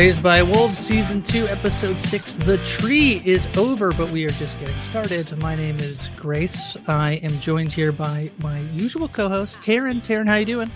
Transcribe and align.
Raised 0.00 0.22
by 0.22 0.42
Wolves, 0.42 0.78
Season 0.78 1.20
2, 1.20 1.48
Episode 1.48 2.00
6. 2.00 2.32
The 2.32 2.56
tree 2.56 3.20
is 3.26 3.46
over, 3.58 3.92
but 3.92 4.08
we 4.08 4.24
are 4.24 4.30
just 4.30 4.58
getting 4.58 4.74
started. 4.76 5.36
My 5.36 5.54
name 5.54 5.78
is 5.78 6.08
Grace. 6.16 6.78
I 6.88 7.20
am 7.22 7.38
joined 7.40 7.70
here 7.70 7.92
by 7.92 8.30
my 8.38 8.60
usual 8.72 9.08
co-host, 9.08 9.60
Taran. 9.60 10.00
Taran, 10.00 10.26
how 10.26 10.36
you 10.36 10.46
doing? 10.46 10.72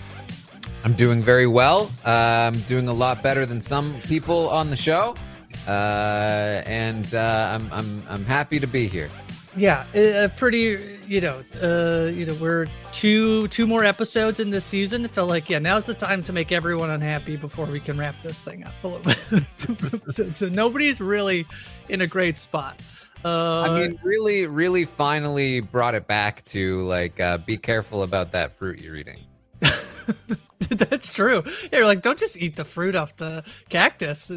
I'm 0.83 0.93
doing 0.93 1.23
very 1.23 1.47
well. 1.47 1.89
Uh, 2.05 2.51
I'm 2.51 2.59
doing 2.67 2.87
a 2.87 2.93
lot 2.93 3.23
better 3.23 3.47
than 3.47 3.61
some 3.61 3.99
people 4.01 4.47
on 4.49 4.69
the 4.69 4.77
show. 4.77 5.15
Uh, 5.67 6.61
and 6.67 7.15
uh, 7.15 7.49
I'm, 7.59 7.73
I'm, 7.73 8.03
I'm 8.07 8.25
happy 8.25 8.59
to 8.59 8.67
be 8.67 8.87
here. 8.87 9.09
Yeah, 9.57 9.87
a 9.95 10.29
pretty, 10.29 10.94
you 11.07 11.21
know, 11.21 11.43
uh, 11.61 12.09
you 12.11 12.25
know, 12.25 12.33
we're 12.35 12.67
two 12.91 13.47
two 13.49 13.67
more 13.67 13.83
episodes 13.83 14.39
in 14.39 14.49
this 14.49 14.65
season. 14.65 15.05
It 15.05 15.11
felt 15.11 15.29
like, 15.29 15.49
yeah, 15.49 15.59
now's 15.59 15.85
the 15.85 15.93
time 15.93 16.23
to 16.23 16.33
make 16.33 16.51
everyone 16.51 16.89
unhappy 16.89 17.35
before 17.35 17.65
we 17.65 17.79
can 17.79 17.97
wrap 17.97 18.15
this 18.23 18.41
thing 18.41 18.63
up 18.63 18.73
a 18.83 18.87
little 18.87 19.03
bit. 19.03 20.11
so, 20.13 20.29
so, 20.31 20.49
nobody's 20.49 21.01
really 21.01 21.45
in 21.89 22.01
a 22.01 22.07
great 22.07 22.37
spot. 22.37 22.79
Uh, 23.23 23.61
I 23.61 23.79
mean, 23.79 23.99
really, 24.03 24.45
really, 24.47 24.85
finally 24.85 25.59
brought 25.59 25.95
it 25.95 26.07
back 26.07 26.43
to 26.43 26.83
like, 26.83 27.19
uh, 27.19 27.39
be 27.39 27.57
careful 27.57 28.03
about 28.03 28.31
that 28.31 28.53
fruit 28.53 28.81
you're 28.81 28.95
eating. 28.95 29.19
That's 30.69 31.13
true. 31.13 31.43
Yeah, 31.63 31.79
you're 31.79 31.85
like, 31.85 32.01
don't 32.01 32.19
just 32.19 32.37
eat 32.37 32.55
the 32.55 32.65
fruit 32.65 32.95
off 32.95 33.15
the 33.17 33.43
cactus. 33.69 34.31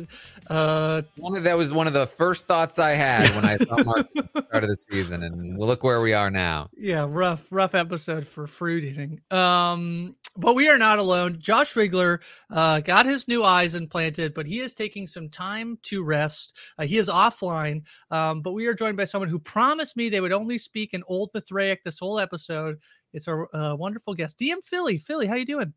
Uh, 0.48 1.02
one 1.16 1.36
of 1.36 1.44
that 1.44 1.56
was 1.56 1.72
one 1.72 1.86
of 1.86 1.92
the 1.92 2.06
first 2.06 2.46
thoughts 2.46 2.78
I 2.78 2.90
had 2.90 3.34
when 3.34 3.44
I 3.44 3.56
saw 3.58 3.82
Mark 3.84 4.08
start 4.12 4.64
of 4.64 4.68
the 4.68 4.76
season, 4.76 5.22
and 5.22 5.58
look 5.58 5.84
where 5.84 6.00
we 6.00 6.14
are 6.14 6.30
now. 6.30 6.70
Yeah, 6.76 7.06
rough, 7.08 7.46
rough 7.50 7.74
episode 7.74 8.26
for 8.26 8.46
fruit 8.46 8.84
eating. 8.84 9.20
Um, 9.30 10.16
but 10.36 10.54
we 10.54 10.68
are 10.68 10.78
not 10.78 10.98
alone. 10.98 11.38
Josh 11.40 11.74
Wigler 11.74 12.20
uh, 12.50 12.80
got 12.80 13.06
his 13.06 13.28
new 13.28 13.44
eyes 13.44 13.74
implanted, 13.74 14.34
but 14.34 14.46
he 14.46 14.60
is 14.60 14.74
taking 14.74 15.06
some 15.06 15.28
time 15.28 15.78
to 15.82 16.02
rest. 16.02 16.56
Uh, 16.78 16.84
he 16.84 16.98
is 16.98 17.08
offline, 17.08 17.82
um, 18.10 18.40
but 18.40 18.52
we 18.52 18.66
are 18.66 18.74
joined 18.74 18.96
by 18.96 19.04
someone 19.04 19.28
who 19.28 19.38
promised 19.38 19.96
me 19.96 20.08
they 20.08 20.20
would 20.20 20.32
only 20.32 20.58
speak 20.58 20.94
in 20.94 21.02
Old 21.06 21.30
Mithraic 21.34 21.84
this 21.84 21.98
whole 21.98 22.18
episode. 22.18 22.78
It's 23.12 23.28
our 23.28 23.48
uh, 23.54 23.74
wonderful 23.74 24.14
guest, 24.14 24.38
DM 24.38 24.62
Fily. 24.64 24.98
Fily, 24.98 25.26
how 25.26 25.34
you 25.34 25.46
doing? 25.46 25.72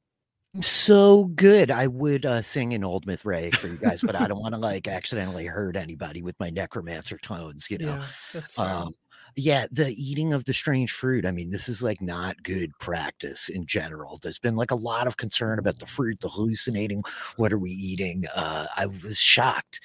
So 0.59 1.25
good. 1.35 1.71
I 1.71 1.87
would 1.87 2.25
uh, 2.25 2.41
sing 2.41 2.73
an 2.73 2.83
old 2.83 3.05
Myth 3.05 3.23
Mithraic 3.23 3.55
for 3.55 3.67
you 3.67 3.77
guys, 3.77 4.01
but 4.01 4.15
I 4.15 4.27
don't 4.27 4.41
want 4.41 4.53
to 4.53 4.59
like 4.59 4.87
accidentally 4.87 5.45
hurt 5.45 5.77
anybody 5.77 6.21
with 6.21 6.37
my 6.39 6.49
necromancer 6.49 7.17
tones, 7.17 7.69
you 7.69 7.77
know. 7.77 8.01
Yeah, 8.33 8.41
um, 8.57 8.95
yeah, 9.37 9.67
the 9.71 9.93
eating 9.93 10.33
of 10.33 10.43
the 10.45 10.53
strange 10.53 10.91
fruit. 10.91 11.25
I 11.25 11.31
mean, 11.31 11.51
this 11.51 11.69
is 11.69 11.81
like 11.81 12.01
not 12.01 12.43
good 12.43 12.71
practice 12.79 13.47
in 13.47 13.65
general. 13.65 14.19
There's 14.21 14.39
been 14.39 14.55
like 14.57 14.71
a 14.71 14.75
lot 14.75 15.07
of 15.07 15.17
concern 15.17 15.57
about 15.57 15.79
the 15.79 15.85
fruit, 15.85 16.19
the 16.19 16.27
hallucinating. 16.27 17.03
What 17.37 17.53
are 17.53 17.59
we 17.59 17.71
eating? 17.71 18.25
Uh, 18.35 18.67
I 18.75 18.87
was 18.87 19.17
shocked. 19.17 19.79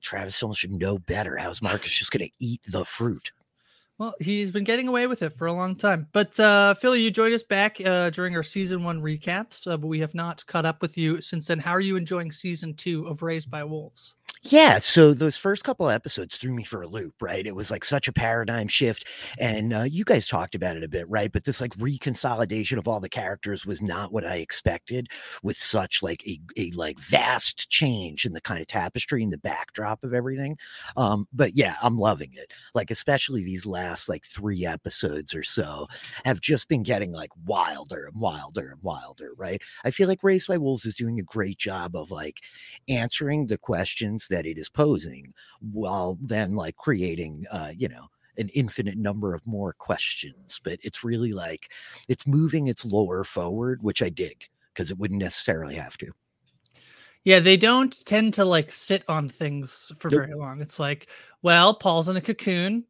Travis 0.00 0.40
Fimmel 0.40 0.56
should 0.56 0.72
know 0.72 0.98
better. 0.98 1.36
How's 1.36 1.62
Marcus 1.62 1.92
just 1.92 2.10
going 2.10 2.26
to 2.26 2.32
eat 2.40 2.60
the 2.66 2.84
fruit? 2.84 3.30
Well, 4.02 4.16
he's 4.18 4.50
been 4.50 4.64
getting 4.64 4.88
away 4.88 5.06
with 5.06 5.22
it 5.22 5.38
for 5.38 5.46
a 5.46 5.52
long 5.52 5.76
time. 5.76 6.08
But 6.12 6.40
uh, 6.40 6.74
Fily, 6.74 7.00
you 7.00 7.12
joined 7.12 7.34
us 7.34 7.44
back 7.44 7.80
uh, 7.84 8.10
during 8.10 8.34
our 8.34 8.42
season 8.42 8.82
one 8.82 9.00
recaps, 9.00 9.64
uh, 9.64 9.76
but 9.76 9.86
we 9.86 10.00
have 10.00 10.12
not 10.12 10.44
caught 10.46 10.64
up 10.64 10.82
with 10.82 10.98
you 10.98 11.20
since 11.20 11.46
then. 11.46 11.60
How 11.60 11.70
are 11.70 11.80
you 11.80 11.94
enjoying 11.94 12.32
season 12.32 12.74
two 12.74 13.06
of 13.06 13.22
Raised 13.22 13.48
by 13.48 13.62
Wolves? 13.62 14.16
Yeah, 14.44 14.80
so 14.80 15.14
those 15.14 15.36
first 15.36 15.62
couple 15.62 15.88
episodes 15.88 16.36
threw 16.36 16.52
me 16.52 16.64
for 16.64 16.82
a 16.82 16.88
loop, 16.88 17.14
right? 17.22 17.46
It 17.46 17.54
was 17.54 17.70
like 17.70 17.84
such 17.84 18.08
a 18.08 18.12
paradigm 18.12 18.66
shift, 18.66 19.06
and 19.38 19.72
uh, 19.72 19.82
you 19.82 20.04
guys 20.04 20.26
talked 20.26 20.56
about 20.56 20.76
it 20.76 20.82
a 20.82 20.88
bit, 20.88 21.08
right? 21.08 21.30
But 21.30 21.44
this 21.44 21.60
like 21.60 21.70
reconsolidation 21.76 22.76
of 22.76 22.88
all 22.88 22.98
the 22.98 23.08
characters 23.08 23.64
was 23.64 23.80
not 23.80 24.12
what 24.12 24.24
I 24.26 24.36
expected, 24.38 25.06
with 25.44 25.56
such 25.56 26.02
like 26.02 26.26
a, 26.26 26.40
a 26.58 26.72
like 26.72 26.98
vast 26.98 27.70
change 27.70 28.24
in 28.24 28.32
the 28.32 28.40
kind 28.40 28.60
of 28.60 28.66
tapestry 28.66 29.22
and 29.22 29.32
the 29.32 29.38
backdrop 29.38 30.02
of 30.02 30.12
everything. 30.12 30.58
Um, 30.96 31.28
but 31.32 31.54
yeah, 31.56 31.76
I'm 31.80 31.96
loving 31.96 32.30
it. 32.34 32.52
Like 32.74 32.90
especially 32.90 33.44
these 33.44 33.64
last 33.64 34.08
like 34.08 34.24
three 34.24 34.66
episodes 34.66 35.36
or 35.36 35.44
so 35.44 35.86
have 36.24 36.40
just 36.40 36.68
been 36.68 36.82
getting 36.82 37.12
like 37.12 37.30
wilder 37.46 38.06
and 38.12 38.20
wilder 38.20 38.70
and 38.72 38.82
wilder, 38.82 39.30
right? 39.36 39.62
I 39.84 39.92
feel 39.92 40.08
like 40.08 40.24
Raised 40.24 40.48
by 40.48 40.58
Wolves 40.58 40.84
is 40.84 40.96
doing 40.96 41.20
a 41.20 41.22
great 41.22 41.58
job 41.58 41.94
of 41.94 42.10
like 42.10 42.38
answering 42.88 43.46
the 43.46 43.58
questions 43.58 44.26
that 44.32 44.46
it 44.46 44.58
is 44.58 44.68
posing 44.68 45.32
while 45.60 46.18
then 46.20 46.54
like 46.56 46.76
creating 46.76 47.44
uh 47.52 47.70
you 47.76 47.88
know 47.88 48.08
an 48.38 48.48
infinite 48.54 48.96
number 48.96 49.34
of 49.34 49.46
more 49.46 49.74
questions. 49.74 50.58
But 50.64 50.78
it's 50.82 51.04
really 51.04 51.34
like 51.34 51.70
it's 52.08 52.26
moving 52.26 52.68
its 52.68 52.84
lore 52.84 53.24
forward 53.24 53.82
which 53.82 54.02
i 54.02 54.08
dig 54.08 54.48
because 54.72 54.90
it 54.90 54.98
wouldn't 54.98 55.20
necessarily 55.20 55.74
have 55.74 55.96
to. 55.98 56.10
Yeah 57.24 57.40
they 57.40 57.56
don't 57.56 58.04
tend 58.04 58.34
to 58.34 58.44
like 58.44 58.72
sit 58.72 59.04
on 59.08 59.28
things 59.28 59.92
for 59.98 60.10
nope. 60.10 60.22
very 60.22 60.34
long. 60.34 60.60
It's 60.60 60.80
like 60.80 61.08
well 61.42 61.74
paul's 61.74 62.08
in 62.08 62.16
a 62.16 62.20
cocoon 62.20 62.84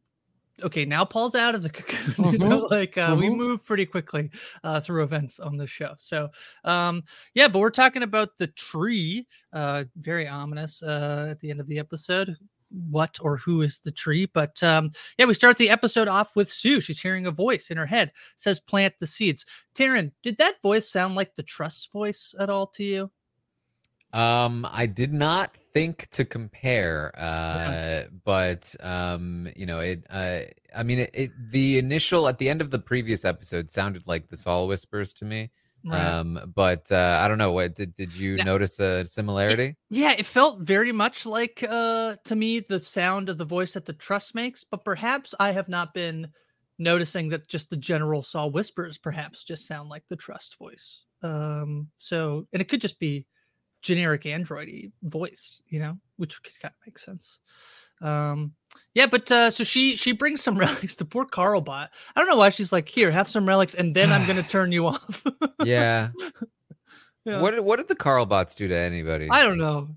okay, 0.63 0.85
now 0.85 1.05
Paul's 1.05 1.35
out 1.35 1.55
of 1.55 1.63
the 1.63 1.69
cocoon. 1.69 2.13
Mm-hmm. 2.13 2.23
You 2.33 2.39
know, 2.39 2.61
mm-hmm. 2.61 2.73
like 2.73 2.97
uh, 2.97 3.11
mm-hmm. 3.11 3.19
we 3.19 3.29
move 3.29 3.63
pretty 3.63 3.85
quickly 3.85 4.31
uh, 4.63 4.79
through 4.79 5.03
events 5.03 5.39
on 5.39 5.55
the 5.57 5.67
show. 5.67 5.93
So 5.97 6.29
um, 6.63 7.03
yeah, 7.35 7.47
but 7.47 7.59
we're 7.59 7.69
talking 7.69 8.03
about 8.03 8.37
the 8.37 8.47
tree. 8.47 9.27
Uh, 9.51 9.83
very 9.97 10.27
ominous 10.27 10.81
uh, 10.81 11.27
at 11.29 11.39
the 11.39 11.51
end 11.51 11.59
of 11.59 11.67
the 11.67 11.77
episode. 11.77 12.35
What 12.89 13.19
or 13.21 13.37
who 13.37 13.61
is 13.61 13.79
the 13.79 13.91
tree? 13.91 14.25
But 14.25 14.61
um, 14.63 14.89
yeah, 15.19 15.25
we 15.25 15.35
start 15.35 15.57
the 15.57 15.69
episode 15.69 16.07
off 16.07 16.35
with 16.35 16.51
Sue. 16.51 16.81
She's 16.81 16.99
hearing 16.99 17.27
a 17.27 17.31
voice 17.31 17.69
in 17.69 17.77
her 17.77 17.85
head 17.85 18.11
says, 18.37 18.59
"Plant 18.59 18.95
the 18.99 19.07
seeds." 19.07 19.45
Taran, 19.75 20.11
did 20.23 20.37
that 20.39 20.61
voice 20.63 20.89
sound 20.89 21.13
like 21.13 21.35
the 21.35 21.43
trust 21.43 21.91
voice 21.91 22.33
at 22.39 22.49
all 22.49 22.67
to 22.67 22.83
you? 22.83 23.11
Um, 24.13 24.67
I 24.71 24.85
did 24.85 25.11
not 25.11 25.57
think 25.73 26.09
to 26.11 26.23
compare, 26.23 27.11
uh, 27.17 28.03
but 28.23 28.75
um, 28.81 29.49
you 29.55 29.65
know, 29.65 29.79
it. 29.79 30.05
Uh, 30.09 30.41
I 30.75 30.83
mean, 30.83 30.99
it, 30.99 31.09
it, 31.13 31.31
The 31.51 31.79
initial 31.79 32.27
at 32.27 32.37
the 32.37 32.47
end 32.47 32.61
of 32.61 32.69
the 32.69 32.79
previous 32.79 33.25
episode 33.25 33.71
sounded 33.71 34.03
like 34.05 34.29
the 34.29 34.37
Sol 34.37 34.67
whispers 34.67 35.13
to 35.13 35.25
me. 35.25 35.51
Right. 35.85 35.99
Um, 35.99 36.53
but 36.55 36.91
uh, 36.91 37.19
I 37.21 37.27
don't 37.27 37.37
know. 37.37 37.51
What 37.51 37.75
did 37.75 37.95
did 37.95 38.15
you 38.15 38.35
yeah. 38.35 38.43
notice 38.43 38.79
a 38.79 39.05
similarity? 39.07 39.63
It, 39.65 39.75
yeah, 39.89 40.13
it 40.17 40.25
felt 40.25 40.61
very 40.61 40.91
much 40.91 41.25
like 41.25 41.65
uh 41.67 42.15
to 42.23 42.35
me 42.35 42.61
the 42.61 42.79
sound 42.79 43.29
of 43.29 43.37
the 43.37 43.45
voice 43.45 43.73
that 43.73 43.85
the 43.85 43.93
trust 43.93 44.33
makes, 44.33 44.63
but 44.63 44.85
perhaps 44.85 45.35
I 45.39 45.51
have 45.51 45.67
not 45.67 45.93
been 45.93 46.29
noticing 46.79 47.29
that 47.29 47.47
just 47.47 47.69
the 47.69 47.77
general 47.77 48.21
Sol 48.21 48.51
whispers 48.51 48.97
perhaps 48.97 49.43
just 49.43 49.67
sound 49.67 49.89
like 49.89 50.03
the 50.09 50.15
trust 50.15 50.57
voice. 50.57 51.03
Um, 51.21 51.89
so 51.97 52.47
and 52.53 52.61
it 52.61 52.69
could 52.69 52.81
just 52.81 52.99
be 52.99 53.25
generic 53.83 54.23
androidy 54.23 54.91
voice, 55.03 55.61
you 55.67 55.79
know, 55.79 55.99
which 56.17 56.41
kind 56.41 56.73
of 56.73 56.87
makes 56.87 57.05
sense. 57.05 57.39
Um, 58.01 58.53
yeah, 58.95 59.05
but 59.05 59.31
uh, 59.31 59.51
so 59.51 59.63
she 59.63 59.95
she 59.95 60.11
brings 60.11 60.41
some 60.41 60.57
relics 60.59 60.95
to 60.95 61.05
poor 61.05 61.25
Carlbot. 61.25 61.89
I 62.15 62.19
don't 62.19 62.27
know 62.27 62.37
why 62.37 62.49
she's 62.49 62.71
like, 62.71 62.89
here, 62.89 63.11
have 63.11 63.29
some 63.29 63.47
relics, 63.47 63.75
and 63.75 63.95
then 63.95 64.11
I'm 64.11 64.25
gonna 64.25 64.43
turn 64.49 64.71
you 64.71 64.87
off. 64.87 65.23
yeah. 65.63 66.09
yeah. 67.25 67.39
What 67.39 67.63
what 67.63 67.77
did 67.77 67.87
the 67.87 67.95
Carlbots 67.95 68.55
do 68.55 68.67
to 68.67 68.75
anybody? 68.75 69.29
I 69.29 69.43
don't 69.43 69.57
know. 69.59 69.89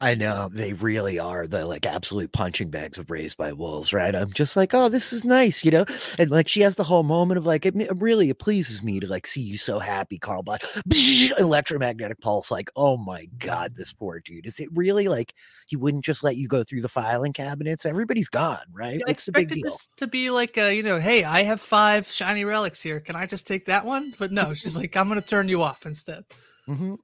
I 0.00 0.14
know 0.14 0.48
they 0.52 0.74
really 0.74 1.18
are 1.18 1.48
the 1.48 1.66
like 1.66 1.84
absolute 1.84 2.32
punching 2.32 2.70
bags 2.70 2.98
of 2.98 3.10
raised 3.10 3.36
by 3.36 3.52
wolves, 3.52 3.92
right? 3.92 4.14
I'm 4.14 4.32
just 4.32 4.56
like, 4.56 4.72
oh, 4.72 4.88
this 4.88 5.12
is 5.12 5.24
nice, 5.24 5.64
you 5.64 5.72
know. 5.72 5.84
And 6.18 6.30
like 6.30 6.46
she 6.46 6.60
has 6.60 6.76
the 6.76 6.84
whole 6.84 7.02
moment 7.02 7.38
of 7.38 7.46
like, 7.46 7.66
it, 7.66 7.74
really 7.96 8.30
it 8.30 8.38
pleases 8.38 8.82
me 8.82 9.00
to 9.00 9.08
like 9.08 9.26
see 9.26 9.40
you 9.40 9.56
so 9.56 9.80
happy, 9.80 10.16
Carl. 10.16 10.44
But 10.44 10.62
electromagnetic 11.38 12.20
pulse, 12.20 12.50
like, 12.50 12.70
oh 12.76 12.96
my 12.96 13.26
god, 13.38 13.74
this 13.74 13.92
poor 13.92 14.20
dude. 14.20 14.46
Is 14.46 14.60
it 14.60 14.68
really 14.72 15.08
like 15.08 15.34
he 15.66 15.76
wouldn't 15.76 16.04
just 16.04 16.22
let 16.22 16.36
you 16.36 16.46
go 16.46 16.62
through 16.62 16.82
the 16.82 16.88
filing 16.88 17.32
cabinets? 17.32 17.84
Everybody's 17.84 18.28
gone, 18.28 18.66
right? 18.72 19.00
It's 19.00 19.08
I 19.08 19.10
expected 19.10 19.58
this 19.64 19.90
to 19.96 20.06
be 20.06 20.30
like, 20.30 20.56
a, 20.58 20.74
you 20.74 20.84
know, 20.84 21.00
hey, 21.00 21.24
I 21.24 21.42
have 21.42 21.60
five 21.60 22.06
shiny 22.06 22.44
relics 22.44 22.80
here. 22.80 23.00
Can 23.00 23.16
I 23.16 23.26
just 23.26 23.48
take 23.48 23.66
that 23.66 23.84
one? 23.84 24.14
But 24.16 24.30
no, 24.30 24.54
she's 24.54 24.76
like, 24.76 24.96
I'm 24.96 25.08
gonna 25.08 25.22
turn 25.22 25.48
you 25.48 25.62
off 25.62 25.86
instead. 25.86 26.24
Mm-hmm 26.68 26.94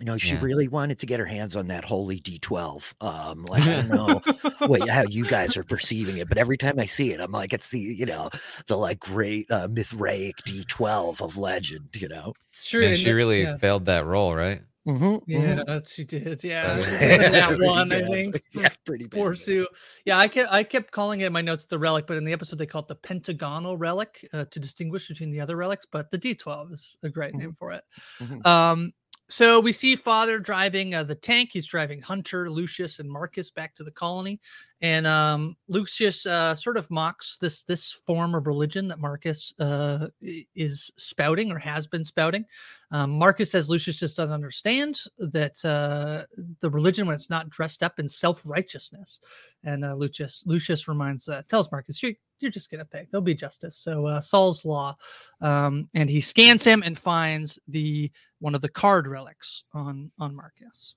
you 0.00 0.04
know, 0.04 0.18
she 0.18 0.34
yeah. 0.34 0.42
really 0.42 0.68
wanted 0.68 0.98
to 0.98 1.06
get 1.06 1.20
her 1.20 1.26
hands 1.26 1.56
on 1.56 1.68
that 1.68 1.84
holy 1.84 2.20
D12. 2.20 2.92
Um, 3.00 3.46
like 3.46 3.62
I 3.62 3.82
don't 3.82 3.88
know 3.88 4.20
what 4.66 4.88
how 4.88 5.04
you 5.08 5.24
guys 5.24 5.56
are 5.56 5.64
perceiving 5.64 6.18
it, 6.18 6.28
but 6.28 6.36
every 6.36 6.58
time 6.58 6.78
I 6.78 6.84
see 6.84 7.12
it, 7.12 7.20
I'm 7.20 7.32
like, 7.32 7.54
it's 7.54 7.70
the 7.70 7.80
you 7.80 8.04
know 8.04 8.28
the 8.66 8.76
like 8.76 9.00
great 9.00 9.50
uh, 9.50 9.68
Mithraic 9.68 10.36
D12 10.46 11.22
of 11.22 11.38
legend. 11.38 11.88
You 11.94 12.08
know, 12.08 12.34
it's 12.50 12.68
true. 12.68 12.84
And 12.84 12.98
she 12.98 13.12
really 13.12 13.42
yeah. 13.42 13.56
failed 13.56 13.86
that 13.86 14.04
role, 14.04 14.34
right? 14.34 14.60
Mm-hmm, 14.86 15.28
yeah, 15.28 15.64
mm-hmm. 15.64 15.78
she 15.86 16.04
did. 16.04 16.44
Yeah, 16.44 16.76
that 16.76 17.58
one 17.58 17.92
I 17.92 18.02
think. 18.02 18.40
Yeah, 18.52 18.68
pretty 18.84 19.06
bad. 19.06 19.18
Poor 19.18 19.34
Sue. 19.34 19.66
Yeah, 20.04 20.18
I 20.18 20.28
kept 20.28 20.52
I 20.52 20.62
kept 20.62 20.92
calling 20.92 21.20
it 21.20 21.26
in 21.26 21.32
my 21.32 21.40
notes 21.40 21.66
the 21.66 21.78
relic, 21.78 22.06
but 22.06 22.16
in 22.16 22.24
the 22.24 22.32
episode 22.32 22.58
they 22.58 22.66
call 22.66 22.82
it 22.82 22.88
the 22.88 22.94
pentagonal 22.94 23.76
relic 23.76 24.28
uh, 24.32 24.44
to 24.44 24.60
distinguish 24.60 25.08
between 25.08 25.32
the 25.32 25.40
other 25.40 25.56
relics. 25.56 25.86
But 25.90 26.10
the 26.12 26.18
D12 26.18 26.72
is 26.72 26.96
a 27.02 27.08
great 27.08 27.30
mm-hmm. 27.30 27.38
name 27.38 27.56
for 27.58 27.72
it. 27.72 27.82
Mm-hmm. 28.20 28.46
Um, 28.46 28.92
so 29.28 29.58
we 29.58 29.72
see 29.72 29.96
father 29.96 30.38
driving 30.38 30.94
uh, 30.94 31.02
the 31.02 31.14
tank. 31.14 31.50
He's 31.52 31.66
driving 31.66 32.00
Hunter, 32.00 32.48
Lucius, 32.48 33.00
and 33.00 33.10
Marcus 33.10 33.50
back 33.50 33.74
to 33.74 33.82
the 33.84 33.90
colony, 33.90 34.40
and 34.82 35.04
um, 35.04 35.56
Lucius 35.68 36.26
uh, 36.26 36.54
sort 36.54 36.76
of 36.76 36.88
mocks 36.90 37.36
this 37.38 37.62
this 37.62 37.90
form 37.90 38.36
of 38.36 38.46
religion 38.46 38.86
that 38.86 39.00
Marcus 39.00 39.52
uh, 39.58 40.08
is 40.54 40.92
spouting 40.96 41.50
or 41.50 41.58
has 41.58 41.88
been 41.88 42.04
spouting. 42.04 42.44
Um, 42.92 43.10
Marcus 43.18 43.50
says 43.50 43.68
Lucius 43.68 43.98
just 43.98 44.16
doesn't 44.16 44.32
understand 44.32 45.00
that 45.18 45.64
uh, 45.64 46.22
the 46.60 46.70
religion 46.70 47.06
when 47.06 47.16
it's 47.16 47.30
not 47.30 47.50
dressed 47.50 47.82
up 47.82 47.98
in 47.98 48.08
self 48.08 48.42
righteousness, 48.44 49.18
and 49.64 49.84
uh, 49.84 49.94
Lucius 49.94 50.44
Lucius 50.46 50.86
reminds 50.86 51.26
uh, 51.28 51.42
tells 51.48 51.72
Marcus 51.72 52.00
you're 52.00 52.12
you're 52.38 52.50
just 52.50 52.70
gonna 52.70 52.84
pay. 52.84 53.08
There'll 53.10 53.22
be 53.22 53.34
justice. 53.34 53.76
So 53.76 54.20
Sol's 54.20 54.64
law, 54.64 54.94
um, 55.40 55.88
and 55.94 56.08
he 56.08 56.20
scans 56.20 56.62
him 56.62 56.82
and 56.84 56.96
finds 56.96 57.58
the 57.66 58.12
one 58.38 58.54
of 58.54 58.60
the 58.60 58.68
card 58.68 59.06
relics 59.06 59.64
on 59.72 60.10
on 60.18 60.34
Marcus. 60.34 60.94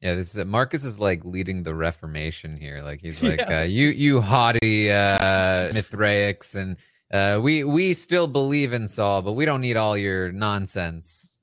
Yeah, 0.00 0.16
this 0.16 0.36
is 0.36 0.44
Marcus 0.44 0.84
is 0.84 0.98
like 0.98 1.24
leading 1.24 1.62
the 1.62 1.74
Reformation 1.74 2.56
here. 2.56 2.82
Like 2.82 3.00
he's 3.00 3.22
like, 3.22 3.38
yeah. 3.38 3.60
uh, 3.60 3.64
you 3.64 3.88
you 3.88 4.20
haughty 4.20 4.90
uh, 4.90 5.72
Mithraics, 5.72 6.56
and 6.56 6.76
uh, 7.12 7.40
we 7.40 7.64
we 7.64 7.94
still 7.94 8.26
believe 8.26 8.72
in 8.72 8.88
Sol, 8.88 9.22
but 9.22 9.32
we 9.32 9.44
don't 9.44 9.60
need 9.60 9.76
all 9.76 9.96
your 9.96 10.32
nonsense. 10.32 11.42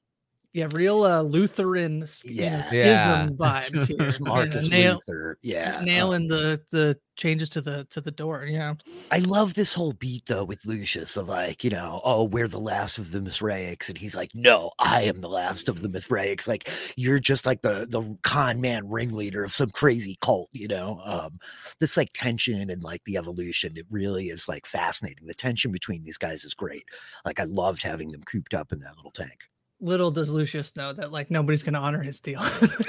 Yeah, 0.52 0.68
real 0.72 1.04
uh, 1.04 1.22
Lutheran 1.22 2.00
yeah. 2.26 2.64
schism 2.64 2.74
yeah. 2.76 3.28
vibes 3.38 3.88
here. 3.88 4.12
Marcus 4.20 4.70
yeah, 4.70 4.78
nail, 4.78 4.94
Luther. 4.94 5.38
Yeah. 5.42 5.82
Nailing 5.84 6.32
uh, 6.32 6.36
the 6.36 6.62
the 6.72 7.00
changes 7.20 7.50
to 7.50 7.62
the 7.62 7.86
to 7.92 8.02
the 8.02 8.12
door. 8.12 8.46
Yeah. 8.46 8.76
I 9.12 9.20
love 9.20 9.54
this 9.54 9.74
whole 9.74 9.94
beat 9.94 10.26
though 10.26 10.46
with 10.46 10.66
Lucius 10.66 11.18
of 11.18 11.28
like, 11.28 11.64
you 11.64 11.70
know, 11.70 12.02
oh, 12.04 12.24
we're 12.24 12.48
the 12.48 12.60
last 12.60 12.98
of 12.98 13.12
the 13.12 13.22
Mithraics. 13.22 13.90
And 13.90 13.98
he's 13.98 14.16
like, 14.16 14.34
No, 14.34 14.72
I 14.80 15.04
am 15.04 15.22
the 15.22 15.30
last 15.30 15.70
of 15.70 15.82
the 15.82 15.90
Mithraics. 15.90 16.48
Like 16.48 16.70
you're 16.96 17.20
just 17.20 17.46
like 17.46 17.62
the 17.62 17.86
the 17.88 18.18
con 18.24 18.62
man 18.62 18.90
ringleader 18.90 19.44
of 19.44 19.54
some 19.54 19.70
crazy 19.70 20.18
cult, 20.22 20.50
you 20.54 20.68
know. 20.68 21.02
Um, 21.04 21.40
this 21.80 21.98
like 21.98 22.10
tension 22.14 22.70
and 22.70 22.84
like 22.84 23.04
the 23.04 23.18
evolution, 23.18 23.78
it 23.78 23.86
really 23.92 24.28
is 24.28 24.48
like 24.48 24.66
fascinating. 24.66 25.28
The 25.28 25.34
tension 25.34 25.72
between 25.72 26.04
these 26.04 26.18
guys 26.18 26.46
is 26.46 26.54
great. 26.54 26.86
Like 27.26 27.40
I 27.40 27.44
loved 27.44 27.84
having 27.84 28.12
them 28.12 28.24
cooped 28.24 28.54
up 28.54 28.72
in 28.72 28.80
that 28.80 28.96
little 28.96 29.12
tank 29.12 29.49
little 29.82 30.12
does 30.12 30.30
Lucius 30.30 30.76
know 30.76 30.94
that 30.94 31.12
like 31.12 31.32
nobody's 31.32 31.64
gonna 31.64 31.80
honor 31.80 32.02
his 32.02 32.20
deal. 32.20 32.40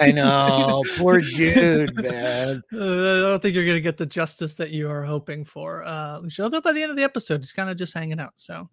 I 0.00 0.10
know, 0.14 0.82
poor 0.96 1.20
dude, 1.20 1.94
man. 1.94 2.62
Uh, 2.72 3.26
I 3.26 3.30
don't 3.30 3.42
think 3.42 3.54
you're 3.54 3.66
gonna 3.66 3.80
get 3.80 3.96
the 3.96 4.06
justice 4.06 4.54
that 4.54 4.70
you 4.70 4.90
are 4.90 5.02
hoping 5.02 5.44
for, 5.44 5.84
uh, 5.84 6.18
Lucius. 6.18 6.44
Although 6.44 6.60
by 6.60 6.72
the 6.72 6.82
end 6.82 6.90
of 6.90 6.96
the 6.96 7.02
episode, 7.02 7.40
he's 7.40 7.52
kind 7.52 7.70
of 7.70 7.76
just 7.76 7.94
hanging 7.94 8.20
out. 8.20 8.32
So, 8.36 8.68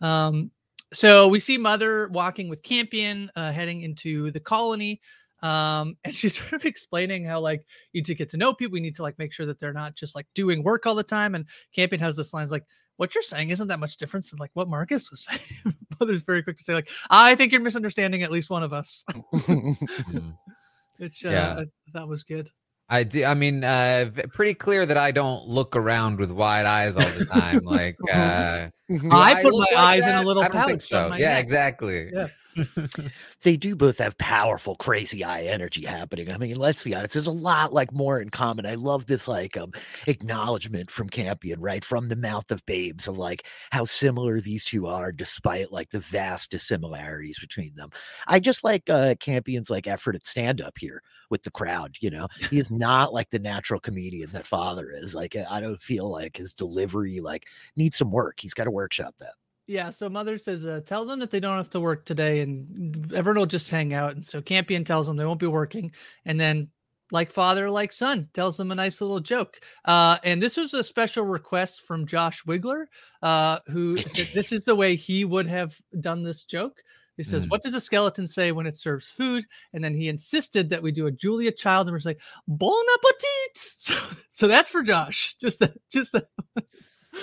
um, 0.00 0.50
so 0.92 1.28
we 1.28 1.40
see 1.40 1.56
Mother 1.56 2.08
walking 2.08 2.48
with 2.48 2.62
Campion, 2.62 3.30
uh, 3.36 3.52
heading 3.52 3.82
into 3.82 4.30
the 4.30 4.40
colony. 4.40 5.00
Um, 5.42 5.96
and 6.04 6.14
she's 6.14 6.38
sort 6.38 6.52
of 6.52 6.64
explaining 6.64 7.24
how 7.24 7.40
like 7.40 7.64
you 7.92 8.00
need 8.00 8.06
to 8.06 8.14
get 8.14 8.30
to 8.30 8.36
know 8.36 8.54
people. 8.54 8.74
We 8.74 8.80
need 8.80 8.96
to 8.96 9.02
like 9.02 9.18
make 9.18 9.32
sure 9.32 9.46
that 9.46 9.60
they're 9.60 9.72
not 9.72 9.94
just 9.94 10.14
like 10.14 10.26
doing 10.34 10.62
work 10.62 10.86
all 10.86 10.94
the 10.94 11.02
time. 11.02 11.34
And 11.34 11.46
Campion 11.74 12.00
has 12.00 12.16
this 12.16 12.32
line 12.32 12.48
like, 12.48 12.64
what 12.98 13.14
you're 13.14 13.22
saying 13.22 13.50
isn't 13.50 13.68
that 13.68 13.78
much 13.78 13.96
difference 13.96 14.30
than 14.30 14.38
like 14.38 14.50
what 14.54 14.68
Marcus 14.68 15.10
was 15.10 15.24
saying. 15.30 15.74
Mother's 15.98 16.22
very 16.22 16.42
quick 16.42 16.58
to 16.58 16.62
say 16.62 16.74
like, 16.74 16.90
I 17.08 17.34
think 17.34 17.52
you're 17.52 17.62
misunderstanding 17.62 18.22
at 18.22 18.30
least 18.30 18.50
one 18.50 18.62
of 18.62 18.72
us. 18.72 19.04
Mm-hmm. 19.32 20.18
Which 20.98 21.24
uh, 21.24 21.30
yeah. 21.30 21.64
that 21.94 22.08
was 22.08 22.24
good. 22.24 22.50
I 22.90 23.04
do. 23.04 23.24
I 23.24 23.34
mean, 23.34 23.62
uh, 23.62 24.10
pretty 24.32 24.54
clear 24.54 24.84
that 24.84 24.96
I 24.96 25.12
don't 25.12 25.46
look 25.46 25.76
around 25.76 26.18
with 26.18 26.32
wide 26.32 26.66
eyes 26.66 26.96
all 26.96 27.08
the 27.10 27.24
time. 27.26 27.60
Like, 27.62 27.98
uh, 28.10 28.70
I, 29.12 29.34
I 29.34 29.42
put 29.42 29.52
my 29.52 29.58
like 29.58 29.76
eyes 29.76 30.00
that? 30.00 30.16
in 30.16 30.24
a 30.24 30.26
little 30.26 30.42
I 30.42 30.48
don't 30.48 30.66
think 30.66 30.80
so. 30.80 31.14
Yeah, 31.14 31.34
neck. 31.34 31.44
exactly. 31.44 32.10
Yeah. 32.12 32.28
they 33.42 33.56
do 33.56 33.76
both 33.76 33.98
have 33.98 34.16
powerful, 34.18 34.76
crazy 34.76 35.24
eye 35.24 35.42
energy 35.42 35.84
happening. 35.84 36.30
I 36.32 36.38
mean, 36.38 36.56
let's 36.56 36.84
be 36.84 36.94
honest, 36.94 37.14
there's 37.14 37.26
a 37.26 37.32
lot 37.32 37.72
like 37.72 37.92
more 37.92 38.20
in 38.20 38.30
common. 38.30 38.66
I 38.66 38.74
love 38.74 39.06
this 39.06 39.28
like 39.28 39.56
um 39.56 39.72
acknowledgement 40.06 40.90
from 40.90 41.08
Campion, 41.08 41.60
right? 41.60 41.84
From 41.84 42.08
the 42.08 42.16
mouth 42.16 42.50
of 42.50 42.64
babes 42.66 43.08
of 43.08 43.18
like 43.18 43.46
how 43.70 43.84
similar 43.84 44.40
these 44.40 44.64
two 44.64 44.86
are, 44.86 45.12
despite 45.12 45.72
like 45.72 45.90
the 45.90 46.00
vast 46.00 46.50
dissimilarities 46.50 47.38
between 47.38 47.74
them. 47.74 47.90
I 48.26 48.40
just 48.40 48.64
like 48.64 48.88
uh 48.90 49.14
Campion's 49.20 49.70
like 49.70 49.86
effort 49.86 50.16
at 50.16 50.26
stand-up 50.26 50.78
here 50.78 51.02
with 51.30 51.42
the 51.42 51.50
crowd, 51.50 51.96
you 52.00 52.10
know. 52.10 52.28
He 52.50 52.58
is 52.58 52.70
not 52.70 53.12
like 53.12 53.30
the 53.30 53.38
natural 53.38 53.80
comedian 53.80 54.30
that 54.32 54.46
father 54.46 54.90
is. 54.90 55.14
Like 55.14 55.36
I 55.50 55.60
don't 55.60 55.82
feel 55.82 56.10
like 56.10 56.36
his 56.36 56.52
delivery 56.52 57.20
like 57.20 57.46
needs 57.76 57.96
some 57.98 58.10
work. 58.10 58.40
He's 58.40 58.54
got 58.54 58.64
to 58.64 58.70
workshop 58.70 59.14
that. 59.18 59.34
Yeah, 59.68 59.90
so 59.90 60.08
mother 60.08 60.38
says, 60.38 60.64
uh, 60.64 60.80
tell 60.86 61.04
them 61.04 61.18
that 61.18 61.30
they 61.30 61.40
don't 61.40 61.58
have 61.58 61.68
to 61.70 61.80
work 61.80 62.06
today 62.06 62.40
and 62.40 63.12
everyone 63.14 63.40
will 63.40 63.46
just 63.46 63.68
hang 63.68 63.92
out. 63.92 64.14
And 64.14 64.24
so 64.24 64.40
Campion 64.40 64.82
tells 64.82 65.06
them 65.06 65.16
they 65.16 65.26
won't 65.26 65.38
be 65.38 65.46
working. 65.46 65.92
And 66.24 66.40
then, 66.40 66.70
like 67.12 67.30
father, 67.30 67.68
like 67.70 67.92
son, 67.92 68.28
tells 68.32 68.56
them 68.56 68.72
a 68.72 68.74
nice 68.74 69.02
little 69.02 69.20
joke. 69.20 69.60
Uh, 69.84 70.16
and 70.24 70.42
this 70.42 70.56
was 70.56 70.72
a 70.72 70.82
special 70.82 71.24
request 71.24 71.82
from 71.82 72.06
Josh 72.06 72.42
Wigler, 72.44 72.86
uh, 73.22 73.58
who 73.66 73.98
said 73.98 74.28
this 74.34 74.52
is 74.52 74.64
the 74.64 74.74
way 74.74 74.96
he 74.96 75.26
would 75.26 75.46
have 75.46 75.78
done 76.00 76.22
this 76.22 76.44
joke. 76.44 76.82
He 77.18 77.24
says, 77.24 77.44
mm. 77.44 77.50
What 77.50 77.62
does 77.62 77.74
a 77.74 77.80
skeleton 77.80 78.26
say 78.26 78.52
when 78.52 78.66
it 78.66 78.76
serves 78.76 79.08
food? 79.08 79.44
And 79.74 79.84
then 79.84 79.92
he 79.94 80.08
insisted 80.08 80.70
that 80.70 80.82
we 80.82 80.92
do 80.92 81.08
a 81.08 81.12
Julia 81.12 81.52
Child 81.52 81.88
and 81.88 81.94
we're 81.94 82.00
like, 82.08 82.20
Bon 82.46 82.84
appetit. 82.94 83.26
So, 83.80 83.94
so 84.30 84.48
that's 84.48 84.70
for 84.70 84.82
Josh. 84.82 85.34
Just 85.40 85.58
that, 85.58 85.76
just 85.90 86.12
that 86.12 86.28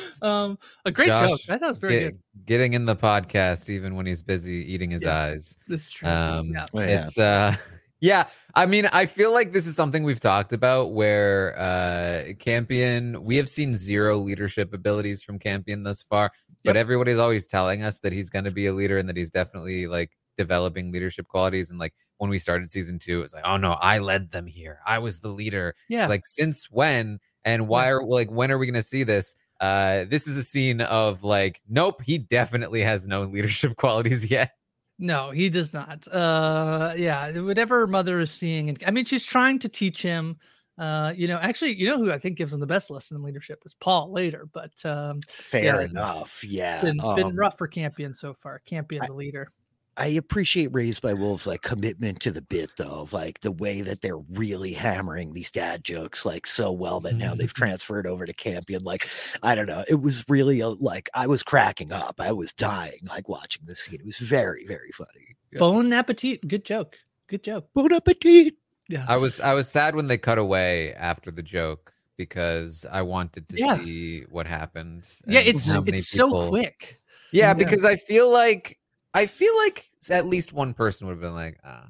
um, 0.21 0.57
a 0.85 0.91
great 0.91 1.07
Josh, 1.07 1.29
joke. 1.29 1.39
I 1.49 1.57
thought 1.57 1.65
it 1.65 1.69
was 1.69 1.77
very 1.77 1.93
get, 1.93 2.03
good. 2.03 2.45
Getting 2.45 2.73
in 2.73 2.85
the 2.85 2.95
podcast 2.95 3.69
even 3.69 3.95
when 3.95 4.05
he's 4.05 4.21
busy 4.21 4.71
eating 4.71 4.91
his 4.91 5.03
yeah, 5.03 5.17
eyes. 5.17 5.57
That's 5.67 5.91
true. 5.91 6.09
Um, 6.09 6.53
yeah. 6.53 6.65
It's 6.73 7.17
uh, 7.17 7.55
yeah. 8.01 8.27
I 8.53 8.65
mean, 8.65 8.87
I 8.91 9.05
feel 9.05 9.33
like 9.33 9.51
this 9.51 9.67
is 9.67 9.75
something 9.75 10.03
we've 10.03 10.19
talked 10.19 10.53
about 10.53 10.93
where 10.93 11.57
uh, 11.59 12.33
Campion. 12.39 13.23
We 13.23 13.37
have 13.37 13.49
seen 13.49 13.73
zero 13.73 14.17
leadership 14.17 14.73
abilities 14.73 15.23
from 15.23 15.39
Campion 15.39 15.83
thus 15.83 16.01
far, 16.01 16.31
but 16.63 16.75
yep. 16.75 16.81
everybody's 16.81 17.19
always 17.19 17.47
telling 17.47 17.83
us 17.83 17.99
that 17.99 18.13
he's 18.13 18.29
going 18.29 18.45
to 18.45 18.51
be 18.51 18.67
a 18.67 18.73
leader 18.73 18.97
and 18.97 19.09
that 19.09 19.17
he's 19.17 19.31
definitely 19.31 19.87
like 19.87 20.11
developing 20.37 20.91
leadership 20.91 21.27
qualities. 21.27 21.69
And 21.69 21.79
like 21.79 21.93
when 22.17 22.29
we 22.29 22.39
started 22.39 22.69
season 22.69 22.99
two, 22.99 23.21
it's 23.21 23.33
like, 23.33 23.45
oh 23.45 23.57
no, 23.57 23.73
I 23.73 23.99
led 23.99 24.31
them 24.31 24.47
here. 24.47 24.79
I 24.85 24.99
was 24.99 25.19
the 25.19 25.29
leader. 25.29 25.75
Yeah. 25.89 26.03
It's 26.03 26.09
like 26.09 26.25
since 26.25 26.67
when? 26.69 27.19
And 27.43 27.67
why 27.67 27.89
are 27.91 28.03
like 28.03 28.31
when 28.31 28.51
are 28.51 28.57
we 28.57 28.65
going 28.65 28.73
to 28.73 28.81
see 28.81 29.03
this? 29.03 29.35
Uh, 29.59 30.05
this 30.05 30.27
is 30.27 30.37
a 30.37 30.43
scene 30.43 30.81
of 30.81 31.23
like, 31.23 31.61
nope, 31.67 32.01
he 32.03 32.17
definitely 32.17 32.81
has 32.81 33.07
no 33.07 33.23
leadership 33.23 33.75
qualities 33.77 34.29
yet. 34.29 34.51
No, 34.97 35.31
he 35.31 35.49
does 35.49 35.73
not. 35.73 36.07
Uh, 36.07 36.93
yeah, 36.95 37.31
whatever 37.41 37.85
mother 37.85 38.19
is 38.19 38.31
seeing, 38.31 38.69
and 38.69 38.81
I 38.87 38.91
mean, 38.91 39.05
she's 39.05 39.25
trying 39.25 39.59
to 39.59 39.69
teach 39.69 40.01
him. 40.01 40.37
Uh, 40.77 41.13
you 41.15 41.27
know, 41.27 41.37
actually, 41.37 41.73
you 41.73 41.85
know 41.85 41.97
who 41.97 42.11
I 42.11 42.17
think 42.17 42.37
gives 42.37 42.53
him 42.53 42.59
the 42.59 42.67
best 42.67 42.89
lesson 42.89 43.17
in 43.17 43.23
leadership 43.23 43.61
is 43.65 43.73
Paul 43.73 44.11
later. 44.11 44.47
But 44.53 44.73
um, 44.85 45.19
fair 45.27 45.81
yeah, 45.81 45.87
enough. 45.87 46.43
Yeah, 46.45 46.81
been, 46.81 46.99
um, 47.01 47.15
been 47.15 47.35
rough 47.35 47.57
for 47.57 47.67
Campion 47.67 48.13
so 48.13 48.33
far. 48.33 48.59
Campion 48.65 49.03
I, 49.03 49.07
the 49.07 49.13
leader. 49.13 49.51
I 49.97 50.07
appreciate 50.07 50.73
Raised 50.73 51.01
by 51.01 51.13
Wolves 51.13 51.47
like 51.47 51.61
commitment 51.61 52.19
to 52.21 52.31
the 52.31 52.41
bit 52.41 52.71
though, 52.77 53.01
of 53.01 53.13
like 53.13 53.41
the 53.41 53.51
way 53.51 53.81
that 53.81 54.01
they're 54.01 54.17
really 54.17 54.73
hammering 54.73 55.33
these 55.33 55.51
dad 55.51 55.83
jokes 55.83 56.25
like 56.25 56.45
so 56.47 56.71
well 56.71 56.99
that 57.01 57.15
now 57.15 57.33
they've 57.33 57.53
transferred 57.53 58.05
over 58.05 58.25
to 58.25 58.33
Campion. 58.33 58.83
Like, 58.83 59.09
I 59.41 59.55
don't 59.55 59.67
know, 59.67 59.85
it 59.87 60.01
was 60.01 60.25
really 60.27 60.59
a, 60.59 60.69
like 60.69 61.09
I 61.13 61.27
was 61.27 61.43
cracking 61.43 61.91
up, 61.91 62.19
I 62.19 62.33
was 62.33 62.51
dying 62.53 62.99
like 63.07 63.29
watching 63.29 63.63
this 63.65 63.81
scene. 63.81 63.99
It 63.99 64.05
was 64.05 64.17
very, 64.17 64.65
very 64.65 64.91
funny. 64.91 65.37
Yeah. 65.51 65.59
Bon 65.59 65.93
appetit, 65.93 66.45
good 66.47 66.65
joke, 66.65 66.97
good 67.27 67.43
joke. 67.43 67.69
Bon 67.73 67.93
appetit. 67.93 68.55
Yeah, 68.89 69.05
I 69.07 69.17
was 69.17 69.39
I 69.39 69.53
was 69.53 69.69
sad 69.69 69.95
when 69.95 70.07
they 70.07 70.17
cut 70.17 70.37
away 70.37 70.93
after 70.93 71.31
the 71.31 71.41
joke 71.41 71.93
because 72.17 72.85
I 72.91 73.01
wanted 73.01 73.49
to 73.49 73.57
yeah. 73.57 73.77
see 73.77 74.23
what 74.29 74.45
happened. 74.45 75.09
Yeah, 75.25 75.39
it's 75.39 75.67
it's 75.67 76.13
people... 76.13 76.43
so 76.43 76.49
quick. 76.49 77.01
Yeah, 77.31 77.47
yeah, 77.47 77.53
because 77.53 77.83
I 77.83 77.95
feel 77.95 78.31
like 78.31 78.77
I 79.15 79.27
feel 79.27 79.55
like 79.57 79.87
at 80.11 80.25
least 80.25 80.53
one 80.53 80.73
person 80.73 81.07
would 81.07 81.13
have 81.13 81.21
been 81.21 81.33
like, 81.33 81.57
ah. 81.63 81.87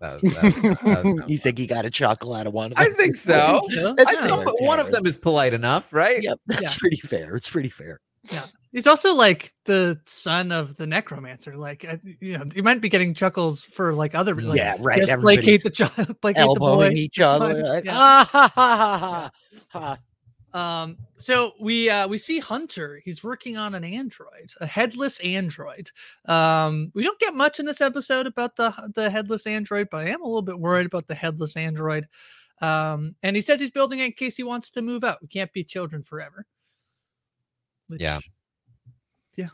That 0.00 0.22
was, 0.22 0.34
that 0.34 0.44
was, 0.44 0.54
that 0.80 1.04
was 1.04 1.20
you 1.30 1.38
think 1.38 1.58
he 1.58 1.66
got 1.66 1.84
a 1.84 1.90
chuckle 1.90 2.34
out 2.34 2.46
of 2.46 2.52
one? 2.52 2.72
Of 2.72 2.78
I 2.78 2.88
think 2.96 3.16
so. 3.16 3.60
I 3.98 4.04
think 4.04 4.60
one 4.60 4.78
of 4.78 4.92
them 4.92 5.06
is 5.06 5.16
polite 5.16 5.54
enough, 5.54 5.92
right? 5.92 6.22
Yep, 6.22 6.40
that's 6.46 6.62
yeah. 6.62 6.78
pretty 6.78 6.98
fair. 6.98 7.34
It's 7.34 7.50
pretty 7.50 7.68
fair. 7.68 8.00
Yeah, 8.30 8.46
he's 8.70 8.86
also 8.86 9.12
like 9.12 9.52
the 9.64 9.98
son 10.06 10.52
of 10.52 10.76
the 10.76 10.86
necromancer. 10.86 11.56
Like, 11.56 11.84
uh, 11.84 11.96
you 12.20 12.38
know, 12.38 12.44
you 12.54 12.62
might 12.62 12.80
be 12.80 12.88
getting 12.88 13.12
chuckles 13.14 13.64
for 13.64 13.92
like 13.92 14.14
other. 14.14 14.36
Like, 14.36 14.56
yeah, 14.56 14.76
right. 14.78 15.04
Placate 15.20 15.64
the 15.64 15.70
child, 15.70 16.20
placate 16.20 16.42
elbowing 16.42 16.90
the 16.90 16.94
boy. 16.94 17.00
each 17.00 17.18
other. 17.18 17.54
Like, 17.54 17.84
yeah. 17.86 17.96
ah, 17.96 18.28
ha, 18.30 18.52
ha, 18.54 18.98
ha, 18.98 19.30
ha. 19.72 19.98
Um, 20.54 20.98
so 21.16 21.52
we 21.60 21.88
uh 21.88 22.06
we 22.06 22.18
see 22.18 22.38
Hunter, 22.38 23.00
he's 23.04 23.24
working 23.24 23.56
on 23.56 23.74
an 23.74 23.84
android, 23.84 24.52
a 24.60 24.66
headless 24.66 25.18
android. 25.20 25.90
Um, 26.26 26.92
we 26.94 27.02
don't 27.02 27.18
get 27.18 27.34
much 27.34 27.58
in 27.58 27.66
this 27.66 27.80
episode 27.80 28.26
about 28.26 28.56
the 28.56 28.72
the 28.94 29.08
headless 29.08 29.46
android, 29.46 29.88
but 29.90 30.06
I 30.06 30.10
am 30.10 30.20
a 30.22 30.26
little 30.26 30.42
bit 30.42 30.58
worried 30.58 30.86
about 30.86 31.08
the 31.08 31.14
headless 31.14 31.56
android. 31.56 32.08
Um, 32.60 33.16
and 33.22 33.34
he 33.34 33.42
says 33.42 33.60
he's 33.60 33.70
building 33.70 33.98
it 33.98 34.06
in 34.06 34.12
case 34.12 34.36
he 34.36 34.44
wants 34.44 34.70
to 34.72 34.82
move 34.82 35.04
out. 35.04 35.20
We 35.20 35.28
can't 35.28 35.52
be 35.52 35.64
children 35.64 36.02
forever. 36.02 36.46
Which, 37.88 38.00
yeah. 38.00 38.20
Yeah. 39.36 39.48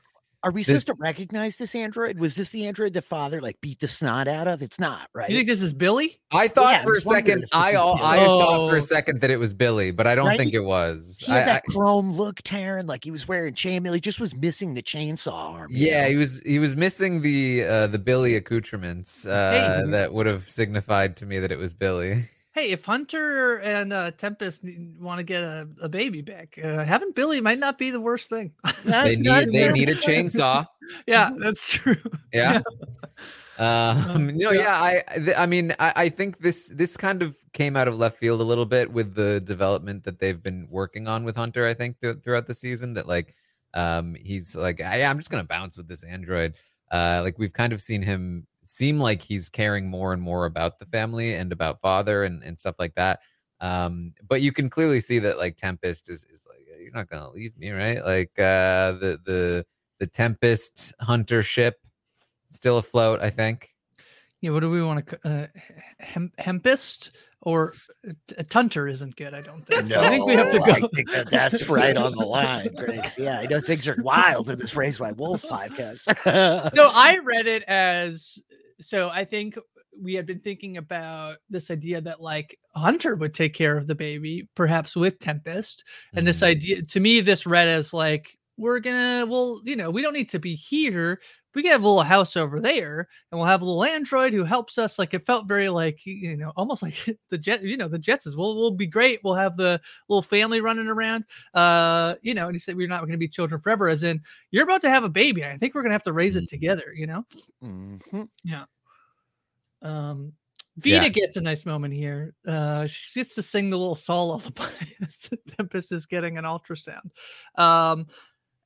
Are 0.49 0.51
we 0.51 0.63
This- 0.63 0.83
supposed 0.85 0.99
to 0.99 1.03
recognize 1.03 1.57
this 1.57 1.75
android? 1.75 2.19
Was 2.19 2.35
this 2.35 2.49
the 2.49 2.67
android 2.67 2.95
the 2.95 3.03
father 3.03 3.43
like 3.43 3.61
beat 3.61 3.81
the 3.81 3.87
snot 3.89 4.27
out 4.29 4.49
of? 4.49 4.63
It's 4.63 4.79
not, 4.79 5.11
right? 5.15 5.29
You 5.29 5.37
think 5.37 5.49
this 5.49 5.61
is 5.61 5.75
Billy? 5.75 6.19
I 6.33 6.49
thought 6.49 6.73
Yeah, 6.73 6.83
for 6.85 6.93
a 6.93 7.01
second. 7.03 7.45
I 7.53 7.75
all, 7.75 7.97
Billy. 7.99 8.09
I 8.09 8.17
thought 8.25 8.69
for 8.71 8.75
Oh. 8.77 8.79
a 8.79 8.81
second 8.81 9.21
that 9.21 9.31
it 9.31 9.37
was 9.37 9.53
Billy, 9.53 9.91
but 9.91 10.07
I 10.07 10.15
don't 10.15 10.27
Right? 10.29 10.39
think 10.39 10.55
it 10.55 10.61
was. 10.65 11.23
he 11.23 11.31
had 11.31 11.43
I- 11.43 11.45
that 11.53 11.63
I- 11.69 11.73
chrome 11.75 12.13
look, 12.13 12.41
Taran, 12.45 12.89
like 12.89 13.05
he 13.05 13.11
was 13.11 13.29
wearing 13.29 13.53
chainmail. 13.53 13.93
He 13.93 14.01
just 14.01 14.21
was 14.21 14.35
missing 14.35 14.73
the 14.73 14.83
chainsaw 14.83 15.35
arm. 15.35 15.69
yeah, 15.71 16.05
know? 16.05 16.09
he 16.09 16.17
was 16.17 16.41
he 16.47 16.59
was 16.59 16.75
missing 16.77 17.21
the 17.21 17.65
uh, 17.65 17.87
the 17.89 17.99
Billy 17.99 18.35
accoutrements 18.35 19.27
uh, 19.27 19.83
Hey. 19.85 19.91
that 19.91 20.15
would 20.15 20.25
have 20.25 20.49
signified 20.49 21.15
to 21.19 21.27
me 21.27 21.39
that 21.41 21.53
it 21.53 21.59
was 21.59 21.75
Billy. 21.75 22.25
Hey, 22.59 22.71
if 22.71 22.85
Hunter 22.85 23.59
and 23.61 23.93
uh, 23.93 24.11
Tempest 24.11 24.65
want 24.99 25.21
to 25.21 25.25
get 25.25 25.45
a, 25.45 25.69
a 25.81 25.89
baby 25.89 26.23
back, 26.23 26.59
uh, 26.61 26.85
having 26.85 27.13
Billy 27.13 27.41
might 27.41 27.61
not 27.61 27.79
be 27.79 27.91
the 27.91 28.01
worst 28.01 28.29
thing. 28.31 28.53
They 28.85 29.15
need 29.15 29.53
they 29.53 29.71
need 29.71 29.89
a 29.89 29.95
chainsaw. 29.95 30.67
yeah, 31.07 31.31
that's 31.39 31.69
true. 31.69 31.95
Yeah. 32.33 32.61
Um, 33.59 34.37
no, 34.37 34.51
Yeah. 34.51 34.61
yeah, 34.61 34.83
I, 34.83 35.19
th- 35.19 35.37
I 35.39 35.47
mean, 35.47 35.73
I, 35.79 35.93
I 35.95 36.09
think 36.09 36.39
this 36.39 36.73
this 36.75 36.97
kind 36.97 37.23
of 37.23 37.37
came 37.53 37.77
out 37.77 37.87
of 37.87 37.97
left 37.97 38.19
field 38.19 38.41
a 38.41 38.45
little 38.45 38.67
bit 38.67 38.91
with 38.93 39.15
the 39.15 39.39
development 39.39 40.03
that 40.03 40.19
they've 40.19 40.43
been 40.43 40.67
working 40.69 41.07
on 41.07 41.23
with 41.23 41.37
Hunter. 41.37 41.65
I 41.65 41.75
think 41.75 42.01
th- 42.01 42.17
throughout 42.25 42.49
the 42.49 42.55
season, 42.55 42.95
that 42.95 43.07
like, 43.07 43.37
um, 43.75 44.17
he's 44.21 44.57
like, 44.57 44.81
I, 44.81 45.05
I'm 45.05 45.19
just 45.19 45.31
gonna 45.31 45.45
bounce 45.45 45.77
with 45.77 45.87
this 45.87 46.03
android. 46.03 46.55
Uh, 46.91 47.21
like 47.23 47.39
we've 47.39 47.53
kind 47.53 47.73
of 47.73 47.81
seen 47.81 48.03
him 48.03 48.48
seem 48.69 49.01
like 49.01 49.23
he's 49.23 49.49
caring 49.49 49.89
more 49.89 50.13
and 50.13 50.21
more 50.21 50.45
about 50.45 50.79
the 50.79 50.87
family 50.87 51.35
and 51.35 51.53
about 51.53 51.81
father 51.81 52.25
and 52.25 52.43
and 52.43 52.59
stuff 52.59 52.77
like 52.79 52.95
that. 52.95 53.21
Um, 53.61 54.15
but 54.29 54.43
you 54.43 54.53
can 54.53 54.71
clearly 54.71 55.01
see 55.01 55.19
that 55.21 55.39
like 55.39 55.57
Tempest 55.57 56.09
is 56.11 56.25
is 56.31 56.47
like, 56.49 56.61
you're 56.81 56.93
not 56.93 57.09
gonna 57.09 57.31
leave 57.31 57.57
me, 57.57 57.71
right? 57.71 58.05
Like, 58.05 58.39
uh, 58.39 58.93
the 58.93 59.19
the 59.25 59.67
the 59.99 60.07
Tempest 60.07 60.93
Hunter 61.01 61.43
ship 61.43 61.81
still 62.47 62.79
afloat, 62.79 63.21
I 63.21 63.31
think. 63.31 63.75
Yeah, 64.41 64.51
what 64.51 64.61
do 64.61 64.71
we 64.71 64.83
want 64.83 65.07
to? 65.09 65.29
Uh, 65.29 65.47
hem- 65.99 66.33
hempist 66.39 67.11
or 67.43 67.73
a 68.37 68.45
tunter 68.45 68.89
isn't 68.89 69.15
good. 69.17 69.33
I 69.35 69.41
don't 69.43 69.65
think. 69.67 69.87
So 69.87 70.01
I 70.01 70.09
think 70.09 70.27
we 70.27 70.35
have 70.35 70.51
to 70.51 70.59
No, 70.59 70.65
I 70.65 70.81
go. 70.81 70.89
think 70.89 71.11
that 71.13 71.31
that's 71.31 71.69
right 71.69 71.97
on 71.97 72.13
the 72.13 72.25
line, 72.27 72.75
Grace. 72.75 73.17
Yeah, 73.19 73.39
I 73.39 73.47
know 73.47 73.61
things 73.61 73.87
are 73.89 73.97
wild 74.03 74.51
in 74.51 74.59
this 74.59 74.75
Raised 74.75 74.99
by 74.99 75.13
Wolves 75.13 75.45
podcast. 75.45 76.03
so 76.75 76.89
I 76.93 77.19
read 77.19 77.47
it 77.47 77.63
as 77.69 78.39
so 78.81 79.09
I 79.11 79.25
think 79.25 79.57
we 80.01 80.15
had 80.15 80.27
been 80.27 80.39
thinking 80.39 80.77
about 80.77 81.39
this 81.51 81.71
idea 81.71 82.01
that 82.01 82.21
like 82.21 82.57
Hunter 82.75 83.17
would 83.17 83.35
take 83.35 83.55
care 83.55 83.77
of 83.77 83.87
the 83.89 83.95
baby, 83.97 84.49
perhaps 84.55 84.95
with 84.95 85.19
Tempest. 85.19 85.85
And 86.15 86.27
this 86.27 86.41
Mhm. 86.41 86.47
idea 86.47 86.83
to 86.83 87.01
me, 87.01 87.21
this 87.21 87.47
read 87.47 87.67
as 87.69 87.93
like, 87.93 88.37
we're 88.57 88.79
gonna, 88.81 89.27
well, 89.29 89.61
you 89.65 89.75
know, 89.77 89.91
we 89.91 90.03
don't 90.03 90.13
need 90.15 90.31
to 90.31 90.39
be 90.39 90.55
here. 90.55 91.21
We 91.59 91.63
can 91.65 91.73
have 91.73 91.83
a 91.83 91.89
little 91.89 92.05
house 92.05 92.37
over 92.37 92.61
there 92.61 93.09
and 93.33 93.39
we'll 93.41 93.49
have 93.49 93.63
a 93.63 93.65
little 93.65 93.83
android 93.83 94.33
who 94.33 94.45
helps 94.45 94.79
us. 94.79 94.97
Like 94.97 95.13
it 95.13 95.27
felt 95.27 95.49
very 95.49 95.69
like, 95.69 96.07
you 96.07 96.37
know, 96.37 96.53
almost 96.55 96.83
like 96.85 96.95
the 97.31 97.37
jet, 97.37 97.65
you 97.65 97.77
know, 97.77 97.89
the 97.89 97.99
Jetsons. 97.99 98.37
We'll 98.37 98.55
we'll 98.55 98.71
be 98.71 98.87
great. 98.87 99.19
We'll 99.25 99.35
have 99.35 99.57
the 99.57 99.81
little 100.09 100.23
family 100.23 100.61
running 100.61 100.87
around. 100.87 101.25
Uh, 101.55 102.15
you 102.23 102.33
know, 102.33 102.47
and 102.47 102.55
he 102.55 102.61
said 102.61 102.77
we're 102.77 102.87
not 102.87 103.01
gonna 103.01 103.17
be 103.17 103.27
children 103.27 103.61
forever, 103.61 103.89
as 103.89 104.05
in 104.05 104.23
you're 104.53 104.63
about 104.63 104.83
to 104.83 104.89
have 104.89 105.03
a 105.03 105.09
baby. 105.09 105.45
I 105.45 105.57
think 105.57 105.75
we're 105.75 105.83
gonna 105.83 105.95
have 105.95 106.05
to 106.05 106.13
raise 106.13 106.37
it 106.37 106.45
Mhm. 106.45 106.49
together, 106.49 106.93
you 106.95 107.09
know. 107.09 107.27
Mhm. 107.61 108.29
Um, 109.83 110.33
Vita 110.77 111.07
Yeah. 111.07 111.09
gets 111.09 111.35
a 111.35 111.41
nice 111.41 111.67
moment 111.67 111.93
here. 111.93 112.37
Uh, 112.47 112.87
she 112.87 113.19
gets 113.19 113.35
to 113.35 113.43
sing 113.43 113.69
the 113.69 113.77
little 113.77 113.97
Sol 113.97 114.29
lullaby 114.29 114.71
as 115.03 115.29
Tempest 115.57 115.91
is 115.91 116.07
getting 116.07 116.39
an 116.39 116.45
ultrasound. 116.45 117.11
Um, 117.57 118.07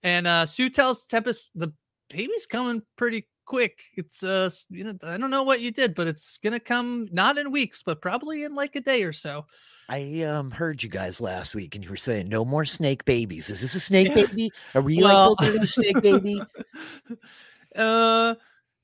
and 0.02 0.26
uh, 0.26 0.44
Sue 0.44 0.68
tells 0.68 1.06
Tempest 1.06 1.52
the 1.54 1.72
baby's 2.12 2.46
coming 2.46 2.82
pretty 2.96 3.26
quick. 3.44 3.80
It's 3.96 4.22
uh, 4.22 4.50
you 4.70 4.84
know, 4.84 4.92
I 5.04 5.16
don't 5.18 5.30
know 5.30 5.42
what 5.42 5.60
you 5.60 5.70
did, 5.70 5.94
but 5.94 6.06
it's 6.06 6.38
gonna 6.38 6.60
come 6.60 7.08
not 7.12 7.38
in 7.38 7.50
weeks, 7.50 7.82
but 7.84 8.00
probably 8.00 8.44
in 8.44 8.54
like 8.54 8.76
a 8.76 8.80
day 8.80 9.02
or 9.02 9.12
so. 9.12 9.46
I 9.88 10.22
um 10.22 10.50
heard 10.50 10.82
you 10.82 10.88
guys 10.88 11.20
last 11.20 11.54
week, 11.54 11.74
and 11.74 11.82
you 11.84 11.90
were 11.90 11.96
saying 11.96 12.28
no 12.28 12.44
more 12.44 12.64
snake 12.64 13.04
babies. 13.04 13.50
Is 13.50 13.60
this 13.62 13.74
a 13.74 13.80
snake 13.80 14.08
Yeah. 14.14 14.26
baby? 14.26 14.50
Are 14.74 14.82
we 14.82 15.02
Well- 15.02 15.36
like 15.40 15.54
a 15.54 15.66
snake 15.66 16.00
baby? 16.02 16.40
uh, 17.76 18.34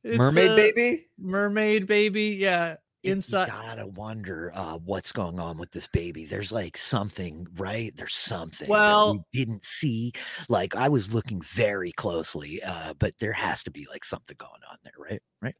it's, 0.04 0.16
Mermaid 0.18 0.56
baby. 0.74 1.06
mermaid 1.18 1.86
baby. 1.86 2.36
Yeah, 2.38 2.76
inside. 3.10 3.48
gotta 3.48 3.86
wonder 3.86 4.52
uh, 4.54 4.78
what's 4.78 5.12
going 5.12 5.38
on 5.40 5.58
with 5.58 5.70
this 5.72 5.88
baby. 5.88 6.24
There's 6.26 6.52
like 6.52 6.76
something, 6.76 7.46
right? 7.56 7.96
There's 7.96 8.14
something 8.16 8.68
that 8.68 8.72
Well- 8.72 9.12
we 9.14 9.20
didn't 9.32 9.64
see. 9.64 10.12
Like 10.48 10.74
I 10.76 10.88
was 10.88 11.12
looking 11.14 11.40
very 11.40 11.92
closely, 11.92 12.62
uh, 12.62 12.94
but 12.98 13.14
there 13.18 13.32
has 13.32 13.62
to 13.64 13.70
be 13.70 13.86
like 13.90 14.04
something 14.04 14.36
going 14.38 14.62
on 14.70 14.78
there, 14.84 14.94
right? 14.98 15.22
Right. 15.42 15.56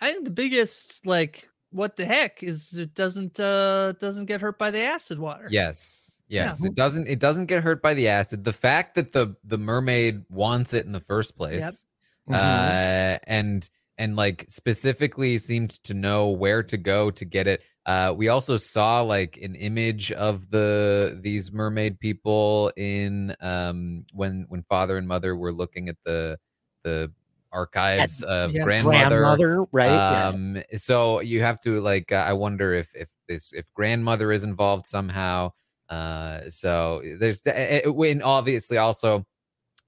I 0.00 0.12
think 0.12 0.24
the 0.24 0.30
biggest 0.30 1.04
like 1.06 1.48
what 1.70 1.96
the 1.96 2.06
heck 2.06 2.42
is 2.42 2.78
it 2.78 2.94
doesn't 2.94 3.38
uh 3.38 3.92
doesn't 4.00 4.24
get 4.26 4.40
hurt 4.40 4.58
by 4.58 4.70
the 4.70 4.80
acid 4.80 5.18
water. 5.18 5.48
Yes. 5.50 6.22
Yes. 6.28 6.60
who- 6.62 6.68
It 6.68 6.74
doesn't 6.74 7.08
it 7.08 7.18
doesn't 7.18 7.46
get 7.46 7.62
hurt 7.62 7.82
by 7.82 7.94
the 7.94 8.08
acid. 8.08 8.44
The 8.44 8.52
fact 8.52 8.94
that 8.94 9.12
the 9.12 9.34
the 9.44 9.58
mermaid 9.58 10.24
wants 10.30 10.72
it 10.72 10.86
in 10.86 10.92
the 10.92 11.00
first 11.00 11.36
place. 11.36 11.84
Mhm. 12.30 12.34
Uh 12.34 13.18
and 13.26 13.68
and 13.98 14.14
like 14.16 14.46
specifically 14.48 15.36
seemed 15.38 15.70
to 15.84 15.92
know 15.92 16.28
where 16.30 16.62
to 16.62 16.76
go 16.76 17.10
to 17.10 17.24
get 17.24 17.46
it. 17.46 17.62
Uh 17.84 18.14
we 18.16 18.28
also 18.28 18.56
saw 18.56 19.02
like 19.02 19.36
an 19.38 19.54
image 19.56 20.12
of 20.12 20.50
the 20.50 21.18
these 21.20 21.52
mermaid 21.52 21.98
people 21.98 22.72
in 22.76 23.34
um 23.40 24.04
when 24.12 24.46
when 24.48 24.62
father 24.62 24.96
and 24.96 25.08
mother 25.08 25.36
were 25.36 25.52
looking 25.52 25.88
at 25.88 25.96
the 26.04 26.38
the 26.84 27.12
archives 27.50 28.22
of 28.22 28.52
yes. 28.52 28.62
grandmother 28.64 29.20
Grandmother, 29.20 29.66
right? 29.72 29.90
Yeah. 29.90 30.28
um 30.28 30.62
so 30.76 31.20
you 31.20 31.40
have 31.42 31.60
to 31.62 31.80
like 31.80 32.12
uh, 32.12 32.16
i 32.26 32.32
wonder 32.32 32.74
if 32.74 32.94
if 32.94 33.10
this 33.26 33.52
if 33.52 33.72
grandmother 33.72 34.30
is 34.32 34.44
involved 34.44 34.86
somehow 34.86 35.50
uh 35.88 36.40
so 36.50 37.02
there's 37.18 37.40
the- 37.40 37.88
uh, 37.88 37.92
when 37.92 38.20
obviously 38.22 38.76
also 38.76 39.26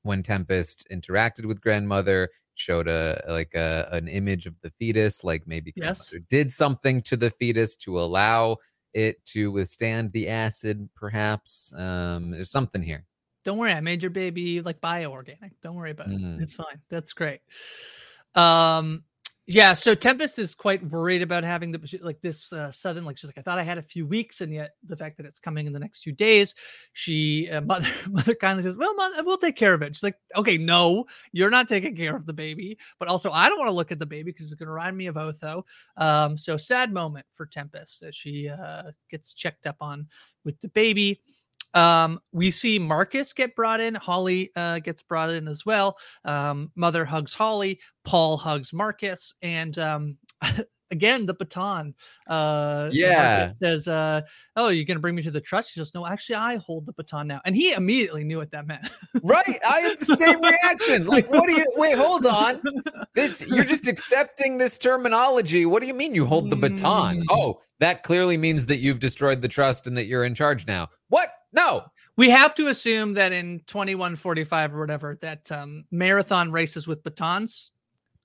when 0.02 0.22
tempest 0.22 0.86
interacted 0.90 1.44
with 1.44 1.60
grandmother 1.60 2.30
showed 2.60 2.88
a 2.88 3.20
like 3.28 3.54
a 3.54 3.88
an 3.92 4.06
image 4.08 4.44
of 4.46 4.54
the 4.62 4.70
fetus 4.78 5.24
like 5.24 5.46
maybe 5.46 5.72
Yes. 5.76 6.12
did 6.28 6.52
something 6.52 7.00
to 7.02 7.16
the 7.16 7.30
fetus 7.30 7.74
to 7.76 7.98
allow 7.98 8.56
it 8.92 9.24
to 9.24 9.50
withstand 9.50 10.12
the 10.12 10.28
acid 10.28 10.88
perhaps 10.94 11.72
um 11.76 12.30
there's 12.32 12.50
something 12.50 12.82
here 12.82 13.04
Don't 13.44 13.56
worry, 13.58 13.72
I 13.72 13.80
made 13.80 14.02
your 14.02 14.10
baby 14.10 14.60
like 14.60 14.80
bioorganic. 14.82 15.52
Don't 15.62 15.76
worry 15.76 15.92
about 15.92 16.08
Mm. 16.08 16.36
it. 16.38 16.42
It's 16.42 16.52
fine. 16.52 16.78
That's 16.90 17.12
great. 17.14 17.40
Um 18.34 19.04
yeah, 19.52 19.74
so 19.74 19.96
Tempest 19.96 20.38
is 20.38 20.54
quite 20.54 20.80
worried 20.90 21.22
about 21.22 21.42
having 21.42 21.72
the 21.72 21.98
like 22.02 22.20
this 22.20 22.52
uh, 22.52 22.70
sudden 22.70 23.04
like 23.04 23.18
she's 23.18 23.26
like 23.26 23.36
I 23.36 23.42
thought 23.42 23.58
I 23.58 23.64
had 23.64 23.78
a 23.78 23.82
few 23.82 24.06
weeks 24.06 24.42
and 24.42 24.52
yet 24.52 24.76
the 24.86 24.96
fact 24.96 25.16
that 25.16 25.26
it's 25.26 25.40
coming 25.40 25.66
in 25.66 25.72
the 25.72 25.78
next 25.80 26.04
few 26.04 26.12
days, 26.12 26.54
she 26.92 27.50
uh, 27.50 27.60
mother 27.62 27.88
mother 28.08 28.36
kindly 28.36 28.62
says, 28.62 28.76
"Well, 28.76 28.94
mother, 28.94 29.24
we'll 29.24 29.38
take 29.38 29.56
care 29.56 29.74
of 29.74 29.82
it." 29.82 29.96
She's 29.96 30.04
like, 30.04 30.14
"Okay, 30.36 30.56
no, 30.56 31.04
you're 31.32 31.50
not 31.50 31.66
taking 31.66 31.96
care 31.96 32.14
of 32.14 32.26
the 32.26 32.32
baby, 32.32 32.78
but 33.00 33.08
also 33.08 33.32
I 33.32 33.48
don't 33.48 33.58
want 33.58 33.70
to 33.70 33.74
look 33.74 33.90
at 33.90 33.98
the 33.98 34.06
baby 34.06 34.30
because 34.30 34.46
it's 34.46 34.54
going 34.54 34.68
to 34.68 34.72
remind 34.72 34.96
me 34.96 35.08
of 35.08 35.16
Otho." 35.16 35.66
Um 35.96 36.38
so 36.38 36.56
sad 36.56 36.92
moment 36.92 37.26
for 37.34 37.46
Tempest 37.46 38.04
as 38.04 38.14
she 38.14 38.48
uh 38.48 38.92
gets 39.10 39.34
checked 39.34 39.66
up 39.66 39.78
on 39.80 40.06
with 40.44 40.60
the 40.60 40.68
baby. 40.68 41.20
Um, 41.74 42.18
we 42.32 42.50
see 42.50 42.78
Marcus 42.78 43.32
get 43.32 43.54
brought 43.54 43.80
in. 43.80 43.94
Holly 43.94 44.50
uh, 44.56 44.78
gets 44.80 45.02
brought 45.02 45.30
in 45.30 45.46
as 45.48 45.64
well. 45.64 45.96
Um, 46.24 46.70
Mother 46.74 47.04
hugs 47.04 47.34
Holly. 47.34 47.78
Paul 48.04 48.36
hugs 48.36 48.72
Marcus, 48.72 49.34
and 49.42 49.78
um, 49.78 50.16
again 50.90 51.26
the 51.26 51.34
baton. 51.34 51.94
Uh, 52.26 52.88
Yeah. 52.92 53.38
Marcus 53.46 53.58
says, 53.58 53.88
uh, 53.88 54.22
"Oh, 54.56 54.68
you're 54.68 54.84
gonna 54.84 54.98
bring 55.00 55.14
me 55.14 55.22
to 55.22 55.30
the 55.30 55.40
trust?" 55.40 55.72
He 55.74 55.80
goes, 55.80 55.92
"No, 55.94 56.06
actually, 56.06 56.36
I 56.36 56.56
hold 56.56 56.86
the 56.86 56.92
baton 56.92 57.28
now." 57.28 57.40
And 57.44 57.54
he 57.54 57.72
immediately 57.72 58.24
knew 58.24 58.38
what 58.38 58.50
that 58.52 58.66
meant. 58.66 58.90
right 59.22 59.44
i 59.68 59.80
had 59.80 59.98
the 59.98 60.16
same 60.16 60.40
reaction 60.42 61.04
like 61.06 61.28
what 61.30 61.46
do 61.46 61.52
you 61.52 61.64
wait 61.76 61.96
hold 61.98 62.24
on 62.26 62.60
this 63.14 63.44
you're 63.48 63.64
just 63.64 63.88
accepting 63.88 64.56
this 64.58 64.78
terminology 64.78 65.66
what 65.66 65.80
do 65.80 65.86
you 65.88 65.94
mean 65.94 66.14
you 66.14 66.24
hold 66.26 66.48
the 66.48 66.56
baton 66.56 67.18
Mm. 67.20 67.24
oh 67.30 67.60
that 67.80 68.02
clearly 68.04 68.36
means 68.36 68.66
that 68.66 68.78
you've 68.78 69.00
destroyed 69.00 69.40
the 69.42 69.48
trust 69.48 69.86
and 69.88 69.96
that 69.96 70.06
you're 70.06 70.24
in 70.24 70.34
charge 70.34 70.66
now 70.66 70.88
what 71.08 71.28
no. 71.52 71.84
We 72.16 72.30
have 72.30 72.54
to 72.56 72.66
assume 72.66 73.14
that 73.14 73.32
in 73.32 73.60
2145 73.66 74.74
or 74.74 74.80
whatever, 74.80 75.18
that 75.22 75.50
um, 75.50 75.84
marathon 75.90 76.52
races 76.52 76.86
with 76.86 77.02
batons 77.02 77.70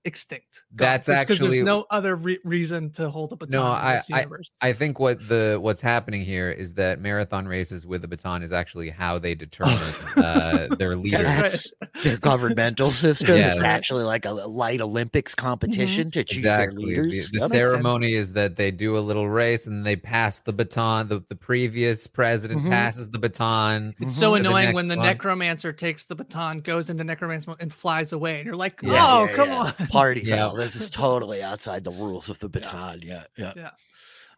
extinct. 0.06 0.64
That's 0.74 1.08
because 1.08 1.22
actually- 1.22 1.50
there's 1.58 1.66
no 1.66 1.86
other 1.90 2.16
re- 2.16 2.40
reason 2.44 2.92
to 2.94 3.10
hold 3.10 3.32
a 3.34 3.36
baton 3.36 3.52
No, 3.52 3.66
in 3.66 3.72
I- 3.78 4.02
universe. 4.10 4.50
I 4.62 4.74
think 4.74 5.00
what 5.00 5.28
the 5.28 5.58
what's 5.62 5.82
happening 5.82 6.24
here 6.24 6.50
is 6.52 6.76
that 6.76 7.00
marathon 7.02 7.48
races 7.48 7.86
with 7.86 8.02
the 8.02 8.08
baton 8.08 8.44
is 8.44 8.52
actually 8.54 8.90
how 8.90 9.20
they 9.20 9.36
determine 9.36 9.78
uh, 10.18 10.68
their 10.78 10.96
leader. 10.96 11.24
That's 11.24 11.74
their 12.04 12.18
governmental 12.18 12.92
system. 12.92 13.36
Yes. 13.38 13.56
It's 13.56 13.64
actually 13.64 14.04
like 14.04 14.26
a 14.26 14.32
light 14.32 14.82
Olympics 14.82 15.36
competition 15.36 16.12
to 16.12 16.24
choose 16.24 16.38
Exactly. 16.40 16.94
their 16.94 17.04
The, 17.04 17.10
leaders. 17.10 17.32
the 17.32 17.40
That 17.40 17.44
makes 17.44 17.52
sense. 17.52 17.66
ceremony 17.72 18.14
is 18.14 18.34
that 18.34 18.56
they 18.56 18.72
do 18.72 18.98
a 18.98 19.00
little 19.00 19.28
race 19.30 19.68
and 19.68 19.86
they 19.86 19.96
pass 19.96 20.40
the 20.40 20.54
baton. 20.54 21.08
The, 21.08 21.24
the 21.28 21.36
previous 21.36 22.08
president 22.08 22.62
Mhm. 22.64 22.70
passes 22.70 23.10
the 23.10 23.20
baton. 23.20 23.96
It's 24.00 24.16
so 24.16 24.36
to 24.36 24.42
the 24.44 24.48
annoying 24.50 24.74
when 24.76 24.88
the 24.88 24.96
one. 24.98 25.06
necromancer 25.06 25.74
takes 25.74 26.06
the 26.06 26.16
baton, 26.16 26.60
goes 26.62 26.90
into 26.90 27.04
necromancer 27.04 27.56
and 27.60 27.74
flies 27.74 28.12
away, 28.12 28.38
and 28.38 28.46
you're 28.46 28.56
like, 28.56 28.80
"Oh, 28.84 28.88
Yeah, 28.88 29.26
yeah, 29.26 29.36
come 29.36 29.48
yeah. 29.50 29.56
on!" 29.58 29.74
Party 29.96 30.22
Yeah. 30.22 30.38
foul. 30.38 30.56
This 30.56 30.76
is 30.76 30.90
totally 30.90 31.42
outside 31.42 31.84
the 31.84 31.92
rules 31.92 32.30
of 32.30 32.40
the 32.40 32.50
baton. 32.50 33.02
Yeah, 33.02 33.24
yeah. 33.38 33.72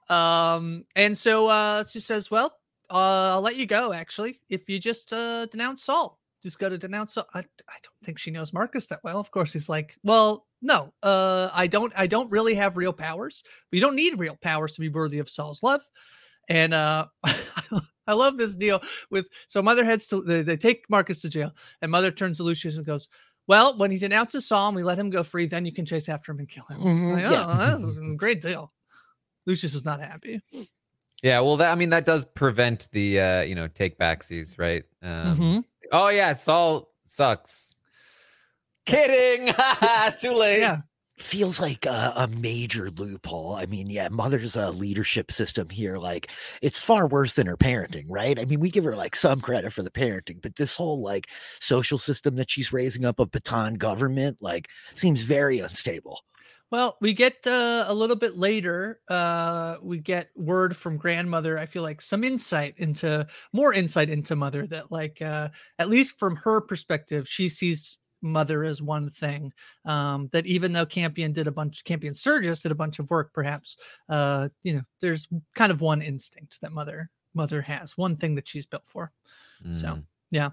Um, 0.10 0.86
and 0.96 1.18
so 1.18 1.48
uh, 1.48 1.84
she 1.84 2.00
says, 2.00 2.32
"Well, 2.32 2.54
uh, 2.90 3.34
I'll 3.34 3.42
let 3.42 3.56
you 3.58 3.66
go. 3.66 3.94
Actually, 3.94 4.40
if 4.50 4.70
you 4.70 4.80
just 4.80 5.12
uh, 5.12 5.46
denounce 5.48 5.84
Sol, 5.84 6.20
just 6.42 6.60
go 6.60 6.70
to 6.70 6.78
denounce 6.78 7.14
Sol." 7.16 7.26
I, 7.34 7.40
I 7.40 7.78
don't 7.84 8.04
think 8.04 8.20
she 8.20 8.32
knows 8.32 8.54
Marcus 8.54 8.88
that 8.88 9.02
well. 9.04 9.20
Of 9.20 9.32
course, 9.32 9.52
he's 9.52 9.70
like, 9.70 9.98
"Well, 10.04 10.48
no, 10.62 10.94
uh, 11.04 11.50
I 11.54 11.68
don't. 11.68 11.92
I 11.98 12.08
don't 12.08 12.32
really 12.32 12.56
have 12.56 12.78
real 12.78 12.94
powers. 12.94 13.44
But 13.70 13.76
you 13.78 13.82
don't 13.82 13.96
need 13.96 14.18
real 14.18 14.38
powers 14.42 14.74
to 14.74 14.82
be 14.82 14.90
worthy 14.90 15.20
of 15.20 15.30
Sol's 15.30 15.64
love." 15.64 15.82
And 16.50 16.74
uh, 16.74 17.08
I 18.08 18.14
love 18.14 18.38
this 18.38 18.56
deal 18.56 18.82
with 19.12 19.28
so 19.50 19.62
Mother 19.62 19.84
heads 19.84 20.08
to 20.08 20.22
they, 20.22 20.42
they 20.42 20.56
take 20.56 20.86
Marcus 20.90 21.22
to 21.22 21.30
jail, 21.30 21.52
and 21.82 21.92
Mother 21.92 22.12
turns 22.12 22.38
to 22.38 22.44
Lucius 22.44 22.78
and 22.78 22.86
goes. 22.86 23.10
Well, 23.48 23.78
when 23.78 23.92
he 23.92 23.98
denounces 23.98 24.46
Sol 24.46 24.68
and 24.68 24.76
we 24.76 24.84
let 24.84 25.00
him 25.00 25.10
go 25.10 25.24
free, 25.24 25.46
then 25.46 25.66
you 25.66 25.72
can 25.72 25.86
chase 25.86 26.10
after 26.10 26.32
him 26.32 26.40
and 26.40 26.50
kill 26.50 26.66
him. 26.66 26.80
Mhm, 26.82 27.14
Like, 27.14 27.24
yeah. 27.32 27.46
oh, 27.48 27.78
that's 27.80 27.98
a 28.12 28.16
great 28.16 28.42
deal. 28.42 28.72
Lucius 29.46 29.74
is 29.74 29.86
not 29.86 30.02
happy. 30.02 30.42
Yeah, 31.24 31.40
well, 31.40 31.58
that 31.58 31.72
I 31.72 31.76
mean 31.76 31.90
that 31.92 32.06
does 32.06 32.26
prevent 32.26 32.90
the 32.92 33.20
uh, 33.20 33.42
you 33.42 33.56
know 33.56 33.68
take 33.68 33.98
backsies, 33.98 34.60
right? 34.60 34.84
Um, 35.02 35.38
Mhm. 35.38 35.64
Oh 35.92 36.10
yeah, 36.10 36.34
Sol 36.34 36.92
sucks. 37.06 37.74
Kidding. 38.86 39.48
Too 40.20 40.34
late. 40.34 40.60
Yeah. 40.60 40.82
Feels 41.18 41.60
like 41.60 41.86
a, 41.86 42.14
a 42.16 42.28
major 42.40 42.92
loophole. 42.92 43.56
I 43.56 43.66
mean, 43.66 43.90
yeah, 43.90 44.08
mother's 44.10 44.56
uh, 44.56 44.70
leadership 44.70 45.32
system 45.32 45.70
here, 45.70 45.98
like 45.98 46.30
it's 46.62 46.80
far 46.80 47.08
worse 47.08 47.34
than 47.34 47.48
her 47.48 47.58
parenting, 47.58 48.06
right? 48.08 48.38
I 48.38 48.46
mean, 48.46 48.60
we 48.60 48.70
give 48.70 48.84
her 48.84 48.96
like 48.96 49.16
some 49.16 49.42
credit 49.42 49.74
for 49.74 49.82
the 49.82 49.90
parenting, 49.90 50.42
but 50.42 50.56
this 50.56 50.78
whole 50.78 51.02
like 51.02 51.30
social 51.60 51.98
system 51.98 52.36
that 52.36 52.52
she's 52.52 52.72
raising 52.72 53.04
up 53.04 53.20
of 53.20 53.32
baton 53.32 53.76
government, 53.76 54.38
like, 54.42 54.70
seems 54.94 55.24
very 55.24 55.60
unstable. 55.60 56.22
Well, 56.70 56.98
we 57.00 57.14
get 57.14 57.48
uh, 57.48 57.86
a 57.88 57.94
little 57.94 58.18
bit 58.18 58.36
later. 58.36 59.00
Uh, 59.08 59.78
we 59.82 60.00
get 60.00 60.30
word 60.36 60.76
from 60.76 60.98
grandmother. 60.98 61.58
I 61.58 61.66
feel 61.66 61.82
like 61.82 62.02
some 62.02 62.26
insight 62.26 62.76
into 62.78 63.26
more 63.54 63.74
insight 63.74 64.10
into 64.10 64.36
mother 64.36 64.68
that, 64.68 64.92
like, 64.92 65.22
uh, 65.22 65.50
at 65.80 65.90
least 65.90 66.20
from 66.20 66.36
her 66.36 66.60
perspective, 66.60 67.28
she 67.28 67.48
sees 67.48 67.98
mother 68.22 68.64
is 68.64 68.82
one 68.82 69.10
thing. 69.10 69.52
Um, 69.86 70.30
that 70.34 70.46
even 70.46 70.74
though 70.74 70.86
Campion 70.86 71.32
did 71.34 71.48
a 71.48 71.52
bunch, 71.52 71.84
Campion 71.84 72.14
Sturgis 72.14 72.62
did 72.62 72.72
a 72.72 72.76
bunch 72.76 73.00
of 73.00 73.10
work, 73.10 73.32
perhaps, 73.34 73.78
uh, 74.10 74.50
you 74.64 74.74
know, 74.74 74.82
there's 75.02 75.28
kind 75.56 75.72
of 75.72 75.82
one 75.82 76.02
instinct 76.02 76.60
that 76.62 76.72
mother 76.72 77.10
mother 77.34 77.62
has, 77.62 77.96
one 77.98 78.16
thing 78.16 78.34
that 78.36 78.48
she's 78.48 78.66
built 78.66 78.84
for. 78.88 79.12
So, 79.72 79.88
Mm. 79.88 80.04
yeah. 80.32 80.50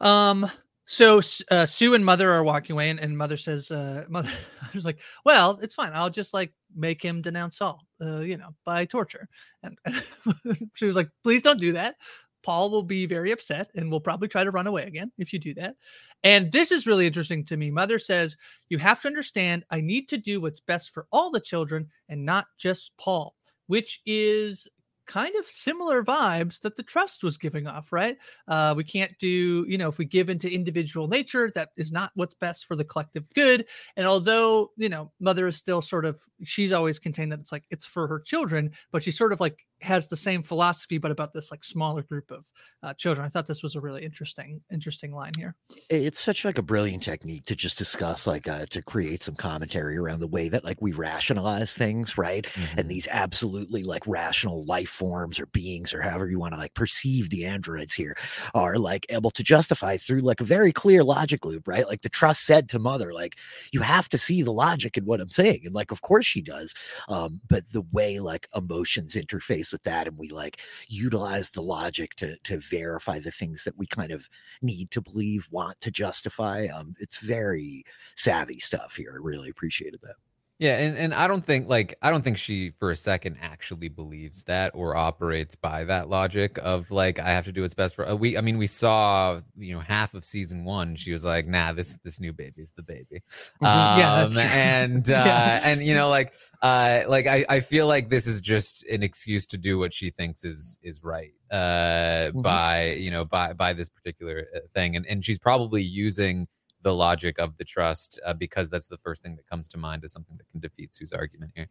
Um. 0.00 0.50
So 0.84 1.20
uh, 1.50 1.64
Sue 1.64 1.94
and 1.94 2.04
Mother 2.04 2.30
are 2.30 2.42
walking 2.42 2.74
away, 2.74 2.90
and, 2.90 2.98
and 2.98 3.16
Mother 3.16 3.36
says, 3.36 3.70
uh, 3.70 4.04
"Mother, 4.10 4.30
Mother's 4.62 4.84
like, 4.84 4.98
well, 5.24 5.58
it's 5.62 5.74
fine. 5.76 5.92
I'll 5.94 6.10
just 6.10 6.34
like 6.34 6.52
make 6.74 7.00
him 7.00 7.22
denounce 7.22 7.60
all, 7.62 7.86
uh, 8.00 8.18
you 8.20 8.36
know, 8.36 8.54
by 8.64 8.84
torture." 8.84 9.28
And, 9.62 9.78
she 10.74 10.84
was 10.86 10.96
like, 10.96 11.08
"Please 11.22 11.40
don't 11.42 11.60
do 11.60 11.72
that. 11.72 11.94
Paul 12.42 12.70
will 12.70 12.82
be 12.82 13.06
very 13.06 13.30
upset, 13.30 13.70
and 13.74 13.90
will 13.90 14.00
probably 14.00 14.28
try 14.28 14.44
to 14.44 14.50
run 14.50 14.66
away 14.66 14.84
again 14.84 15.12
if 15.18 15.32
you 15.32 15.38
do 15.38 15.54
that." 15.54 15.76
And 16.24 16.52
this 16.52 16.70
is 16.72 16.86
really 16.86 17.06
interesting 17.06 17.44
to 17.46 17.56
me. 17.56 17.70
Mother 17.70 17.98
says, 17.98 18.36
"You 18.68 18.78
have 18.78 19.00
to 19.02 19.08
understand. 19.08 19.64
I 19.70 19.80
need 19.80 20.08
to 20.10 20.18
do 20.18 20.40
what's 20.40 20.60
best 20.60 20.92
for 20.92 21.06
all 21.12 21.30
the 21.30 21.40
children, 21.40 21.90
and 22.08 22.24
not 22.24 22.46
just 22.58 22.96
Paul," 22.96 23.34
which 23.66 24.00
is 24.06 24.68
kind 25.06 25.34
of 25.34 25.44
similar 25.46 26.04
vibes 26.04 26.60
that 26.60 26.76
the 26.76 26.82
trust 26.82 27.24
was 27.24 27.36
giving 27.36 27.66
off, 27.66 27.92
right? 27.92 28.16
Uh, 28.46 28.72
we 28.76 28.84
can't 28.84 29.12
do, 29.18 29.66
you 29.68 29.76
know, 29.76 29.88
if 29.88 29.98
we 29.98 30.04
give 30.04 30.30
into 30.30 30.48
individual 30.50 31.08
nature, 31.08 31.50
that 31.54 31.70
is 31.76 31.90
not 31.90 32.12
what's 32.14 32.34
best 32.34 32.66
for 32.66 32.76
the 32.76 32.84
collective 32.84 33.28
good. 33.34 33.66
And 33.96 34.06
although, 34.06 34.70
you 34.76 34.88
know, 34.88 35.10
mother 35.20 35.48
is 35.48 35.56
still 35.56 35.82
sort 35.82 36.04
of, 36.04 36.20
she's 36.44 36.72
always 36.72 37.00
contained 37.00 37.32
that 37.32 37.40
it's 37.40 37.52
like 37.52 37.64
it's 37.70 37.84
for 37.84 38.06
her 38.06 38.20
children, 38.20 38.70
but 38.92 39.02
she's 39.02 39.18
sort 39.18 39.32
of 39.32 39.40
like 39.40 39.66
has 39.82 40.06
the 40.08 40.16
same 40.16 40.42
philosophy, 40.42 40.98
but 40.98 41.10
about 41.10 41.32
this 41.32 41.50
like 41.50 41.64
smaller 41.64 42.02
group 42.02 42.30
of 42.30 42.44
uh, 42.82 42.94
children. 42.94 43.24
I 43.24 43.28
thought 43.28 43.46
this 43.46 43.62
was 43.62 43.74
a 43.74 43.80
really 43.80 44.04
interesting, 44.04 44.60
interesting 44.72 45.12
line 45.12 45.32
here. 45.36 45.54
it's 45.90 46.20
such 46.20 46.44
like 46.44 46.58
a 46.58 46.62
brilliant 46.62 47.02
technique 47.02 47.44
to 47.46 47.54
just 47.56 47.78
discuss 47.78 48.26
like 48.26 48.48
uh, 48.48 48.66
to 48.70 48.82
create 48.82 49.22
some 49.22 49.34
commentary 49.36 49.96
around 49.96 50.20
the 50.20 50.26
way 50.26 50.48
that 50.48 50.64
like 50.64 50.80
we 50.80 50.92
rationalize 50.92 51.74
things 51.74 52.18
right 52.18 52.46
Mhm. 52.46 52.78
and 52.78 52.88
these 52.90 53.08
absolutely 53.10 53.82
like 53.82 54.06
rational 54.06 54.64
life 54.66 54.88
forms 54.88 55.38
or 55.40 55.46
beings 55.46 55.92
or 55.94 56.02
however 56.02 56.28
you 56.28 56.38
want 56.38 56.54
to 56.54 56.58
like 56.58 56.74
perceive 56.74 57.30
the 57.30 57.44
androids 57.44 57.94
here 57.94 58.16
are 58.54 58.78
like 58.78 59.06
able 59.10 59.30
to 59.30 59.42
justify 59.42 59.96
through 59.96 60.20
like 60.20 60.40
a 60.40 60.44
very 60.44 60.72
clear 60.72 61.02
logic 61.04 61.44
loop 61.44 61.66
right 61.66 61.88
like 61.88 62.02
the 62.02 62.08
trust 62.08 62.44
said 62.44 62.68
to 62.68 62.78
mother 62.78 63.12
like 63.12 63.36
you 63.72 63.80
have 63.80 64.08
to 64.08 64.18
see 64.18 64.42
the 64.42 64.52
logic 64.52 64.96
in 64.96 65.04
what 65.04 65.20
i'm 65.20 65.28
saying 65.30 65.60
and 65.64 65.74
like 65.74 65.90
of 65.90 66.02
course 66.02 66.26
she 66.26 66.42
does 66.42 66.74
um 67.08 67.40
but 67.48 67.64
the 67.72 67.82
way 67.92 68.18
like 68.20 68.48
emotions 68.54 69.14
interface 69.14 69.71
with 69.72 69.82
that 69.84 70.06
and 70.06 70.18
we 70.18 70.28
like 70.28 70.60
utilize 70.88 71.50
the 71.50 71.62
logic 71.62 72.14
to 72.16 72.36
to 72.44 72.58
verify 72.58 73.18
the 73.18 73.30
things 73.30 73.64
that 73.64 73.76
we 73.76 73.86
kind 73.86 74.12
of 74.12 74.28
need 74.60 74.90
to 74.90 75.00
believe, 75.00 75.48
want 75.50 75.80
to 75.80 75.90
justify. 75.90 76.66
Um, 76.66 76.94
it's 76.98 77.18
very 77.18 77.84
savvy 78.16 78.60
stuff 78.60 78.96
here. 78.96 79.12
I 79.14 79.18
really 79.20 79.50
appreciated 79.50 80.00
that. 80.02 80.16
Yeah, 80.62 80.78
and, 80.78 80.96
and 80.96 81.12
I 81.12 81.26
don't 81.26 81.44
think 81.44 81.68
like 81.68 81.96
I 82.02 82.10
don't 82.12 82.22
think 82.22 82.38
she 82.38 82.70
for 82.70 82.92
a 82.92 82.96
second 82.96 83.36
actually 83.42 83.88
believes 83.88 84.44
that 84.44 84.70
or 84.76 84.94
operates 84.96 85.56
by 85.56 85.82
that 85.86 86.08
logic 86.08 86.56
of 86.62 86.88
like 86.92 87.18
I 87.18 87.30
have 87.30 87.46
to 87.46 87.52
do 87.52 87.62
what's 87.62 87.74
best 87.74 87.96
for 87.96 88.08
uh, 88.08 88.14
we 88.14 88.38
I 88.38 88.42
mean 88.42 88.58
we 88.58 88.68
saw 88.68 89.40
you 89.58 89.74
know 89.74 89.80
half 89.80 90.14
of 90.14 90.24
season 90.24 90.64
1 90.64 90.94
she 90.94 91.10
was 91.10 91.24
like 91.24 91.48
nah 91.48 91.72
this 91.72 91.98
this 92.04 92.20
new 92.20 92.32
baby's 92.32 92.72
the 92.76 92.82
baby. 92.84 93.22
Mhm. 93.60 93.92
Yeah, 93.92 94.12
that's 94.12 94.36
Um, 94.36 94.42
true. 94.42 94.52
and 94.52 95.10
uh 95.10 95.14
Yeah. 95.24 95.60
and 95.64 95.82
you 95.84 95.94
know 95.96 96.08
like 96.08 96.32
uh 96.62 97.02
like 97.08 97.26
I 97.26 97.44
I 97.48 97.58
feel 97.58 97.88
like 97.88 98.08
this 98.08 98.28
is 98.28 98.40
just 98.40 98.84
an 98.86 99.02
excuse 99.02 99.48
to 99.48 99.58
do 99.58 99.80
what 99.80 99.92
she 99.92 100.10
thinks 100.10 100.44
is 100.44 100.78
is 100.80 101.02
right 101.02 101.32
uh 101.50 102.30
Mhm. 102.34 102.42
by 102.42 102.92
you 102.92 103.10
know 103.10 103.24
by 103.24 103.52
by 103.52 103.72
this 103.72 103.88
particular 103.88 104.46
uh, 104.54 104.60
thing 104.74 104.94
and 104.94 105.06
and 105.06 105.24
she's 105.24 105.40
probably 105.40 105.82
using 105.82 106.46
the 106.82 106.94
logic 106.94 107.38
of 107.38 107.56
the 107.56 107.64
trust 107.64 108.20
uh, 108.26 108.32
because 108.34 108.70
that's 108.70 108.88
the 108.88 108.98
first 108.98 109.22
thing 109.22 109.36
that 109.36 109.48
comes 109.48 109.68
to 109.68 109.78
mind 109.78 110.04
as 110.04 110.12
something 110.12 110.36
that 110.36 110.48
can 110.50 110.60
defeat 110.60 110.94
Sue's 110.94 111.12
argument 111.12 111.52
here. 111.54 111.68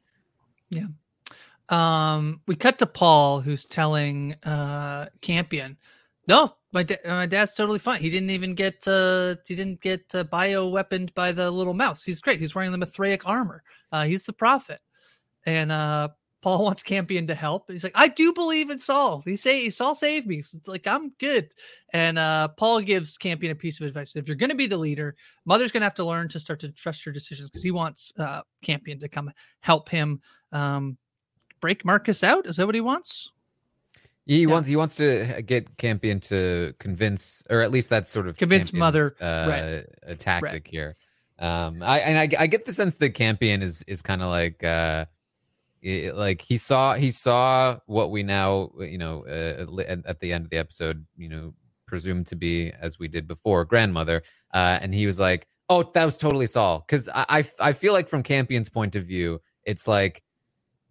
Yeah. 0.70 0.88
Um, 1.70 2.42
we 2.48 2.56
cut 2.56 2.80
to 2.80 2.86
Paul, 2.86 3.40
who's 3.40 3.66
telling 3.66 4.36
uh 4.46 5.08
Campion, 5.22 5.78
"No, 6.28 6.56
my 6.74 6.84
da- 6.84 6.98
my 7.06 7.26
dad's 7.26 7.54
totally 7.54 7.80
fine. 7.80 8.02
He 8.02 8.10
didn't 8.10 8.30
even 8.32 8.56
get 8.56 8.86
uh 8.88 9.36
he 9.48 9.56
didn't 9.56 9.82
get 9.82 10.04
uh, 10.14 10.24
bio 10.26 10.68
weaponed 10.68 11.14
by 11.14 11.32
the 11.32 11.50
little 11.50 11.74
mouse. 11.74 12.04
He's 12.04 12.22
great. 12.22 12.40
He's 12.40 12.56
wearing 12.56 12.72
the 12.72 12.78
Mithraic 12.78 13.26
armor. 13.26 13.64
Uh, 13.92 14.04
he's 14.04 14.26
the 14.26 14.34
prophet." 14.34 14.80
And 15.46 15.72
uh 15.72 16.10
Paul 16.42 16.64
wants 16.64 16.82
Campion 16.84 17.28
to 17.28 17.36
help. 17.36 17.70
He's 17.72 17.84
like, 17.84 17.94
"I 17.96 18.08
do 18.08 18.34
believe 18.34 18.70
in 18.70 18.80
Sol. 18.80 19.22
He 19.26 19.36
say 19.36 19.70
Sol 19.70 19.96
saved 19.96 20.28
me. 20.28 20.42
So 20.42 20.58
it's 20.58 20.68
like 20.68 20.88
I'm 20.88 21.10
good." 21.20 21.54
And 21.94 22.18
uh 22.18 22.48
Paul 22.50 22.82
gives 22.82 23.18
Campion 23.18 23.52
a 23.52 23.56
piece 23.56 23.80
of 23.80 23.88
advice: 23.88 24.16
if 24.16 24.28
you're 24.28 24.38
going 24.38 24.50
to 24.50 24.56
be 24.56 24.68
the 24.68 24.78
leader, 24.78 25.16
Mother's 25.46 25.72
going 25.72 25.82
to 25.82 25.86
have 25.86 25.96
to 25.96 26.06
learn 26.06 26.28
to 26.30 26.40
start 26.40 26.60
to 26.62 26.70
trust 26.72 27.06
your 27.06 27.14
decisions 27.14 27.50
because 27.50 27.64
he 27.64 27.72
wants 27.72 28.12
uh 28.18 28.42
Campion 28.62 29.00
to 29.00 29.08
come 29.08 29.32
help 29.62 29.90
him 29.90 30.22
um 30.52 30.98
break 31.60 31.86
Marcus 31.86 32.24
out? 32.24 32.46
Is 32.48 32.56
that 32.56 32.66
what 32.66 32.76
he 32.76 32.82
wants? 32.82 33.32
He 34.26 34.42
Yeah. 34.42 34.48
wants 34.48 34.68
he 34.68 34.76
wants 34.76 34.96
to 34.96 35.42
get 35.44 35.78
Campion 35.78 36.20
to 36.22 36.74
convince, 36.80 37.44
or 37.50 37.62
at 37.62 37.72
least 37.72 37.90
that's 37.90 38.10
sort 38.10 38.28
of 38.28 38.38
Convince 38.38 38.74
Mother, 38.74 39.12
Campion's, 39.12 39.48
right. 39.48 39.64
uh, 40.08 40.12
a 40.12 40.16
tactic 40.16 40.68
here. 40.68 40.96
Um, 41.40 41.82
I 41.82 42.00
and 42.00 42.18
I, 42.18 42.44
I 42.44 42.48
get 42.48 42.66
the 42.66 42.74
sense 42.74 42.98
that 42.98 43.12
Campion 43.12 43.62
is 43.62 43.84
is 43.88 44.02
kind 44.02 44.22
of 44.22 44.30
like 44.30 44.64
uh, 44.64 45.06
i- 45.86 46.12
like 46.14 46.42
he 46.42 46.58
saw 46.58 46.94
he 46.94 47.12
saw 47.12 47.78
what 47.86 48.12
we 48.12 48.24
now 48.24 48.72
you 48.80 48.98
know 48.98 49.26
uh, 49.28 49.82
at, 49.82 50.06
at 50.06 50.20
the 50.20 50.32
end 50.34 50.46
of 50.46 50.50
the 50.52 50.58
episode 50.58 51.06
you 51.18 51.30
know 51.30 51.54
presumed 51.88 52.26
to 52.28 52.36
be 52.36 52.72
as 52.80 52.98
we 52.98 53.08
did 53.10 53.28
before 53.28 53.66
grandmother, 53.66 54.24
uh, 54.54 54.80
and 54.82 54.94
he 54.94 55.06
was 55.06 55.20
like, 55.20 55.46
oh, 55.68 55.84
that 55.94 56.06
was 56.06 56.18
totally 56.18 56.48
Sol, 56.48 56.80
because 56.88 57.10
I, 57.14 57.26
I 57.30 57.44
I 57.60 57.74
feel 57.74 57.92
like 57.92 58.08
from 58.08 58.24
Campion's 58.24 58.70
point 58.70 58.96
of 58.96 59.06
view, 59.06 59.42
it's 59.66 59.90
like 59.90 60.24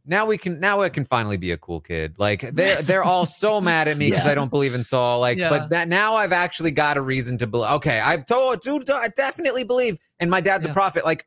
now 0.05 0.26
we 0.26 0.37
can 0.37 0.61
now 0.61 0.83
I 0.83 0.90
can 0.90 1.07
finally 1.07 1.38
be 1.38 1.53
a 1.53 1.57
cool 1.57 1.81
kid. 1.81 2.18
Like 2.18 2.42
they're 2.55 2.83
they're 2.88 3.03
all 3.05 3.24
so 3.24 3.62
mad 3.62 3.88
at 3.88 3.96
me 3.96 4.11
because 4.11 4.26
Yeah. 4.26 4.33
I 4.33 4.35
don't 4.35 4.50
believe 4.50 4.74
in 4.74 4.85
Sol. 4.85 5.20
Like, 5.20 5.38
Yeah. 5.38 5.48
but 5.48 5.70
that 5.70 5.88
now 5.88 6.16
I've 6.16 6.33
actually 6.33 6.70
got 6.72 6.98
a 6.98 7.00
reason 7.00 7.38
to 7.38 7.46
believe. 7.46 7.70
Okay, 7.76 7.98
I 8.05 8.18
told 8.18 8.61
dude, 8.61 8.90
I 8.90 9.09
definitely 9.16 9.64
believe, 9.64 9.96
and 10.18 10.31
my 10.31 10.42
dad's 10.42 10.66
Yeah. 10.66 10.72
a 10.72 10.74
prophet. 10.74 11.05
Like, 11.07 11.24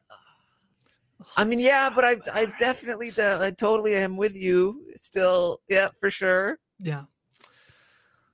I 1.37 1.43
mean, 1.43 1.59
yeah, 1.59 1.89
but 1.93 2.03
I 2.03 2.17
I 2.33 2.47
definitely 2.59 3.11
I 3.17 3.51
totally 3.57 3.95
am 3.95 4.17
with 4.17 4.35
you 4.35 4.83
still. 4.95 5.61
Yeah, 5.69 5.89
for 5.99 6.09
sure. 6.09 6.59
Yeah. 6.79 7.03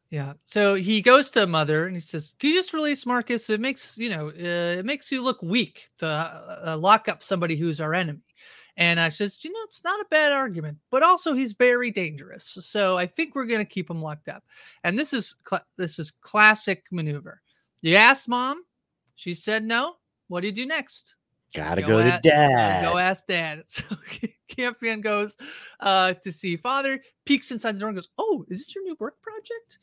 Yeah. 0.09 0.33
So 0.45 0.73
he 0.73 1.01
goes 1.01 1.29
to 1.31 1.45
mother 1.45 1.85
and 1.85 1.95
he 1.95 2.01
says, 2.01 2.33
"Can 2.39 2.49
you 2.49 2.55
just 2.55 2.73
release 2.73 3.05
Marcus? 3.05 3.49
It 3.49 3.61
makes 3.61 3.97
you 3.97 4.09
know, 4.09 4.29
uh, 4.29 4.79
it 4.79 4.85
makes 4.85 5.11
you 5.11 5.21
look 5.21 5.41
weak 5.43 5.89
to 5.99 6.07
uh, 6.07 6.77
lock 6.79 7.07
up 7.07 7.23
somebody 7.23 7.55
who's 7.55 7.79
our 7.79 7.93
enemy." 7.93 8.23
And 8.77 8.99
I 8.99 9.09
says, 9.09 9.43
"You 9.43 9.51
know, 9.51 9.59
it's 9.65 9.83
not 9.83 10.01
a 10.01 10.07
bad 10.09 10.31
argument, 10.31 10.79
but 10.89 11.03
also 11.03 11.33
he's 11.33 11.53
very 11.53 11.91
dangerous. 11.91 12.57
So 12.61 12.97
I 12.97 13.05
think 13.05 13.35
we're 13.35 13.45
going 13.45 13.59
to 13.59 13.65
keep 13.65 13.89
him 13.89 14.01
locked 14.01 14.29
up." 14.29 14.43
And 14.83 14.97
this 14.97 15.13
is 15.13 15.35
cla 15.43 15.61
this 15.77 15.99
is 15.99 16.11
classic 16.11 16.85
maneuver. 16.91 17.41
You 17.81 17.95
asked 17.95 18.27
mom, 18.27 18.63
she 19.15 19.35
said 19.35 19.63
no. 19.63 19.95
What 20.27 20.41
do 20.41 20.47
you 20.47 20.53
do 20.53 20.65
next? 20.65 21.15
Gotta 21.53 21.81
Go 21.81 21.87
go, 21.87 22.03
to 22.03 22.19
dad. 22.21 22.83
Go 22.83 22.97
ask 22.97 23.25
dad. 23.27 23.63
So 23.67 23.83
Campion 24.47 25.01
goes 25.01 25.37
uh, 25.79 26.13
to 26.23 26.31
see 26.31 26.57
father, 26.57 27.01
peeks 27.25 27.51
inside 27.51 27.75
the 27.75 27.79
door 27.79 27.89
and 27.89 27.97
goes, 27.97 28.09
Oh, 28.17 28.45
is 28.49 28.59
this 28.59 28.75
your 28.75 28.83
new 28.83 28.95
work 28.99 29.15
project? 29.21 29.79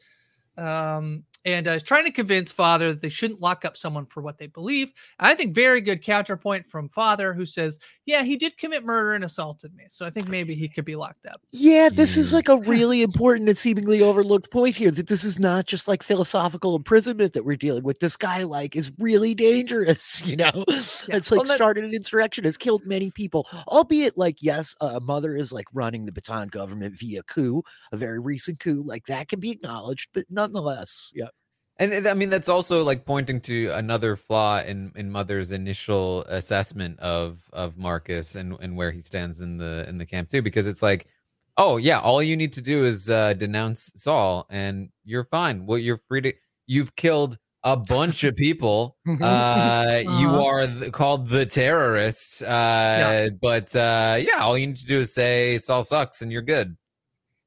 Um, 0.58 1.24
and 1.46 1.66
uh, 1.68 1.70
is 1.70 1.82
trying 1.82 2.04
to 2.04 2.10
convince 2.10 2.50
father 2.50 2.92
that 2.92 3.00
they 3.00 3.08
shouldn't 3.08 3.40
lock 3.40 3.64
up 3.64 3.76
someone 3.76 4.04
for 4.04 4.20
what 4.20 4.36
they 4.36 4.48
believe. 4.48 4.92
I 5.20 5.34
think 5.34 5.54
very 5.54 5.80
good 5.80 6.02
counterpoint 6.02 6.66
from 6.68 6.88
father 6.90 7.32
who 7.32 7.46
says, 7.46 7.78
Yeah, 8.04 8.24
he 8.24 8.36
did 8.36 8.58
commit 8.58 8.84
murder 8.84 9.14
and 9.14 9.24
assaulted 9.24 9.72
me. 9.74 9.84
So 9.88 10.04
I 10.04 10.10
think 10.10 10.28
maybe 10.28 10.54
he 10.56 10.68
could 10.68 10.84
be 10.84 10.96
locked 10.96 11.26
up. 11.26 11.40
Yeah, 11.52 11.88
this 11.90 12.16
is 12.16 12.30
Mm. 12.30 12.32
like 12.34 12.48
a 12.48 12.56
really 12.58 13.02
important 13.02 13.48
and 13.48 13.56
seemingly 13.56 14.02
overlooked 14.02 14.50
point 14.50 14.74
here 14.76 14.90
that 14.90 15.06
this 15.06 15.22
is 15.22 15.38
not 15.38 15.66
just 15.66 15.86
like 15.86 16.02
philosophical 16.02 16.74
imprisonment 16.74 17.32
that 17.34 17.44
we're 17.44 17.56
dealing 17.56 17.84
with. 17.84 18.00
This 18.00 18.16
guy 18.16 18.42
like 18.42 18.74
is 18.74 18.90
really 18.98 19.34
dangerous, 19.34 20.20
you 20.26 20.36
know. 20.36 20.64
It's 20.68 21.08
like 21.30 21.30
Well, 21.30 21.44
that- 21.44 21.54
started 21.54 21.84
an 21.84 21.94
insurrection, 21.94 22.44
has 22.44 22.56
killed 22.56 22.84
many 22.84 23.12
people, 23.12 23.46
albeit 23.68 24.18
like 24.18 24.38
yes, 24.40 24.74
a 24.80 25.00
mother 25.00 25.36
is 25.36 25.52
like 25.52 25.66
running 25.72 26.04
the 26.06 26.12
Baton 26.12 26.48
government 26.48 26.96
via 26.98 27.22
coup, 27.22 27.62
a 27.92 27.96
very 27.96 28.18
recent 28.18 28.58
coup, 28.58 28.82
like 28.84 29.06
that 29.06 29.28
can 29.28 29.38
be 29.38 29.52
acknowledged, 29.52 30.08
but 30.12 30.24
nonetheless, 30.28 31.12
yeah. 31.14 31.28
And 31.78 32.08
I 32.08 32.14
mean 32.14 32.30
that's 32.30 32.48
also 32.48 32.82
like 32.84 33.04
pointing 33.04 33.40
to 33.42 33.70
another 33.70 34.16
flaw 34.16 34.60
in 34.60 34.92
in 34.96 35.10
Mother's 35.10 35.52
initial 35.52 36.22
assessment 36.24 36.98
of 37.00 37.50
of 37.52 37.76
Marcus 37.76 38.34
and 38.34 38.56
and 38.60 38.76
where 38.76 38.90
he 38.92 39.00
stands 39.02 39.40
in 39.40 39.58
the 39.58 39.84
in 39.88 39.98
the 39.98 40.06
camp 40.06 40.30
too, 40.30 40.40
because 40.42 40.66
it's 40.66 40.82
like, 40.82 41.06
oh 41.58 41.76
yeah, 41.76 42.00
all 42.00 42.22
you 42.22 42.36
need 42.36 42.54
to 42.54 42.62
do 42.62 42.84
is 42.86 43.10
uh, 43.10 43.34
denounce 43.34 43.92
Sol 43.94 44.46
and 44.48 44.88
you're 45.04 45.24
fine. 45.24 45.66
Well, 45.66 45.78
you're 45.78 45.98
free 45.98 46.22
to. 46.22 46.32
You've 46.66 46.96
killed 46.96 47.38
a 47.62 47.76
bunch 47.76 48.24
of 48.24 48.36
people. 48.36 48.96
Uh, 49.20 50.00
you 50.02 50.28
Uh-huh. 50.28 50.44
are 50.46 50.66
th- 50.66 50.92
called 50.92 51.28
the 51.28 51.44
terrorist. 51.46 52.42
Uh, 52.42 53.28
but 53.42 53.74
uh, 53.76 54.16
yeah, 54.18 54.38
all 54.40 54.56
you 54.56 54.66
need 54.68 54.76
to 54.78 54.86
do 54.86 55.00
is 55.00 55.12
say 55.12 55.58
Sol 55.58 55.82
sucks 55.82 56.22
and 56.22 56.32
you're 56.32 56.42
good. 56.42 56.76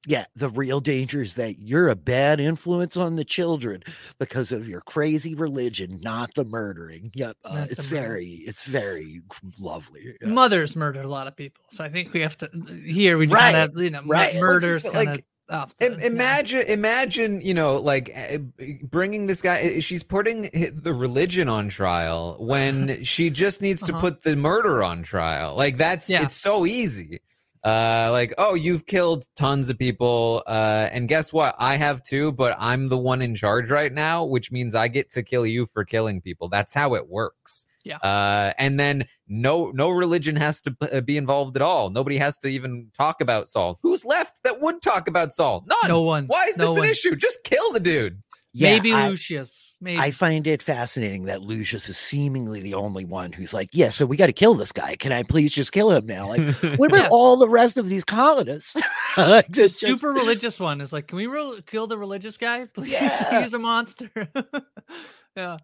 Yeah, 0.08 0.26
the 0.36 0.48
real 0.50 0.80
danger 0.80 1.22
is 1.22 1.34
that 1.34 1.60
you're 1.60 1.90
a 1.90 1.96
bad 1.96 2.40
influence 2.40 2.96
on 2.96 3.16
the 3.16 3.26
children 3.26 3.84
because 4.18 4.52
of 4.54 4.68
your 4.68 4.80
crazy 4.82 5.36
religion, 5.36 6.00
not 6.02 6.34
the 6.36 6.46
murdering. 6.46 7.12
Yep, 7.16 7.38
uh, 7.44 7.66
it's 7.70 7.92
murder. 7.92 8.02
very, 8.08 8.28
it's 8.46 8.64
very 8.64 9.22
lovely. 9.60 10.16
yeah. 10.22 10.28
Mother's 10.30 10.76
murdered 10.76 11.04
a 11.04 11.10
lot 11.10 11.28
of 11.28 11.36
people. 11.36 11.66
So 11.70 11.84
I 11.84 11.90
think 11.90 12.14
we 12.14 12.22
have 12.22 12.38
to 12.38 12.50
here 12.86 13.18
we 13.18 13.28
Right, 13.28 13.56
of 13.56 13.76
you 13.78 13.90
know 13.90 14.02
right. 14.06 14.36
Murders 14.36 14.84
just, 14.84 14.94
like, 14.96 15.10
of 15.10 15.22
off 15.50 15.74
Im- 15.82 15.96
the- 15.96 16.02
yeah. 16.02 16.08
imagine 16.08 16.62
imagine 16.68 17.42
you 17.42 17.54
know 17.56 17.78
like 17.78 18.10
eh, 18.14 18.38
bringing 18.84 19.26
this 19.28 19.42
guy 19.42 19.58
eh, 19.58 19.80
she's 19.80 20.04
putting 20.04 20.44
the 20.44 20.94
religion 20.94 21.50
on 21.50 21.68
trial 21.70 22.38
when 22.40 23.04
she 23.04 23.30
just 23.32 23.60
needs 23.62 23.82
to 23.84 23.92
Uh-huh. 23.94 24.00
put 24.02 24.22
the 24.24 24.36
murder 24.36 24.84
on 24.84 25.02
trial 25.04 25.56
like 25.56 25.76
that's 25.78 26.08
Yeah. 26.10 26.22
it's 26.24 26.36
so 26.36 26.66
easy 26.68 27.20
uh 27.63 28.10
like 28.12 28.34
oh 28.38 28.54
you've 28.54 28.86
killed 28.86 29.26
tons 29.36 29.69
of 29.69 29.78
people. 29.78 30.43
Uh 30.48 30.88
and 30.91 31.08
guess 31.10 31.34
what? 31.34 31.56
I 31.60 31.76
have 31.76 32.02
too 32.04 32.32
but 32.32 32.56
i'm 32.60 32.88
the 32.88 32.98
one 32.98 33.22
in 33.22 33.36
charge 33.36 33.69
right 33.69 33.91
now 33.91 34.24
which 34.24 34.52
means 34.52 34.76
i 34.76 34.88
get 34.88 35.10
to 35.12 35.24
kill 35.24 35.45
you 35.45 35.65
for 35.65 35.84
killing 35.84 36.22
people. 36.22 36.48
That's 36.50 36.74
how 36.74 36.95
it 36.95 37.10
works. 37.10 37.65
Yeah. 37.84 37.98
uh 37.98 38.54
and 38.58 38.80
then 38.80 39.06
no 39.28 39.72
no 39.72 39.89
religion 39.89 40.36
has 40.38 40.62
to 40.62 40.72
be 41.02 41.17
involved 41.17 41.56
at 41.56 41.62
all. 41.62 41.89
Nobody 41.89 42.17
has 42.17 42.39
to 42.39 42.48
even 42.48 42.91
talk 42.98 43.19
about 43.22 43.50
sol. 43.50 43.80
Who's 43.84 44.06
left 44.06 44.43
that 44.43 44.62
would 44.62 44.82
talk 44.82 45.08
about 45.08 45.34
sol? 45.34 45.65
None. 45.67 45.89
No 45.89 46.02
one. 46.02 46.26
why 46.28 46.45
is 46.45 46.58
no 46.58 46.67
this 46.67 46.76
an 46.76 46.82
one. 46.82 46.89
issue? 46.89 47.15
Just 47.15 47.43
kill 47.43 47.72
the 47.74 47.80
dude 47.80 48.22
Yeah, 48.54 48.72
Maybe 48.74 48.92
I- 48.94 49.10
Lucius. 49.10 49.78
Maybe. 49.82 50.00
I 50.00 50.12
find 50.12 50.46
it 50.48 50.62
fascinating 50.62 51.26
that 51.26 51.42
Lucius 51.42 51.88
is 51.88 51.98
seemingly 51.98 52.60
the 52.62 52.74
only 52.74 53.06
one 53.06 53.32
who's 53.32 53.54
like, 53.54 53.70
yeah, 53.72 53.90
so 53.90 54.06
we 54.06 54.18
got 54.18 54.26
to 54.26 54.34
kill 54.34 54.56
this 54.56 54.72
guy. 54.72 54.96
Can 54.96 55.12
I 55.14 55.24
please 55.24 55.52
just 55.54 55.72
kill 55.72 55.92
him 55.92 56.06
now? 56.08 56.28
Like, 56.28 56.42
what 56.78 56.90
about 56.92 57.04
Yeah. 57.04 57.10
all 57.12 57.38
the 57.38 57.48
rest 57.48 57.78
of 57.78 57.88
these 57.88 58.04
colonists? 58.04 58.76
Like, 59.18 59.48
the 59.48 59.64
just- 59.64 59.80
super 59.80 60.12
religious 60.14 60.60
one 60.60 60.82
is 60.82 60.94
like, 60.94 61.08
can 61.08 61.18
we 61.18 61.26
re- 61.28 61.62
kill 61.66 61.88
the 61.88 61.98
religious 61.98 62.38
guy? 62.38 62.66
Please, 62.74 62.92
Yeah. 62.92 63.42
he's 63.44 63.54
a 63.54 63.60
monster. 63.60 64.10
yeah. 65.36 65.58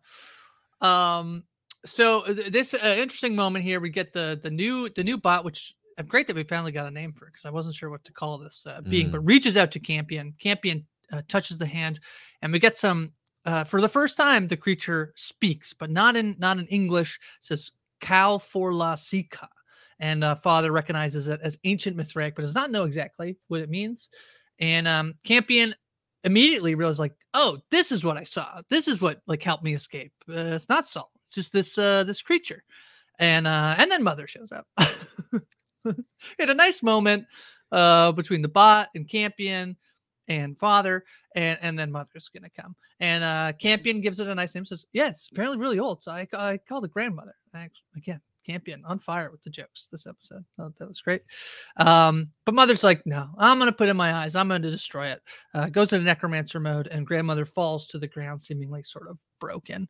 Um. 0.82 1.44
So 1.86 2.24
th- 2.24 2.48
this 2.52 2.74
uh, 2.74 2.96
interesting 2.98 3.36
moment 3.36 3.64
here, 3.66 3.80
we 3.80 3.90
get 3.90 4.14
the 4.14 4.40
the 4.42 4.50
new 4.50 4.90
the 4.90 5.04
new 5.04 5.18
bot, 5.18 5.46
which 5.46 5.74
I'm 5.98 6.08
great 6.08 6.28
that 6.28 6.36
we 6.36 6.44
finally 6.44 6.72
got 6.72 6.88
a 6.88 6.92
name 6.92 7.14
for 7.14 7.28
because 7.28 7.46
I 7.46 7.52
wasn't 7.52 7.76
sure 7.76 7.90
what 7.90 8.04
to 8.06 8.12
call 8.14 8.38
this 8.40 8.66
uh, 8.68 8.82
being, 8.82 9.08
Mm. 9.10 9.12
but 9.14 9.20
reaches 9.26 9.56
out 9.56 9.72
to 9.72 9.80
Campion. 9.80 10.34
Campion 10.40 10.86
uh, 11.12 11.22
touches 11.28 11.58
the 11.58 11.66
hand, 11.66 12.00
and 12.42 12.52
we 12.52 12.60
get 12.60 12.78
some. 12.78 13.14
Uh, 13.46 13.64
for 13.64 13.80
the 13.80 13.90
first 13.90 14.18
time, 14.18 14.48
the 14.48 14.58
creature 14.58 15.14
speaks, 15.16 15.72
but 15.74 15.92
not 15.92 16.16
in 16.16 16.36
not 16.40 16.58
in 16.58 16.66
English. 16.68 17.20
Says 17.42 17.72
"cow 18.02 18.38
for 18.38 18.74
la 18.74 18.96
sika," 18.96 19.48
and 20.00 20.24
uh, 20.24 20.36
Father 20.36 20.72
recognizes 20.72 21.28
it 21.28 21.40
as 21.44 21.58
ancient 21.64 21.96
Mithraic, 21.96 22.36
but 22.36 22.42
does 22.42 22.56
not 22.56 22.72
know 22.72 22.86
exactly 22.86 23.38
what 23.48 23.62
it 23.62 23.70
means. 23.70 24.10
And 24.60 24.88
um, 24.88 25.14
Campion 25.24 25.76
immediately 26.24 26.76
realized, 26.76 27.00
like, 27.00 27.14
oh, 27.34 27.60
this 27.72 27.92
is 27.92 28.04
what 28.04 28.18
I 28.18 28.24
saw. 28.24 28.62
This 28.70 28.88
is 28.88 29.00
what 29.00 29.22
like 29.28 29.44
helped 29.44 29.64
me 29.64 29.74
escape. 29.74 30.12
Uh, 30.30 30.56
it's 30.56 30.70
not 30.70 30.88
Sol. 30.88 31.12
It's 31.24 31.36
just 31.36 31.54
this 31.54 31.78
uh, 31.78 32.04
this 32.04 32.22
creature. 32.22 32.64
And 33.20 33.48
uh, 33.48 33.76
and 33.78 33.90
then 33.90 34.04
Mother 34.04 34.28
shows 34.28 34.52
up. 34.52 34.68
had 36.40 36.50
a 36.50 36.54
nice 36.54 36.84
moment 36.84 37.26
uh, 37.72 38.12
between 38.12 38.42
the 38.42 38.50
bot 38.50 38.90
and 38.96 39.08
Campion 39.08 39.78
and 40.28 40.58
Father, 40.58 41.04
and 41.36 41.58
and 41.62 41.78
then 41.78 41.92
Mother's 41.92 42.30
gonna 42.30 42.50
come. 42.50 42.76
And 43.00 43.24
uh, 43.24 43.54
Campion 43.60 44.02
gives 44.02 44.20
it 44.20 44.28
a 44.28 44.36
nice 44.36 44.56
name. 44.56 44.66
Says, 44.66 44.86
yeah, 44.94 45.10
it's 45.10 45.30
apparently 45.32 45.60
really 45.60 45.80
old. 45.80 46.04
So 46.04 46.12
I, 46.12 46.28
I 46.34 46.58
called 46.58 46.86
it 46.86 46.92
grandmother. 46.92 47.36
I, 47.54 47.70
again, 47.96 48.22
Campion 48.46 48.84
on 48.86 49.00
fire 49.00 49.32
with 49.32 49.42
the 49.44 49.50
jokes 49.50 49.88
this 49.92 50.08
episode. 50.08 50.46
Oh, 50.60 50.72
that 50.78 50.88
was 50.88 51.02
great. 51.02 51.24
Um, 51.78 52.28
but 52.46 52.56
Mother's 52.56 52.84
like, 52.84 53.06
no, 53.06 53.30
I'm 53.38 53.60
gonna 53.60 53.72
put 53.72 53.90
in 53.90 53.98
my 53.98 54.14
eyes. 54.14 54.36
I'm 54.36 54.48
gonna 54.48 54.70
destroy 54.70 55.08
it. 55.08 55.22
Uh, 55.54 55.70
goes 55.70 55.94
into 55.94 56.06
necromancer 56.06 56.60
mode, 56.60 56.88
and 56.88 57.08
grandmother 57.08 57.46
falls 57.46 57.88
to 57.88 58.00
the 58.00 58.08
ground, 58.08 58.42
seemingly 58.42 58.84
sort 58.84 59.10
of 59.10 59.18
broken. 59.40 59.88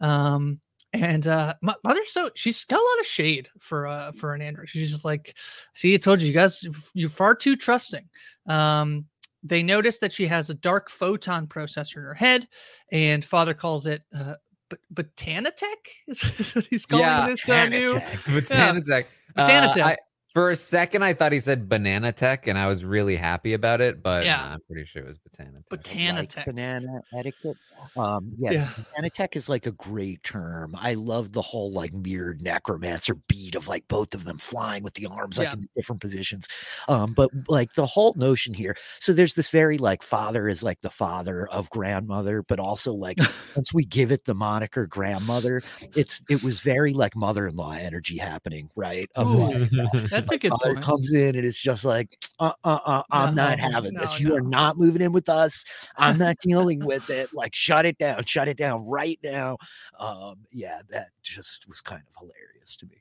Um, 0.00 0.60
and 0.92 1.26
uh, 1.26 1.54
Mother's 1.62 2.12
so 2.12 2.30
she's 2.34 2.64
got 2.64 2.80
a 2.80 2.82
lot 2.82 3.00
of 3.00 3.06
shade 3.06 3.48
for 3.58 3.86
uh 3.86 4.12
for 4.12 4.32
an 4.34 4.42
android. 4.42 4.68
She's 4.68 4.90
just 4.90 5.04
like, 5.04 5.36
see, 5.74 5.94
I 5.94 5.96
told 5.98 6.20
you, 6.20 6.28
you 6.28 6.34
guys, 6.34 6.64
you're 6.94 7.10
far 7.10 7.34
too 7.34 7.56
trusting. 7.56 8.08
Um, 8.46 9.06
they 9.48 9.62
notice 9.62 9.98
that 9.98 10.12
she 10.12 10.26
has 10.26 10.50
a 10.50 10.54
dark 10.54 10.90
photon 10.90 11.46
processor 11.46 11.96
in 11.96 12.02
her 12.02 12.14
head, 12.14 12.48
and 12.92 13.24
Father 13.24 13.54
calls 13.54 13.86
it 13.86 14.02
uh, 14.16 14.34
but 14.68 14.78
Botanitech 14.92 15.52
is 16.08 16.54
what 16.54 16.66
he's 16.66 16.86
calling 16.86 17.04
Yeah, 17.04 17.26
this 17.28 17.48
uh, 17.48 17.68
new. 17.68 17.94
Botanitech. 17.94 18.24
Botanitech. 18.24 19.04
Botanitech. 19.36 19.76
Uh, 19.78 19.84
I- 19.84 19.96
for 20.36 20.50
a 20.50 20.56
second, 20.56 21.02
I 21.02 21.14
thought 21.14 21.32
he 21.32 21.40
said 21.40 21.66
banana 21.66 22.12
tech, 22.12 22.46
and 22.46 22.58
I 22.58 22.66
was 22.66 22.84
really 22.84 23.16
happy 23.16 23.54
about 23.54 23.80
it. 23.80 24.02
But 24.02 24.26
Yeah. 24.26 24.36
nah, 24.36 24.52
I'm 24.52 24.60
pretty 24.70 24.84
sure 24.84 25.00
it 25.02 25.08
was 25.08 25.16
banana 25.16 25.60
tech. 25.62 25.70
like 25.70 25.80
Botanitech. 25.82 26.44
banana 26.44 27.00
etiquette. 27.16 27.56
Um, 27.96 28.32
yeah, 28.36 28.50
Yeah. 28.50 28.68
Bananatech 28.98 29.34
is 29.34 29.48
like 29.48 29.64
a 29.64 29.70
great 29.72 30.22
term. 30.24 30.76
I 30.78 30.92
love 30.92 31.32
the 31.32 31.40
whole 31.40 31.72
like 31.72 31.94
mirrored 31.94 32.42
necromancer 32.42 33.14
beat 33.14 33.54
of 33.54 33.66
like 33.66 33.88
both 33.88 34.14
of 34.14 34.24
them 34.24 34.36
flying 34.36 34.82
with 34.82 34.92
the 34.92 35.06
arms 35.06 35.38
like 35.38 35.46
Yeah. 35.48 35.54
in 35.54 35.68
different 35.74 36.02
positions. 36.02 36.46
Um, 36.86 37.14
but 37.14 37.30
like 37.48 37.72
the 37.72 37.86
whole 37.86 38.12
notion 38.18 38.52
here. 38.52 38.76
So 39.00 39.14
there's 39.14 39.32
this 39.32 39.48
very 39.48 39.78
like 39.78 40.02
father 40.02 40.48
is 40.48 40.62
like 40.62 40.82
the 40.82 40.90
father 40.90 41.46
of 41.48 41.70
grandmother, 41.70 42.42
but 42.42 42.58
also 42.60 42.92
like 42.92 43.16
once 43.56 43.72
we 43.72 43.86
give 43.86 44.12
it 44.12 44.26
the 44.26 44.34
moniker 44.34 44.86
grandmother, 44.86 45.62
it's 45.94 46.20
it 46.28 46.42
was 46.42 46.60
very 46.60 46.92
like 46.92 47.16
mother-in-law 47.16 47.72
energy 47.72 48.18
happening, 48.18 48.68
right? 48.76 49.06
Of 49.14 49.28
Ooh, 49.30 49.66
like, 50.12 50.25
That's 50.26 50.36
a 50.36 50.38
good 50.38 50.50
father 50.50 50.74
point. 50.74 50.84
comes 50.84 51.12
in 51.12 51.36
and 51.36 51.44
it's 51.46 51.60
just 51.60 51.84
like, 51.84 52.18
uh, 52.40 52.52
uh, 52.64 52.78
uh, 52.84 53.02
I'm 53.10 53.34
not 53.34 53.58
No, 53.58 53.64
having 53.72 53.94
no, 53.94 54.00
this. 54.00 54.20
You 54.20 54.34
are 54.34 54.40
not 54.40 54.78
moving 54.78 55.02
in 55.02 55.12
with 55.12 55.28
us. 55.28 55.64
I'm 55.96 56.18
not 56.18 56.36
dealing 56.42 56.84
with 56.84 57.08
it. 57.10 57.30
Like, 57.32 57.54
shut 57.54 57.86
it 57.86 57.98
down. 57.98 58.24
Shut 58.24 58.48
it 58.48 58.56
down 58.56 58.88
right 58.88 59.18
now. 59.22 59.56
Um, 59.98 60.46
yeah, 60.52 60.80
that 60.90 61.08
just 61.22 61.66
was 61.68 61.80
kind 61.80 62.02
of 62.02 62.14
hilarious 62.18 62.76
to 62.76 62.86
me. 62.86 62.96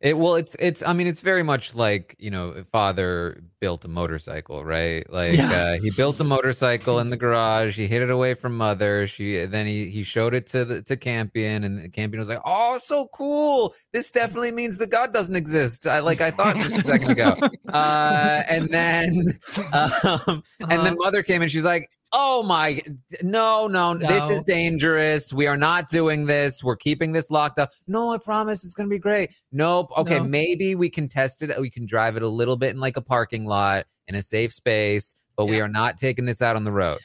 It 0.00 0.16
well, 0.16 0.36
it's 0.36 0.56
it's. 0.58 0.82
I 0.82 0.94
mean, 0.94 1.06
it's 1.06 1.20
very 1.20 1.42
much 1.42 1.74
like 1.74 2.16
you 2.18 2.30
know, 2.30 2.64
father 2.72 3.42
built 3.60 3.84
a 3.84 3.88
motorcycle, 3.88 4.64
right? 4.64 5.04
Like 5.12 5.34
Yeah. 5.36 5.52
uh, 5.52 5.78
he 5.78 5.90
built 5.90 6.18
a 6.20 6.24
motorcycle 6.24 7.00
in 7.00 7.10
the 7.10 7.18
garage. 7.18 7.76
He 7.76 7.86
hid 7.86 8.00
it 8.00 8.08
away 8.10 8.32
from 8.32 8.56
mother. 8.56 9.06
She 9.06 9.44
then 9.44 9.66
he 9.66 9.90
he 9.90 10.02
showed 10.02 10.32
it 10.32 10.46
to 10.48 10.64
the 10.64 10.80
to 10.84 10.96
Campion, 10.96 11.64
and 11.64 11.92
Campion 11.92 12.18
was 12.18 12.30
like, 12.30 12.40
"Oh, 12.46 12.78
so 12.82 13.08
cool! 13.12 13.74
This 13.92 14.10
definitely 14.10 14.52
means 14.52 14.78
that 14.78 14.90
God 14.90 15.12
doesn't 15.12 15.36
exist." 15.36 15.86
I 15.86 15.98
like 15.98 16.22
I 16.22 16.30
thought 16.30 16.56
just 16.56 16.78
a 16.78 16.82
second 16.82 17.10
ago. 17.10 17.36
Uh, 17.70 18.42
and 18.48 18.68
then 18.70 19.14
um, 19.72 20.42
and 20.60 20.84
then 20.84 20.96
mother 20.98 21.22
came 21.22 21.40
and 21.42 21.48
she's 21.50 21.64
like, 21.64 21.88
"Oh 22.12 22.42
my, 22.42 22.80
no, 23.22 23.66
no, 23.66 23.94
this 23.94 24.30
is 24.30 24.42
dangerous. 24.44 25.32
We 25.32 25.46
are 25.46 25.56
not 25.56 25.88
doing 25.88 26.26
this. 26.26 26.62
We're 26.64 26.76
keeping 26.76 27.12
this 27.12 27.30
locked 27.30 27.58
up. 27.58 27.70
No, 27.86 28.12
I 28.12 28.18
promise 28.18 28.64
it's 28.64 28.74
gonna 28.74 28.88
be 28.88 28.98
great. 28.98 29.34
Nope. 29.52 29.90
Okay, 29.96 30.18
No. 30.18 30.24
maybe 30.24 30.74
we 30.74 30.90
can 30.90 31.08
test 31.08 31.42
it. 31.42 31.58
We 31.60 31.70
can 31.70 31.86
drive 31.86 32.16
it 32.16 32.22
a 32.22 32.28
little 32.28 32.56
bit 32.56 32.70
in 32.70 32.80
like 32.80 32.96
a 32.96 33.02
parking 33.02 33.46
lot 33.46 33.86
in 34.08 34.14
a 34.14 34.22
safe 34.22 34.52
space, 34.52 35.14
but 35.36 35.46
we 35.46 35.60
are 35.60 35.68
not 35.68 35.98
taking 35.98 36.24
this 36.24 36.42
out 36.42 36.56
on 36.56 36.64
the 36.64 36.72
road. 36.72 36.98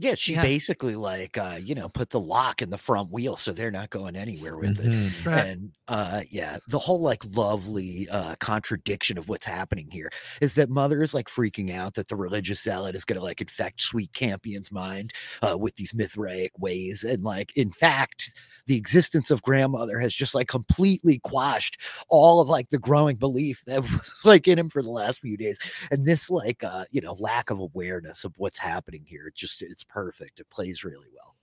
Yeah, 0.00 0.14
she 0.14 0.34
Yeah. 0.34 0.42
basically 0.42 0.94
like 0.94 1.36
uh, 1.36 1.58
you 1.60 1.74
know, 1.74 1.88
put 1.88 2.10
the 2.10 2.20
lock 2.20 2.62
in 2.62 2.70
the 2.70 2.78
front 2.78 3.10
wheel 3.10 3.34
so 3.36 3.52
they're 3.52 3.70
not 3.72 3.90
going 3.90 4.14
anywhere 4.14 4.56
with 4.56 4.78
it. 4.78 4.92
Mhm. 4.92 5.24
Right. 5.24 5.48
And 5.48 5.72
uh 5.88 6.22
yeah, 6.30 6.58
the 6.68 6.78
whole 6.78 7.00
like 7.00 7.22
lovely 7.24 8.08
uh 8.10 8.36
contradiction 8.40 9.18
of 9.18 9.28
what's 9.28 9.46
happening 9.46 9.88
here 9.90 10.10
is 10.40 10.54
that 10.54 10.70
mother 10.70 11.02
is 11.02 11.14
like 11.14 11.26
freaking 11.28 11.72
out 11.74 11.94
that 11.94 12.08
the 12.08 12.16
religious 12.16 12.62
zealot 12.62 12.94
is 12.94 13.04
gonna 13.04 13.22
like 13.22 13.40
infect 13.40 13.80
sweet 13.80 14.12
Campion's 14.12 14.70
mind 14.70 15.12
uh 15.42 15.58
with 15.58 15.74
these 15.76 15.94
Mithraic 15.94 16.52
ways. 16.58 17.02
And 17.02 17.24
like 17.24 17.52
in 17.56 17.72
fact, 17.72 18.32
the 18.66 18.76
existence 18.76 19.30
of 19.30 19.42
grandmother 19.42 19.98
has 19.98 20.14
just 20.14 20.34
like 20.34 20.46
completely 20.48 21.18
quashed 21.20 21.80
all 22.08 22.40
of 22.40 22.48
like 22.48 22.70
the 22.70 22.78
growing 22.78 23.16
belief 23.16 23.64
that 23.66 23.82
was 23.90 24.22
like 24.24 24.46
in 24.46 24.58
him 24.58 24.70
for 24.70 24.82
the 24.82 24.90
last 24.90 25.20
few 25.20 25.36
days. 25.36 25.58
And 25.90 26.06
this 26.06 26.30
like 26.30 26.62
uh, 26.62 26.84
you 26.90 27.00
know, 27.00 27.14
lack 27.14 27.50
of 27.50 27.58
awareness 27.58 28.24
of 28.24 28.34
what's 28.38 28.58
happening 28.58 29.04
here, 29.06 29.26
it 29.28 29.34
just 29.34 29.62
it's 29.62 29.84
perfect. 29.88 30.40
It 30.40 30.50
plays 30.50 30.84
really 30.84 31.08
well. 31.14 31.34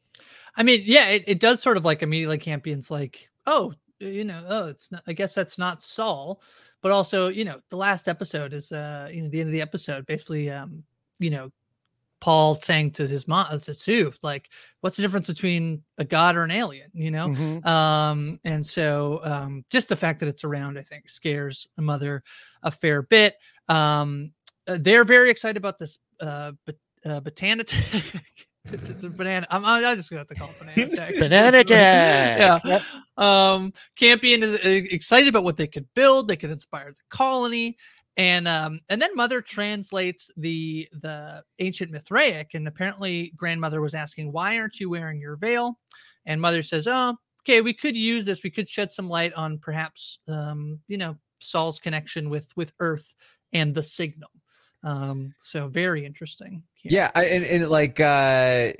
I 0.58 0.64
mean, 0.64 0.82
yeah, 0.86 1.10
it, 1.10 1.24
it 1.28 1.40
does 1.40 1.62
sort 1.62 1.78
of 1.78 1.86
like 1.86 2.02
immediately 2.02 2.38
Campion's 2.38 2.90
like, 2.90 3.30
oh, 3.46 3.74
you 4.00 4.24
know, 4.24 4.44
oh, 4.48 4.68
it's 4.68 4.92
not, 4.92 5.04
I 5.08 5.14
guess 5.14 5.34
that's 5.34 5.58
not 5.58 5.84
Sol, 5.84 6.42
but 6.82 6.92
also, 6.92 7.30
you 7.30 7.46
know, 7.46 7.60
the 7.70 7.78
last 7.78 8.08
episode 8.08 8.54
is, 8.54 8.72
uh, 8.72 9.10
you 9.12 9.22
know, 9.22 9.30
the 9.30 9.40
end 9.40 9.50
of 9.50 9.54
the 9.54 9.62
episode, 9.62 10.06
basically, 10.06 10.50
um, 10.50 10.84
you 11.20 11.30
know, 11.30 11.50
Paul 12.22 12.56
saying 12.56 12.92
to 12.92 13.08
his 13.08 13.28
mom, 13.28 13.60
to 13.60 13.74
Sue, 13.74 14.14
like, 14.24 14.50
what's 14.82 14.96
the 14.98 15.04
difference 15.04 15.28
between 15.28 15.84
a 15.98 16.06
god 16.06 16.36
or 16.36 16.44
an 16.44 16.52
alien, 16.52 16.90
you 16.94 17.12
know? 17.12 17.28
Mhm. 17.28 17.66
Um, 17.66 18.40
and 18.46 18.66
so 18.66 19.20
um, 19.24 19.66
just 19.70 19.90
the 19.90 19.96
fact 19.96 20.22
that 20.22 20.30
it's 20.30 20.44
around, 20.44 20.80
I 20.80 20.82
think, 20.82 21.10
scares 21.10 21.68
the 21.76 21.82
mother 21.82 22.24
a 22.64 22.72
fair 22.72 23.02
bit. 23.02 23.36
Um, 23.68 24.32
uh, 24.68 24.78
they're 24.80 25.06
very 25.06 25.30
excited 25.30 25.58
about 25.58 25.78
this 25.78 26.00
uh, 26.20 26.54
but, 26.66 26.76
uh, 27.06 27.20
botanic. 27.20 27.68
the 28.66 29.10
banana. 29.16 29.46
I'm, 29.50 29.64
I'm 29.64 29.98
just 29.98 30.10
gonna 30.10 30.20
have 30.20 30.28
to 30.28 30.36
call 30.36 30.50
it 30.50 30.60
banana. 30.60 31.20
Banana 31.20 31.58
yeah. 31.68 32.58
attack. 32.58 32.64
Yep. 32.66 32.82
Um, 33.24 33.74
Campion 33.96 34.44
is 34.44 34.60
uh, 34.66 34.70
excited 34.94 35.30
about 35.30 35.44
what 35.44 35.58
they 35.58 35.68
could 35.68 35.88
build. 35.94 36.28
They 36.28 36.36
could 36.36 36.52
inspire 36.52 36.92
the 36.92 37.04
colony, 37.10 37.78
and 38.18 38.48
um, 38.48 38.80
and 38.90 39.02
then 39.02 39.16
Mother 39.16 39.42
translates 39.42 40.30
the 40.38 40.88
the 40.94 41.44
ancient 41.60 41.92
Mithraic, 41.92 42.54
and 42.54 42.68
apparently 42.68 43.34
grandmother 43.36 43.82
was 43.82 43.94
asking, 43.94 44.32
"Why 44.32 44.58
aren't 44.58 44.80
you 44.80 44.90
wearing 44.90 45.20
your 45.20 45.36
veil?" 45.36 45.80
And 46.26 46.42
Mother 46.42 46.64
says, 46.64 46.88
"Oh, 46.88 47.16
okay, 47.42 47.62
we 47.62 47.74
could 47.74 47.96
use 47.96 48.26
this. 48.26 48.44
We 48.44 48.52
could 48.52 48.68
shed 48.70 48.92
some 48.92 49.08
light 49.08 49.34
on 49.34 49.60
perhaps, 49.60 50.20
um, 50.28 50.80
you 50.88 50.98
know, 50.98 51.18
Sol's 51.40 51.80
connection 51.80 52.30
with 52.30 52.50
with 52.56 52.74
Earth 52.80 53.14
and 53.54 53.76
the 53.76 53.84
signal." 53.84 54.30
Um, 54.86 55.34
so 55.40 55.68
very 55.68 56.06
interesting. 56.06 56.64
here. 56.76 56.92
Yeah, 56.94 57.12
I, 57.16 57.26
and, 57.26 57.44
and 57.44 57.70
like 57.70 58.00
uh 58.00 58.72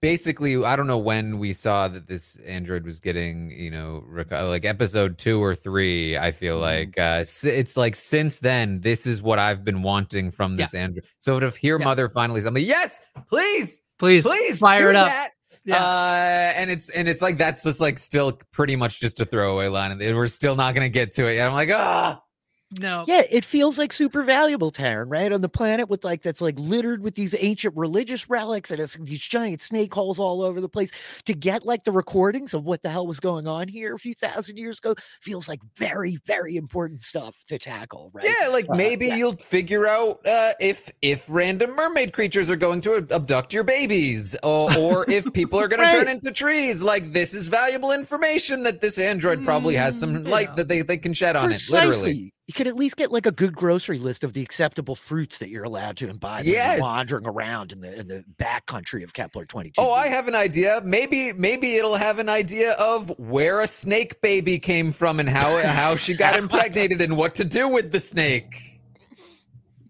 basically, 0.00 0.62
I 0.64 0.76
don't 0.76 0.86
know 0.86 0.98
when 0.98 1.38
we 1.40 1.52
saw 1.52 1.88
that 1.88 2.06
this 2.06 2.36
android 2.46 2.84
was 2.84 3.00
getting, 3.00 3.50
you 3.50 3.70
know, 3.72 4.02
rec- 4.06 4.30
like 4.30 4.64
episode 4.64 5.18
two 5.18 5.42
or 5.42 5.54
three. 5.56 6.16
I 6.16 6.30
feel 6.30 6.58
Mhm. 6.58 6.60
like 6.60 6.98
uh 6.98 7.24
it's 7.50 7.76
like 7.76 7.96
since 7.96 8.38
then, 8.38 8.80
this 8.82 9.06
is 9.06 9.20
what 9.20 9.38
I've 9.40 9.64
been 9.64 9.82
wanting 9.82 10.30
from 10.30 10.56
this 10.56 10.74
android. 10.74 11.04
So 11.18 11.40
to 11.40 11.50
hear 11.50 11.78
Yeah. 11.78 11.84
Mother 11.84 12.08
finally 12.08 12.40
something, 12.40 12.64
yes, 12.64 13.00
please, 13.28 13.82
please, 13.98 14.24
please 14.24 14.58
fire 14.58 14.90
it 14.90 14.96
up. 14.96 15.08
that. 15.08 15.30
Yeah. 15.64 15.84
Uh, 15.84 16.52
and 16.56 16.70
it's 16.70 16.88
and 16.90 17.08
it's 17.08 17.20
like 17.20 17.36
that's 17.36 17.64
just 17.64 17.80
like 17.80 17.98
still 17.98 18.38
pretty 18.52 18.76
much 18.76 19.00
just 19.00 19.20
a 19.20 19.24
throwaway 19.26 19.66
line, 19.68 19.90
and 19.90 20.16
we're 20.16 20.28
still 20.28 20.54
not 20.54 20.74
gonna 20.74 20.88
get 20.88 21.12
to 21.14 21.26
it. 21.26 21.34
yet. 21.34 21.46
I'm 21.48 21.52
like, 21.52 21.70
ah, 21.72 22.22
no, 22.70 23.04
Yeah, 23.06 23.22
it 23.30 23.44
feels 23.46 23.78
like 23.78 23.92
super 23.94 24.22
valuable, 24.22 24.70
Taran, 24.70 25.06
right? 25.08 25.32
On 25.32 25.40
the 25.40 25.48
planet 25.48 25.88
with 25.88 26.04
like 26.04 26.22
that's 26.22 26.42
like 26.42 26.58
littered 26.58 27.02
with 27.02 27.14
these 27.14 27.34
ancient 27.38 27.74
religious 27.76 28.28
relics 28.28 28.70
and 28.70 28.78
it's 28.78 28.94
these 29.00 29.20
giant 29.20 29.62
snake 29.62 29.94
holes 29.94 30.18
all 30.18 30.42
over 30.42 30.60
the 30.60 30.68
place. 30.68 30.90
To 31.24 31.32
get 31.34 31.64
like 31.64 31.84
the 31.84 31.92
recordings 31.92 32.52
of 32.52 32.64
what 32.64 32.82
the 32.82 32.90
hell 32.90 33.06
was 33.06 33.20
going 33.20 33.46
on 33.46 33.68
here 33.68 33.94
a 33.94 33.98
few 33.98 34.14
thousand 34.14 34.58
years 34.58 34.78
ago 34.78 34.94
feels 35.22 35.48
like 35.48 35.60
very, 35.76 36.16
very 36.26 36.56
important 36.56 37.02
stuff 37.02 37.36
to 37.48 37.58
tackle, 37.58 38.10
right? 38.12 38.26
Yeah, 38.40 38.48
like 38.48 38.66
Uh, 38.68 38.74
maybe 38.76 39.06
yeah. 39.06 39.16
you'll 39.16 39.36
figure 39.36 39.86
out 39.86 40.18
uh, 40.26 40.52
if 40.60 40.90
if 41.00 41.24
random 41.30 41.74
mermaid 41.74 42.12
creatures 42.12 42.50
are 42.50 42.56
going 42.56 42.82
to 42.82 43.06
abduct 43.10 43.54
your 43.54 43.64
babies, 43.64 44.36
or, 44.42 44.70
or 44.76 45.10
if 45.10 45.32
people 45.32 45.58
are 45.58 45.68
going 45.72 45.80
to 45.80 45.90
turn 45.90 46.08
into 46.08 46.30
trees. 46.32 46.82
Like 46.82 47.12
this 47.12 47.32
is 47.32 47.48
valuable 47.48 47.92
information 47.92 48.64
that 48.64 48.80
this 48.80 48.98
android 48.98 49.42
probably 49.42 49.74
has 49.76 49.98
some 49.98 50.24
Mm, 50.24 50.28
light 50.28 50.48
yeah. 50.50 50.54
that 50.56 50.68
they, 50.68 50.82
they 50.82 50.98
can 50.98 51.12
shed 51.14 51.34
on 51.36 51.52
it. 51.52 51.62
Precisely. 51.68 51.86
Literally, 51.86 52.34
You 52.48 52.54
could 52.54 52.66
at 52.66 52.76
least 52.76 52.96
get 52.96 53.12
like 53.12 53.26
a 53.26 53.30
good 53.30 53.54
grocery 53.54 53.98
list 53.98 54.24
of 54.24 54.32
the 54.32 54.40
acceptable 54.42 54.96
fruits 54.96 55.36
that 55.36 55.50
you're 55.50 55.64
allowed 55.64 55.98
to 55.98 56.08
imbibe 56.08 56.46
Yes. 56.46 56.80
wandering 56.80 57.26
around 57.26 57.72
in 57.72 57.82
the 57.82 57.94
in 58.00 58.08
the 58.08 58.24
back 58.38 58.64
country 58.64 59.02
of 59.04 59.12
Kepler 59.12 59.44
22. 59.44 59.74
Oh, 59.78 59.92
I 59.92 60.06
have 60.06 60.28
an 60.28 60.34
idea. 60.34 60.80
Maybe 60.82 61.34
maybe 61.34 61.76
it'll 61.76 61.96
have 61.96 62.18
an 62.18 62.30
idea 62.30 62.72
of 62.80 63.12
where 63.18 63.60
a 63.60 63.66
snake 63.68 64.22
baby 64.22 64.58
came 64.58 64.92
from 64.92 65.20
and 65.20 65.28
how 65.28 65.58
how 65.58 65.96
she 65.96 66.14
got 66.14 66.36
impregnated 66.36 67.02
and 67.02 67.18
what 67.18 67.34
to 67.34 67.44
do 67.44 67.68
with 67.68 67.92
the 67.92 68.00
snake. 68.00 68.80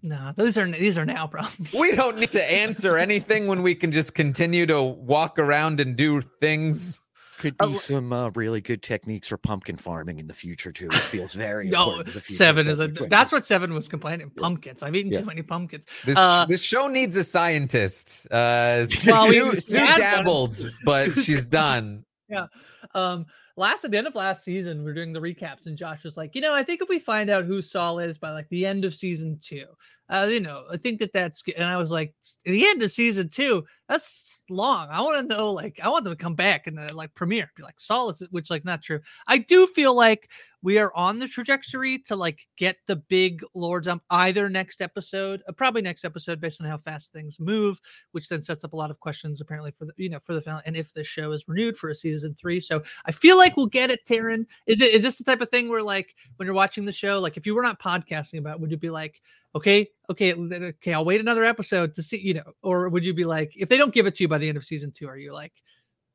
no, 0.03 0.33
those 0.37 0.59
are 0.59 0.67
these 0.67 0.99
are 0.99 1.07
now 1.07 1.29
problems. 1.29 1.77
We 1.79 1.95
don't 1.95 2.19
need 2.19 2.33
to 2.33 2.45
answer 2.53 2.97
anything 2.99 3.47
when 3.47 3.63
we 3.63 3.77
can 3.77 3.93
just 3.93 4.15
continue 4.15 4.67
to 4.67 4.83
walk 4.83 5.39
around 5.39 5.79
and 5.79 5.95
do 5.95 6.21
things. 6.23 7.03
Could 7.39 7.55
Uh, 7.61 7.69
be 7.69 7.73
l- 7.75 7.79
some 7.79 8.13
uh, 8.13 8.31
really 8.35 8.61
good 8.61 8.83
techniques 8.83 9.29
for 9.29 9.37
pumpkin 9.39 9.77
farming 9.77 10.19
in 10.19 10.27
the 10.27 10.35
future 10.35 10.73
too. 10.73 10.87
It 10.89 10.95
feels 10.95 11.33
very 11.35 11.69
No, 11.71 11.85
important. 11.85 12.09
to 12.09 12.15
the 12.15 12.21
future 12.21 12.37
seven 12.37 12.67
is 12.67 12.81
a. 12.81 12.89
That's 12.89 13.33
what 13.33 13.47
seven 13.47 13.73
was 13.73 13.89
complaining. 13.89 14.31
Pumpkins. 14.31 14.83
I've 14.83 14.95
eaten 14.97 15.13
Yeah. 15.13 15.21
too 15.21 15.25
many 15.27 15.43
pumpkins. 15.43 15.87
This 16.05 16.17
Uh, 16.19 16.45
this 16.47 16.63
show 16.63 16.89
needs 16.89 17.17
a 17.17 17.25
scientist. 17.25 18.27
Uh, 18.31 18.85
Well, 19.07 19.31
Sue, 19.31 19.61
Sue 19.61 19.79
we 19.79 19.85
one. 19.85 19.99
dabbled, 19.99 20.73
but 20.85 21.17
she's 21.25 21.47
done. 21.47 22.05
Yeah. 22.29 22.47
Um, 22.95 23.27
last 23.59 23.85
at 23.85 23.91
the 23.91 23.99
end 23.99 24.07
of 24.07 24.15
last 24.15 24.45
season, 24.45 24.85
we 24.85 24.91
are 24.91 24.95
doing 24.95 25.13
the 25.13 25.21
recaps, 25.21 25.67
and 25.67 25.77
Josh 25.77 26.05
was 26.05 26.17
like, 26.17 26.35
you 26.35 26.41
know, 26.41 26.55
I 26.55 26.63
think 26.63 26.81
if 26.81 26.89
we 26.89 26.99
find 26.99 27.29
out 27.29 27.45
who 27.45 27.61
Sol 27.61 27.99
is 27.99 28.17
by 28.17 28.31
like 28.31 28.49
the 28.49 28.65
end 28.65 28.85
of 28.85 28.95
season 28.95 29.39
two, 29.41 29.67
uh, 30.09 30.29
you 30.31 30.41
know, 30.41 30.65
I 30.71 30.77
think 30.77 31.01
that 31.01 31.13
that's 31.13 31.43
good. 31.43 31.57
And 31.57 31.65
I 31.65 31.77
was 31.77 31.91
like, 31.91 32.15
the 32.45 32.67
end 32.67 32.83
of 32.83 32.93
season 32.93 33.29
two, 33.29 33.65
that's 33.89 34.45
long. 34.49 34.89
I 34.91 35.03
want 35.03 35.29
to 35.29 35.35
know, 35.35 35.53
like, 35.53 35.81
I 35.83 35.89
want 35.89 36.05
them 36.05 36.15
to 36.15 36.23
come 36.23 36.35
back 36.35 36.67
and 36.67 36.79
uh, 36.79 36.91
like 36.95 37.15
premiere, 37.15 37.51
be 37.57 37.63
like 37.63 37.81
Sol 37.81 38.09
is, 38.11 38.21
which 38.31 38.51
like 38.51 38.65
not 38.65 38.81
true. 38.81 39.01
I 39.27 39.39
do 39.39 39.67
feel 39.67 39.95
like 39.95 40.31
we 40.63 40.79
are 40.79 40.93
on 40.95 41.19
the 41.19 41.29
trajectory 41.29 41.99
to 42.01 42.17
like 42.17 42.47
get 42.57 42.77
the 42.87 42.97
big 42.97 43.43
lore 43.55 43.81
dump 43.81 44.03
either 44.11 44.49
next 44.49 44.81
episode, 44.81 45.43
uh, 45.49 45.53
probably 45.53 45.83
next 45.83 46.05
episode, 46.05 46.41
based 46.41 46.61
on 46.61 46.67
how 46.67 46.79
fast 46.79 47.13
things 47.13 47.39
move, 47.39 47.81
which 48.13 48.29
then 48.29 48.43
sets 48.43 48.65
up 48.65 48.73
a 48.73 48.77
lot 48.77 48.91
of 48.91 48.99
questions 49.01 49.41
apparently 49.41 49.73
for 49.79 49.85
the 49.85 49.93
you 49.97 50.09
know 50.09 50.19
for 50.25 50.35
the 50.35 50.43
final 50.43 50.61
and 50.67 50.77
if 50.77 50.93
the 50.93 51.05
show 51.05 51.33
is 51.33 51.45
renewed 51.47 51.77
for 51.77 51.91
a 51.91 51.95
season 51.95 52.35
three. 52.35 52.61
So 52.61 52.83
I 53.05 53.13
feel 53.13 53.37
like 53.37 53.57
we'll 53.57 53.67
get 53.67 53.91
it, 53.91 54.05
Taran. 54.07 54.47
Is 54.67 54.81
it 54.81 54.93
is 54.95 55.03
this 55.03 55.17
the 55.17 55.25
type 55.25 55.41
of 55.41 55.51
thing 55.51 55.69
where 55.69 55.83
like 55.83 56.15
when 56.37 56.47
you're 56.47 56.55
watching 56.55 56.85
the 56.85 56.93
show, 56.93 57.21
like 57.21 57.37
if 57.37 57.47
you 57.47 57.55
were 57.55 57.63
not 57.63 57.81
podcasting 57.81 58.39
about, 58.39 58.57
it, 58.57 58.61
would 58.61 58.71
you 58.71 58.77
be 58.77 58.91
like, 58.91 59.21
okay, 59.55 59.89
okay, 60.11 60.35
okay, 60.35 60.93
I'll 60.93 61.05
wait 61.05 61.21
another 61.21 61.45
episode 61.45 61.95
to 61.95 62.03
see, 62.03 62.19
you 62.19 62.35
know, 62.35 62.53
or 62.63 62.89
would 62.89 63.05
you 63.05 63.15
be 63.15 63.25
like, 63.25 63.53
if 63.57 63.69
they 63.69 63.77
don't 63.77 63.95
give 63.95 64.07
it 64.07 64.15
to 64.17 64.25
you 64.25 64.29
by 64.29 64.39
the 64.39 64.49
end 64.49 64.57
of 64.57 64.65
season 64.65 64.93
two, 64.93 65.09
are 65.09 65.17
you 65.17 65.33
like 65.33 65.53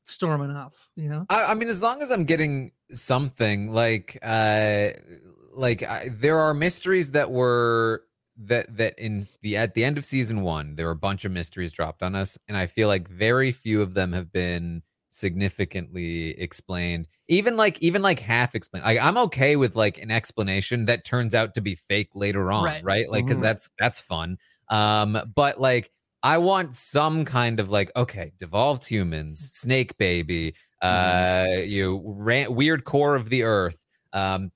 storming 0.05 0.51
off, 0.51 0.89
you 0.95 1.09
know? 1.09 1.25
I, 1.29 1.51
I 1.51 1.53
mean, 1.55 1.69
as 1.69 1.81
long 1.81 2.01
as 2.01 2.11
I'm 2.11 2.25
getting 2.25 2.71
something 2.93 3.69
like, 3.71 4.17
uh, 4.21 4.89
like 5.53 5.83
I, 5.83 6.09
there 6.09 6.39
are 6.39 6.53
mysteries 6.53 7.11
that 7.11 7.31
were 7.31 8.05
that 8.35 8.75
that 8.77 8.97
in 8.97 9.25
the 9.41 9.57
at 9.57 9.73
the 9.75 9.83
end 9.85 9.97
of 9.97 10.05
season 10.05 10.41
one, 10.41 10.75
there 10.75 10.87
were 10.87 10.91
a 10.91 10.95
bunch 10.95 11.25
of 11.25 11.31
mysteries 11.31 11.71
dropped 11.71 12.01
on 12.03 12.15
us, 12.15 12.37
and 12.47 12.57
I 12.57 12.65
feel 12.65 12.87
like 12.87 13.07
very 13.07 13.51
few 13.51 13.81
of 13.81 13.93
them 13.93 14.13
have 14.13 14.31
been 14.31 14.83
significantly 15.09 16.29
explained. 16.39 17.07
Even 17.27 17.55
like 17.57 17.79
even 17.81 18.01
like 18.01 18.19
half 18.19 18.55
explained. 18.55 18.85
Like 18.85 18.99
I'm 19.01 19.17
okay 19.17 19.55
with 19.55 19.75
like 19.75 19.99
an 20.01 20.11
explanation 20.11 20.85
that 20.85 21.05
turns 21.05 21.35
out 21.35 21.53
to 21.55 21.61
be 21.61 21.75
fake 21.75 22.09
later 22.15 22.51
on, 22.51 22.63
Right. 22.63 22.81
right? 22.81 23.09
Like 23.09 23.25
because 23.25 23.39
Mhm. 23.39 23.41
that's 23.41 23.69
that's 23.79 24.01
fun. 24.01 24.37
Um, 24.69 25.19
but 25.35 25.59
like 25.59 25.91
I 26.23 26.37
want 26.37 26.73
some 26.73 27.25
kind 27.25 27.59
of 27.59 27.69
like, 27.69 27.91
okay, 27.95 28.31
devolved 28.39 28.87
humans, 28.87 29.41
snake 29.51 29.97
baby, 29.97 30.55
uh, 30.83 31.47
you 31.63 32.01
ran, 32.05 32.53
weird 32.53 32.83
core 32.83 33.15
of 33.15 33.29
the 33.29 33.43
earth. 33.43 33.79
Um, 34.11 34.51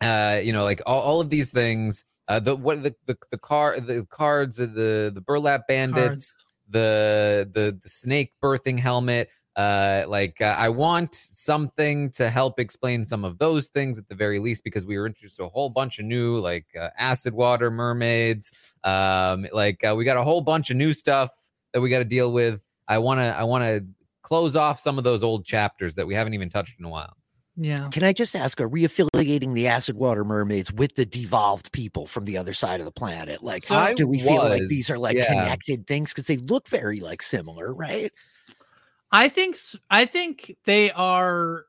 uh, 0.00 0.40
you 0.42 0.52
know, 0.52 0.64
like 0.64 0.80
all, 0.86 1.00
all 1.00 1.20
of 1.20 1.30
these 1.30 1.50
things. 1.50 2.04
Uh, 2.26 2.40
the 2.40 2.56
what 2.56 2.82
the 2.82 2.94
the, 3.04 3.18
the 3.30 3.36
car 3.36 3.78
the 3.78 4.06
cards 4.08 4.56
the 4.56 5.12
the 5.14 5.22
burlap 5.26 5.68
bandits 5.68 6.34
Cards. 6.34 6.36
the 6.70 7.50
the 7.52 7.78
the 7.82 7.88
snake 7.88 8.32
birthing 8.42 8.78
helmet 8.78 9.28
uh 9.56 10.04
like 10.08 10.40
uh, 10.40 10.56
i 10.58 10.70
want 10.70 11.14
something 11.14 12.10
to 12.10 12.30
help 12.30 12.58
explain 12.58 13.04
some 13.04 13.26
of 13.26 13.36
those 13.36 13.68
things 13.68 13.98
at 13.98 14.08
the 14.08 14.14
very 14.14 14.38
least 14.38 14.64
because 14.64 14.86
we 14.86 14.96
were 14.96 15.06
introduced 15.06 15.36
to 15.36 15.44
a 15.44 15.48
whole 15.50 15.68
bunch 15.68 15.98
of 15.98 16.06
new 16.06 16.38
like 16.40 16.64
uh, 16.80 16.88
acid 16.96 17.34
water 17.34 17.70
mermaids 17.70 18.74
um 18.84 19.46
like 19.52 19.84
uh, 19.84 19.94
we 19.94 20.02
got 20.02 20.16
a 20.16 20.24
whole 20.24 20.40
bunch 20.40 20.70
of 20.70 20.78
new 20.78 20.94
stuff 20.94 21.30
that 21.74 21.82
we 21.82 21.90
got 21.90 21.98
to 21.98 22.06
deal 22.06 22.32
with 22.32 22.64
i 22.88 22.96
want 22.96 23.20
to 23.20 23.38
i 23.38 23.44
want 23.44 23.62
to 23.62 23.84
close 24.24 24.56
off 24.56 24.80
some 24.80 24.98
of 24.98 25.04
those 25.04 25.22
old 25.22 25.44
chapters 25.44 25.94
that 25.94 26.06
we 26.08 26.14
haven't 26.14 26.34
even 26.34 26.50
touched 26.50 26.74
in 26.80 26.84
a 26.84 26.88
while 26.88 27.16
Yeah. 27.56 27.88
Can 27.92 28.02
I 28.02 28.12
just 28.12 28.34
ask, 28.34 28.60
are 28.60 28.66
we 28.66 28.84
affiliating 28.84 29.54
the 29.54 29.68
acid 29.68 29.94
water 29.96 30.24
mermaids 30.24 30.72
with 30.72 30.96
the 30.96 31.06
devolved 31.06 31.70
people 31.70 32.04
from 32.04 32.24
the 32.24 32.36
other 32.36 32.52
side 32.52 32.80
of 32.80 32.84
the 32.86 32.90
planet? 32.90 33.44
Like, 33.44 33.62
So- 33.62 33.76
I 33.76 33.94
do 33.94 34.08
we 34.08 34.18
feel 34.18 34.38
like 34.42 34.66
these 34.66 34.90
are 34.90 34.98
like 34.98 35.16
yeah. 35.16 35.28
connected 35.28 35.86
things? 35.86 36.12
Because 36.12 36.26
they 36.26 36.38
look 36.38 36.66
very 36.68 36.98
like 36.98 37.22
similar, 37.22 37.72
right? 37.72 38.10
I 39.12 39.28
think 39.28 39.56
I 39.88 40.04
think 40.06 40.56
they 40.64 40.90
are 40.90 41.66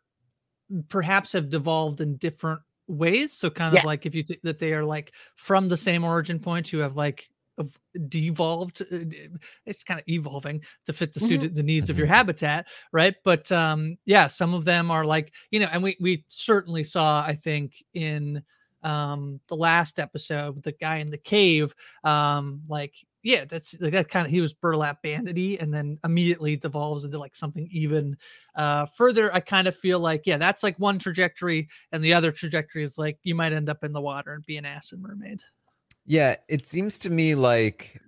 perhaps 0.89 1.33
have 1.33 1.49
devolved 1.49 2.01
in 2.01 2.17
different 2.17 2.61
ways. 2.87 3.33
So 3.33 3.51
kind 3.51 3.75
of 3.77 3.83
Yeah. 3.83 3.87
like 3.87 4.07
if 4.07 4.15
you 4.15 4.23
think 4.23 4.41
that 4.41 4.57
they 4.57 4.73
are 4.73 4.83
like 4.83 5.13
from 5.35 5.69
the 5.69 5.77
same 5.77 6.03
origin 6.03 6.39
point, 6.39 6.73
you 6.73 6.79
have 6.79 6.95
like 6.95 7.29
ev- 7.59 7.79
devolved. 8.09 8.81
uh, 8.81 8.99
It's 9.65 9.83
kind 9.83 9.99
of 9.99 10.07
evolving 10.07 10.63
to 10.85 10.93
fit 10.93 11.13
the 11.13 11.19
suit 11.19 11.53
the 11.55 11.63
needs 11.63 11.89
of 11.89 11.97
your 11.97 12.07
Mhm. 12.07 12.11
habitat, 12.11 12.67
right? 12.91 13.15
But 13.23 13.51
um, 13.51 13.97
yeah, 14.05 14.27
some 14.27 14.53
of 14.53 14.65
them 14.65 14.91
are 14.91 15.05
like 15.05 15.33
you 15.51 15.59
know, 15.59 15.67
and 15.71 15.83
we 15.83 15.97
we 15.99 16.25
certainly 16.29 16.83
saw 16.83 17.21
I 17.25 17.35
think 17.35 17.83
in 17.93 18.43
um 18.83 19.39
the 19.47 19.55
last 19.55 19.99
episode 19.99 20.61
the 20.61 20.71
guy 20.73 20.97
in 20.97 21.09
the 21.09 21.17
cave 21.17 21.73
um 22.03 22.61
like 22.67 22.93
yeah 23.23 23.43
that's 23.45 23.73
like 23.81 23.93
that 23.93 24.09
kind 24.09 24.25
of 24.27 24.31
he 24.31 24.41
was 24.41 24.53
burlap 24.53 25.01
bandity 25.01 25.57
and 25.59 25.73
then 25.73 25.97
immediately 26.03 26.55
devolves 26.55 27.03
into 27.03 27.17
like 27.17 27.35
something 27.35 27.67
even 27.71 28.15
uh 28.55 28.85
further 28.85 29.33
i 29.33 29.39
kind 29.39 29.67
of 29.67 29.75
feel 29.75 29.99
like 29.99 30.21
yeah 30.25 30.37
that's 30.37 30.61
like 30.61 30.77
one 30.77 30.99
trajectory 30.99 31.67
and 31.93 32.03
the 32.03 32.13
other 32.13 32.31
trajectory 32.31 32.83
is 32.83 32.97
like 32.97 33.17
you 33.23 33.33
might 33.33 33.53
end 33.53 33.69
up 33.69 33.83
in 33.83 33.91
the 33.91 34.01
water 34.01 34.33
and 34.33 34.45
be 34.45 34.57
an 34.57 34.65
acid 34.65 34.99
mermaid 35.01 35.41
Yeah, 36.05 36.35
it 36.47 36.67
seems 36.67 36.99
to 36.99 37.09
me 37.09 37.35
like 37.35 37.99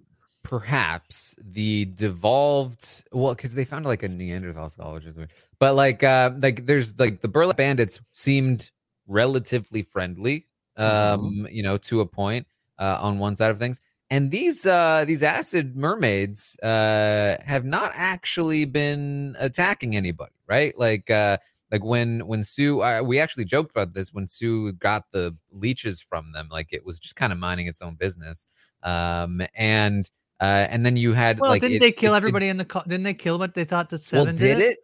perhaps 0.44 1.36
the 1.44 1.86
devolved 1.86 3.04
well 3.12 3.34
because 3.36 3.54
they 3.56 3.66
found 3.66 3.86
like 3.86 4.04
a 4.04 4.08
Neanderthal 4.08 4.70
skull, 4.70 4.94
which 4.94 5.06
is 5.06 5.18
weird. 5.18 5.32
But 5.60 5.76
like 5.76 6.04
uh 6.04 6.32
like 6.42 6.66
there's 6.66 6.98
like 7.00 7.20
the 7.22 7.28
burlap 7.28 7.58
bandits 7.58 8.00
seemed 8.14 8.72
relatively 9.08 9.82
friendly, 9.82 10.48
um, 10.78 11.48
you 11.52 11.64
know, 11.64 11.78
to 11.78 12.02
a 12.02 12.06
point 12.06 12.48
uh 12.80 13.00
on 13.02 13.18
one 13.20 13.36
side 13.36 13.52
of 13.52 13.58
things. 13.60 13.82
And 14.10 14.32
these 14.32 14.66
uh 14.66 15.04
these 15.06 15.24
acid 15.24 15.76
mermaids 15.76 16.58
uh 16.60 17.38
have 17.46 17.66
not 17.66 17.92
actually 17.96 18.66
been 18.66 19.36
attacking 19.40 19.96
anybody, 19.96 20.34
right? 20.48 20.78
Like 20.78 21.10
uh 21.10 21.38
like 21.72 21.84
when 21.84 22.26
when 22.28 22.44
Sue 22.44 22.82
uh, 22.82 23.02
we 23.04 23.20
actually 23.20 23.46
joked 23.46 23.72
about 23.72 23.94
this 23.94 24.14
when 24.14 24.28
Sue 24.28 24.72
got 24.74 25.04
the 25.12 25.36
leeches 25.52 26.02
from 26.02 26.32
them 26.32 26.48
like 26.52 26.68
it 26.72 26.86
was 26.86 27.00
just 27.00 27.16
kind 27.16 27.34
of 27.34 27.40
minding 27.40 27.68
its 27.68 27.82
own 27.82 27.96
business 27.96 28.48
um 28.84 29.42
and 29.56 30.10
uh 30.40 30.68
and 30.70 30.86
then 30.86 30.96
you 30.98 31.14
had 31.14 31.40
well 31.40 31.50
like 31.52 31.62
didn't 31.62 31.78
it- 31.78 31.80
they 31.80 31.92
kill 31.92 32.14
it- 32.14 32.18
it- 32.18 32.20
everybody 32.20 32.48
in 32.48 32.58
the 32.58 32.66
co- 32.66 32.84
didn't 32.88 33.04
they 33.04 33.14
kill 33.14 33.38
what 33.40 33.54
they 33.54 33.66
thought 33.66 33.90
that 33.90 34.02
well 34.12 34.26
seven 34.26 34.36
did? 34.36 34.60
it 34.60 34.78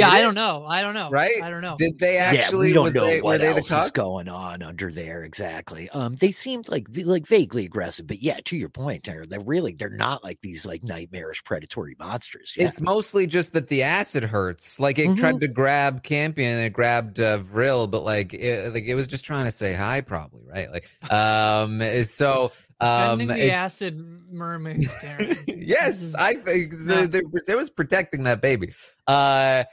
yeah 0.00 0.10
Did 0.10 0.16
i 0.16 0.18
it? 0.18 0.22
don't 0.22 0.34
know 0.34 0.64
i 0.68 0.82
don't 0.82 0.94
know 0.94 1.10
Right? 1.10 1.42
i 1.42 1.48
don't 1.50 1.60
know 1.62 1.76
did 1.78 1.98
they 1.98 2.16
actually? 2.18 2.38
yeah, 2.38 2.44
actually 2.44 2.66
we 2.68 2.72
don't 2.72 2.84
was 2.84 2.94
know 2.94 3.04
they, 3.06 3.16
were 3.18 3.22
what 3.24 3.40
they 3.40 3.52
the 3.52 3.56
else 3.58 3.70
is 3.86 3.90
going 3.92 4.28
on 4.28 4.62
under 4.62 4.90
there 4.90 5.24
exactly. 5.24 5.88
Um, 5.90 6.14
they 6.16 6.32
seemed 6.32 6.68
like 6.68 6.86
like 7.04 7.26
vaguely 7.26 7.64
aggressive, 7.64 8.06
but 8.06 8.22
yeah, 8.22 8.38
to 8.44 8.56
your 8.56 8.68
point, 8.68 9.04
Taran, 9.04 9.28
they're 9.28 9.40
really 9.40 9.72
they're 9.74 9.88
not 9.90 10.22
like 10.24 10.40
these 10.40 10.64
like 10.66 10.82
nightmarish 10.82 11.44
predatory 11.44 11.94
monsters. 11.98 12.54
Yeah. 12.56 12.66
It's 12.66 12.80
mostly 12.80 13.26
just 13.26 13.52
that 13.52 13.68
the 13.68 13.82
acid 13.82 14.24
hurts. 14.24 14.78
Like 14.80 14.98
it 14.98 15.08
Mhm. 15.10 15.16
tried 15.18 15.40
to 15.40 15.48
grab 15.48 16.02
Campion 16.02 16.56
and 16.56 16.64
it 16.66 16.72
grabbed 16.72 17.20
uh, 17.20 17.38
Vrille, 17.38 17.86
but 17.90 18.02
like 18.02 18.34
it, 18.34 18.72
like 18.74 18.84
it 18.84 18.94
was 18.94 19.06
just 19.06 19.24
trying 19.24 19.44
to 19.44 19.50
say 19.50 19.74
hi, 19.74 20.00
probably, 20.00 20.40
right? 20.46 20.70
Like, 20.70 21.12
um, 21.12 21.80
so 22.04 22.52
um, 22.80 23.18
Defending 23.18 23.28
the 23.28 23.46
it- 23.46 23.50
acid 23.50 23.98
mermaid 24.30 24.86
yes, 25.46 26.14
I 26.14 26.34
think 26.34 26.72
so 26.74 27.00
No. 27.02 27.06
there, 27.06 27.22
there 27.46 27.56
was 27.56 27.70
protecting 27.70 28.24
that 28.24 28.40
baby. 28.42 28.72
Uh, 29.06 29.64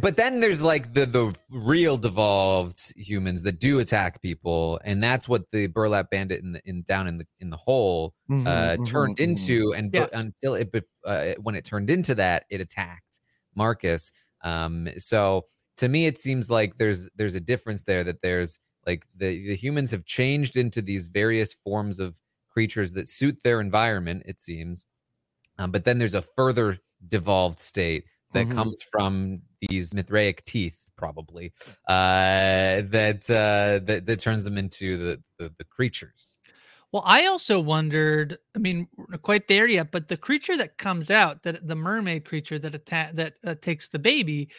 but 0.00 0.16
then 0.16 0.40
there's 0.40 0.62
like 0.62 0.92
the 0.92 1.04
the 1.06 1.36
real 1.50 1.96
devolved 1.96 2.92
humans 2.96 3.42
that 3.42 3.58
do 3.58 3.80
attack 3.80 4.22
people, 4.22 4.80
and 4.84 5.02
that's 5.02 5.28
what 5.28 5.50
the 5.50 5.66
burlap 5.66 6.10
bandit 6.10 6.42
in 6.42 6.52
the, 6.52 6.62
in 6.64 6.82
down 6.82 7.08
in 7.08 7.18
the 7.18 7.26
in 7.40 7.50
the 7.50 7.56
hole 7.56 8.14
Mhm, 8.28 8.46
uh, 8.46 8.76
mhm, 8.76 8.84
turned 8.84 9.18
mhm. 9.18 9.18
into, 9.18 9.72
and 9.74 9.94
bu- 9.94 10.06
Yes. 10.06 10.12
until 10.12 10.54
it 10.54 10.70
uh, 11.04 11.34
when 11.40 11.54
it 11.56 11.64
turned 11.64 11.90
into 11.90 12.14
that, 12.14 12.44
it 12.50 12.60
attacked 12.60 13.20
Marcus. 13.54 14.12
Um, 14.42 14.88
so 14.98 15.46
to 15.78 15.88
me, 15.88 16.06
it 16.06 16.18
seems 16.18 16.50
like 16.50 16.76
there's 16.76 17.10
there's 17.16 17.34
a 17.34 17.40
difference 17.40 17.82
there. 17.82 18.04
That 18.04 18.20
there's 18.22 18.60
like 18.86 19.06
the 19.14 19.48
the 19.48 19.56
humans 19.56 19.90
have 19.90 20.04
changed 20.04 20.56
into 20.56 20.82
these 20.82 21.08
various 21.08 21.52
forms 21.52 21.98
of 21.98 22.20
creatures 22.48 22.92
that 22.92 23.08
suit 23.08 23.42
their 23.42 23.60
environment. 23.60 24.22
It 24.26 24.40
seems, 24.40 24.86
um, 25.58 25.70
but 25.70 25.84
then 25.84 25.98
there's 25.98 26.14
a 26.14 26.22
further 26.22 26.78
devolved 27.06 27.60
state 27.60 28.04
that 28.32 28.48
Mhm. 28.48 28.52
comes 28.54 28.82
from 28.90 29.42
these 29.60 29.94
mithraic 29.94 30.44
teeth 30.44 30.84
probably 30.96 31.52
uh 31.88 32.82
that 32.84 33.24
uh 33.30 33.78
that, 33.84 34.04
that 34.06 34.20
turns 34.20 34.44
them 34.44 34.58
into 34.58 34.96
the, 34.96 35.22
the 35.38 35.52
the 35.58 35.64
creatures 35.64 36.40
Well, 36.92 37.02
I 37.06 37.26
also 37.26 37.60
wondered. 37.60 38.38
I 38.56 38.58
mean, 38.58 38.88
quite 39.22 39.46
there 39.46 39.68
yet, 39.68 39.92
but 39.92 40.08
the 40.08 40.16
creature 40.16 40.56
that 40.56 40.76
comes 40.78 41.08
out, 41.08 41.42
that 41.44 41.66
the 41.66 41.76
mermaid 41.76 42.24
creature 42.24 42.58
that 42.58 42.74
atta- 42.74 43.12
that 43.14 43.34
uh, 43.44 43.54
takes 43.62 43.88
the 43.88 43.98
baby, 43.98 44.50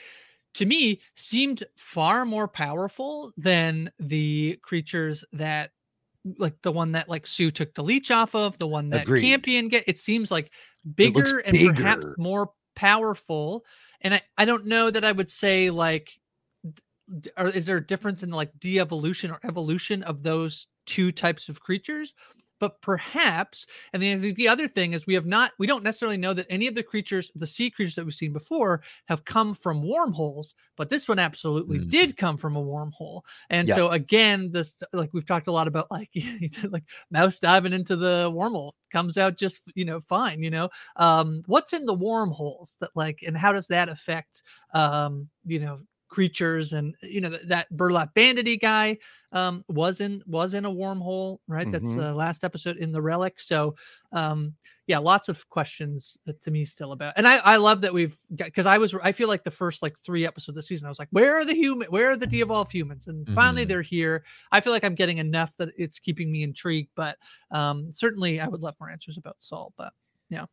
to 0.55 0.65
me 0.65 1.01
seemed 1.15 1.63
far 1.77 2.25
more 2.25 2.47
powerful 2.47 3.33
than 3.37 3.91
the 3.99 4.57
creatures 4.61 5.25
that, 5.33 5.71
like 6.37 6.61
the 6.61 6.71
one 6.71 6.91
that 6.93 7.09
like 7.09 7.27
Sue 7.27 7.51
took 7.51 7.73
the 7.75 7.83
leech 7.83 8.11
off 8.11 8.33
of, 8.35 8.57
the 8.59 8.67
one 8.67 8.89
that 8.91 9.03
Agreed. 9.03 9.23
Campion 9.23 9.67
get. 9.67 9.83
It 9.87 9.99
seems 9.99 10.31
like 10.31 10.51
It 10.85 10.95
bigger 10.95 11.39
and 11.39 11.57
perhaps 11.57 12.05
more 12.17 12.51
powerful. 12.75 13.65
And 14.01 14.13
I 14.15 14.21
I 14.37 14.45
don't 14.45 14.65
know 14.65 14.89
that 14.89 15.05
I 15.05 15.11
would 15.11 15.31
say 15.31 15.69
like 15.69 16.19
or 17.37 17.49
is 17.49 17.65
there 17.65 17.77
a 17.77 17.85
difference 17.85 18.23
in 18.23 18.29
like 18.29 18.57
de-evolution 18.59 19.31
or 19.31 19.39
evolution 19.43 20.03
of 20.03 20.23
those 20.23 20.67
two 20.85 21.11
types 21.11 21.49
of 21.49 21.59
creatures 21.59 22.13
but 22.61 22.81
perhaps 22.81 23.65
and 23.91 24.01
the, 24.01 24.31
the 24.31 24.47
other 24.47 24.67
thing 24.69 24.93
is 24.93 25.05
we 25.05 25.13
have 25.15 25.25
not 25.25 25.51
we 25.59 25.67
don't 25.67 25.83
necessarily 25.83 26.15
know 26.17 26.33
that 26.33 26.45
any 26.49 26.67
of 26.67 26.75
the 26.75 26.83
creatures 26.83 27.29
the 27.35 27.47
sea 27.47 27.69
creatures 27.69 27.95
that 27.95 28.05
we've 28.05 28.15
seen 28.15 28.31
before 28.31 28.81
have 29.07 29.25
come 29.25 29.53
from 29.53 29.85
wormholes 29.85 30.53
but 30.77 30.89
this 30.89 31.09
one 31.09 31.19
absolutely 31.19 31.79
Mhm. 31.79 31.89
did 31.89 32.15
come 32.15 32.37
from 32.37 32.55
a 32.55 32.63
wormhole 32.63 33.23
and 33.49 33.67
Yeah. 33.67 33.69
so 33.69 33.89
again 33.89 34.51
this 34.51 34.81
like 34.93 35.09
we've 35.13 35.25
talked 35.25 35.47
a 35.47 35.51
lot 35.51 35.67
about 35.67 35.91
like 35.91 36.09
like 36.69 36.85
mouse 37.09 37.39
diving 37.39 37.73
into 37.73 37.97
the 37.97 38.31
wormhole 38.33 38.71
comes 38.91 39.17
out 39.17 39.37
just 39.37 39.61
you 39.75 39.85
know 39.85 40.01
fine 40.01 40.41
you 40.43 40.49
know 40.49 40.69
um 40.97 41.41
what's 41.47 41.73
in 41.73 41.85
the 41.85 41.93
wormholes 41.93 42.77
that 42.79 42.91
like 42.95 43.19
and 43.25 43.37
how 43.37 43.51
does 43.51 43.67
that 43.67 43.89
affect 43.89 44.43
um 44.73 45.29
you 45.45 45.59
know 45.59 45.81
creatures 46.11 46.73
and 46.73 46.95
you 47.01 47.21
know 47.21 47.29
that, 47.29 47.47
that 47.49 47.69
burlap 47.71 48.13
bandity 48.13 48.57
guy 48.57 48.97
um 49.31 49.63
was 49.69 50.01
in 50.01 50.21
was 50.27 50.53
in 50.53 50.65
a 50.65 50.69
wormhole 50.71 51.39
right? 51.47 51.71
That's 51.71 51.93
Mhm. 51.93 51.95
the 51.95 52.13
last 52.13 52.43
episode 52.43 52.77
in 52.77 52.91
the 52.91 53.01
relic. 53.01 53.39
So 53.39 53.75
um 54.11 54.53
yeah 54.87 54.97
lots 54.99 55.29
of 55.29 55.47
questions 55.49 56.17
to 56.41 56.51
me 56.51 56.65
still 56.65 56.91
about 56.91 57.13
and 57.15 57.27
i 57.27 57.37
i 57.45 57.55
love 57.55 57.81
that 57.81 57.93
we've 57.93 58.17
got 58.35 58.45
because 58.47 58.65
i 58.65 58.77
was 58.77 58.93
i 59.03 59.11
feel 59.13 59.29
like 59.29 59.43
the 59.45 59.51
first 59.51 59.81
like 59.81 59.97
three 59.99 60.25
episodes 60.25 60.49
of 60.49 60.55
the 60.55 60.63
season 60.63 60.85
i 60.85 60.89
was 60.89 60.99
like 60.99 61.07
where 61.11 61.35
are 61.37 61.45
the 61.45 61.55
human 61.55 61.87
where 61.89 62.09
are 62.11 62.17
the 62.17 62.27
de-evolved 62.27 62.71
humans? 62.71 63.07
And 63.07 63.29
finally 63.29 63.63
Mhm. 63.63 63.69
they're 63.69 63.81
here. 63.81 64.23
I 64.51 64.59
feel 64.61 64.73
like 64.73 64.83
i'm 64.83 64.95
getting 64.95 65.17
enough 65.19 65.53
that 65.57 65.69
it's 65.77 65.99
keeping 65.99 66.31
me 66.31 66.43
intrigued 66.43 66.89
but 66.95 67.17
um 67.51 67.91
certainly 67.93 68.39
i 68.41 68.47
would 68.47 68.61
love 68.61 68.75
more 68.79 68.89
answers 68.89 69.17
about 69.17 69.37
sol 69.39 69.73
but 69.77 69.93
yeah 70.29 70.45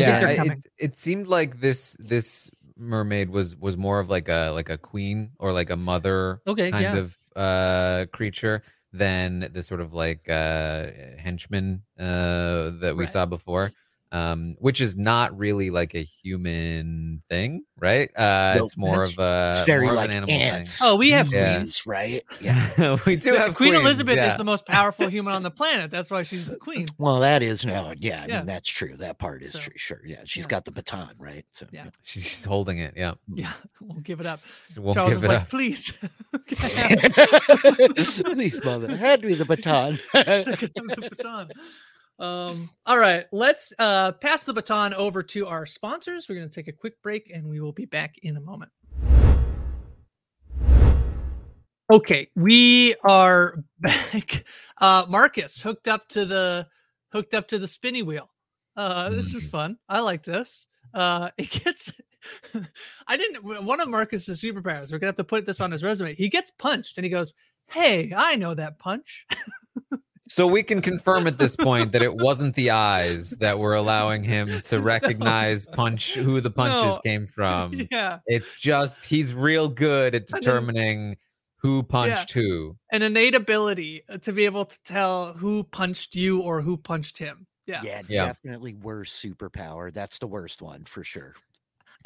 yeah. 0.00 0.26
I- 0.42 0.44
it, 0.52 0.66
it 0.78 0.96
seemed 0.96 1.26
like 1.26 1.60
this 1.60 1.96
this 2.00 2.50
mermaid 2.76 3.30
was 3.30 3.56
was 3.56 3.76
more 3.76 4.00
of 4.00 4.08
like 4.10 4.28
a 4.28 4.50
like 4.50 4.68
a 4.68 4.76
queen 4.78 5.30
or 5.38 5.52
like 5.52 5.70
a 5.70 5.76
mother 5.76 6.40
okay 6.46 6.70
kind 6.72 6.82
yeah. 6.82 6.96
of 6.96 7.16
uh 7.36 8.06
creature 8.12 8.62
than 8.92 9.48
the 9.52 9.62
sort 9.62 9.80
of 9.80 9.92
like 9.92 10.28
uh 10.28 10.86
henchman 11.18 11.82
uh 11.98 12.70
that 12.80 12.94
we 12.96 13.04
Right. 13.04 13.10
saw 13.10 13.26
before 13.26 13.70
um, 14.12 14.54
which 14.60 14.80
is 14.80 14.96
not 14.96 15.36
really 15.36 15.70
like 15.70 15.94
a 15.94 16.02
human 16.02 17.22
thing, 17.28 17.64
right? 17.78 18.10
Uh, 18.16 18.54
Nope. 18.56 18.64
it's 18.66 18.76
more 18.76 18.96
That's- 19.08 19.12
of 19.14 19.18
a 19.18 19.52
It's 19.56 19.66
very 19.66 19.82
more 19.86 19.92
of 19.92 19.96
like 19.96 20.10
an 20.10 20.16
animal 20.16 20.34
ants. 20.34 20.80
Oh, 20.82 20.96
we 20.96 21.10
have 21.10 21.32
Yeah. 21.32 21.58
bees, 21.58 21.84
right? 21.86 22.22
Yeah. 22.40 22.96
we 23.06 23.16
do 23.16 23.32
have 23.34 23.54
Queen 23.56 23.70
queens, 23.72 23.84
Elizabeth 23.84 24.16
yeah. 24.16 24.32
is 24.32 24.38
the 24.38 24.44
most 24.44 24.66
powerful 24.66 25.08
human 25.08 25.34
on 25.34 25.42
the 25.42 25.50
planet. 25.50 25.90
That's 25.90 26.10
why 26.10 26.22
she's 26.22 26.46
the 26.46 26.56
queen. 26.56 26.86
Well, 26.98 27.20
that 27.20 27.42
is 27.42 27.64
known. 27.66 27.96
Yeah, 27.98 28.22
I 28.22 28.26
Yeah. 28.26 28.36
mean 28.38 28.46
that's 28.46 28.68
true. 28.68 28.96
That 28.98 29.18
part 29.18 29.42
is 29.42 29.52
So, 29.52 29.58
true. 29.58 29.72
Sure. 29.76 30.00
Yeah, 30.06 30.20
she's 30.24 30.44
yeah. 30.44 30.48
got 30.48 30.64
the 30.64 30.70
baton, 30.72 31.10
right? 31.18 31.44
So 31.52 31.66
Yeah. 31.72 31.86
She's 32.02 32.44
holding 32.44 32.78
it. 32.78 32.94
Yeah, 32.96 33.14
Yeah, 33.34 33.52
we'll 33.80 34.00
give 34.00 34.20
it 34.20 34.26
up. 34.26 34.34
S- 34.34 34.78
We'll 34.78 34.94
Charles 34.94 35.10
give 35.10 35.18
is 35.18 35.24
it 35.24 35.28
like, 35.28 35.42
up. 35.42 35.48
please. 35.50 35.92
Please, 38.24 38.64
mother, 38.64 38.96
hand 38.96 39.22
me 39.24 39.34
the 39.34 39.44
baton. 39.44 39.98
the 40.12 41.08
baton. 41.16 41.50
Um, 42.18 42.70
all 42.86 42.98
right, 42.98 43.26
let's 43.32 43.72
uh, 43.78 44.12
pass 44.12 44.44
the 44.44 44.52
baton 44.52 44.94
over 44.94 45.22
to 45.24 45.46
our 45.46 45.66
sponsors. 45.66 46.28
We're 46.28 46.36
going 46.36 46.48
to 46.48 46.54
take 46.54 46.68
a 46.68 46.72
quick 46.72 47.00
break 47.02 47.30
and 47.34 47.48
we 47.48 47.60
will 47.60 47.72
be 47.72 47.86
back 47.86 48.14
in 48.22 48.36
a 48.36 48.40
moment. 48.40 48.70
Okay, 51.92 52.30
we 52.34 52.94
are 53.04 53.62
back. 53.80 54.44
Uh, 54.78 55.04
Marcus 55.08 55.60
hooked 55.60 55.86
up 55.88 56.08
to 56.10 56.24
the 56.24 56.66
hooked 57.12 57.34
up 57.34 57.48
to 57.48 57.58
the 57.58 57.68
spinny 57.68 58.02
wheel. 58.02 58.30
Uh, 58.76 59.10
this 59.10 59.34
is 59.34 59.44
Mhm. 59.46 59.50
fun. 59.50 59.78
I 59.88 60.00
like 60.00 60.24
this. 60.24 60.66
Uh, 60.94 61.30
it 61.38 61.50
gets. 61.50 61.92
I 63.06 63.16
didn't. 63.18 63.44
One 63.44 63.80
of 63.80 63.88
Marcus's 63.88 64.40
superpowers. 64.40 64.90
We're 64.92 64.98
gonna 64.98 65.08
have 65.08 65.16
to 65.16 65.24
put 65.24 65.44
this 65.46 65.60
on 65.60 65.70
his 65.72 65.82
resume. 65.84 66.14
He 66.14 66.28
gets 66.28 66.50
punched 66.58 66.96
and 66.96 67.04
he 67.04 67.10
goes, 67.10 67.34
"Hey, 67.68 68.12
I 68.16 68.36
know 68.36 68.54
that 68.54 68.78
punch." 68.78 69.26
So 70.28 70.46
we 70.46 70.62
can 70.62 70.80
confirm 70.80 71.26
at 71.26 71.36
this 71.38 71.54
point 71.54 71.92
that 71.92 72.02
it 72.02 72.14
wasn't 72.14 72.54
the 72.54 72.70
eyes 72.70 73.30
that 73.40 73.58
were 73.58 73.74
allowing 73.74 74.24
him 74.24 74.60
to 74.62 74.80
recognize 74.80 75.66
punch 75.66 76.14
who 76.14 76.40
the 76.40 76.50
punches 76.50 76.96
No. 76.96 77.00
came 77.02 77.26
from. 77.26 77.86
yeah, 77.90 78.18
It's 78.26 78.52
just 78.54 79.04
he's 79.04 79.34
real 79.34 79.68
good 79.68 80.14
at 80.14 80.22
And 80.22 80.28
then- 80.28 80.40
determining 80.40 81.16
who 81.58 81.82
punched 81.82 82.32
who. 82.32 82.76
an 82.92 83.02
innate 83.02 83.34
ability 83.34 84.02
uh, 84.08 84.18
to 84.18 84.32
be 84.32 84.44
able 84.44 84.66
to 84.66 84.78
tell 84.84 85.32
who 85.32 85.64
punched 85.64 86.14
you 86.14 86.42
or 86.42 86.60
who 86.60 86.76
punched 86.76 87.16
him. 87.16 87.46
Yeah. 87.66 87.80
Yeah, 87.82 88.02
Yeah. 88.08 88.26
definitely 88.26 88.74
worst 88.74 89.22
superpower. 89.24 89.90
That's 89.92 90.18
the 90.18 90.26
worst 90.26 90.60
one 90.60 90.84
for 90.84 91.02
sure. 91.04 91.34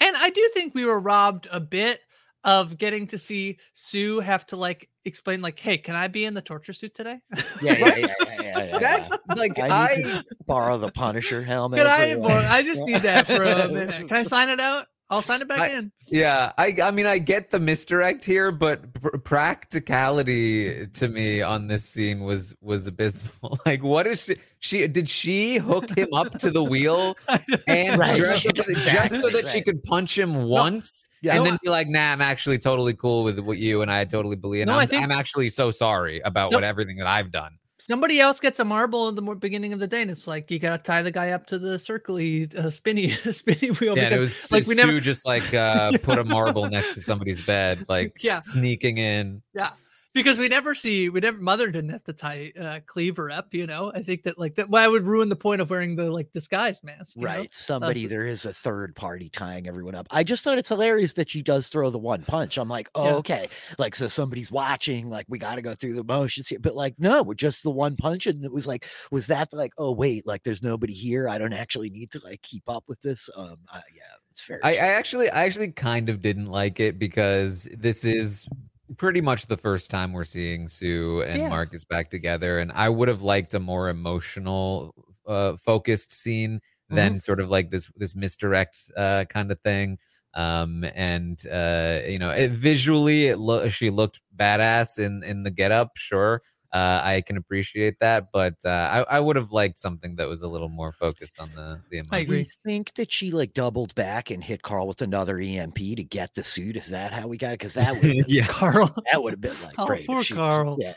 And 0.01 0.17
I 0.17 0.31
do 0.31 0.49
think 0.55 0.75
we 0.77 0.85
were 0.85 1.01
robbed 1.01 1.49
a 1.51 1.59
bit 1.59 2.01
of 2.45 2.79
getting 2.79 3.07
to 3.09 3.19
see 3.19 3.59
Sue 3.73 4.21
have 4.21 4.47
to 4.47 4.57
like 4.57 4.89
explain, 5.05 5.41
like, 5.41 5.59
hey, 5.59 5.79
can 5.79 5.95
I 5.97 6.09
be 6.09 6.25
in 6.25 6.35
the 6.35 6.43
torture 6.43 6.73
suit 6.73 6.95
today? 6.95 7.21
Yeah, 7.63 7.77
yeah, 7.79 7.95
yeah, 7.97 8.13
yeah, 8.41 8.65
yeah, 8.65 8.79
That's 8.79 9.17
like 9.37 9.59
I 9.63 9.69
I 9.69 10.23
borrow 10.47 10.79
the 10.79 10.91
Punisher 10.91 11.43
helmet. 11.43 11.79
Can 11.79 11.87
I? 11.87 12.13
uh, 12.13 12.47
I 12.51 12.63
just 12.63 12.83
need 12.83 13.03
that 13.03 13.27
for 13.27 13.43
a 13.43 13.69
minute. 13.69 14.09
Can 14.09 14.17
I 14.17 14.23
sign 14.25 14.49
it 14.49 14.61
out? 14.61 14.87
I'll 15.11 15.23
sign 15.23 15.41
it 15.41 15.49
back 15.49 15.61
I- 15.61 15.69
in. 15.69 15.91
yeah, 16.07 16.53
I 16.59 16.77
I 16.83 16.91
mean 16.91 17.07
I 17.07 17.19
get 17.19 17.51
the 17.51 17.59
misdirect 17.59 18.25
here, 18.25 18.53
but 18.53 18.93
pr- 18.93 19.17
practicality 19.19 20.87
to 20.87 21.09
me 21.09 21.41
on 21.43 21.67
this 21.67 21.85
scene 21.85 22.21
was 22.21 22.55
was 22.61 22.87
abysmal. 22.87 23.59
Like 23.67 23.83
what 23.83 24.07
is 24.07 24.25
she 24.25 24.37
she 24.61 24.87
did 24.87 25.09
she 25.09 25.57
hook 25.59 25.97
him 25.97 26.09
up 26.13 26.37
to 26.39 26.51
the 26.51 26.63
wheel 26.63 27.17
and 27.67 27.99
Right. 27.99 28.17
dress 28.17 28.47
up 28.47 28.57
with 28.59 28.77
just 28.87 29.21
so 29.21 29.31
that 29.31 29.47
she 29.49 29.63
could 29.63 29.83
punch 29.83 30.19
him 30.19 30.45
once 30.45 31.09
Yeah. 31.23 31.35
and 31.37 31.45
No, 31.45 31.51
then 31.51 31.59
be 31.63 31.71
like, 31.71 31.89
"Nah, 31.89 32.13
I'm 32.13 32.21
actually 32.23 32.59
totally 32.59 32.95
cool 32.95 33.25
with 33.25 33.39
what 33.39 33.59
you 33.59 33.83
and 33.83 33.91
I 33.91 34.05
totally 34.05 34.37
believe." 34.37 34.63
And 34.63 34.69
No, 34.71 34.75
I 34.79 34.83
I'm, 34.83 34.89
think- 34.89 35.03
I'm 35.03 35.11
actually 35.13 35.49
so 35.49 35.71
sorry 35.71 36.21
about 36.21 36.51
No. 36.51 36.59
what 36.59 36.65
everything 36.65 36.97
that 36.99 37.07
I've 37.07 37.31
done. 37.33 37.59
Somebody 37.89 38.21
else 38.21 38.39
gets 38.39 38.61
a 38.61 38.67
marble 38.67 39.09
in 39.09 39.15
the 39.15 39.23
beginning 39.37 39.73
of 39.73 39.79
the 39.79 39.87
day, 39.87 40.03
and 40.03 40.11
it's 40.11 40.27
like 40.27 40.51
you 40.51 40.59
gotta 40.59 40.83
tie 40.83 41.01
the 41.01 41.11
guy 41.11 41.31
up 41.31 41.47
to 41.47 41.59
the 41.59 41.79
circly, 41.79 42.55
uh, 42.55 42.71
spinny, 42.71 43.11
spinny 43.33 43.69
wheel. 43.69 43.97
Yeah, 43.97 44.05
and 44.05 44.15
it 44.15 44.21
was 44.21 44.53
like, 44.53 44.65
like 44.65 44.69
we 44.69 44.75
never- 44.75 45.01
just 45.01 45.25
like 45.25 45.55
uh, 45.55 45.97
put 46.03 46.19
a 46.19 46.25
marble 46.25 46.69
next 46.69 46.93
to 46.95 47.01
somebody's 47.01 47.41
bed, 47.41 47.87
like 47.89 48.23
yeah, 48.23 48.41
sneaking 48.41 48.99
in. 48.99 49.43
yeah. 49.55 49.71
Because 50.15 50.39
we 50.39 50.49
never 50.49 50.75
see, 50.75 51.11
we 51.11 51.21
never, 51.21 51.37
mother 51.39 51.71
didn't 51.71 51.91
have 51.91 52.03
to 52.05 52.13
tie 52.15 52.51
uh, 52.59 52.81
Cleaver 52.87 53.31
up, 53.31 53.53
you 53.53 53.67
know. 53.67 53.93
I 53.95 54.03
think 54.03 54.23
that 54.25 54.39
like 54.39 54.55
that, 54.55 54.69
why 54.69 54.89
would 54.89 55.07
ruin 55.07 55.29
the 55.29 55.37
point 55.37 55.61
of 55.61 55.69
wearing 55.71 55.97
the 55.97 56.11
like 56.11 56.33
disguise 56.33 56.83
mask, 56.83 57.15
you 57.15 57.23
know? 57.23 57.29
Right. 57.29 57.51
Somebody, 57.53 58.05
so- 58.05 58.09
there 58.09 58.25
is 58.25 58.45
a 58.47 58.53
third 58.53 58.97
party 58.97 59.29
tying 59.29 59.69
everyone 59.69 59.95
up. 59.95 60.07
I 60.11 60.25
just 60.25 60.43
thought 60.43 60.59
it's 60.59 60.71
hilarious 60.71 61.13
that 61.13 61.29
she 61.29 61.43
does 61.43 61.69
throw 61.69 61.91
the 61.91 61.99
one 61.99 62.23
punch. 62.23 62.57
I'm 62.57 62.69
like, 62.71 62.89
oh, 62.95 63.05
Yeah. 63.05 63.15
okay. 63.17 63.49
Like, 63.79 63.95
so 63.95 64.09
somebody's 64.09 64.51
watching, 64.51 65.11
like, 65.11 65.27
we 65.29 65.39
got 65.39 65.57
to 65.57 65.63
go 65.63 65.75
through 65.75 65.95
the 65.95 66.05
motions 66.05 66.49
here. 66.49 66.59
But, 66.59 66.75
like, 66.75 66.95
no, 66.99 67.23
with 67.23 67.37
just 67.39 67.63
the 67.63 67.71
one 67.71 67.95
punch. 67.95 68.27
And 68.27 68.43
it 68.45 68.53
was 68.53 68.67
like, 68.67 68.87
was 69.13 69.27
that 69.27 69.53
like, 69.53 69.73
oh, 69.79 69.93
wait, 69.93 70.27
like, 70.27 70.43
there's 70.43 70.63
nobody 70.63 70.95
here. 70.95 71.29
I 71.29 71.37
don't 71.39 71.53
actually 71.53 71.91
need 71.91 72.11
to, 72.13 72.21
like, 72.25 72.41
keep 72.43 72.63
up 72.67 72.85
with 72.89 73.01
this. 73.03 73.29
Um, 73.37 73.59
uh, 73.73 73.83
yeah, 73.95 74.03
it's 74.33 74.41
fair. 74.43 74.59
I, 74.65 74.71
I 74.73 74.75
actually, 74.77 75.29
I 75.31 75.45
actually 75.45 75.73
kind 75.73 76.09
of 76.09 76.23
didn't 76.23 76.47
like 76.47 76.81
it 76.81 76.99
because 76.99 77.69
this 77.77 78.05
is 78.05 78.49
pretty 78.97 79.21
much 79.21 79.47
the 79.47 79.57
first 79.57 79.91
time 79.91 80.13
we're 80.13 80.25
seeing 80.25 80.69
Sue 80.69 81.23
and 81.23 81.43
Yeah. 81.43 81.49
Marcus 81.49 81.85
back 81.85 82.11
together, 82.11 82.59
and 82.59 82.73
I 82.73 82.89
would 82.89 83.09
have 83.09 83.23
liked 83.23 83.55
a 83.55 83.61
more 83.61 83.89
emotional, 83.89 84.95
uh, 85.27 85.57
focused 85.57 86.13
scene 86.13 86.61
than 86.91 87.21
sort 87.21 87.39
of 87.39 87.51
like 87.51 87.71
this 87.71 87.91
this 87.97 88.15
misdirect 88.17 88.91
uh, 88.97 89.25
kind 89.29 89.53
of 89.53 89.61
thing. 89.61 89.99
Um, 90.35 90.85
and 90.95 91.39
uh, 91.47 92.01
you 92.07 92.19
know, 92.19 92.31
it, 92.31 92.51
visually, 92.53 93.27
it 93.29 93.39
lo- 93.39 93.69
she 93.69 93.91
looked 93.91 94.21
badass 94.37 94.99
in 94.99 95.23
in 95.23 95.43
the 95.43 95.51
getup, 95.51 95.97
sure. 95.97 96.43
Uh, 96.73 97.01
I 97.03 97.23
can 97.23 97.39
appreciate 97.39 97.99
that, 98.01 98.27
but 98.31 98.57
uh, 98.65 98.69
I, 99.09 99.17
I 99.17 99.21
would 99.21 99.37
have 99.37 99.53
liked 99.53 99.79
something 99.79 100.17
that 100.17 100.29
was 100.29 100.43
a 100.43 100.49
little 100.49 100.69
more 100.69 100.93
focused 100.93 101.41
on 101.41 101.51
the 101.55 101.81
the 101.91 102.03
I 102.11 102.19
agree. 102.19 102.47
think 102.67 102.93
that 102.95 103.11
she 103.11 103.31
like 103.31 103.55
doubled 103.55 103.95
back 103.95 104.31
and 104.31 104.45
hit 104.45 104.61
Carl 104.61 104.87
with 104.87 105.01
another 105.01 105.39
EMP 105.39 105.77
to 105.77 106.05
get 106.05 106.35
the 106.35 106.45
suit. 106.45 106.77
Is 106.77 106.89
that 106.89 107.15
how 107.15 107.27
we 107.27 107.39
got 107.39 107.49
it? 107.55 107.61
Because 107.61 107.73
that 107.73 107.95
would 108.03 108.05
yeah. 108.29 108.47
Carl. 108.49 108.95
that 109.13 109.23
would 109.23 109.33
have 109.33 109.41
been 109.41 109.57
like 109.63 109.75
Oh, 109.79 109.87
great. 109.87 110.03
if 110.03 110.07
poor 110.09 110.23
she 110.23 110.35
was- 110.35 110.41
Carl. 110.41 110.77
yeah. 110.79 110.95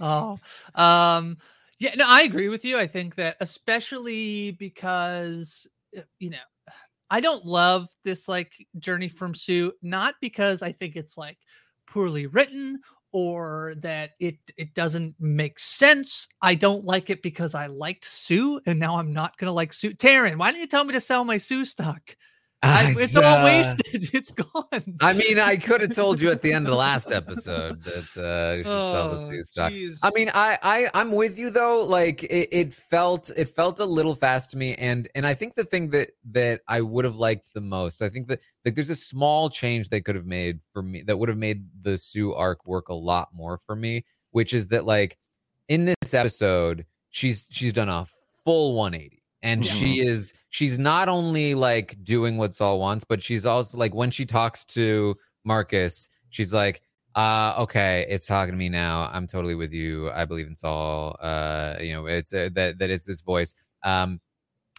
Oh, 0.00 0.38
um, 0.74 1.38
yeah, 1.78 1.94
no, 1.96 2.04
I 2.06 2.22
agree 2.22 2.48
with 2.48 2.66
you. 2.66 2.78
I 2.78 2.86
think 2.86 3.14
that 3.14 3.36
especially 3.40 4.50
because 4.50 5.66
uh, 5.96 6.02
you 6.18 6.28
know, 6.28 6.38
I 7.10 7.20
don't 7.22 7.44
love 7.46 7.88
this 8.04 8.28
like 8.28 8.52
journey 8.78 9.08
from 9.08 9.34
Sue, 9.34 9.72
not 9.80 10.16
because 10.20 10.60
I 10.60 10.72
think 10.72 10.96
it's 10.96 11.16
like 11.16 11.38
poorly 11.86 12.26
written 12.26 12.80
or 13.16 13.76
that 13.78 14.10
it 14.20 14.36
it 14.58 14.74
doesn't 14.74 15.14
make 15.18 15.58
sense. 15.58 16.28
I 16.42 16.54
don't 16.54 16.84
like 16.84 17.08
it 17.08 17.22
because 17.22 17.54
I 17.54 17.64
liked 17.64 18.04
Sue 18.04 18.60
and 18.66 18.78
now 18.78 18.98
I'm 18.98 19.10
not 19.14 19.38
gonna 19.38 19.54
like 19.54 19.72
Sue. 19.72 19.94
Taran, 19.94 20.36
why 20.36 20.50
didn't 20.50 20.60
you 20.60 20.66
tell 20.66 20.84
me 20.84 20.92
to 20.92 21.00
sell 21.00 21.24
my 21.24 21.38
Sue 21.38 21.64
stock? 21.64 22.14
I, 22.62 22.94
it's 22.98 23.16
all 23.16 23.22
uh, 23.24 23.44
wasted. 23.44 24.10
It's 24.14 24.32
gone. 24.32 24.96
I 25.00 25.12
mean, 25.12 25.38
I 25.38 25.56
could 25.56 25.82
have 25.82 25.94
told 25.94 26.20
you 26.20 26.30
at 26.30 26.40
the 26.42 26.52
end 26.52 26.66
of 26.66 26.70
the 26.70 26.76
last 26.76 27.12
episode 27.12 27.82
that 27.84 28.16
uh, 28.16 28.56
you 28.56 28.62
should 28.62 28.90
sell 28.90 29.10
the 29.10 29.16
Oh, 29.16 29.28
Sue 29.28 29.42
stock. 29.42 29.72
jeez. 29.72 29.98
I 30.02 30.10
mean, 30.14 30.30
I, 30.34 30.58
I, 30.62 30.88
I'm 30.94 31.12
with 31.12 31.38
you 31.38 31.50
though. 31.50 31.84
Like 31.84 32.22
it, 32.24 32.48
it 32.50 32.72
felt, 32.72 33.30
it 33.36 33.48
felt 33.50 33.78
a 33.78 33.84
little 33.84 34.14
fast 34.14 34.50
to 34.52 34.56
me, 34.58 34.74
and 34.74 35.06
and 35.14 35.26
I 35.26 35.34
think 35.34 35.54
the 35.54 35.64
thing 35.64 35.90
that 35.90 36.10
that 36.32 36.62
I 36.66 36.80
would 36.80 37.04
have 37.04 37.16
liked 37.16 37.52
the 37.54 37.60
most, 37.60 38.00
I 38.02 38.08
think 38.08 38.28
that 38.28 38.40
like 38.64 38.74
there's 38.74 38.90
a 38.90 38.96
small 38.96 39.48
change 39.50 39.88
they 39.90 40.00
could 40.00 40.14
have 40.16 40.26
made 40.26 40.60
for 40.72 40.82
me 40.82 41.02
that 41.02 41.18
would 41.18 41.28
have 41.28 41.38
made 41.38 41.66
the 41.82 41.96
Sue 41.98 42.32
arc 42.34 42.66
work 42.66 42.88
a 42.88 42.94
lot 42.94 43.28
more 43.34 43.58
for 43.58 43.76
me, 43.76 44.04
which 44.30 44.52
is 44.54 44.68
that 44.68 44.84
like 44.84 45.18
in 45.68 45.84
this 45.84 46.14
episode, 46.14 46.86
she's 47.10 47.46
she's 47.50 47.72
done 47.72 47.88
a 47.90 48.06
full 48.44 48.74
180 48.74 49.15
and 49.46 49.64
Yeah. 49.64 49.72
she 49.72 50.00
is 50.00 50.34
she's 50.50 50.78
not 50.78 51.08
only 51.08 51.54
like 51.54 51.96
doing 52.02 52.36
what 52.36 52.54
Sol 52.54 52.78
wants, 52.78 53.04
but 53.04 53.22
she's 53.22 53.46
also 53.46 53.78
like 53.78 53.94
when 53.94 54.10
she 54.10 54.26
talks 54.26 54.64
to 54.76 55.16
Marcus, 55.44 56.08
she's 56.30 56.52
like, 56.52 56.82
uh, 57.14 57.54
okay, 57.60 58.04
it's 58.08 58.26
talking 58.26 58.52
to 58.52 58.58
me 58.58 58.68
now. 58.68 59.08
I'm 59.12 59.26
totally 59.26 59.54
with 59.54 59.72
you. 59.72 60.10
I 60.10 60.24
believe 60.26 60.46
in 60.48 60.56
Sol. 60.56 61.16
Uh, 61.20 61.76
you 61.80 61.92
know, 61.92 62.06
it's 62.06 62.34
uh, 62.34 62.48
that 62.54 62.78
that 62.78 62.90
it's 62.90 63.04
this 63.06 63.20
voice. 63.22 63.54
Um, 63.82 64.20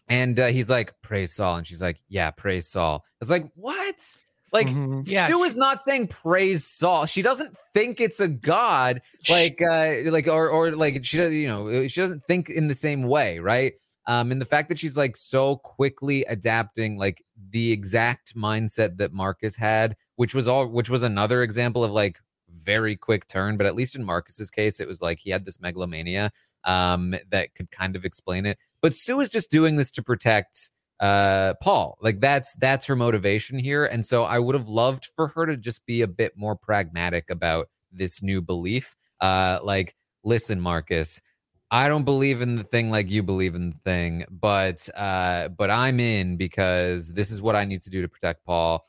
and 0.09 0.39
uh, 0.39 0.47
he's 0.47 0.69
like, 0.69 0.93
praise 1.01 1.33
Sol, 1.33 1.55
and 1.57 1.65
she's 1.67 1.81
like, 1.81 2.01
yeah, 2.07 2.31
praise 2.31 2.67
Sol. 2.67 3.03
It's 3.21 3.31
like 3.31 3.49
what? 3.55 4.17
Like 4.53 4.67
Mhm. 4.67 5.03
Yeah, 5.05 5.27
Sue 5.27 5.43
is 5.43 5.57
not 5.57 5.81
saying 5.81 6.07
praise 6.07 6.65
Sol. 6.65 7.05
She 7.05 7.21
doesn't 7.21 7.55
think 7.73 7.99
it's 7.99 8.21
a 8.21 8.27
god, 8.29 9.01
like 9.29 9.61
uh, 9.61 10.09
like 10.11 10.27
or 10.27 10.47
or 10.49 10.71
like 10.71 11.03
she 11.03 11.17
does- 11.17 11.33
you 11.33 11.47
know 11.47 11.87
she 11.87 11.99
doesn't 11.99 12.23
think 12.23 12.49
in 12.49 12.67
the 12.67 12.73
same 12.75 13.03
way, 13.03 13.39
right? 13.39 13.73
Um, 14.07 14.31
and 14.31 14.41
the 14.41 14.45
fact 14.45 14.69
that 14.69 14.79
she's 14.79 14.97
like 14.97 15.17
so 15.17 15.57
quickly 15.57 16.23
adapting 16.25 16.97
like 16.97 17.23
the 17.51 17.73
exact 17.73 18.35
mindset 18.35 18.97
that 18.97 19.11
Marcus 19.11 19.57
had, 19.57 19.97
which 20.15 20.33
was 20.33 20.47
all 20.47 20.67
which 20.67 20.89
was 20.89 21.03
another 21.03 21.43
example 21.43 21.83
of 21.83 21.91
like 21.91 22.17
very 22.49 22.95
quick 22.95 23.27
turn, 23.27 23.57
but 23.57 23.67
at 23.67 23.75
least 23.75 23.95
in 23.95 24.03
Marcus's 24.05 24.49
case, 24.49 24.79
it 24.79 24.87
was 24.87 25.01
like 25.01 25.19
he 25.19 25.29
had 25.29 25.45
this 25.45 25.59
megalomania 25.59 26.31
um 26.63 27.15
that 27.29 27.53
could 27.53 27.69
kind 27.69 27.95
of 27.95 28.05
explain 28.05 28.45
it. 28.45 28.57
But 28.81 28.95
Sue 28.95 29.19
is 29.19 29.29
just 29.29 29.51
doing 29.51 29.75
this 29.75 29.91
to 29.91 30.01
protect 30.03 30.69
uh 31.01 31.55
Paul. 31.61 31.97
Like 32.01 32.21
that's 32.21 32.55
that's 32.55 32.85
her 32.87 32.95
motivation 32.95 33.59
here. 33.59 33.85
And 33.85 34.05
so 34.05 34.23
I 34.23 34.39
would 34.39 34.55
have 34.55 34.69
loved 34.69 35.09
for 35.15 35.27
her 35.29 35.45
to 35.45 35.57
just 35.57 35.85
be 35.85 36.01
a 36.01 36.07
bit 36.07 36.33
more 36.37 36.55
pragmatic 36.55 37.29
about 37.29 37.67
this 37.91 38.23
new 38.23 38.41
belief. 38.41 38.95
Uh 39.19 39.59
like 39.63 39.95
listen 40.23 40.59
Marcus, 40.61 41.21
I 41.69 41.89
don't 41.89 42.05
believe 42.05 42.41
in 42.41 42.55
the 42.55 42.63
thing 42.63 42.91
like 42.91 43.09
you 43.09 43.23
believe 43.23 43.53
in 43.53 43.71
the 43.71 43.77
thing, 43.77 44.25
but 44.29 44.87
uh, 44.95 45.49
but 45.49 45.69
I'm 45.69 45.99
in 45.99 46.37
because 46.37 47.11
this 47.11 47.29
is 47.29 47.41
what 47.41 47.55
I 47.55 47.65
need 47.65 47.81
to 47.83 47.89
do 47.89 48.01
to 48.01 48.07
protect 48.07 48.45
Paul. 48.45 48.85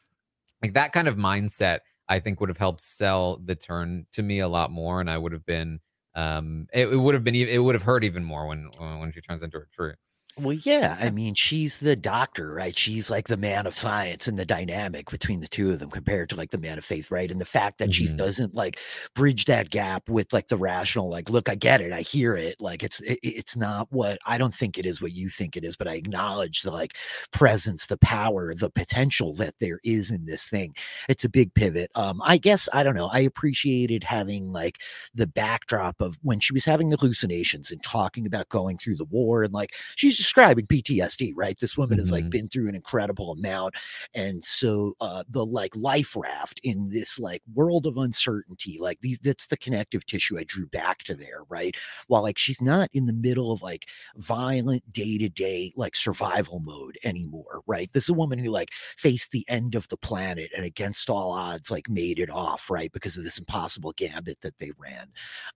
Like 0.62 0.74
that 0.74 0.92
kind 0.92 1.08
of 1.08 1.16
mindset, 1.16 1.80
I 2.08 2.20
think 2.20 2.40
would 2.40 2.48
have 2.50 2.58
helped 2.58 2.82
sell 2.82 3.38
the 3.44 3.56
turn 3.56 4.06
to 4.12 4.22
me 4.22 4.38
a 4.40 4.48
lot 4.48 4.70
more, 4.70 5.00
and 5.00 5.10
I 5.10 5.18
would 5.18 5.32
have 5.32 5.44
been, 5.44 5.80
um, 6.14 6.68
it, 6.72 6.88
it 6.88 6.96
would 6.96 7.14
have 7.14 7.24
been, 7.24 7.34
it 7.34 7.58
would 7.58 7.74
have 7.74 7.82
hurt 7.82 8.04
even 8.04 8.24
more 8.24 8.46
when 8.46 8.70
when 8.78 9.10
she 9.12 9.20
turns 9.20 9.42
into 9.42 9.58
a 9.58 9.66
tree. 9.74 9.94
Well, 10.40 10.56
yeah. 10.62 10.96
I 11.00 11.10
mean, 11.10 11.34
she's 11.34 11.78
the 11.78 11.96
doctor, 11.96 12.52
right? 12.52 12.76
She's 12.78 13.10
like 13.10 13.26
the 13.26 13.36
man 13.36 13.66
of 13.66 13.74
science 13.74 14.28
and 14.28 14.38
the 14.38 14.44
dynamic 14.44 15.10
between 15.10 15.40
the 15.40 15.48
two 15.48 15.72
of 15.72 15.80
them 15.80 15.90
compared 15.90 16.30
to 16.30 16.36
like 16.36 16.50
the 16.50 16.58
man 16.58 16.78
of 16.78 16.84
faith, 16.84 17.10
right? 17.10 17.30
And 17.30 17.40
the 17.40 17.44
fact 17.44 17.78
that 17.78 17.90
mm-hmm. 17.90 18.06
she 18.06 18.12
doesn't 18.12 18.54
like 18.54 18.78
bridge 19.14 19.46
that 19.46 19.70
gap 19.70 20.08
with 20.08 20.32
like 20.32 20.48
the 20.48 20.56
rational, 20.56 21.08
like, 21.10 21.28
look, 21.28 21.48
I 21.48 21.56
get 21.56 21.80
it, 21.80 21.92
I 21.92 22.02
hear 22.02 22.36
it. 22.36 22.60
Like, 22.60 22.84
it's 22.84 23.00
it, 23.00 23.18
it's 23.22 23.56
not 23.56 23.88
what 23.90 24.18
I 24.26 24.38
don't 24.38 24.54
think 24.54 24.78
it 24.78 24.86
is 24.86 25.02
what 25.02 25.12
you 25.12 25.28
think 25.28 25.56
it 25.56 25.64
is, 25.64 25.76
but 25.76 25.88
I 25.88 25.94
acknowledge 25.94 26.62
the 26.62 26.70
like 26.70 26.96
presence, 27.32 27.86
the 27.86 27.98
power, 27.98 28.54
the 28.54 28.70
potential 28.70 29.34
that 29.34 29.54
there 29.58 29.80
is 29.82 30.10
in 30.12 30.26
this 30.26 30.44
thing. 30.44 30.74
It's 31.08 31.24
a 31.24 31.28
big 31.28 31.52
pivot. 31.54 31.90
Um, 31.96 32.22
I 32.24 32.38
guess 32.38 32.68
I 32.72 32.84
don't 32.84 32.94
know. 32.94 33.08
I 33.12 33.20
appreciated 33.20 34.04
having 34.04 34.52
like 34.52 34.78
the 35.14 35.26
backdrop 35.26 36.00
of 36.00 36.16
when 36.22 36.38
she 36.38 36.52
was 36.52 36.64
having 36.64 36.92
hallucinations 36.92 37.72
and 37.72 37.82
talking 37.82 38.24
about 38.24 38.48
going 38.50 38.78
through 38.78 38.96
the 38.96 39.04
war 39.04 39.42
and 39.42 39.52
like 39.52 39.74
she's 39.96 40.27
describing 40.28 40.66
PTSD, 40.66 41.32
right? 41.34 41.58
This 41.58 41.78
woman 41.78 41.96
mm-hmm. 41.96 42.02
has 42.02 42.12
like 42.12 42.24
mm-hmm. 42.24 42.30
been 42.30 42.48
through 42.48 42.68
an 42.68 42.74
incredible 42.74 43.32
amount. 43.32 43.76
And 44.14 44.44
so 44.44 44.94
uh 45.00 45.24
the 45.30 45.44
like 45.46 45.74
life 45.74 46.14
raft 46.14 46.60
in 46.62 46.90
this 46.90 47.18
like 47.18 47.40
world 47.54 47.86
of 47.86 47.96
uncertainty, 47.96 48.76
like 48.78 48.98
these 49.00 49.18
that's 49.22 49.46
the 49.46 49.56
connective 49.56 50.04
tissue 50.04 50.38
I 50.38 50.44
drew 50.44 50.66
back 50.66 50.98
to 51.04 51.14
there, 51.14 51.44
right? 51.48 51.74
While 52.08 52.22
like 52.22 52.36
she's 52.36 52.60
not 52.60 52.90
in 52.92 53.06
the 53.06 53.14
middle 53.14 53.50
of 53.50 53.62
like 53.62 53.86
violent 54.16 54.92
day-to-day 54.92 55.72
like 55.76 55.96
survival 55.96 56.60
mode 56.60 56.98
anymore, 57.04 57.62
right? 57.66 57.90
This 57.94 58.04
is 58.04 58.10
a 58.10 58.14
woman 58.14 58.38
who 58.38 58.50
like 58.50 58.72
faced 58.98 59.30
the 59.30 59.46
end 59.48 59.74
of 59.74 59.88
the 59.88 59.96
planet 59.96 60.50
and 60.54 60.66
against 60.66 61.08
all 61.08 61.32
odds 61.32 61.70
like 61.70 61.88
made 61.88 62.18
it 62.18 62.28
off, 62.28 62.68
right? 62.68 62.92
Because 62.92 63.16
of 63.16 63.24
this 63.24 63.38
impossible 63.38 63.94
gambit 63.96 64.42
that 64.42 64.58
they 64.58 64.72
ran. 64.76 65.08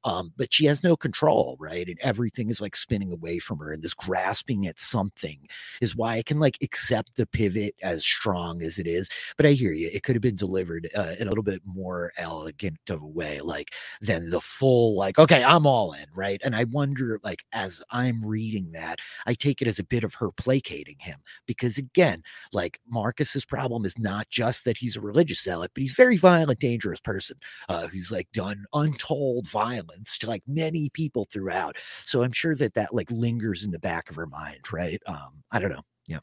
Um, 0.04 0.32
but 0.38 0.54
she 0.54 0.64
has 0.64 0.82
no 0.82 0.96
control, 0.96 1.56
right? 1.60 1.86
And 1.86 1.98
everything 2.00 2.48
is 2.48 2.62
like 2.62 2.74
spinning 2.74 3.12
away 3.12 3.38
from 3.38 3.58
her 3.58 3.72
and 3.72 3.82
this 3.82 3.92
grasping 3.92 4.61
at 4.66 4.80
something 4.80 5.48
is 5.80 5.96
why 5.96 6.16
I 6.16 6.22
can 6.22 6.38
like 6.40 6.58
accept 6.62 7.16
the 7.16 7.26
pivot 7.26 7.74
as 7.82 8.04
strong 8.04 8.62
as 8.62 8.78
it 8.78 8.86
is. 8.86 9.08
But 9.36 9.46
I 9.46 9.52
hear 9.52 9.72
you; 9.72 9.90
it 9.92 10.02
could 10.02 10.14
have 10.14 10.22
been 10.22 10.36
delivered 10.36 10.88
uh, 10.96 11.14
in 11.18 11.26
a 11.26 11.30
little 11.30 11.44
bit 11.44 11.62
more 11.64 12.12
elegant 12.16 12.78
of 12.88 13.02
a 13.02 13.06
way, 13.06 13.40
like 13.40 13.74
than 14.00 14.30
the 14.30 14.40
full 14.40 14.96
like, 14.96 15.18
okay, 15.18 15.42
I'm 15.44 15.66
all 15.66 15.92
in, 15.92 16.06
right? 16.14 16.40
And 16.44 16.54
I 16.56 16.64
wonder, 16.64 17.20
like, 17.22 17.44
as 17.52 17.82
I'm 17.90 18.24
reading 18.24 18.72
that, 18.72 19.00
I 19.26 19.34
take 19.34 19.62
it 19.62 19.68
as 19.68 19.78
a 19.78 19.84
bit 19.84 20.04
of 20.04 20.14
her 20.14 20.30
placating 20.32 20.96
him 20.98 21.18
because 21.46 21.78
again, 21.78 22.22
like 22.52 22.80
Marcus's 22.88 23.44
problem 23.44 23.84
is 23.84 23.98
not 23.98 24.28
just 24.30 24.64
that 24.64 24.78
he's 24.78 24.96
a 24.96 25.00
religious 25.00 25.42
zealot, 25.42 25.72
but 25.74 25.82
he's 25.82 25.94
very 25.94 26.16
violent, 26.16 26.60
dangerous 26.60 27.00
person 27.00 27.36
uh, 27.68 27.86
who's 27.88 28.10
like 28.12 28.30
done 28.32 28.64
untold 28.72 29.48
violence 29.48 30.18
to 30.18 30.26
like 30.28 30.42
many 30.46 30.90
people 30.90 31.26
throughout. 31.30 31.76
So 32.04 32.22
I'm 32.22 32.32
sure 32.32 32.54
that 32.56 32.74
that 32.74 32.94
like 32.94 33.10
lingers 33.10 33.64
in 33.64 33.70
the 33.70 33.78
back 33.78 34.10
of 34.10 34.16
her 34.16 34.26
mind 34.26 34.51
mind, 34.52 34.72
right? 34.72 35.02
Um, 35.06 35.42
I 35.50 35.58
don't 35.58 35.70
know. 35.70 35.82
Yeah. 36.06 36.18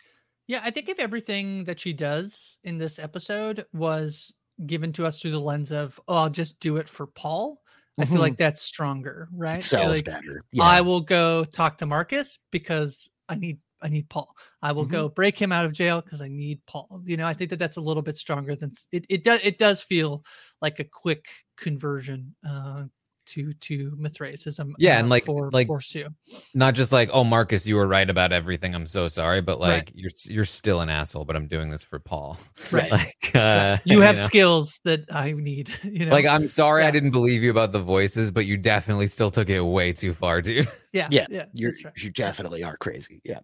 Yeah, 0.48 0.62
I 0.64 0.72
think 0.72 0.90
if 0.90 1.00
everything 1.00 1.64
that 1.66 1.80
she 1.80 1.94
does 1.94 2.58
in 2.64 2.80
this 2.80 2.98
episode 2.98 3.66
was 3.72 4.34
given 4.66 4.92
to 4.94 5.06
us 5.06 5.22
through 5.22 5.32
the 5.32 5.40
lens 5.40 5.72
of, 5.72 6.00
oh, 6.08 6.16
I'll 6.16 6.30
just 6.30 6.60
do 6.60 6.78
it 6.78 6.90
for 6.90 7.06
Paul. 7.08 7.62
I 8.00 8.06
feel 8.06 8.20
like 8.20 8.34
mm-hmm. 8.34 8.44
that's 8.44 8.62
stronger, 8.62 9.28
right? 9.34 9.60
It 9.60 9.66
sells 9.66 9.98
like, 9.98 10.06
better. 10.06 10.42
Yeah. 10.54 10.64
I 10.64 10.80
will 10.80 11.02
go 11.02 11.44
talk 11.44 11.78
to 11.80 11.86
Marcus 11.86 12.40
because 12.50 13.10
I 13.28 13.36
need 13.36 13.60
I 13.82 13.90
need 13.90 14.10
Paul. 14.10 14.34
I 14.62 14.72
will 14.72 14.84
mm-hmm. 14.84 14.94
go 14.94 15.10
break 15.10 15.38
him 15.38 15.52
out 15.52 15.66
of 15.66 15.74
jail 15.74 16.02
because 16.02 16.22
I 16.22 16.30
need 16.30 16.62
Paul. 16.66 17.02
You 17.06 17.18
know, 17.18 17.26
I 17.26 17.34
think 17.34 17.50
that 17.50 17.60
that's 17.60 17.78
a 17.78 17.82
little 17.82 18.02
bit 18.02 18.18
stronger 18.18 18.56
than 18.56 18.72
it. 18.94 19.06
It 19.10 19.24
does. 19.26 19.42
It 19.44 19.58
does 19.58 19.82
feel 19.82 20.24
like 20.62 20.80
a 20.80 20.86
quick 20.86 21.26
conversion 21.58 22.34
uh, 22.48 22.84
to 23.30 23.54
to 23.54 23.94
Mithraism. 23.98 24.74
Yeah, 24.78 24.96
uh, 24.96 25.00
and 25.00 25.10
like 25.10 25.26
for, 25.26 25.50
like 25.52 25.68
for 25.68 25.82
Sue. 25.82 26.08
Not 26.54 26.76
just 26.76 26.92
like, 26.92 27.10
oh 27.14 27.24
Marcus, 27.24 27.68
you 27.68 27.76
were 27.76 27.88
right 27.88 28.10
about 28.10 28.32
everything. 28.32 28.76
I'm 28.76 28.88
so 28.88 29.08
sorry, 29.08 29.42
but 29.42 29.60
like 29.60 29.70
right. 29.70 29.92
you're 29.94 30.12
you're 30.26 30.46
still 30.46 30.82
an 30.82 30.90
asshole, 30.90 31.26
but 31.26 31.36
I'm 31.36 31.48
doing 31.48 31.70
this 31.70 31.84
for 31.84 32.00
Paul. 32.00 32.38
Right. 32.72 32.92
like 32.92 33.32
uh, 33.36 33.78
you 33.84 34.02
have 34.02 34.16
you 34.16 34.22
know? 34.22 34.28
skills 34.28 34.80
that 34.84 35.06
I 35.12 35.32
need. 35.32 35.72
You 35.90 36.06
know, 36.06 36.12
like 36.12 36.26
I'm 36.26 36.48
sorry 36.48 36.84
yeah. 36.84 36.90
I 36.90 36.92
didn't 36.92 37.12
believe 37.12 37.42
you 37.42 37.50
about 37.50 37.72
the 37.72 37.82
voices, 37.82 38.32
but 38.32 38.46
you 38.46 38.58
definitely 38.58 39.08
still 39.08 39.32
took 39.32 39.50
it 39.50 39.60
way 39.60 39.92
too 39.92 40.14
far, 40.14 40.42
dude. 40.42 40.68
Yeah, 40.94 41.08
yeah, 41.12 41.26
yeah. 41.30 41.46
You're 41.54 41.74
right. 41.84 41.94
you 41.98 42.10
definitely 42.10 42.64
are 42.64 42.78
crazy. 42.78 43.22
Yeah. 43.24 43.40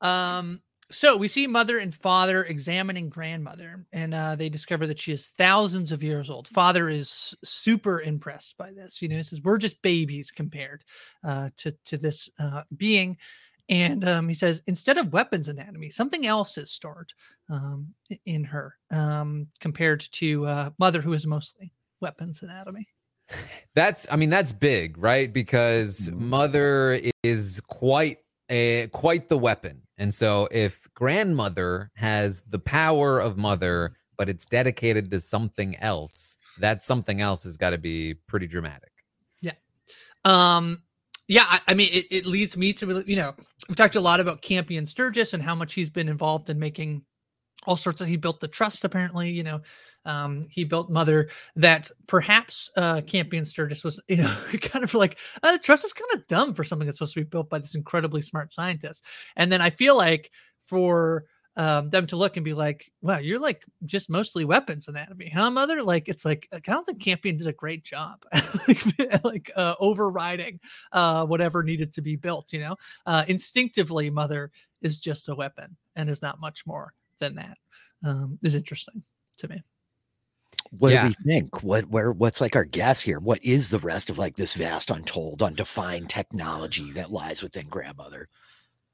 um 0.00 0.60
so 0.90 1.16
we 1.16 1.28
see 1.28 1.46
mother 1.46 1.78
and 1.78 1.94
father 1.94 2.44
examining 2.44 3.08
grandmother, 3.08 3.84
and 3.92 4.14
uh, 4.14 4.36
they 4.36 4.48
discover 4.48 4.86
that 4.86 4.98
she 4.98 5.12
is 5.12 5.28
thousands 5.38 5.92
of 5.92 6.02
years 6.02 6.30
old. 6.30 6.48
Father 6.48 6.88
is 6.88 7.34
super 7.44 8.00
impressed 8.00 8.56
by 8.56 8.72
this. 8.72 9.02
You 9.02 9.08
know, 9.08 9.16
he 9.16 9.22
says 9.22 9.42
we're 9.42 9.58
just 9.58 9.82
babies 9.82 10.30
compared 10.30 10.84
uh, 11.24 11.50
to 11.58 11.72
to 11.86 11.98
this 11.98 12.28
uh, 12.38 12.62
being, 12.76 13.16
and 13.68 14.06
um, 14.08 14.28
he 14.28 14.34
says 14.34 14.62
instead 14.66 14.98
of 14.98 15.12
weapons 15.12 15.48
anatomy, 15.48 15.90
something 15.90 16.26
else 16.26 16.56
is 16.56 16.70
stored 16.70 17.12
um, 17.50 17.92
in 18.24 18.44
her 18.44 18.74
um, 18.90 19.48
compared 19.60 20.00
to 20.12 20.46
uh, 20.46 20.70
mother, 20.78 21.00
who 21.00 21.12
is 21.12 21.26
mostly 21.26 21.72
weapons 22.00 22.42
anatomy. 22.42 22.86
That's, 23.74 24.06
I 24.10 24.16
mean, 24.16 24.30
that's 24.30 24.52
big, 24.52 24.96
right? 24.98 25.32
Because 25.32 26.08
mm-hmm. 26.08 26.30
mother 26.30 27.00
is 27.22 27.60
quite 27.68 28.18
a 28.48 28.88
quite 28.88 29.28
the 29.28 29.38
weapon 29.38 29.82
and 29.98 30.14
so 30.14 30.48
if 30.50 30.88
grandmother 30.94 31.90
has 31.94 32.42
the 32.42 32.60
power 32.60 33.18
of 33.18 33.36
mother, 33.36 33.96
but 34.16 34.28
it's 34.28 34.46
dedicated 34.46 35.10
to 35.10 35.20
something 35.20 35.76
else, 35.76 36.38
that 36.58 36.84
something 36.84 37.20
else 37.20 37.44
has 37.44 37.56
got 37.56 37.70
to 37.70 37.78
be 37.78 38.14
pretty 38.14 38.46
dramatic. 38.46 38.92
Yeah. 39.40 39.52
Um, 40.24 40.82
yeah, 41.26 41.44
I, 41.48 41.60
I 41.68 41.74
mean, 41.74 41.90
it, 41.92 42.06
it, 42.10 42.26
leads 42.26 42.56
me 42.56 42.72
to, 42.74 43.02
you 43.06 43.16
know, 43.16 43.34
we've 43.68 43.76
talked 43.76 43.96
a 43.96 44.00
lot 44.00 44.20
about 44.20 44.40
Campion 44.40 44.86
Sturgis 44.86 45.34
and 45.34 45.42
how 45.42 45.54
much 45.54 45.74
he's 45.74 45.90
been 45.90 46.08
involved 46.08 46.48
in 46.48 46.58
making 46.58 47.02
all 47.66 47.76
sorts 47.76 48.00
of, 48.00 48.06
he 48.06 48.16
built 48.16 48.40
the 48.40 48.48
trust 48.48 48.84
apparently, 48.84 49.30
you 49.30 49.42
know, 49.42 49.60
um, 50.04 50.46
he 50.50 50.64
built 50.64 50.90
Mother 50.90 51.28
that 51.56 51.90
perhaps 52.06 52.70
uh, 52.76 53.00
Campion 53.02 53.44
Sturgis 53.44 53.84
was, 53.84 54.00
you 54.08 54.16
know, 54.16 54.36
kind 54.60 54.84
of 54.84 54.94
like 54.94 55.18
uh, 55.42 55.58
trust 55.58 55.84
is 55.84 55.92
kind 55.92 56.10
of 56.14 56.26
dumb 56.26 56.54
for 56.54 56.64
something 56.64 56.86
that's 56.86 56.98
supposed 56.98 57.14
to 57.14 57.20
be 57.20 57.24
built 57.24 57.48
by 57.48 57.58
this 57.58 57.74
incredibly 57.74 58.22
smart 58.22 58.52
scientist. 58.52 59.04
And 59.36 59.52
then 59.52 59.60
I 59.60 59.70
feel 59.70 59.96
like 59.96 60.30
for 60.64 61.24
um, 61.56 61.90
them 61.90 62.06
to 62.06 62.16
look 62.16 62.36
and 62.36 62.44
be 62.44 62.54
like, 62.54 62.90
wow, 63.02 63.18
you're 63.18 63.40
like 63.40 63.64
just 63.84 64.08
mostly 64.08 64.44
weapons 64.44 64.86
anatomy, 64.86 65.28
huh, 65.28 65.50
Mother? 65.50 65.82
Like, 65.82 66.08
it's 66.08 66.24
like, 66.24 66.48
I 66.52 66.60
don't 66.60 66.84
think 66.84 67.02
Campion 67.02 67.36
did 67.36 67.48
a 67.48 67.52
great 67.52 67.82
job, 67.82 68.24
like, 68.68 68.84
like 69.24 69.50
uh, 69.56 69.74
overriding 69.80 70.60
uh, 70.92 71.26
whatever 71.26 71.64
needed 71.64 71.92
to 71.94 72.00
be 72.00 72.14
built, 72.14 72.52
you 72.52 72.60
know? 72.60 72.76
Uh, 73.06 73.24
instinctively, 73.26 74.08
Mother 74.08 74.52
is 74.82 74.98
just 74.98 75.28
a 75.28 75.34
weapon 75.34 75.76
and 75.96 76.08
is 76.08 76.22
not 76.22 76.40
much 76.40 76.64
more 76.64 76.94
than 77.18 77.34
that. 77.34 77.58
Um, 78.04 78.38
is 78.44 78.54
interesting 78.54 79.02
to 79.38 79.48
me 79.48 79.60
what 80.70 80.92
yeah. 80.92 81.02
do 81.02 81.08
we 81.08 81.32
think? 81.32 81.62
What 81.62 81.88
where 81.88 82.12
what's 82.12 82.40
like 82.40 82.56
our 82.56 82.64
guess 82.64 83.00
here? 83.00 83.18
What 83.18 83.42
is 83.44 83.68
the 83.68 83.78
rest 83.78 84.10
of 84.10 84.18
like 84.18 84.36
this 84.36 84.54
vast, 84.54 84.90
untold, 84.90 85.42
undefined 85.42 86.10
technology 86.10 86.90
that 86.92 87.10
lies 87.10 87.42
within 87.42 87.68
grandmother? 87.68 88.28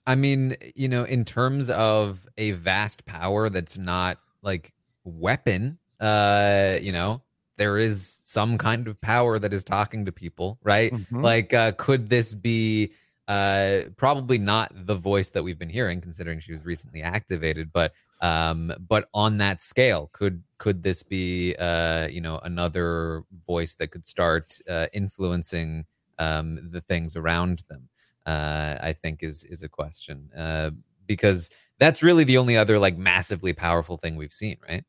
I 0.07 0.15
mean, 0.15 0.57
you 0.75 0.89
know, 0.89 1.05
in 1.05 1.25
terms 1.25 1.71
of 1.71 2.27
a 2.37 2.53
vast 2.53 3.07
power 3.07 3.49
that's 3.49 3.79
not 3.79 4.19
like 4.43 4.73
weapon, 5.05 5.79
uh, 6.01 6.77
you 6.81 6.93
know, 6.93 7.23
there 7.57 7.79
is 7.79 8.21
some 8.25 8.59
kind 8.59 8.87
of 8.87 9.01
power 9.01 9.39
that 9.39 9.53
is 9.53 9.65
talking 9.65 10.05
to 10.05 10.13
people, 10.13 10.59
right? 10.63 10.93
Mm-hmm. 10.93 11.23
Like, 11.23 11.55
uh, 11.55 11.73
could 11.73 12.09
this 12.09 12.35
be 12.35 12.93
uh 13.27 13.85
probably 13.97 14.37
not 14.37 14.71
the 14.75 14.95
voice 14.95 15.31
that 15.31 15.43
we've 15.43 15.59
been 15.59 15.71
hearing 15.71 15.99
considering 15.99 16.39
she 16.39 16.53
was 16.53 16.63
recently 16.63 17.01
activated 17.01 17.73
but 17.73 17.95
um 18.25 18.73
but 18.89 19.09
on 19.13 19.37
that 19.39 19.61
scale 19.61 20.09
could 20.13 20.43
could 20.59 20.83
this 20.83 21.03
be 21.03 21.55
uh 21.57 22.07
you 22.09 22.21
know 22.21 22.39
another 22.43 23.23
voice 23.47 23.75
that 23.77 23.91
could 23.93 24.07
start 24.07 24.47
uh, 24.69 24.87
influencing 24.93 25.85
um 26.19 26.49
the 26.75 26.81
things 26.81 27.17
around 27.17 27.63
them? 27.69 27.83
Uh 28.27 28.75
i 28.91 28.93
think 29.03 29.23
is 29.23 29.45
is 29.45 29.63
a 29.63 29.69
question. 29.69 30.31
Uh 30.45 30.71
because 31.07 31.51
that's 31.79 32.03
really 32.03 32.25
the 32.25 32.39
only 32.39 32.57
other 32.57 32.79
like 32.79 32.97
massively 32.97 33.53
powerful 33.53 33.99
thing 33.99 34.17
we've 34.17 34.33
seen 34.33 34.57
right? 34.69 34.85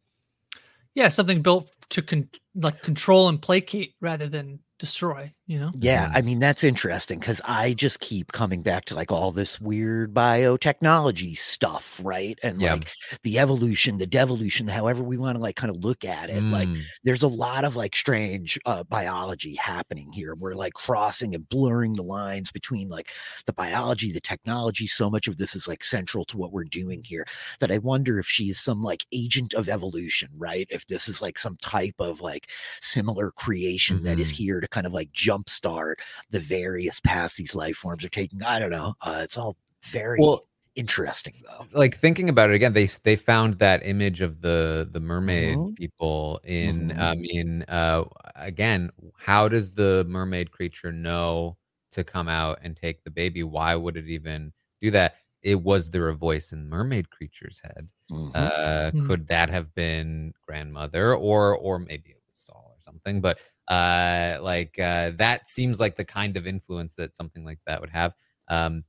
Yeah 0.94 1.10
something 1.10 1.42
built 1.42 1.72
to 1.90 2.02
con- 2.02 2.30
like 2.56 2.82
control 2.82 3.28
and 3.30 3.42
placate 3.42 3.96
rather 4.00 4.30
than 4.30 4.60
destroy 4.78 5.32
you 5.48 5.58
know 5.58 5.72
yeah 5.76 6.12
i 6.14 6.22
mean 6.22 6.40
that's 6.40 6.64
interesting 6.64 7.18
because 7.20 7.40
i 7.46 7.74
just 7.74 8.00
keep 8.02 8.32
coming 8.34 8.62
back 8.62 8.84
to 8.86 8.94
like 8.96 9.12
all 9.12 9.32
this 9.32 9.62
weird 9.62 10.14
biotechnology 10.14 11.38
stuff 11.38 12.02
right 12.04 12.38
and 12.44 12.62
Yeah. 12.62 12.74
like 12.74 12.92
the 13.24 13.40
evolution 13.40 13.98
the 13.98 14.08
devolution 14.08 14.68
however 14.68 15.04
we 15.04 15.18
want 15.18 15.38
to 15.38 15.42
like 15.42 15.56
kind 15.56 15.70
of 15.76 15.84
look 15.84 16.04
at 16.04 16.30
it 16.30 16.44
like 16.44 16.68
Mm. 16.68 16.82
there's 17.04 17.24
a 17.24 17.28
lot 17.28 17.64
of 17.64 17.76
like 17.76 17.96
strange 17.96 18.60
uh, 18.66 18.84
biology 18.84 19.56
happening 19.56 20.12
here 20.12 20.34
we're 20.36 20.56
like 20.56 20.74
crossing 20.74 21.36
and 21.36 21.48
blurring 21.48 21.94
the 21.94 22.04
lines 22.04 22.52
between 22.52 22.90
like 22.90 23.12
the 23.46 23.54
biology 23.54 24.12
the 24.12 24.20
technology 24.20 24.88
so 24.88 25.10
much 25.10 25.28
of 25.28 25.38
this 25.38 25.56
is 25.56 25.68
like 25.68 25.84
central 25.84 26.26
to 26.26 26.38
what 26.38 26.52
we're 26.52 26.64
doing 26.64 27.02
here 27.06 27.26
that 27.60 27.72
i 27.72 27.78
wonder 27.78 28.20
if 28.20 28.26
she's 28.26 28.60
some 28.60 28.82
like 28.82 29.06
agent 29.12 29.54
of 29.54 29.70
evolution 29.70 30.30
right 30.38 30.68
if 30.70 30.86
this 30.88 31.08
is 31.08 31.22
like 31.22 31.38
some 31.38 31.56
type 31.62 31.96
of 32.00 32.20
like 32.20 32.50
similar 32.82 33.32
creation 33.32 34.04
that 34.04 34.20
is 34.20 34.32
Mhm. 34.34 34.36
here 34.36 34.60
to 34.66 34.70
kind 34.70 34.88
of 34.88 34.94
like 34.94 35.12
jumpstart 35.14 35.96
the 36.32 36.40
various 36.40 37.00
paths 37.00 37.36
these 37.36 37.56
life 37.56 37.78
forms 37.78 38.04
are 38.04 38.10
taking 38.10 38.42
i 38.44 38.60
don't 38.60 38.72
know 38.72 38.94
uh, 39.02 39.22
it's 39.24 39.38
all 39.38 39.56
very 39.86 40.20
well 40.20 40.42
interesting 40.76 41.34
though 41.46 41.66
like 41.72 41.96
thinking 41.96 42.28
about 42.30 42.50
it 42.50 42.54
again 42.56 42.74
they 42.74 42.86
they 43.04 43.16
found 43.16 43.54
that 43.56 43.86
image 43.86 44.20
of 44.22 44.42
the 44.42 44.88
the 44.92 45.00
mermaid 45.00 45.58
Mhm. 45.58 45.76
people 45.78 46.40
in 46.44 46.90
Mhm. 46.90 47.00
i 47.00 47.16
mean 47.16 47.64
uh 47.70 48.04
again 48.36 48.90
how 49.18 49.48
does 49.48 49.72
the 49.72 50.06
mermaid 50.10 50.52
creature 50.52 50.92
know 50.92 51.56
to 51.92 52.04
come 52.04 52.28
out 52.28 52.60
and 52.62 52.76
take 52.76 53.04
the 53.04 53.12
baby 53.12 53.42
why 53.44 53.74
would 53.76 53.96
it 53.96 54.08
even 54.10 54.52
do 54.82 54.92
that 54.92 55.16
it 55.42 55.62
was 55.62 55.92
there 55.92 56.10
a 56.10 56.16
voice 56.16 56.52
in 56.52 56.68
mermaid 56.68 57.10
creature's 57.10 57.62
head 57.64 57.90
Mhm. 58.12 58.32
uh 58.34 58.92
Hmm. 58.92 59.06
could 59.08 59.28
that 59.28 59.50
have 59.50 59.74
been 59.76 60.34
grandmother 60.46 61.16
or 61.16 61.56
or 61.56 61.80
maybe 61.80 62.10
it 62.10 62.22
was 62.30 62.38
sol 62.40 62.64
or 62.65 62.65
something 62.86 63.20
but 63.20 63.42
uh 63.68 64.38
like 64.42 64.78
uh 64.80 65.12
that 65.16 65.50
seems 65.50 65.80
like 65.80 65.96
the 65.96 66.06
kind 66.06 66.38
of 66.38 66.48
influence 66.48 66.94
that 66.94 67.16
something 67.16 67.44
like 67.44 67.60
that 67.66 67.82
would 67.82 67.90
have 67.90 68.14
um 68.48 68.84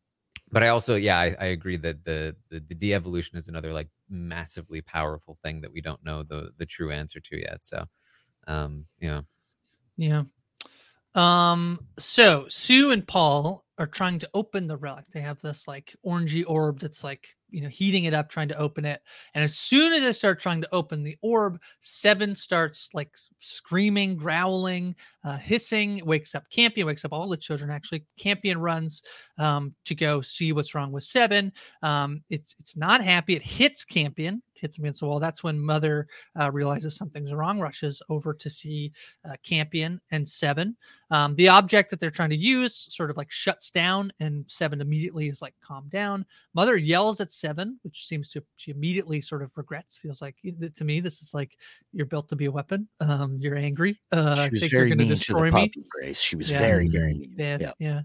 but 0.53 0.62
i 0.62 0.68
also 0.68 0.94
yeah 0.94 1.18
i, 1.18 1.34
I 1.40 1.47
agree 1.47 1.78
that 1.78 2.05
the, 2.05 2.36
the 2.51 2.61
the 2.61 2.74
de-evolution 2.74 3.38
is 3.38 3.49
another 3.49 3.72
like 3.72 3.88
massively 4.09 4.82
powerful 4.82 5.38
thing 5.42 5.62
that 5.62 5.72
we 5.72 5.80
don't 5.80 6.05
know 6.05 6.22
the 6.22 6.51
the 6.59 6.66
true 6.66 6.92
answer 6.92 7.20
to 7.20 7.40
yet 7.40 7.64
so 7.64 7.84
um 8.47 8.84
you 9.01 9.09
know 9.09 9.24
Yeah. 9.97 10.24
Um, 11.14 11.78
so 11.99 12.47
Sue 12.49 12.90
and 12.90 13.07
Paul 13.09 13.64
are 13.78 13.86
trying 13.86 14.18
to 14.18 14.30
open 14.34 14.66
the 14.66 14.76
relic. 14.76 15.07
They 15.12 15.22
have 15.22 15.40
this 15.40 15.66
like 15.66 15.97
orangey 16.05 16.44
orb 16.47 16.80
that's 16.80 17.03
like, 17.03 17.36
you 17.51 17.62
know, 17.62 17.68
heating 17.68 18.05
it 18.05 18.14
up, 18.14 18.28
trying 18.28 18.49
to 18.49 18.59
open 18.59 18.84
it. 18.84 19.01
And 19.34 19.44
as 19.44 19.57
soon 19.57 19.92
as 19.92 20.05
i 20.05 20.12
start 20.12 20.40
trying 20.40 20.61
to 20.62 20.74
open 20.74 21.03
the 21.03 21.16
orb, 21.22 21.61
Seven 21.80 22.34
starts 22.34 22.90
like 22.92 23.11
screaming, 23.40 24.16
growling, 24.16 24.94
uh, 25.24 25.36
hissing, 25.36 26.03
wakes 26.05 26.34
up 26.34 26.49
Campion, 26.51 26.86
wakes 26.86 27.05
up 27.05 27.12
all 27.12 27.28
the 27.28 27.36
children 27.36 27.70
actually. 27.70 28.05
Campion 28.18 28.61
runs 28.61 29.03
um, 29.38 29.74
to 29.84 29.94
go 29.94 30.20
see 30.20 30.53
what's 30.53 30.74
wrong 30.74 30.92
with 30.92 31.05
Seven. 31.05 31.53
Um, 31.82 32.22
it's 32.30 32.55
it's 32.59 32.76
not 32.76 33.03
happy. 33.03 33.34
It 33.34 33.42
hits 33.42 33.84
Campion, 33.84 34.42
hits 34.55 34.78
him 34.78 34.84
against 34.84 35.01
the 35.01 35.07
wall. 35.07 35.20
That's 35.20 35.42
when 35.42 35.61
Mother 35.61 36.09
uh, 36.40 36.51
realizes 36.53 36.97
something's 36.97 37.32
wrong, 37.32 37.61
rushes 37.61 38.03
over 38.09 38.34
to 38.34 38.51
see 38.51 38.92
uh, 39.28 39.34
Campion 39.42 40.01
and 40.11 40.28
Seven. 40.28 40.76
Um, 41.11 41.34
the 41.36 41.49
object 41.49 41.90
that 41.90 42.01
they're 42.01 42.11
trying 42.11 42.30
to 42.30 42.36
use 42.36 42.88
sort 42.90 43.11
of 43.11 43.16
like 43.16 43.30
shuts 43.30 43.70
down, 43.70 44.12
and 44.20 44.44
Seven 44.49 44.80
immediately 44.80 45.28
is 45.28 45.42
like 45.42 45.55
calm 45.62 45.88
down. 45.88 46.26
Mother 46.55 46.76
yells 46.76 47.20
at 47.20 47.30
Seven, 47.41 47.78
which 47.82 48.07
seems 48.07 48.28
to 48.30 48.43
she 48.57 48.70
immediately 48.70 49.20
sort 49.20 49.43
of 49.43 49.51
regrets. 49.57 49.99
Feels 49.99 50.20
like 50.22 50.37
to 50.74 50.84
me 50.84 51.01
this 51.01 51.20
is 51.22 51.34
like 51.34 51.57
you're 51.93 52.07
built 52.07 52.28
to 52.30 52.37
be 52.37 52.47
a 52.47 52.51
weapon. 52.53 52.89
Um, 53.01 53.37
you're 53.41 53.57
angry. 53.57 54.01
Uh, 54.12 54.45
she 54.47 54.51
was 54.51 54.61
think 54.61 54.72
you're 54.72 54.80
very 54.82 54.91
going 54.91 54.99
to 54.99 55.05
mean 55.05 55.09
to 55.11 55.16
destroy 55.16 55.51
the 55.51 55.57
me. 55.57 55.68
puppy 55.68 55.84
grace 55.91 56.20
she 56.20 56.37
was 56.37 56.51
Yeah. 56.51 56.59
very 56.61 56.89
very 56.89 57.14
mean 57.14 57.34
Yeah, 57.39 57.59
yeah 57.61 57.72
yeah. 57.78 58.01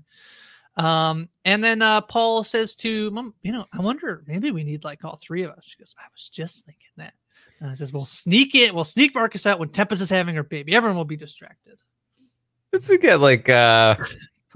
Um, 0.78 1.30
and 1.46 1.64
then 1.64 1.82
uh 1.82 2.02
Paul 2.02 2.44
says 2.44 2.76
to 2.76 3.12
Mom, 3.12 3.34
you 3.44 3.52
know, 3.52 3.66
I 3.74 3.82
wonder 3.82 4.24
maybe 4.28 4.52
we 4.52 4.64
need 4.64 4.84
like 4.84 5.04
all 5.04 5.18
three 5.22 5.44
of 5.44 5.52
us. 5.52 5.66
She 5.68 5.78
goes, 5.78 5.94
I 6.00 6.04
was 6.14 6.30
just 6.30 6.66
thinking 6.66 6.88
that. 6.98 7.14
And 7.60 7.70
I 7.70 7.74
says, 7.74 7.92
We'll 7.92 8.06
sneak 8.06 8.56
it, 8.56 8.74
we'll 8.74 8.84
sneak 8.86 9.14
Marcus 9.14 9.46
out 9.46 9.60
when 9.60 9.70
Tempest 9.70 10.02
is 10.02 10.10
having 10.10 10.36
her 10.36 10.44
baby. 10.44 10.74
Everyone 10.76 10.96
will 10.98 11.04
be 11.06 11.18
distracted. 11.18 11.78
it's 12.72 12.90
again 12.90 13.20
like 13.20 13.50
uh 13.50 13.96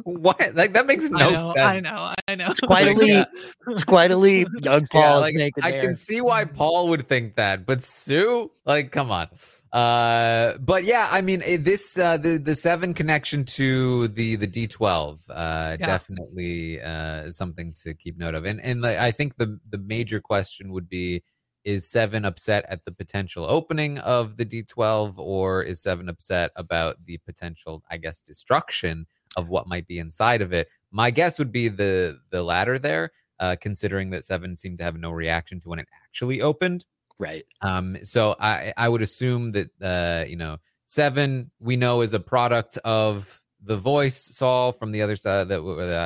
what 0.04 0.56
like 0.56 0.74
that 0.74 0.86
makes 0.88 1.10
no 1.10 1.30
I 1.30 1.32
know, 1.32 1.40
sense 1.54 1.58
I 1.58 1.80
know, 1.80 2.14
I 2.28 2.36
know. 2.36 2.48
It's 2.52 2.60
quite 2.60 2.88
a 2.88 2.90
Like, 2.90 2.98
leap. 2.98 3.10
yeah. 3.10 3.26
it's 3.68 3.84
quite 3.84 4.12
a 4.12 4.16
leap 4.18 4.48
young 4.62 4.88
paul 4.92 5.02
Yeah, 5.02 5.28
is 5.30 5.34
like, 5.36 5.54
I 5.62 5.72
there. 5.72 5.82
can 5.82 5.96
see 5.96 6.22
why 6.22 6.46
Paul 6.46 6.88
would 6.90 7.08
think 7.08 7.36
that, 7.36 7.66
but 7.66 7.82
Sue, 7.82 8.52
like, 8.66 8.92
come 8.92 9.12
on. 9.12 9.28
Uh, 9.72 10.58
but 10.60 10.84
yeah, 10.86 11.08
I 11.12 11.22
mean, 11.22 11.42
eh, 11.44 11.58
this 11.60 11.98
uh, 11.98 12.18
the 12.18 12.38
the 12.38 12.56
seven 12.56 12.94
connection 12.94 13.44
to 13.46 14.08
the 14.10 14.36
the 14.38 14.48
D 14.48 14.68
twelve 14.68 15.22
uh, 15.30 15.76
Yeah. 15.80 15.86
definitely 15.88 16.82
uh, 16.82 17.30
something 17.30 17.74
to 17.84 17.94
keep 17.94 18.18
note 18.18 18.36
of, 18.36 18.46
and 18.46 18.62
and 18.62 18.82
like, 18.82 18.98
I 18.98 19.12
think 19.12 19.36
the 19.38 19.60
the 19.70 19.78
major 19.78 20.20
question 20.20 20.72
would 20.72 20.90
be. 20.90 21.24
Is 21.66 21.90
Seven 21.90 22.26
upset 22.26 22.64
at 22.70 22.86
the 22.86 22.92
potential 22.92 23.44
opening 23.44 23.98
of 23.98 24.38
the 24.38 24.46
D12, 24.46 25.18
or 25.18 25.64
is 25.64 25.82
Seven 25.82 26.08
upset 26.10 26.52
about 26.56 27.04
the 27.08 27.18
potential, 27.26 27.84
I 27.90 27.98
guess, 27.98 28.20
destruction 28.20 29.08
of 29.36 29.50
what 29.50 29.68
might 29.68 29.88
be 29.88 30.00
inside 30.00 30.42
of 30.42 30.54
it? 30.54 30.68
My 30.92 31.12
guess 31.12 31.40
would 31.40 31.52
be 31.52 31.68
the 31.68 32.20
the 32.30 32.44
latter 32.44 32.80
there, 32.80 33.12
uh, 33.40 33.56
considering 33.60 34.10
that 34.12 34.24
Seven 34.24 34.56
seemed 34.56 34.80
to 34.80 34.84
have 34.84 34.98
no 34.98 35.12
reaction 35.12 35.60
to 35.62 35.70
when 35.70 35.80
it 35.80 35.88
actually 36.04 36.42
opened. 36.42 36.86
right 37.20 37.46
Um, 37.62 37.98
so 38.04 38.36
I 38.40 38.74
I 38.78 38.90
would 38.90 39.02
assume 39.02 39.52
that 39.52 39.70
uh, 39.82 40.26
you 40.28 40.38
know 40.38 40.58
Seven 40.88 41.52
we 41.60 41.76
know 41.76 42.02
is 42.02 42.14
a 42.14 42.20
product 42.20 42.78
of 42.86 43.42
the 43.62 43.78
voice 43.78 44.18
Sol 44.18 44.72
from 44.72 44.92
the 44.92 45.02
other 45.02 45.16
side 45.16 45.50
that, 45.50 45.62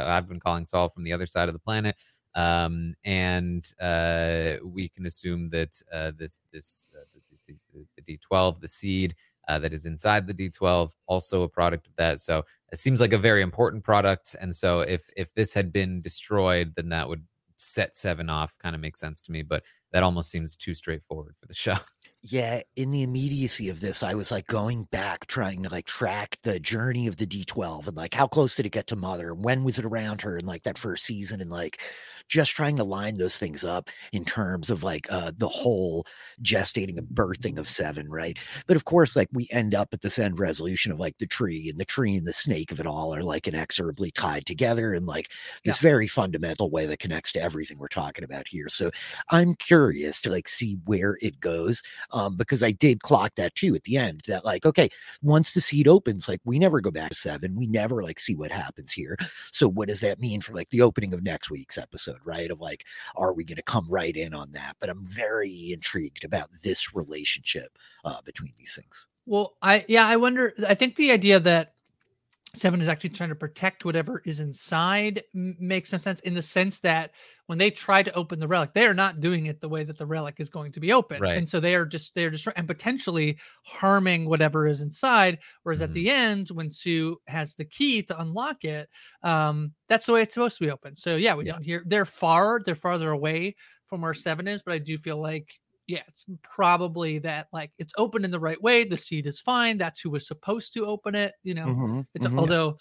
I've 0.08 0.28
been 0.28 0.40
calling 0.40 0.66
Sol 0.66 0.90
from 0.90 1.04
the 1.04 1.14
other 1.14 1.26
side 1.26 1.50
of 1.50 1.54
the 1.54 1.60
planet. 1.60 1.96
Um, 2.36 2.96
and 3.04 3.66
uh, 3.82 4.54
we 4.64 4.88
can 4.88 5.06
assume 5.06 5.50
that 5.50 5.82
uh, 5.92 6.12
this 6.16 6.40
this 6.54 6.88
uh, 6.96 7.04
the, 7.48 7.56
the, 7.74 7.86
the 7.98 8.18
D12 8.18 8.60
the 8.60 8.68
seed 8.68 9.16
uh, 9.50 9.60
that 9.60 9.74
is 9.74 9.86
inside 9.86 10.28
the 10.28 10.34
D12 10.34 10.92
also 11.08 11.42
a 11.42 11.50
product 11.50 11.88
of 11.88 11.96
that. 11.98 12.22
So 12.22 12.46
it 12.72 12.80
seems 12.80 13.02
like 13.02 13.14
a 13.14 13.18
very 13.18 13.42
important 13.42 13.84
product. 13.84 14.36
And 14.40 14.56
so 14.56 14.82
if 14.82 15.02
if 15.18 15.34
this 15.34 15.54
had 15.54 15.74
been 15.74 16.02
destroyed, 16.02 16.74
then 16.76 16.90
that 16.90 17.10
would 17.10 17.26
set 17.58 17.98
Seven 17.98 18.30
off. 18.30 18.58
Kind 18.60 18.76
of 18.76 18.82
makes 18.82 19.00
sense 19.00 19.22
to 19.24 19.32
me, 19.32 19.42
but 19.42 19.64
that 19.92 20.04
almost 20.04 20.30
seems 20.30 20.56
too 20.56 20.76
straightforward 20.76 21.36
for 21.38 21.48
the 21.48 21.54
show. 21.66 21.76
yeah 22.22 22.62
in 22.76 22.90
the 22.90 23.02
immediacy 23.02 23.70
of 23.70 23.80
this 23.80 24.04
i 24.04 24.14
was 24.14 24.30
like 24.30 24.46
going 24.48 24.84
back 24.92 25.26
trying 25.28 25.64
to 25.64 25.70
like 25.70 25.86
track 25.86 26.38
the 26.44 26.60
journey 26.60 27.08
of 27.08 27.16
the 27.16 27.26
d12 27.26 27.88
and 27.88 27.96
like 27.96 28.14
how 28.14 28.28
close 28.28 28.56
did 28.56 28.66
it 28.66 28.74
get 28.74 28.88
to 28.88 28.96
mother 28.98 29.34
when 29.34 29.64
was 29.64 29.80
it 29.80 29.86
around 29.86 30.22
her 30.22 30.38
in 30.38 30.46
like 30.46 30.64
that 30.64 30.78
first 30.78 31.06
season 31.06 31.40
and 31.40 31.50
like 31.50 31.80
just 32.30 32.52
trying 32.52 32.78
to 32.78 32.84
line 32.84 33.18
those 33.18 33.38
things 33.38 33.64
up 33.64 33.90
in 34.14 34.24
terms 34.24 34.70
of 34.70 34.84
like 34.84 35.08
uh 35.12 35.32
the 35.38 35.50
whole 35.50 36.06
gestating 36.42 36.98
and 36.98 37.08
birthing 37.08 37.58
of 37.58 37.68
seven 37.68 38.10
right 38.10 38.38
but 38.68 38.76
of 38.78 38.86
course 38.86 39.16
like 39.16 39.28
we 39.34 39.48
end 39.52 39.76
up 39.76 39.90
at 39.94 40.02
this 40.02 40.18
end 40.18 40.40
resolution 40.40 40.92
of 40.92 41.00
like 41.00 41.18
the 41.18 41.28
tree 41.28 41.70
and 41.70 41.80
the 41.80 41.86
tree 41.86 42.16
and 42.16 42.28
the 42.28 42.34
snake 42.34 42.72
of 42.72 42.80
it 42.80 42.88
all 42.88 43.14
are 43.14 43.24
like 43.24 43.48
inexorably 43.48 44.12
tied 44.12 44.46
together 44.46 44.94
in 44.94 45.06
like 45.06 45.30
this 45.66 45.80
very 45.80 46.08
fundamental 46.08 46.70
way 46.70 46.86
that 46.86 47.00
connects 47.00 47.32
to 47.32 47.42
everything 47.42 47.78
we're 47.78 47.88
talking 47.88 48.24
about 48.24 48.48
here 48.48 48.70
so 48.70 48.90
i'm 49.30 49.54
curious 49.56 50.22
to 50.22 50.30
like 50.30 50.48
see 50.48 50.78
where 50.86 51.18
it 51.22 51.40
goes 51.40 51.84
um, 52.12 52.36
because 52.36 52.64
I 52.64 52.72
did 52.72 53.02
clock 53.02 53.36
that 53.36 53.56
too 53.56 53.76
at 53.76 53.84
the 53.84 53.98
end 53.98 54.24
that 54.28 54.46
like, 54.46 54.66
okay, 54.66 54.90
once 55.22 55.54
the 55.54 55.62
seed 55.62 55.88
opens, 55.88 56.28
like 56.28 56.42
we 56.46 56.60
never 56.60 56.82
go 56.82 56.92
back 56.92 57.10
to 57.10 57.16
seven. 57.16 57.56
We 57.56 57.68
never 57.68 58.04
like 58.04 58.20
see 58.20 58.36
what 58.36 58.52
happens 58.52 58.94
here. 58.94 59.18
So 59.52 59.68
what 59.68 59.88
does 59.88 60.00
that 60.02 60.20
mean 60.20 60.42
for 60.42 60.54
like 60.54 60.70
the 60.70 60.82
opening 60.82 61.14
of 61.14 61.24
next 61.24 61.50
week's 61.50 61.78
episode, 61.78 62.19
right? 62.26 62.52
Of 62.52 62.60
like, 62.60 62.86
are 63.16 63.34
we 63.34 63.44
going 63.44 63.58
to 63.58 63.64
come 63.64 63.88
right 63.90 64.16
in 64.16 64.34
on 64.34 64.52
that? 64.54 64.76
But 64.80 64.90
I'm 64.90 65.06
very 65.06 65.72
intrigued 65.72 66.24
about 66.24 66.50
this 66.64 66.96
relationship 66.96 67.78
uh, 68.06 68.22
between 68.24 68.54
these 68.58 68.74
things. 68.76 69.08
Well, 69.26 69.56
I 69.62 69.86
yeah, 69.88 70.08
I 70.08 70.16
wonder. 70.16 70.54
I 70.68 70.74
think 70.74 70.96
the 70.96 71.12
idea 71.12 71.40
that 71.40 71.74
Seven 72.56 72.82
is 72.82 72.88
actually 72.88 73.12
trying 73.12 73.30
to 73.30 73.36
protect 73.36 73.86
whatever 73.86 74.22
is 74.26 74.40
inside 74.40 75.24
m- 75.36 75.56
makes 75.60 75.90
some 75.92 76.00
sense 76.00 76.20
in 76.22 76.34
the 76.34 76.42
sense 76.42 76.80
that 76.80 77.12
when 77.46 77.60
they 77.60 77.70
try 77.70 78.02
to 78.02 78.14
open 78.14 78.40
the 78.40 78.48
relic, 78.48 78.74
they 78.74 78.88
are 78.88 78.94
not 78.94 79.20
doing 79.20 79.46
it 79.46 79.62
the 79.62 79.70
way 79.70 79.84
that 79.84 79.98
the 79.98 80.06
relic 80.06 80.36
is 80.40 80.50
going 80.50 80.72
to 80.72 80.80
be 80.80 80.92
open, 80.92 81.22
Right. 81.22 81.36
and 81.36 81.48
so 81.48 81.60
they 81.60 81.76
are 81.76 81.86
just 81.86 82.16
they're 82.16 82.32
just 82.32 82.48
and 82.56 82.68
potentially 82.68 83.40
harming 83.66 84.28
whatever 84.28 84.66
is 84.66 84.82
inside. 84.82 85.40
Whereas 85.64 85.82
at 85.82 85.94
Mhm. 85.94 85.94
the 85.94 86.10
end, 86.10 86.50
when 86.50 86.72
Sue 86.72 87.18
has 87.28 87.54
the 87.56 87.66
key 87.66 88.02
to 88.04 88.20
unlock 88.20 88.64
it, 88.64 88.90
um, 89.24 89.74
that's 89.88 90.08
the 90.08 90.14
way 90.14 90.24
it's 90.24 90.34
supposed 90.34 90.58
to 90.58 90.64
be 90.66 90.72
open. 90.72 90.96
So 90.96 91.18
yeah, 91.18 91.36
we 91.36 91.44
Yeah. 91.44 91.54
don't 91.54 91.64
hear 91.64 91.84
they're 91.86 92.06
far, 92.06 92.62
they're 92.66 92.76
farther 92.76 93.12
away 93.12 93.56
from 93.88 94.02
where 94.02 94.14
Seven 94.16 94.48
is, 94.48 94.64
but 94.64 94.74
I 94.74 94.80
do 94.80 94.98
feel 94.98 95.22
like 95.22 95.60
yeah, 95.90 96.04
it's 96.08 96.26
probably 96.44 97.20
that 97.20 97.48
like 97.54 97.72
it's 97.78 97.94
open 97.98 98.26
in 98.26 98.32
the 98.32 98.40
right 98.40 98.62
way. 98.62 98.84
The 98.84 98.98
seed 98.98 99.26
is 99.28 99.40
fine. 99.40 99.78
That's 99.78 100.02
who 100.02 100.10
was 100.12 100.28
supposed 100.28 100.74
to 100.74 100.86
open 100.86 101.16
it. 101.16 101.34
You 101.44 101.54
know, 101.56 101.76
Mhm, 101.76 102.06
it's 102.14 102.26
mhm. 102.26 102.36
although 102.38 102.78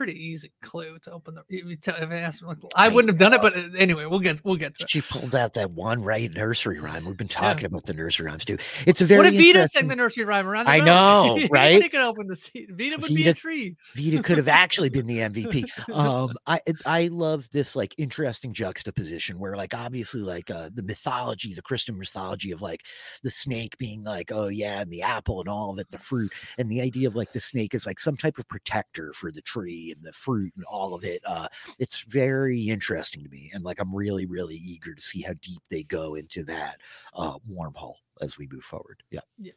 pretty 0.00 0.18
easy 0.18 0.50
clue 0.62 0.98
to 0.98 1.10
open 1.10 1.34
the. 1.34 1.42
If, 1.50 1.66
you 1.66 1.76
tell, 1.76 1.94
if 1.96 2.10
I 2.10 2.14
asked, 2.14 2.42
like, 2.42 2.56
I 2.74 2.88
wouldn't 2.88 3.10
have 3.10 3.18
done 3.18 3.34
it, 3.34 3.42
but 3.42 3.54
uh, 3.54 3.76
anyway, 3.76 4.06
we'll 4.06 4.18
get 4.18 4.42
we'll 4.46 4.56
get 4.56 4.74
to 4.78 4.84
it. 4.84 4.88
She 4.88 5.02
pulled 5.02 5.34
out 5.34 5.52
that 5.54 5.72
one 5.72 6.02
right 6.02 6.32
nursery 6.32 6.80
rhyme. 6.80 7.04
We've 7.04 7.18
been 7.18 7.28
talking 7.28 7.66
about 7.66 7.84
the 7.84 7.92
nursery 7.92 8.26
rhymes 8.26 8.46
too. 8.46 8.56
It's 8.86 9.02
a 9.02 9.04
very 9.04 9.18
What 9.18 9.26
if 9.26 9.34
Vita 9.34 9.68
sang 9.68 9.88
the 9.88 9.96
nursery 9.96 10.24
rhyme 10.24 10.48
around? 10.48 10.64
The 10.64 10.70
I 10.70 10.78
know, 10.78 11.38
right? 11.50 11.82
Vita 11.82 11.90
could 11.90 12.00
open 12.00 12.28
the 12.28 12.36
seat. 12.36 12.70
Vita 12.70 12.98
would 12.98 13.14
be 13.14 13.28
a 13.28 13.34
tree. 13.34 13.76
Vita 13.94 14.22
could 14.22 14.38
have 14.38 14.48
actually 14.48 14.88
been 14.88 15.06
the 15.06 15.18
MVP. 15.18 15.68
Um, 15.90 16.34
I 16.46 16.60
I 16.86 17.08
love 17.08 17.48
this 17.50 17.74
like 17.74 17.94
interesting 17.98 18.52
juxtaposition 18.52 19.38
where 19.38 19.56
like 19.56 19.74
obviously 19.74 20.20
like 20.20 20.50
uh, 20.50 20.70
the 20.72 20.82
mythology, 20.82 21.52
the 21.52 21.62
Christian 21.62 21.98
mythology 21.98 22.52
of 22.52 22.62
like 22.62 22.84
the 23.22 23.30
snake 23.30 23.76
being 23.76 24.04
like 24.04 24.30
oh 24.32 24.48
yeah, 24.48 24.80
and 24.80 24.90
the 24.90 25.02
apple 25.02 25.40
and 25.40 25.48
all 25.48 25.70
of 25.70 25.78
it, 25.78 25.90
the 25.90 25.98
fruit, 25.98 26.32
and 26.58 26.70
the 26.70 26.80
idea 26.80 27.08
of 27.08 27.16
like 27.16 27.32
the 27.32 27.40
snake 27.40 27.74
is 27.74 27.86
like 27.86 27.98
some 27.98 28.16
type 28.16 28.38
of 28.38 28.48
protector 28.48 29.12
for 29.12 29.32
the 29.32 29.42
tree 29.42 29.89
and 29.96 30.04
the 30.04 30.12
fruit 30.12 30.52
and 30.56 30.64
all 30.64 30.94
of 30.94 31.04
it. 31.04 31.22
Uh, 31.24 31.48
it's 31.78 32.02
very 32.02 32.68
interesting 32.68 33.22
to 33.22 33.28
me, 33.30 33.50
and 33.54 33.64
like 33.64 33.80
I'm 33.80 33.94
really 33.94 34.26
really 34.26 34.56
eager 34.56 34.94
to 34.94 35.02
see 35.02 35.22
how 35.22 35.32
deep 35.40 35.62
they 35.70 35.82
go 35.82 36.14
into 36.14 36.42
that 36.44 36.80
uh, 37.14 37.38
wormhole 37.50 37.96
as 38.20 38.38
we 38.38 38.48
move 38.50 38.64
forward. 38.64 39.02
Yeah. 39.10 39.20
Yeah. 39.38 39.52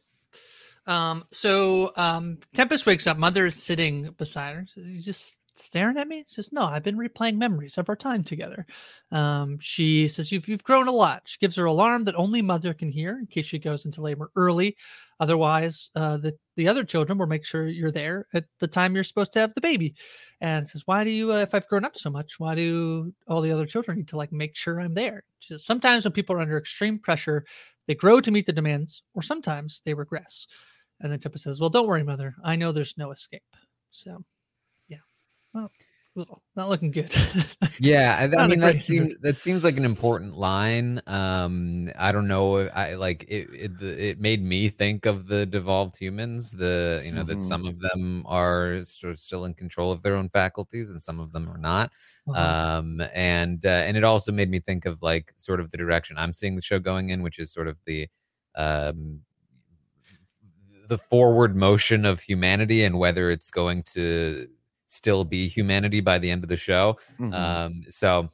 Um, 0.86 1.24
so 1.30 1.92
um, 1.96 2.38
Tempest 2.54 2.86
wakes 2.86 3.06
up. 3.06 3.16
Mother 3.16 3.46
is 3.46 3.60
sitting 3.60 4.10
beside 4.18 4.54
her. 4.54 4.66
He's 4.74 5.04
just 5.04 5.36
staring 5.54 5.96
at 5.96 6.08
me. 6.08 6.24
Says, 6.26 6.52
"No, 6.52 6.62
I've 6.62 6.82
been 6.82 6.96
replaying 6.96 7.36
memories 7.36 7.78
of 7.78 7.88
our 7.88 7.96
time 7.96 8.24
together." 8.24 8.66
Um, 9.10 9.58
she 9.58 10.08
says, 10.08 10.32
"You've 10.32 10.48
you've 10.48 10.64
grown 10.64 10.88
a 10.88 10.92
lot." 10.92 11.22
She 11.26 11.38
gives 11.38 11.56
her 11.56 11.64
alarm 11.66 12.04
that 12.04 12.14
only 12.16 12.42
Mother 12.42 12.74
can 12.74 12.90
hear 12.90 13.18
in 13.18 13.26
case 13.26 13.46
she 13.46 13.58
goes 13.58 13.84
into 13.84 14.00
labor 14.00 14.30
early. 14.36 14.76
Otherwise, 15.20 15.90
uh, 15.94 16.16
the 16.16 16.36
the 16.56 16.68
other 16.68 16.84
children 16.84 17.18
will 17.18 17.26
make 17.26 17.44
sure 17.46 17.68
you're 17.68 17.90
there 17.90 18.26
at 18.34 18.44
the 18.60 18.68
time 18.68 18.94
you're 18.94 19.04
supposed 19.04 19.32
to 19.32 19.40
have 19.40 19.54
the 19.54 19.60
baby. 19.60 19.94
And 20.40 20.68
says, 20.68 20.82
"Why 20.86 21.04
do 21.04 21.10
you? 21.10 21.32
Uh, 21.32 21.38
if 21.38 21.54
I've 21.54 21.68
grown 21.68 21.84
up 21.84 21.96
so 21.96 22.10
much, 22.10 22.38
why 22.40 22.54
do 22.54 23.12
all 23.28 23.40
the 23.40 23.52
other 23.52 23.66
children 23.66 23.98
need 23.98 24.08
to 24.08 24.16
like 24.16 24.32
make 24.32 24.56
sure 24.56 24.80
I'm 24.80 24.94
there?" 24.94 25.24
She 25.44 25.52
says, 25.52 25.64
Sometimes 25.64 26.04
when 26.04 26.12
people 26.12 26.36
are 26.36 26.40
under 26.40 26.56
extreme 26.56 26.98
pressure, 26.98 27.44
they 27.86 27.94
grow 27.94 28.20
to 28.20 28.30
meet 28.30 28.46
the 28.46 28.52
demands, 28.52 29.02
or 29.14 29.22
sometimes 29.22 29.82
they 29.84 29.92
regress. 29.92 30.46
And 31.00 31.12
then 31.12 31.18
Tippa 31.18 31.38
says, 31.38 31.60
Well, 31.60 31.70
don't 31.70 31.86
worry, 31.86 32.02
mother. 32.02 32.34
I 32.42 32.56
know 32.56 32.72
there's 32.72 32.96
no 32.96 33.12
escape. 33.12 33.42
So. 33.90 34.24
Well, 35.54 35.70
not 36.54 36.68
looking 36.68 36.90
good. 36.92 37.12
Yeah, 37.76 38.16
I, 38.20 38.40
I 38.40 38.44
mean 38.44 38.60
that 38.60 38.78
seems 38.78 39.18
that 39.22 39.40
seems 39.40 39.64
like 39.64 39.76
an 39.76 39.84
important 39.84 40.36
line. 40.36 41.02
Um, 41.08 41.90
I 41.98 42.12
don't 42.12 42.28
know. 42.28 42.58
I 42.68 42.94
like 42.94 43.24
it. 43.26 43.48
It, 43.52 43.82
it 43.82 44.20
made 44.20 44.40
me 44.44 44.68
think 44.68 45.06
of 45.06 45.26
the 45.26 45.44
devolved 45.44 45.96
humans. 45.96 46.52
The 46.52 47.02
you 47.04 47.10
know 47.10 47.24
Mhm. 47.24 47.26
that 47.26 47.42
some 47.42 47.66
of 47.66 47.80
them 47.80 48.24
are 48.28 48.84
sort 48.84 49.10
of 49.12 49.18
still 49.18 49.44
in 49.44 49.54
control 49.54 49.90
of 49.90 50.02
their 50.02 50.14
own 50.14 50.28
faculties, 50.28 50.90
and 50.90 51.02
some 51.02 51.18
of 51.18 51.32
them 51.32 51.48
are 51.50 51.58
not. 51.58 51.90
Uh-huh. 52.28 52.78
Um, 52.78 53.00
and 53.12 53.66
uh, 53.66 53.68
and 53.68 53.96
it 53.96 54.04
also 54.04 54.30
made 54.30 54.50
me 54.50 54.60
think 54.60 54.86
of 54.86 55.02
like 55.02 55.34
sort 55.36 55.58
of 55.58 55.72
the 55.72 55.76
direction 55.76 56.16
I'm 56.16 56.32
seeing 56.32 56.54
the 56.54 56.62
show 56.62 56.78
going 56.78 57.10
in, 57.10 57.22
which 57.22 57.40
is 57.40 57.52
sort 57.52 57.66
of 57.66 57.76
the 57.86 58.08
um 58.54 59.22
the 60.88 60.98
forward 60.98 61.56
motion 61.56 62.04
of 62.04 62.20
humanity 62.20 62.84
and 62.84 62.98
whether 62.98 63.30
it's 63.30 63.50
going 63.50 63.82
to 63.82 64.48
still 64.94 65.24
be 65.24 65.48
humanity 65.48 66.00
by 66.00 66.18
the 66.18 66.30
end 66.30 66.44
of 66.44 66.48
the 66.48 66.56
show. 66.56 66.98
Mhm. 67.18 67.34
Um, 67.34 67.82
so 67.88 68.30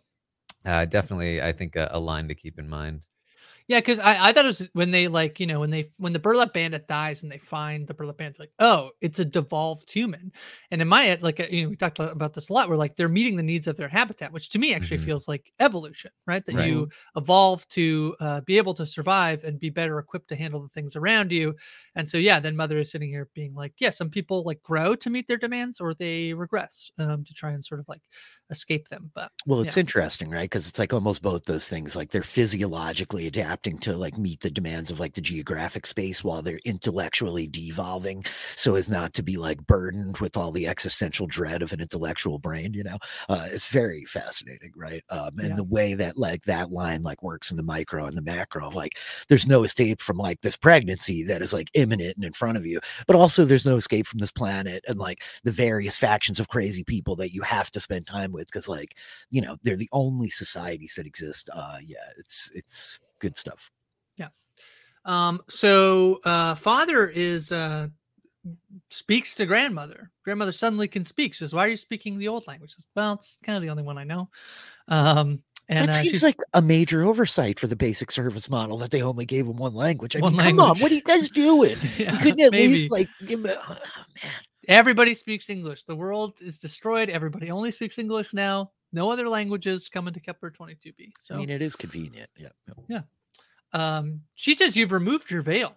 uh, 0.65 0.85
definitely, 0.85 1.43
I 1.43 1.53
think 1.53 1.77
a, 1.77 1.89
a 1.93 2.01
line 2.01 2.29
to 2.29 2.35
keep 2.35 2.59
in 2.59 2.69
mind. 2.69 3.07
Yeah, 3.71 3.79
because 3.79 4.01
I, 4.01 4.31
I 4.31 4.33
thought 4.33 4.47
it 4.47 4.49
was 4.49 4.69
when 4.73 4.91
they 4.91 5.07
like 5.07 5.39
you 5.39 5.47
know 5.47 5.61
when 5.61 5.71
they 5.71 5.93
when 5.99 6.13
the 6.13 6.19
burlap 6.19 6.53
bandit 6.53 6.89
dies 6.89 7.23
and 7.23 7.31
they 7.31 7.39
find 7.39 7.87
the 7.87 7.95
burlap 7.95 8.17
bandit 8.17 8.41
like 8.41 8.51
oh 8.59 8.91
it's 9.01 9.21
a 9.21 9.25
devolved 9.25 9.89
human, 9.89 10.33
and 10.73 10.83
in 10.83 10.89
my 10.89 11.05
head 11.05 11.23
like 11.23 11.39
uh, 11.39 11.47
you 11.49 11.63
know 11.63 11.69
we 11.69 11.77
talked 11.77 12.01
about 12.01 12.35
this 12.35 12.49
a 12.49 12.53
lot 12.53 12.69
we're 12.69 12.75
like 12.75 12.97
they're 12.97 13.09
meeting 13.09 13.37
the 13.37 13.45
needs 13.45 13.69
of 13.69 13.77
their 13.77 13.89
habitat 13.89 14.33
which 14.33 14.49
to 14.51 14.59
me 14.59 14.75
actually 14.75 14.97
Mhm. 14.97 15.05
feels 15.05 15.29
like 15.29 15.53
evolution 15.61 16.11
right 16.27 16.45
that 16.47 16.57
Right. 16.57 16.67
you 16.67 16.89
evolve 17.17 17.67
to 17.69 18.17
uh, 18.21 18.41
be 18.41 18.59
able 18.59 18.75
to 18.75 18.85
survive 18.87 19.45
and 19.45 19.61
be 19.61 19.71
better 19.71 20.01
equipped 20.01 20.29
to 20.31 20.37
handle 20.37 20.61
the 20.63 20.69
things 20.69 20.97
around 20.97 21.31
you, 21.31 21.55
and 21.95 22.09
so 22.09 22.19
yeah 22.19 22.41
then 22.41 22.57
mother 22.57 22.79
is 22.81 22.91
sitting 22.91 23.09
here 23.11 23.29
being 23.35 23.55
like 23.55 23.75
yeah 23.79 23.91
some 23.91 24.11
people 24.11 24.43
like 24.43 24.61
grow 24.65 24.97
to 24.97 25.11
meet 25.11 25.29
their 25.29 25.39
demands 25.39 25.81
or 25.81 25.95
they 25.95 26.35
regress 26.35 26.91
um, 26.99 27.25
to 27.25 27.33
try 27.35 27.53
and 27.53 27.65
sort 27.65 27.79
of 27.79 27.87
like 27.89 28.03
escape 28.51 28.89
them 28.89 29.11
but 29.15 29.33
Well, 29.47 29.63
it's 29.63 29.77
Yeah. 29.77 29.79
interesting, 29.79 30.29
right? 30.31 30.43
Because 30.51 30.69
it's 30.69 30.79
like 30.79 30.93
almost 30.93 31.23
both 31.23 31.45
those 31.45 31.67
things. 31.67 31.97
Like 31.97 32.11
they're 32.11 32.23
physiologically 32.23 33.27
adapting 33.27 33.79
to 33.79 33.97
like 33.97 34.19
meet 34.19 34.41
the 34.41 34.51
demands 34.51 34.91
of 34.91 35.01
like 35.01 35.15
the 35.15 35.23
geographic 35.23 35.87
space 35.87 36.23
while 36.23 36.43
they're 36.43 36.61
intellectually 36.67 37.47
devolving 37.47 38.23
so 38.55 38.75
as 38.75 38.91
not 38.91 39.15
to 39.15 39.23
be 39.23 39.39
like 39.39 39.67
burdened 39.67 40.19
with 40.19 40.37
all 40.37 40.53
the 40.53 40.67
existential 40.69 41.27
dread 41.27 41.63
of 41.63 41.73
an 41.73 41.81
intellectual 41.81 42.39
brain, 42.39 42.75
you 42.75 42.85
know? 42.85 42.99
Uh, 43.31 43.49
it's 43.51 43.69
very 43.69 44.05
fascinating, 44.05 44.73
right? 44.77 45.03
Um, 45.09 45.39
and 45.39 45.57
Yeah. 45.57 45.57
the 45.57 45.65
way 45.65 45.95
that 45.95 46.19
like 46.19 46.43
that 46.45 46.71
line 46.71 47.01
like 47.01 47.23
works 47.23 47.51
in 47.51 47.57
the 47.57 47.63
micro 47.63 48.05
and 48.05 48.19
the 48.19 48.23
macro 48.23 48.67
of 48.67 48.75
like 48.75 48.99
there's 49.31 49.47
no 49.47 49.65
escape 49.65 50.03
from 50.03 50.19
like 50.19 50.43
this 50.43 50.57
pregnancy 50.59 51.23
that 51.25 51.41
is 51.41 51.55
like 51.55 51.71
imminent 51.73 52.17
and 52.17 52.25
in 52.27 52.35
front 52.35 52.59
of 52.59 52.67
you, 52.67 52.79
but 53.07 53.17
also 53.17 53.47
there's 53.47 53.65
no 53.65 53.77
escape 53.77 54.07
from 54.07 54.19
this 54.19 54.33
planet 54.33 54.85
and 54.87 54.99
like 54.99 55.23
the 55.45 55.53
various 55.53 55.97
factions 55.97 56.39
of 56.39 56.49
crazy 56.49 56.85
people 56.85 57.17
that 57.17 57.33
you 57.33 57.41
have 57.41 57.71
to 57.71 57.81
spend 57.81 58.07
time 58.07 58.33
with 58.33 58.40
because 58.47 58.69
like 58.69 58.97
you 59.31 59.41
know 59.41 59.57
they're 59.63 59.77
the 59.77 59.89
only 59.93 60.29
societies 60.31 60.95
that 60.97 61.07
exist 61.07 61.51
uh 61.53 61.79
yeah 61.85 61.97
it's 62.19 62.51
it's 62.55 63.01
good 63.19 63.37
stuff 63.37 63.71
yeah 64.17 64.29
Um, 65.05 65.41
so 65.49 66.21
uh 66.25 66.55
father 66.55 67.09
is 67.09 67.53
uh 67.53 67.89
speaks 68.89 69.35
to 69.35 69.45
grandmother. 69.47 70.11
Grandmother 70.25 70.53
suddenly 70.53 70.89
can 70.89 71.05
speak. 71.05 71.35
She 71.35 71.39
says, 71.41 71.53
Why 71.53 71.67
are 71.67 71.71
you 71.71 71.77
speaking 71.77 72.19
the 72.19 72.29
old 72.29 72.47
language? 72.47 72.75
Says, 72.75 72.87
well, 72.97 73.13
it's 73.15 73.37
kind 73.43 73.57
of 73.57 73.63
the 73.63 73.69
only 73.69 73.83
one 73.83 73.99
I 73.99 74.05
know. 74.05 74.29
Um 74.89 75.43
and 75.69 75.89
that 75.89 75.95
uh, 75.95 76.03
seems 76.03 76.23
like 76.23 76.37
a 76.53 76.61
major 76.61 77.05
oversight 77.05 77.61
for 77.61 77.69
the 77.69 77.77
basic 77.77 78.11
service 78.11 78.51
model 78.51 78.77
that 78.79 78.91
they 78.91 79.03
only 79.03 79.25
gave 79.25 79.47
them 79.47 79.57
one 79.57 79.73
language. 79.75 80.17
I 80.17 80.21
One 80.21 80.35
mean, 80.37 80.43
come 80.43 80.59
on, 80.61 80.79
what 80.81 80.91
are 80.91 80.95
you 80.95 81.03
guys 81.03 81.29
doing? 81.31 81.77
Yeah, 81.97 82.13
you 82.13 82.19
couldn't 82.19 82.41
at 82.41 82.51
maybe. 82.53 82.75
least 82.75 82.91
like 82.91 83.09
give 83.27 83.41
me, 83.41 83.51
oh, 83.51 83.69
man. 83.69 83.79
Everybody 84.71 85.15
speaks 85.15 85.51
English. 85.51 85.85
The 85.85 85.97
world 85.97 86.35
is 86.41 86.59
destroyed. 86.59 87.11
Everybody 87.11 87.51
only 87.51 87.71
speaks 87.71 87.99
English 87.99 88.33
now. 88.33 88.71
No 88.93 89.11
other 89.11 89.29
languages 89.29 89.89
come 89.89 90.09
into 90.09 90.21
Kepler 90.21 90.51
22b. 90.51 91.13
So 91.21 91.35
I 91.35 91.39
mean, 91.39 91.51
it 91.51 91.63
is 91.63 91.77
convenient. 91.77 92.29
Yeah. 92.37 92.49
yeah. 92.89 93.03
um, 93.73 94.23
she 94.35 94.55
says 94.55 94.77
you've 94.77 94.93
removed 94.93 95.31
your 95.31 95.43
veil, 95.43 95.77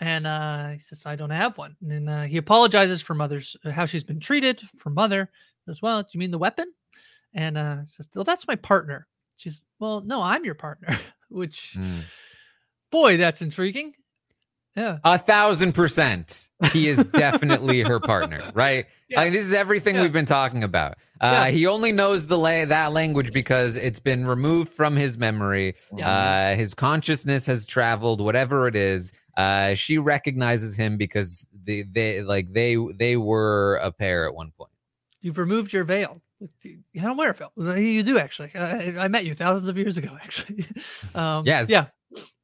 and 0.00 0.26
uh, 0.26 0.68
he 0.68 0.78
says 0.78 1.04
I 1.06 1.16
don't 1.16 1.30
have 1.30 1.58
one. 1.58 1.76
And 1.82 1.90
then 1.90 2.08
uh, 2.08 2.24
he 2.24 2.36
apologizes 2.38 3.02
for 3.02 3.14
mother's 3.14 3.56
uh, 3.64 3.70
how 3.70 3.86
she's 3.86 4.04
been 4.04 4.20
treated 4.20 4.62
for 4.78 4.90
mother 4.90 5.30
as 5.68 5.82
well. 5.82 6.02
Do 6.02 6.08
you 6.12 6.20
mean 6.20 6.30
the 6.30 6.38
weapon? 6.38 6.72
And 7.34 7.58
uh, 7.58 7.84
says, 7.84 8.08
well, 8.14 8.24
that's 8.24 8.46
my 8.46 8.56
partner. 8.56 9.06
She's 9.36 9.64
well, 9.80 10.00
no, 10.02 10.22
I'm 10.22 10.44
your 10.44 10.54
partner. 10.54 10.96
Which, 11.28 11.74
Mm. 11.76 12.02
boy, 12.92 13.16
that's 13.16 13.42
intriguing. 13.42 13.92
Yeah, 14.76 14.98
A 15.04 15.16
thousand 15.18 15.72
percent. 15.74 16.48
He 16.72 16.88
is 16.88 17.08
definitely 17.24 17.82
her 17.82 18.00
partner, 18.00 18.42
right? 18.54 18.86
Yeah. 19.08 19.20
I 19.20 19.24
mean, 19.24 19.32
this 19.32 19.44
is 19.44 19.52
everything 19.52 19.94
Yeah. 19.94 20.02
we've 20.02 20.12
been 20.12 20.26
talking 20.26 20.64
about. 20.64 20.94
Uh, 21.20 21.44
Yeah. 21.46 21.48
He 21.50 21.66
only 21.66 21.92
knows 21.92 22.26
the 22.26 22.36
la- 22.36 22.64
that 22.64 22.92
language 22.92 23.32
because 23.32 23.76
it's 23.76 24.00
been 24.00 24.26
removed 24.26 24.70
from 24.72 24.96
his 24.96 25.16
memory. 25.16 25.74
Uh, 26.02 26.54
his 26.56 26.74
consciousness 26.74 27.46
has 27.46 27.66
traveled, 27.66 28.20
whatever 28.20 28.66
it 28.66 28.74
is. 28.74 29.12
Uh, 29.36 29.74
she 29.74 29.98
recognizes 29.98 30.76
him 30.76 30.96
because 30.96 31.48
they, 31.64 31.82
they 31.82 32.22
like 32.22 32.52
they 32.52 32.76
they 32.98 33.16
were 33.16 33.76
a 33.76 33.92
pair 33.92 34.26
at 34.26 34.34
one 34.34 34.50
point. 34.58 34.70
you've 35.20 35.38
removed 35.38 35.72
your 35.72 35.84
veil. 35.84 36.20
I 36.42 36.76
don't 37.00 37.16
wear 37.16 37.30
a 37.30 37.34
veil. 37.34 37.52
Uh, 37.60 37.74
You 37.74 38.02
do 38.02 38.18
actually. 38.18 38.50
I, 38.56 38.94
I 38.98 39.08
met 39.08 39.24
you 39.24 39.34
thousands 39.34 39.68
of 39.68 39.78
years 39.78 39.96
ago, 39.96 40.16
actually. 40.22 40.66
Um, 41.14 41.44
Yes. 41.46 41.70
Yeah. 41.70 41.86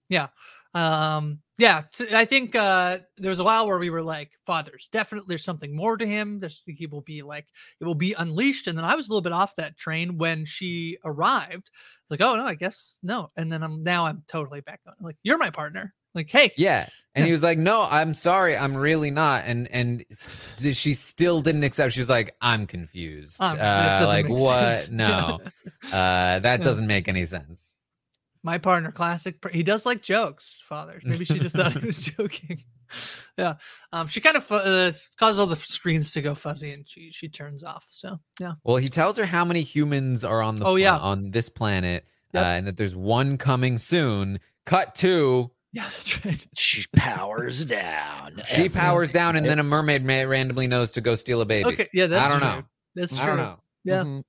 Yeah. 0.09 0.28
Um, 0.74 1.41
yeah. 1.61 1.83
I 2.13 2.25
think 2.25 2.57
uh, 2.57 2.99
there 3.19 3.31
was 3.31 3.39
a 3.39 3.45
while 3.45 3.67
where 3.67 3.79
we 3.79 3.91
were 3.91 4.03
like, 4.03 4.31
fathers, 4.47 4.89
definitely 4.91 5.27
there's 5.29 5.45
something 5.45 5.77
more 5.77 5.97
to 5.97 6.07
him. 6.07 6.41
There's 6.41 6.63
he 6.67 6.87
will 6.87 7.03
be 7.03 7.23
like, 7.23 7.47
it 7.81 7.85
will 7.85 7.95
be 7.95 8.15
unleashed. 8.15 8.67
And 8.67 8.77
then 8.77 8.85
I 8.85 8.95
was 8.95 9.07
a 9.07 9.11
little 9.11 9.23
bit 9.23 9.33
off 9.33 9.55
that 9.57 9.77
train 9.77 10.17
when 10.19 10.45
she 10.45 10.99
arrived. 11.05 11.71
It's 12.03 12.11
like, 12.11 12.23
oh 12.23 12.37
no, 12.37 12.45
I 12.47 12.55
guess 12.55 12.99
no. 13.03 13.31
And 13.37 13.53
then 13.53 13.63
I'm 13.63 13.83
now 13.83 14.07
I'm 14.07 14.25
totally 14.27 14.61
back 14.63 14.81
on. 14.87 14.95
Like, 15.01 15.17
you're 15.23 15.39
my 15.39 15.51
partner. 15.51 15.95
Like, 16.15 16.31
hey, 16.31 16.51
Yeah. 16.57 16.89
And 17.15 17.23
Yeah. 17.23 17.27
he 17.27 17.33
was 17.33 17.43
like, 17.43 17.59
"No, 17.59 17.89
I'm 17.91 18.15
sorry, 18.15 18.57
I'm 18.57 18.77
really 18.77 19.11
not." 19.11 19.43
And 19.45 19.67
and 19.73 20.05
she 20.73 20.95
still 20.95 21.41
didn't 21.41 21.65
accept. 21.65 21.93
She 21.93 22.01
was 22.01 22.09
like, 22.09 22.37
"I'm 22.41 22.69
confused. 22.69 23.43
um, 23.43 23.57
uh, 23.61 24.05
like 24.07 24.29
what? 24.29 24.77
sense. 24.77 24.91
No, 24.91 25.41
uh, 25.91 26.39
that 26.39 26.43
Yeah. 26.45 26.57
doesnst 26.59 26.87
make 26.87 27.09
any 27.09 27.25
sense." 27.25 27.80
My 28.43 28.57
partner 28.59 28.91
classic 28.91 29.36
he 29.53 29.62
does 29.62 29.84
like 29.84 30.03
jokes 30.03 30.62
father 30.68 31.01
maybe 31.05 31.24
she 31.24 31.38
just 31.38 31.55
thought 31.55 31.72
he 31.72 31.86
was 31.86 31.99
joking 32.03 32.59
yeah 33.38 33.55
um 33.93 34.07
she 34.07 34.20
kind 34.20 34.36
of 34.36 34.45
fu- 34.45 34.55
uh, 34.55 34.91
causes 35.18 35.38
all 35.38 35.47
the 35.47 35.57
screens 35.57 36.12
to 36.12 36.22
go 36.22 36.34
fuzzy 36.34 36.72
and 36.72 36.88
she 36.88 37.11
she 37.12 37.28
turns 37.28 37.62
off 37.62 37.84
so 37.91 38.18
yeah 38.41 38.53
Well, 38.64 38.76
he 38.76 38.88
tells 38.88 39.16
her 39.18 39.26
how 39.26 39.45
many 39.45 39.62
humans 39.62 40.24
are 40.24 40.43
on 40.43 40.57
the 40.57 40.64
Oh, 40.64 40.70
pla- 40.72 40.76
yeah. 40.76 40.97
on 40.99 41.30
this 41.32 41.49
planet, 41.49 42.05
Yep. 42.32 42.43
uh, 42.43 42.47
and 42.47 42.66
that 42.68 42.76
there's 42.76 42.95
one 42.95 43.36
coming 43.38 43.76
soon. 43.78 44.38
Cut 44.64 44.95
to 44.97 45.51
yeah 45.72 45.84
that's 45.84 46.24
right 46.24 46.47
She 46.57 46.86
powers 46.97 47.64
down. 47.64 48.41
she 48.47 48.68
powers 48.68 49.11
down, 49.12 49.36
and 49.36 49.47
then 49.47 49.59
a 49.59 49.64
mermaid 49.64 50.05
ma- 50.05 50.22
randomly 50.22 50.66
knows 50.66 50.93
to 50.93 51.01
go 51.01 51.14
steal 51.14 51.41
a 51.41 51.45
baby. 51.47 51.66
okay 51.68 51.88
yeah 51.93 52.07
that's 52.07 52.24
I 52.24 52.28
don't 52.28 52.41
true. 52.41 52.49
know. 52.61 52.64
That's 52.97 53.18
I 53.18 53.26
don't 53.26 53.36
know. 53.36 53.61
Yeah. 53.84 54.05
Mhm. 54.05 54.22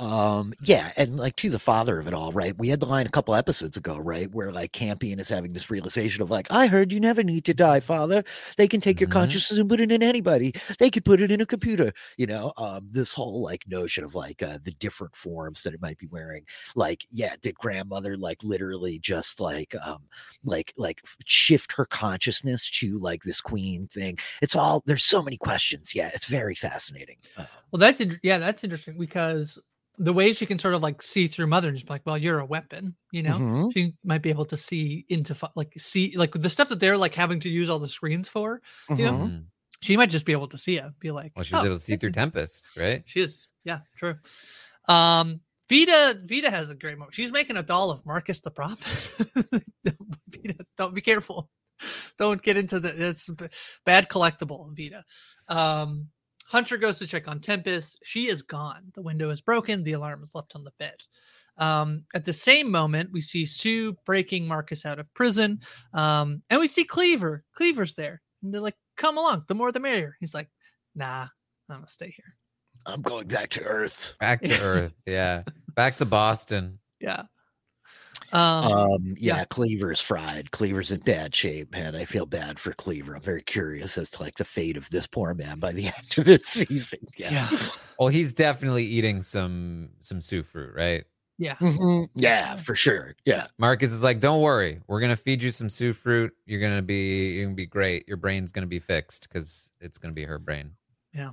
Um, 0.00 0.52
yeah, 0.62 0.92
and 0.96 1.18
like 1.18 1.34
to 1.36 1.50
the 1.50 1.58
father 1.58 1.98
of 1.98 2.06
it 2.06 2.14
all, 2.14 2.30
right? 2.30 2.56
We 2.56 2.68
had 2.68 2.78
the 2.78 2.86
line 2.86 3.06
a 3.06 3.10
couple 3.10 3.34
episodes 3.34 3.76
ago, 3.76 3.96
right, 3.96 4.30
where 4.32 4.52
like 4.52 4.70
Campion 4.72 5.18
is 5.18 5.28
having 5.28 5.52
this 5.54 5.70
realization 5.72 6.22
of 6.22 6.30
like, 6.30 6.46
I 6.50 6.68
heard 6.68 6.92
you 6.92 7.00
never 7.00 7.24
need 7.24 7.44
to 7.46 7.54
die, 7.54 7.80
father. 7.80 8.22
They 8.56 8.68
can 8.68 8.80
take 8.80 9.00
your 9.00 9.08
Mhm. 9.08 9.12
consciousness 9.12 9.58
and 9.58 9.68
put 9.68 9.80
it 9.80 9.90
in 9.90 10.00
anybody. 10.04 10.54
They 10.78 10.88
could 10.90 11.04
put 11.04 11.20
it 11.20 11.32
in 11.32 11.40
a 11.40 11.46
computer, 11.46 11.92
you 12.16 12.26
know. 12.28 12.52
Um, 12.56 12.88
this 12.90 13.12
whole 13.12 13.42
like 13.42 13.66
notion 13.66 14.04
of 14.04 14.14
like 14.14 14.40
uh, 14.40 14.58
the 14.62 14.70
different 14.70 15.16
forms 15.16 15.64
that 15.64 15.74
it 15.74 15.82
might 15.82 15.98
be 15.98 16.06
wearing. 16.06 16.44
Like, 16.76 17.04
yeah, 17.10 17.34
did 17.42 17.56
grandmother 17.56 18.16
like 18.16 18.44
literally 18.44 19.00
just 19.00 19.40
like 19.40 19.74
um 19.84 20.04
like 20.44 20.72
like 20.76 21.02
shift 21.24 21.72
her 21.72 21.84
consciousness 21.86 22.70
to 22.70 22.98
like 22.98 23.24
this 23.24 23.40
queen 23.40 23.88
thing? 23.88 24.18
It's 24.42 24.54
all 24.54 24.82
there's 24.86 25.02
so 25.04 25.22
many 25.22 25.36
questions. 25.38 25.92
Yeah, 25.92 26.10
it's 26.14 26.26
very 26.26 26.54
fascinating. 26.54 27.16
Uh, 27.36 27.46
Well, 27.72 27.80
that's 27.80 28.00
in- 28.00 28.18
yeah, 28.22 28.38
that's 28.38 28.64
interesting 28.64 28.96
because 28.98 29.58
the 29.98 30.12
way 30.12 30.32
she 30.32 30.46
can 30.46 30.58
sort 30.58 30.74
of 30.74 30.82
like 30.82 31.02
see 31.02 31.26
through 31.28 31.46
mother 31.48 31.68
and 31.68 31.76
just 31.76 31.86
be 31.86 31.92
like, 31.92 32.06
well, 32.06 32.16
you're 32.16 32.38
a 32.38 32.44
weapon, 32.46 32.94
you 33.12 33.22
know. 33.22 33.34
mhm. 33.34 33.72
She 33.72 33.94
might 34.04 34.22
be 34.22 34.30
able 34.30 34.44
to 34.46 34.56
see 34.56 35.04
into 35.08 35.36
like 35.56 35.72
see 35.76 36.16
like 36.16 36.32
the 36.32 36.48
stuff 36.50 36.68
that 36.68 36.78
they're 36.80 36.96
like 36.96 37.14
having 37.14 37.40
to 37.40 37.48
use 37.48 37.68
all 37.68 37.78
the 37.80 37.88
screens 37.88 38.28
for. 38.28 38.62
You 38.90 38.96
know, 39.04 39.12
Mhm. 39.12 39.30
Mm. 39.30 39.44
She 39.80 39.96
might 39.96 40.10
just 40.10 40.26
be 40.26 40.32
able 40.32 40.48
to 40.48 40.58
see 40.58 40.76
it, 40.78 40.84
be 40.98 41.10
like, 41.10 41.32
Well, 41.36 41.44
she 41.44 41.54
was 41.54 41.62
"Oh, 41.62 41.66
able 41.66 41.76
to 41.76 41.80
see 41.80 41.96
through. 41.96 42.10
Tempest, 42.12 42.66
right? 42.76 43.02
She 43.06 43.20
is, 43.20 43.48
yeah, 43.64 43.80
true. 43.96 44.16
Um, 44.88 45.40
Vita, 45.68 46.18
Vita 46.24 46.50
has 46.50 46.70
a 46.70 46.74
great 46.74 46.96
moment. 46.98 47.14
She's 47.14 47.30
making 47.30 47.56
a 47.58 47.62
doll 47.62 47.90
of 47.90 48.04
Marcus 48.06 48.40
the 48.40 48.50
Prophet. 48.50 48.88
Vita, 49.84 50.64
don't 50.76 50.94
be 50.94 51.00
careful. 51.00 51.50
Don't 52.18 52.42
get 52.42 52.56
into 52.56 52.80
the 52.80 53.10
it's 53.10 53.30
bad 53.84 54.08
collectible, 54.08 54.76
Vita. 54.76 55.04
Um, 55.48 56.08
Hunter 56.48 56.78
goes 56.78 56.98
to 56.98 57.06
check 57.06 57.28
on 57.28 57.40
Tempest. 57.40 57.98
She 58.04 58.28
is 58.28 58.40
gone. 58.40 58.90
The 58.94 59.02
window 59.02 59.28
is 59.28 59.42
broken. 59.42 59.84
The 59.84 59.92
alarm 59.92 60.22
is 60.22 60.34
left 60.34 60.52
on 60.54 60.64
the 60.64 60.72
bed. 60.78 60.94
Um, 61.58 62.04
at 62.14 62.24
the 62.24 62.32
same 62.32 62.70
moment, 62.70 63.12
we 63.12 63.20
see 63.20 63.44
Sue 63.44 63.94
breaking 64.06 64.46
Marcus 64.46 64.86
out 64.86 64.98
of 64.98 65.12
prison. 65.12 65.60
Um, 65.92 66.42
and 66.48 66.58
we 66.58 66.66
see 66.66 66.84
Cleaver. 66.84 67.44
Cleaver's 67.54 67.92
there. 67.94 68.22
And 68.42 68.54
they're 68.54 68.62
like, 68.62 68.76
come 68.96 69.18
along. 69.18 69.44
The 69.46 69.54
more 69.54 69.72
the 69.72 69.80
merrier. 69.80 70.16
He's 70.20 70.32
like, 70.32 70.48
nah, 70.94 71.26
I'm 71.68 71.76
going 71.76 71.84
to 71.84 71.92
stay 71.92 72.14
here. 72.16 72.34
I'm 72.86 73.02
going 73.02 73.28
back 73.28 73.50
to 73.50 73.64
Earth. 73.64 74.16
Back 74.18 74.40
to 74.42 74.58
Earth, 74.62 74.94
yeah. 75.04 75.42
Back 75.74 75.96
to 75.96 76.06
Boston. 76.06 76.78
Yeah. 76.98 77.24
Um, 78.32 78.72
Um, 78.72 79.14
yeah, 79.18 79.36
yeah. 79.38 79.44
Cleaver's 79.46 80.00
fried. 80.00 80.50
Cleaver's 80.50 80.92
in 80.92 81.00
bad 81.00 81.34
shape, 81.34 81.72
man. 81.72 81.94
I 81.96 82.04
feel 82.04 82.26
bad 82.26 82.58
for 82.58 82.72
Cleaver. 82.74 83.14
I'm 83.16 83.22
very 83.22 83.42
curious 83.42 83.96
as 83.96 84.10
to 84.10 84.22
like 84.22 84.36
the 84.36 84.44
fate 84.44 84.76
of 84.76 84.88
this 84.90 85.06
poor 85.06 85.32
man 85.34 85.58
by 85.58 85.72
the 85.72 85.86
end 85.96 86.14
of 86.18 86.24
this 86.24 86.44
season. 86.46 87.00
Yeah. 87.16 87.48
yeah. 87.50 87.58
Well, 87.98 88.08
he's 88.08 88.32
definitely 88.32 88.84
eating 88.84 89.22
some 89.22 89.90
some 90.00 90.20
Sue 90.20 90.42
fruit, 90.42 90.74
right? 90.74 91.04
Yeah. 91.38 91.54
Mhm. 91.54 92.08
Yeah, 92.16 92.56
for 92.56 92.74
sure. 92.74 93.14
Yeah. 93.24 93.46
Marcus 93.58 93.92
is 93.92 94.02
like, 94.02 94.18
"Don't 94.20 94.40
worry, 94.42 94.80
we're 94.88 95.00
gonna 95.00 95.16
feed 95.16 95.42
you 95.42 95.50
some 95.50 95.68
Sue 95.68 95.92
fruit. 95.92 96.32
You're 96.46 96.60
gonna 96.60 96.82
be 96.82 97.34
you're 97.34 97.44
gonna 97.44 97.54
be 97.54 97.66
great. 97.66 98.06
Your 98.08 98.16
brain's 98.16 98.50
gonna 98.52 98.66
be 98.66 98.80
fixed 98.80 99.28
because 99.28 99.70
it's 99.80 99.98
gonna 99.98 100.14
be 100.14 100.24
her 100.24 100.38
brain." 100.38 100.72
Yeah. 101.14 101.30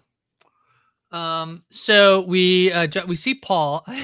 Um, 1.11 1.63
so 1.69 2.21
we 2.21 2.71
uh 2.71 2.87
we 3.07 3.15
see 3.15 3.33
Paul. 3.35 3.85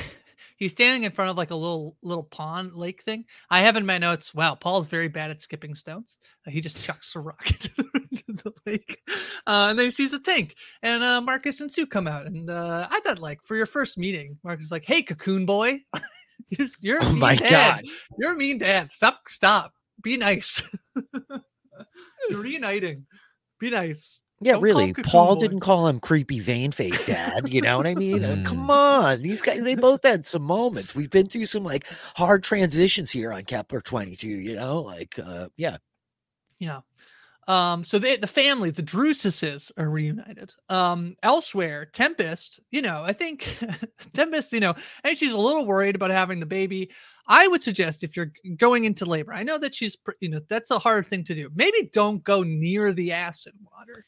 He's 0.62 0.74
standing 0.74 1.02
in 1.06 1.12
front 1.12 1.32
of 1.32 1.38
like 1.38 1.50
a 1.50 1.56
little 1.56 1.98
little 2.04 2.22
pond 2.22 2.76
lake 2.76 3.02
thing. 3.02 3.26
I 3.50 3.62
have 3.62 3.78
in 3.78 3.86
my 3.88 3.98
notes. 3.98 4.32
Wow, 4.32 4.54
Paul's 4.54 4.86
very 4.86 5.08
bad 5.08 5.32
at 5.32 5.42
skipping 5.42 5.74
stones. 5.74 6.20
Uh, 6.46 6.52
he 6.52 6.62
just 6.62 6.86
chucks 6.86 7.16
a 7.16 7.20
rock 7.20 7.42
into 7.50 7.70
the, 7.78 8.22
into 8.28 8.44
the 8.44 8.54
lake, 8.68 9.02
uh, 9.48 9.70
and 9.72 9.80
then 9.80 9.86
he 9.88 9.90
sees 9.90 10.14
a 10.14 10.20
tank. 10.20 10.56
And 10.84 11.02
uh, 11.02 11.20
Marcus 11.20 11.62
and 11.62 11.72
Sue 11.72 11.88
come 11.88 12.06
out, 12.08 12.28
and 12.28 12.52
uh, 12.52 12.88
I 12.92 13.00
thought 13.00 13.18
like 13.18 13.40
for 13.44 13.56
your 13.56 13.66
first 13.66 13.98
meeting, 13.98 14.38
Marcus 14.44 14.66
is 14.66 14.72
like, 14.72 14.86
"Hey, 14.86 15.02
cocoon 15.02 15.48
boy, 15.48 15.80
you're, 16.50 16.68
you're 16.80 17.00
a 17.00 17.06
Oh 17.06 17.10
mean 17.10 17.20
my 17.20 17.36
dad. 17.38 17.82
God. 17.84 17.92
You're 18.20 18.34
a 18.34 18.38
mean 18.38 18.60
dad. 18.60 18.90
Stop, 18.94 19.22
stop. 19.30 19.74
Be 20.04 20.16
nice. 20.16 20.62
you're 22.30 22.40
reuniting. 22.40 23.08
Be 23.60 23.72
nice." 23.72 24.22
Yeah, 24.44 24.54
Don't 24.54 24.64
really. 24.64 24.94
Paul 24.94 25.36
didn't 25.36 25.60
call 25.60 25.88
him 25.88 26.00
creepy 26.00 26.40
vein 26.40 26.72
face 26.72 27.06
dad. 27.06 27.48
You 27.48 27.62
know 27.62 27.78
what 27.78 27.86
I 27.88 27.96
mean? 27.96 28.26
Uh, 28.26 28.32
Mm. 28.32 28.46
Come 28.46 28.72
on. 28.72 29.22
These 29.22 29.42
guys, 29.42 29.64
they 29.64 29.76
both 29.76 30.04
had 30.04 30.26
some 30.28 30.42
moments. 30.42 30.96
We've 30.96 31.10
been 31.10 31.28
through 31.28 31.46
some 31.46 31.64
like 31.64 31.88
hard 32.16 32.44
transitions 32.44 33.12
here 33.12 33.32
on 33.32 33.44
Kepler 33.44 33.82
22, 33.82 34.28
you 34.28 34.56
know? 34.56 34.82
Like, 34.82 35.20
uh, 35.20 35.50
yeah. 35.58 35.78
Yeah. 36.60 36.82
Um, 37.48 37.84
so 37.84 38.00
they, 38.00 38.18
the 38.18 38.28
family, 38.28 38.70
the 38.70 38.84
Drususes 38.84 39.72
are 39.78 39.90
reunited. 39.90 40.54
Um, 40.70 41.16
elsewhere, 41.24 41.86
Tempest, 41.86 42.60
you 42.72 42.82
know, 42.82 43.04
I 43.04 43.14
think 43.14 43.58
Tempest, 44.14 44.54
you 44.54 44.60
know, 44.60 44.72
I 45.04 45.08
think 45.08 45.18
she's 45.18 45.34
a 45.34 45.38
little 45.38 45.66
worried 45.66 45.96
about 45.96 46.12
having 46.12 46.40
the 46.40 46.46
baby. 46.46 46.92
I 47.28 47.48
would 47.48 47.64
suggest 47.64 48.04
if 48.04 48.16
you're 48.16 48.32
going 48.58 48.86
into 48.86 49.06
labor, 49.06 49.34
I 49.34 49.44
know 49.44 49.58
that 49.58 49.76
she's, 49.76 49.98
you 50.20 50.30
know, 50.30 50.42
that's 50.50 50.72
a 50.72 50.80
hard 50.80 51.08
thing 51.08 51.24
to 51.26 51.36
do. 51.36 51.50
Maybe 51.54 51.90
don't 51.92 52.24
go 52.24 52.42
near 52.44 52.94
the 52.94 53.12
acid 53.12 53.54
water, 53.72 54.06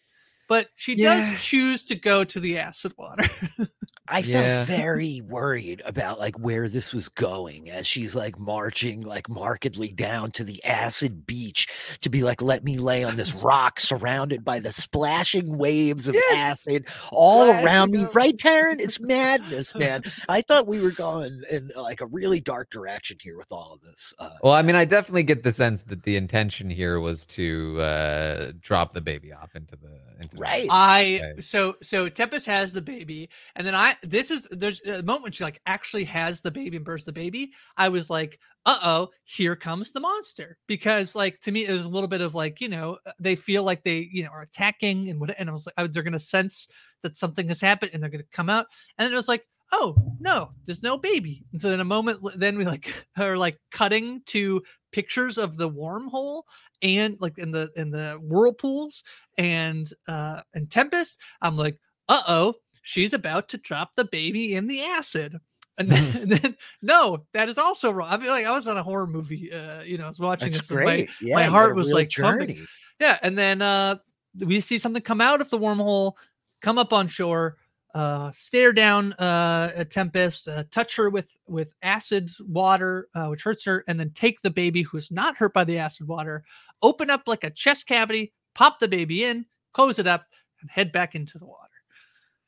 but 0.47 0.67
she 0.75 0.93
Yeah. 0.95 1.15
does 1.33 1.41
choose 1.41 1.83
to 1.85 1.95
go 1.95 2.23
to 2.23 2.39
the 2.39 2.57
acid 2.57 2.93
water. 2.97 3.23
I 4.09 4.19
Yeah. 4.19 4.65
felt 4.65 4.77
very 4.77 5.21
worried 5.21 5.81
about 5.85 6.19
like 6.19 6.37
where 6.37 6.67
this 6.67 6.93
was 6.93 7.07
going 7.07 7.69
as 7.69 7.87
she's 7.87 8.13
like 8.13 8.37
marching 8.37 8.99
like 9.01 9.29
markedly 9.29 9.93
down 9.93 10.31
to 10.31 10.43
the 10.43 10.63
acid 10.65 11.25
beach 11.25 11.67
to 12.01 12.09
be 12.09 12.21
like, 12.21 12.41
let 12.41 12.65
me 12.65 12.77
lay 12.77 13.05
on 13.05 13.15
this 13.15 13.33
rock 13.43 13.79
surrounded 13.79 14.43
by 14.43 14.59
the 14.59 14.73
splashing 14.73 15.57
waves 15.57 16.07
of 16.09 16.15
Yes. 16.15 16.67
acid 16.67 16.85
all 17.11 17.43
Splashing 17.45 17.65
around 17.65 17.91
me. 17.91 18.03
up. 18.03 18.13
Right, 18.13 18.35
Taran? 18.37 18.81
It's 18.81 18.99
madness, 19.01 19.73
man. 19.73 20.03
I 20.27 20.41
thought 20.41 20.67
we 20.67 20.81
were 20.81 20.91
going 20.91 21.41
in 21.49 21.71
like 21.75 22.01
a 22.01 22.05
really 22.07 22.41
dark 22.41 22.69
direction 22.69 23.17
here 23.21 23.37
with 23.37 23.51
all 23.51 23.73
of 23.73 23.81
this. 23.89 24.13
Uh, 24.19 24.31
Well, 24.43 24.53
I 24.53 24.63
mean, 24.63 24.75
I 24.75 24.83
definitely 24.83 25.23
get 25.23 25.43
the 25.43 25.51
sense 25.53 25.83
that 25.83 26.03
the 26.03 26.17
intention 26.17 26.69
here 26.69 26.99
was 26.99 27.25
to 27.27 27.79
uh, 27.79 28.51
drop 28.59 28.91
the 28.91 29.01
baby 29.01 29.31
off 29.31 29.55
into 29.55 29.77
the 29.77 29.91
into 30.19 30.32
the 30.33 30.39
Right. 30.39 30.67
I 30.69 31.19
Right. 31.23 31.43
so 31.43 31.75
so 31.81 32.09
Tempest 32.09 32.45
has 32.45 32.73
the 32.73 32.81
baby, 32.81 33.29
and 33.55 33.65
then 33.65 33.75
I 33.75 33.95
this 34.03 34.31
is 34.31 34.43
there's 34.51 34.81
a 34.81 35.03
moment 35.03 35.23
when 35.23 35.31
she 35.31 35.43
like 35.43 35.61
actually 35.65 36.03
has 36.05 36.41
the 36.41 36.51
baby 36.51 36.77
and 36.77 36.85
births 36.85 37.03
the 37.03 37.11
baby. 37.11 37.51
I 37.77 37.89
was 37.89 38.09
like, 38.09 38.39
uh 38.65 38.79
oh, 38.83 39.09
here 39.25 39.55
comes 39.55 39.91
the 39.91 39.99
monster. 39.99 40.57
Because 40.67 41.15
like 41.15 41.39
to 41.41 41.51
me, 41.51 41.65
it 41.65 41.71
was 41.71 41.85
a 41.85 41.89
little 41.89 42.07
bit 42.07 42.21
of 42.21 42.35
like, 42.35 42.61
you 42.61 42.69
know, 42.69 42.97
uh, 43.05 43.11
they 43.19 43.35
feel 43.35 43.63
like 43.63 43.83
they, 43.83 44.09
you 44.11 44.23
know, 44.23 44.29
are 44.29 44.41
attacking 44.41 45.09
and 45.09 45.19
what 45.19 45.35
and 45.37 45.49
I 45.49 45.53
was 45.53 45.65
like, 45.65 45.75
oh, 45.77 45.87
they're 45.87 46.03
gonna 46.03 46.19
sense 46.19 46.67
that 47.03 47.17
something 47.17 47.47
has 47.49 47.61
happened 47.61 47.91
and 47.93 48.01
they're 48.01 48.09
gonna 48.09 48.23
come 48.31 48.49
out. 48.49 48.67
And 48.97 49.05
then 49.05 49.13
it 49.13 49.17
was 49.17 49.27
like, 49.27 49.45
oh 49.73 49.95
no, 50.19 50.51
there's 50.65 50.83
no 50.83 50.97
baby. 50.97 51.43
And 51.51 51.61
so 51.61 51.69
in 51.69 51.79
a 51.81 51.85
moment, 51.85 52.19
then 52.37 52.57
we 52.57 52.63
like 52.63 52.93
are 53.17 53.37
like 53.37 53.57
cutting 53.71 54.21
to 54.27 54.63
pictures 54.91 55.37
of 55.37 55.57
the 55.57 55.69
wormhole 55.69 56.43
and 56.83 57.17
like 57.19 57.37
in 57.39 57.51
the 57.51 57.69
in 57.75 57.89
the 57.89 58.19
whirlpools 58.21 59.03
and 59.37 59.89
uh 60.07 60.41
and 60.53 60.69
tempest 60.69 61.19
i'm 61.41 61.57
like 61.57 61.77
uh-oh 62.09 62.53
she's 62.83 63.13
about 63.13 63.49
to 63.49 63.57
drop 63.57 63.91
the 63.95 64.05
baby 64.05 64.55
in 64.55 64.67
the 64.67 64.81
acid 64.81 65.35
and 65.79 65.87
then, 65.89 66.17
and 66.21 66.31
then 66.31 66.55
no 66.83 67.25
that 67.33 67.49
is 67.49 67.57
also 67.57 67.89
wrong 67.91 68.07
i 68.11 68.19
feel 68.19 68.29
like 68.31 68.45
i 68.45 68.51
was 68.51 68.67
on 68.67 68.77
a 68.77 68.83
horror 68.83 69.07
movie 69.07 69.51
uh 69.51 69.81
you 69.81 69.97
know 69.97 70.05
i 70.05 70.09
was 70.09 70.19
watching 70.19 70.51
That's 70.51 70.67
this 70.67 70.77
and 70.77 70.85
my- 70.85 70.85
great. 70.85 71.09
Yeah, 71.21 71.35
my 71.35 71.43
heart 71.45 71.75
was, 71.75 71.91
like, 71.91 72.11
pumping. 72.11 72.65
yeah 72.99 73.17
and 73.23 73.35
then 73.35 73.61
uh 73.63 73.95
we 74.39 74.61
see 74.61 74.77
something 74.77 75.01
come 75.01 75.21
out 75.21 75.41
of 75.41 75.49
the 75.49 75.57
wormhole 75.57 76.13
come 76.61 76.77
up 76.77 76.93
on 76.93 77.07
shore 77.07 77.57
uh 77.93 78.31
stare 78.33 78.73
down 78.73 79.13
uh 79.13 79.69
a 79.75 79.85
tempest 79.85 80.47
uh, 80.47 80.63
touch 80.71 80.95
her 80.95 81.09
with 81.09 81.35
with 81.47 81.73
acid 81.83 82.29
water 82.47 83.07
uh, 83.15 83.27
which 83.27 83.43
hurts 83.43 83.63
her 83.63 83.83
and 83.87 83.99
then 83.99 84.09
take 84.15 84.41
the 84.41 84.49
baby 84.49 84.81
who's 84.81 85.11
not 85.11 85.35
hurt 85.37 85.53
by 85.53 85.63
the 85.63 85.77
acid 85.77 86.07
water 86.07 86.43
open 86.81 87.09
up 87.09 87.21
like 87.27 87.43
a 87.43 87.49
chest 87.51 87.85
cavity 87.85 88.33
pop 88.55 88.79
the 88.79 88.87
baby 88.87 89.23
in 89.23 89.45
close 89.73 89.99
it 89.99 90.07
up 90.07 90.25
and 90.61 90.69
head 90.71 90.91
back 90.91 91.13
into 91.13 91.37
the 91.37 91.45
water 91.45 91.59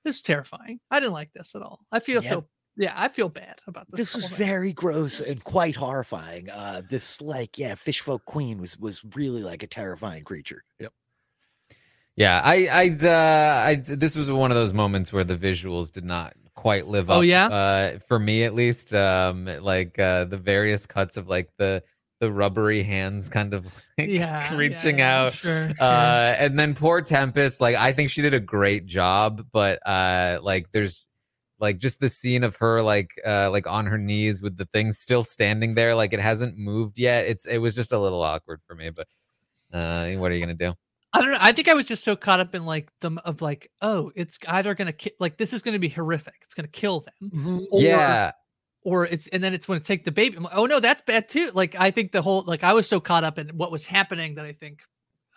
this 0.03 0.15
is 0.15 0.21
terrifying 0.21 0.79
i 0.89 0.99
didn't 0.99 1.13
like 1.13 1.31
this 1.33 1.53
at 1.55 1.61
all 1.61 1.81
i 1.91 1.99
feel 1.99 2.23
Yeah. 2.23 2.29
so 2.29 2.47
yeah 2.77 2.93
i 2.95 3.07
feel 3.07 3.29
bad 3.29 3.61
about 3.67 3.85
this 3.91 3.99
this 3.99 4.15
was 4.15 4.29
thing. 4.29 4.47
very 4.47 4.73
gross 4.73 5.21
and 5.21 5.43
quite 5.43 5.75
horrifying. 5.75 6.49
Uh, 6.49 6.81
this 6.89 7.21
like 7.21 7.57
yeah, 7.57 7.75
fish 7.75 8.01
folk 8.01 8.25
queen 8.25 8.59
was 8.59 8.77
was 8.79 9.01
really 9.15 9.43
like 9.43 9.63
a 9.63 9.67
terrifying 9.67 10.23
creature. 10.23 10.63
Yep. 10.79 10.91
Yeah, 12.15 12.41
I, 12.43 12.69
I'd, 12.71 13.03
uh, 13.03 13.63
I, 13.65 13.75
this 13.75 14.15
was 14.15 14.31
one 14.31 14.51
of 14.51 14.55
those 14.55 14.73
moments 14.73 15.11
where 15.11 15.25
the 15.25 15.35
visuals 15.35 15.91
did 15.91 16.05
not 16.05 16.33
quite 16.55 16.87
live 16.87 17.09
up. 17.09 17.17
Oh, 17.17 17.21
yeah? 17.21 17.47
uh, 17.47 17.99
for 18.07 18.17
me 18.17 18.43
at 18.43 18.55
least. 18.55 18.93
Um, 18.93 19.45
like 19.61 19.99
uh, 19.99 20.25
the 20.25 20.37
various 20.37 20.85
cuts 20.85 21.17
of 21.17 21.27
like 21.27 21.49
the 21.57 21.83
the 22.21 22.31
rubbery 22.31 22.81
hands, 22.81 23.27
kind 23.27 23.53
of 23.53 23.65
like 23.97 24.07
yeah 24.07 24.49
yeah, 24.49 24.55
reaching 24.55 24.99
yeah, 24.99 25.19
out. 25.19 25.33
sure, 25.33 25.67
sure. 25.67 25.75
Uh, 25.79 26.35
and 26.39 26.57
then 26.57 26.73
poor 26.73 27.01
Tempest, 27.01 27.59
like 27.61 27.75
I 27.75 27.91
think 27.93 28.09
she 28.09 28.21
did 28.21 28.33
a 28.33 28.39
great 28.39 28.85
job, 28.85 29.45
but 29.51 29.85
uh, 29.85 30.39
like 30.41 30.71
there's 30.71 31.05
like 31.59 31.77
just 31.77 31.99
the 31.99 32.09
scene 32.09 32.43
of 32.43 32.55
her 32.57 32.81
like 32.81 33.09
uh 33.25 33.49
like 33.49 33.65
on 33.65 33.85
her 33.85 33.97
knees 33.97 34.41
with 34.41 34.57
the 34.57 34.65
thing 34.65 34.91
still 34.91 35.23
standing 35.23 35.73
there 35.73 35.95
like 35.95 36.11
it 36.11 36.19
hasn't 36.19 36.57
moved 36.57 36.99
yet 36.99 37.25
it's 37.27 37.45
it 37.45 37.59
was 37.59 37.73
just 37.73 37.93
a 37.93 37.97
little 37.97 38.21
awkward 38.21 38.59
for 38.67 38.75
me 38.75 38.89
but 38.89 39.07
uh 39.71 40.09
what 40.15 40.31
are 40.31 40.35
you 40.35 40.41
gonna 40.41 40.53
do 40.53 40.73
I 41.15 41.21
don't 41.21 41.31
know. 41.31 41.37
I 41.39 41.51
think 41.51 41.67
I 41.67 41.73
was 41.73 41.85
just 41.85 42.03
so 42.03 42.15
caught 42.15 42.39
up 42.39 42.53
in 42.55 42.65
like 42.65 42.89
the 43.01 43.11
of 43.25 43.41
like, 43.41 43.71
oh, 43.81 44.11
it's 44.15 44.37
either 44.47 44.73
gonna 44.75 44.91
ki- 44.93 45.13
like 45.19 45.37
this 45.37 45.53
is 45.53 45.61
gonna 45.61 45.79
be 45.79 45.89
horrific. 45.89 46.35
It's 46.43 46.53
gonna 46.53 46.67
kill 46.67 47.01
them, 47.01 47.31
Mhm. 47.31 47.65
or, 47.71 47.81
yeah. 47.81 48.31
or 48.83 49.05
it's 49.05 49.27
and 49.27 49.43
then 49.43 49.53
it's 49.53 49.65
to 49.65 49.79
take 49.79 50.03
the 50.03 50.11
baby. 50.11 50.37
I'm 50.37 50.43
like, 50.43 50.55
oh 50.55 50.65
no, 50.65 50.79
that's 50.79 51.01
bad 51.01 51.29
too. 51.29 51.49
Like 51.53 51.75
I 51.79 51.91
think 51.91 52.11
the 52.11 52.21
whole 52.21 52.43
like 52.45 52.63
I 52.63 52.73
was 52.73 52.87
so 52.87 52.99
caught 52.99 53.23
up 53.23 53.37
in 53.39 53.47
what 53.49 53.71
was 53.71 53.85
happening 53.85 54.35
that 54.35 54.45
I 54.45 54.51
think 54.53 54.81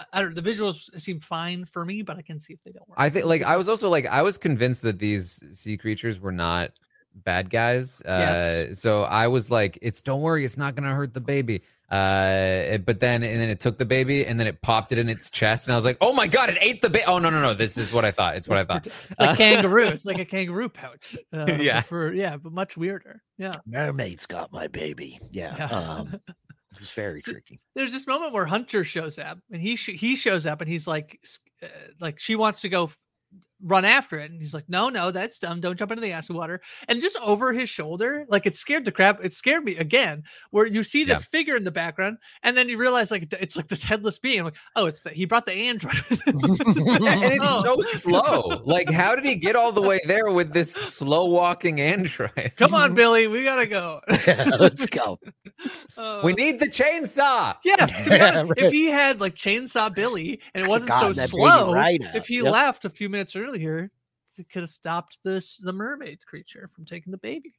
I- 0.00 0.06
I 0.14 0.22
don't. 0.22 0.34
The 0.34 0.42
visuals 0.42 0.88
seem 1.00 1.20
fine 1.20 1.64
for 1.64 1.84
me, 1.84 2.02
but 2.02 2.16
I 2.16 2.22
can 2.22 2.40
see 2.40 2.52
if 2.54 2.60
they 2.64 2.72
don't 2.72 2.88
work. 2.88 2.98
I 3.00 3.08
think 3.10 3.26
like 3.26 3.42
I 3.42 3.56
was 3.56 3.68
also 3.68 3.88
like 3.88 4.06
I 4.06 4.22
was 4.22 4.36
convinced 4.38 4.82
that 4.82 4.98
these 4.98 5.42
sea 5.52 5.76
creatures 5.76 6.18
were 6.20 6.32
not 6.32 6.72
bad 7.14 7.50
guys. 7.50 8.00
Uh 8.02 8.18
Yes. 8.68 8.80
so 8.80 9.02
I 9.02 9.28
was 9.28 9.50
like, 9.50 9.78
it's 9.82 10.00
don't 10.00 10.20
worry, 10.20 10.44
it's 10.44 10.56
not 10.56 10.74
gonna 10.76 10.94
hurt 10.94 11.14
the 11.14 11.20
baby. 11.20 11.62
Uh 11.90 12.74
it- 12.74 12.84
but 12.84 13.00
then 13.00 13.22
and 13.22 13.40
then 13.40 13.48
it 13.48 13.60
took 13.60 13.78
the 13.78 13.86
baby 13.86 14.24
and 14.26 14.38
then 14.38 14.46
it 14.46 14.60
popped 14.60 14.92
it 14.92 14.98
in 14.98 15.08
its 15.08 15.30
chest 15.30 15.66
and 15.66 15.72
I 15.72 15.76
was 15.76 15.84
like, 15.84 15.96
oh 16.00 16.12
my 16.12 16.26
god, 16.26 16.50
it 16.50 16.58
ate 16.60 16.82
the 16.82 16.90
baby. 16.90 17.04
Oh 17.06 17.18
no 17.18 17.30
no 17.30 17.40
no, 17.40 17.54
this 17.54 17.78
is 17.78 17.92
what 17.92 18.04
I 18.04 18.10
thought. 18.10 18.36
It's 18.36 18.48
what 18.48 18.58
I 18.58 18.64
thought. 18.64 18.86
It's 18.86 19.10
like 19.18 19.38
kangaroo. 19.38 19.86
It's 19.88 20.04
like 20.04 20.18
a 20.18 20.24
kangaroo 20.24 20.68
pouch. 20.68 21.16
Uh, 21.32 21.46
Yeah. 21.58 21.80
For 21.82 22.12
yeah, 22.12 22.36
but 22.36 22.52
much 22.52 22.76
weirder. 22.76 23.22
Yeah. 23.38 23.54
Mermaid's 23.66 24.26
got 24.26 24.52
my 24.52 24.66
baby. 24.68 25.18
Yeah. 25.32 25.54
Yeah. 25.56 25.64
Um, 25.66 26.20
it 26.28 26.78
was 26.78 26.92
very 26.92 27.20
So- 27.22 27.32
tricky. 27.32 27.60
There's 27.74 27.92
this 27.92 28.06
moment 28.06 28.32
where 28.34 28.44
Hunter 28.44 28.84
shows 28.84 29.18
up, 29.18 29.38
and 29.50 29.60
he 29.62 29.76
sh- 29.76 29.96
he 29.98 30.14
shows 30.16 30.44
up, 30.46 30.60
and 30.60 30.68
he's 30.68 30.86
like, 30.86 31.18
uh, 31.62 31.66
like 32.00 32.18
she 32.20 32.34
wants 32.36 32.60
to 32.62 32.68
go 32.68 32.84
f- 32.84 32.98
run 33.62 33.84
after 33.84 34.18
it, 34.18 34.30
and 34.30 34.40
he's 34.40 34.54
like, 34.54 34.68
no, 34.68 34.88
no, 34.88 35.10
that's 35.10 35.38
dumb. 35.38 35.60
Don't 35.60 35.76
jump 35.78 35.90
into 35.90 36.00
the 36.00 36.12
acid 36.12 36.36
water. 36.36 36.60
And 36.86 37.00
just 37.00 37.16
over 37.20 37.52
his 37.52 37.68
shoulder, 37.68 38.24
like 38.28 38.46
it 38.46 38.56
scared 38.56 38.84
the 38.84 38.92
crap. 38.92 39.24
It 39.24 39.32
scared 39.32 39.64
me 39.64 39.76
again, 39.76 40.22
where 40.50 40.66
you 40.66 40.84
see 40.84 41.04
this 41.04 41.20
Yeah. 41.20 41.38
figure 41.38 41.56
in 41.56 41.64
the 41.64 41.70
background, 41.72 42.18
and 42.42 42.56
then 42.56 42.68
you 42.68 42.78
realize 42.78 43.10
like 43.10 43.32
it's 43.40 43.56
like 43.56 43.68
this 43.68 43.82
headless 43.82 44.18
being. 44.18 44.44
like, 44.44 44.54
oh, 44.76 44.86
it's 44.86 45.00
that 45.00 45.14
he 45.14 45.24
brought 45.24 45.46
the 45.46 45.52
android. 45.54 45.94
and 46.10 47.32
it's 47.32 47.44
Oh. 47.44 47.62
so 47.64 47.80
slow. 47.98 48.62
Like, 48.64 48.90
how 48.90 49.14
did 49.14 49.24
he 49.24 49.34
get 49.36 49.56
all 49.56 49.72
the 49.72 49.82
way 49.82 50.00
there 50.06 50.30
with 50.30 50.52
this 50.52 50.72
slow 50.74 51.26
walking 51.26 51.80
android? 51.80 52.52
Come 52.56 52.74
on, 52.74 52.94
Billy, 52.94 53.26
we 53.26 53.44
gotta 53.44 53.66
go. 53.66 54.00
Let's 54.08 54.86
go. 54.86 55.18
Uh, 55.96 56.20
We 56.24 56.32
need 56.34 56.60
the 56.60 56.68
chainsaw. 56.68 57.56
Yeah, 57.64 57.76
to 57.86 58.10
be 58.10 58.20
honest, 58.20 58.50
right. 58.50 58.58
if 58.58 58.72
he 58.72 58.86
had 58.86 59.20
like 59.20 59.34
Chainsaw 59.34 59.92
Billy 59.94 60.40
and 60.54 60.64
it 60.64 60.68
wasn't 60.68 60.90
God, 60.90 61.16
so 61.16 61.26
slow, 61.26 61.72
right 61.72 62.00
if 62.14 62.26
he 62.26 62.36
Yep. 62.36 62.52
left 62.52 62.84
a 62.84 62.90
few 62.90 63.08
minutes 63.08 63.34
earlier, 63.34 63.47
it 64.38 64.50
could 64.50 64.62
have 64.62 64.70
stopped 64.70 65.18
this 65.24 65.56
the 65.56 65.72
mermaid 65.72 66.24
creature 66.24 66.70
from 66.74 66.84
taking 66.84 67.10
the 67.10 67.18
baby. 67.18 67.54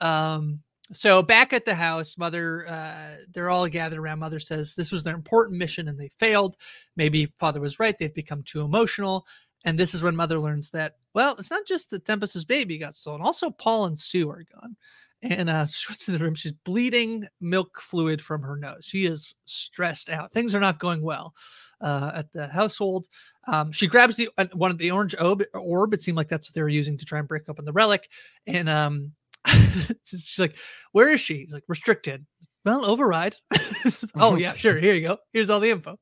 Um, 0.00 0.60
so 0.92 1.22
back 1.22 1.52
at 1.52 1.64
the 1.64 1.74
house, 1.74 2.16
mother, 2.16 2.66
uh, 2.68 3.16
they're 3.32 3.50
all 3.50 3.66
gathered 3.66 3.98
around. 3.98 4.20
Mother 4.20 4.38
says 4.38 4.74
this 4.74 4.92
was 4.92 5.02
their 5.02 5.14
important 5.14 5.58
mission 5.58 5.88
and 5.88 5.98
they 5.98 6.10
failed. 6.18 6.56
Maybe 6.94 7.32
father 7.38 7.60
was 7.60 7.80
right; 7.80 7.98
they've 7.98 8.14
become 8.14 8.42
too 8.42 8.60
emotional. 8.60 9.26
And 9.64 9.76
this 9.76 9.94
is 9.94 10.02
when 10.02 10.14
mother 10.14 10.38
learns 10.38 10.70
that 10.70 10.96
well, 11.12 11.34
it's 11.38 11.50
not 11.50 11.66
just 11.66 11.90
that 11.90 12.04
Tempest's 12.04 12.44
baby 12.44 12.78
got 12.78 12.94
stolen; 12.94 13.20
also 13.20 13.50
Paul 13.50 13.86
and 13.86 13.98
Sue 13.98 14.30
are 14.30 14.44
gone. 14.54 14.76
And 15.22 15.48
uh, 15.48 15.66
she 15.66 15.86
runs 15.88 16.04
to 16.04 16.12
the 16.12 16.18
room. 16.18 16.34
She's 16.34 16.52
bleeding 16.52 17.26
milk 17.40 17.80
fluid 17.80 18.20
from 18.20 18.42
her 18.42 18.56
nose. 18.56 18.84
She 18.84 19.06
is 19.06 19.34
stressed 19.46 20.10
out. 20.10 20.32
Things 20.32 20.54
are 20.54 20.60
not 20.60 20.78
going 20.78 21.02
well 21.02 21.34
uh, 21.80 22.12
at 22.14 22.32
the 22.32 22.48
household. 22.48 23.06
Um, 23.48 23.72
she 23.72 23.86
grabs 23.86 24.16
the 24.16 24.28
uh, 24.38 24.46
one 24.52 24.70
of 24.70 24.78
the 24.78 24.90
orange 24.90 25.14
orb, 25.18 25.42
orb. 25.54 25.94
It 25.94 26.02
seemed 26.02 26.16
like 26.16 26.28
that's 26.28 26.48
what 26.48 26.54
they 26.54 26.62
were 26.62 26.68
using 26.68 26.98
to 26.98 27.04
try 27.04 27.18
and 27.18 27.28
break 27.28 27.48
open 27.48 27.64
the 27.64 27.72
relic. 27.72 28.08
And 28.46 28.68
um, 28.68 29.12
she's 30.04 30.38
like, 30.38 30.56
"Where 30.92 31.08
is 31.08 31.20
she?" 31.20 31.48
Like 31.50 31.64
restricted. 31.68 32.26
Well, 32.64 32.84
override. 32.84 33.36
oh 34.16 34.36
yeah, 34.36 34.52
sure. 34.52 34.78
Here 34.78 34.94
you 34.94 35.02
go. 35.02 35.18
Here's 35.32 35.50
all 35.50 35.60
the 35.60 35.70
info. 35.70 35.98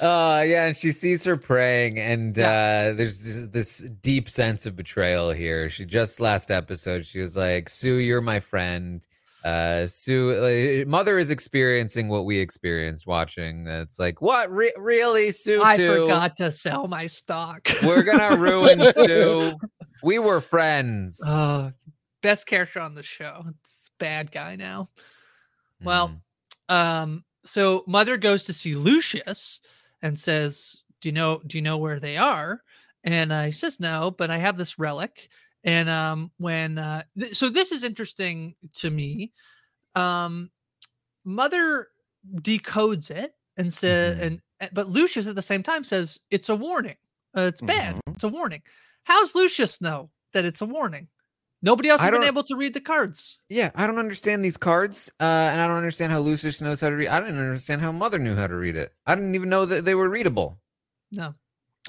Yeah. 0.00 0.38
Uh 0.38 0.42
yeah, 0.42 0.66
and 0.66 0.76
she 0.76 0.92
sees 0.92 1.24
her 1.24 1.36
praying, 1.36 1.98
and 1.98 2.38
uh 2.38 2.92
there's 2.94 3.48
this, 3.48 3.78
deep 4.02 4.28
sense 4.28 4.66
of 4.66 4.76
betrayal 4.76 5.30
here. 5.30 5.70
She 5.70 5.84
just 5.86 6.20
last 6.20 6.50
episode, 6.50 7.06
she 7.06 7.20
was 7.20 7.36
like, 7.36 7.68
Sue, 7.68 7.96
you're 7.96 8.20
my 8.20 8.40
friend. 8.40 9.06
Uh 9.44 9.86
Sue 9.86 10.32
uh, 10.84 10.88
mother 10.88 11.18
is 11.18 11.30
experiencing 11.30 12.08
what 12.08 12.24
we 12.26 12.38
experienced 12.38 13.06
watching. 13.06 13.66
It's 13.68 13.98
like, 13.98 14.20
what 14.20 14.50
Re- 14.50 14.74
really, 14.76 15.30
Sue 15.30 15.62
I 15.64 15.76
too? 15.76 16.02
forgot 16.02 16.36
to 16.38 16.50
sell 16.52 16.88
my 16.88 17.06
stock. 17.06 17.68
We're 17.84 18.02
gonna 18.02 18.36
ruin 18.36 18.80
Sue. 18.92 19.54
We 20.02 20.18
were 20.18 20.40
friends. 20.42 21.22
Uh, 21.26 21.70
best 22.22 22.46
character 22.46 22.80
on 22.80 22.94
the 22.94 23.02
show. 23.02 23.44
It's 23.48 23.90
bad 23.98 24.30
guy 24.30 24.56
now. 24.56 24.90
well, 25.82 26.08
Mhm. 26.08 26.20
Um, 26.68 27.24
so 27.46 27.84
mother 27.86 28.16
goes 28.16 28.42
to 28.44 28.52
see 28.52 28.74
Lucius 28.74 29.60
and 30.02 30.18
says, 30.18 30.82
"Do 31.00 31.08
you 31.08 31.12
know? 31.12 31.40
Do 31.46 31.56
you 31.56 31.62
know 31.62 31.78
where 31.78 31.98
they 32.00 32.16
are?" 32.16 32.62
And 33.04 33.32
uh, 33.32 33.44
he 33.44 33.52
says, 33.52 33.80
"No, 33.80 34.10
but 34.10 34.30
I 34.30 34.36
have 34.38 34.56
this 34.56 34.78
relic." 34.78 35.28
And 35.64 35.88
um, 35.88 36.30
when 36.38 36.78
uh, 36.78 37.02
th- 37.18 37.34
so 37.36 37.48
this 37.48 37.72
is 37.72 37.82
interesting 37.82 38.54
to 38.74 38.90
me. 38.90 39.32
Um, 39.94 40.50
mother 41.24 41.88
decodes 42.42 43.10
it 43.10 43.34
and 43.56 43.72
says, 43.72 44.16
Mhm. 44.18 44.22
and 44.22 44.42
uh, 44.60 44.66
but 44.72 44.88
Lucius 44.88 45.26
at 45.26 45.34
the 45.34 45.42
same 45.42 45.62
time 45.62 45.84
says 45.84 46.20
it's 46.30 46.48
a 46.50 46.56
warning. 46.56 46.96
Uh, 47.36 47.42
it's 47.52 47.60
bad. 47.62 47.96
Mhm. 47.96 48.14
It's 48.14 48.24
a 48.24 48.28
warning. 48.28 48.62
How's 49.04 49.34
Lucius 49.34 49.80
know 49.80 50.10
that 50.32 50.44
it's 50.44 50.60
a 50.60 50.66
warning? 50.66 51.08
Nobody 51.62 51.88
else 51.88 52.00
has 52.00 52.10
been 52.10 52.28
able 52.28 52.44
to 52.44 52.56
read 52.56 52.74
the 52.74 52.80
cards. 52.80 53.40
Yeah, 53.48 53.70
I 53.74 53.86
don't 53.86 53.98
understand 53.98 54.44
these 54.44 54.56
cards, 54.56 55.10
uh, 55.20 55.24
and 55.24 55.60
I 55.60 55.66
don't 55.66 55.78
understand 55.78 56.12
how 56.12 56.20
Lucius 56.20 56.60
knows 56.60 56.80
how 56.80 56.90
to 56.90 56.96
read. 56.96 57.08
I 57.08 57.20
didn't 57.20 57.38
understand 57.38 57.80
how 57.80 57.92
Mother 57.92 58.18
knew 58.18 58.34
how 58.36 58.46
to 58.46 58.54
read 58.54 58.76
it. 58.76 58.92
I 59.06 59.14
didn't 59.14 59.34
even 59.34 59.48
know 59.48 59.64
that 59.64 59.84
they 59.84 59.94
were 59.94 60.08
readable. 60.08 60.60
No. 61.12 61.34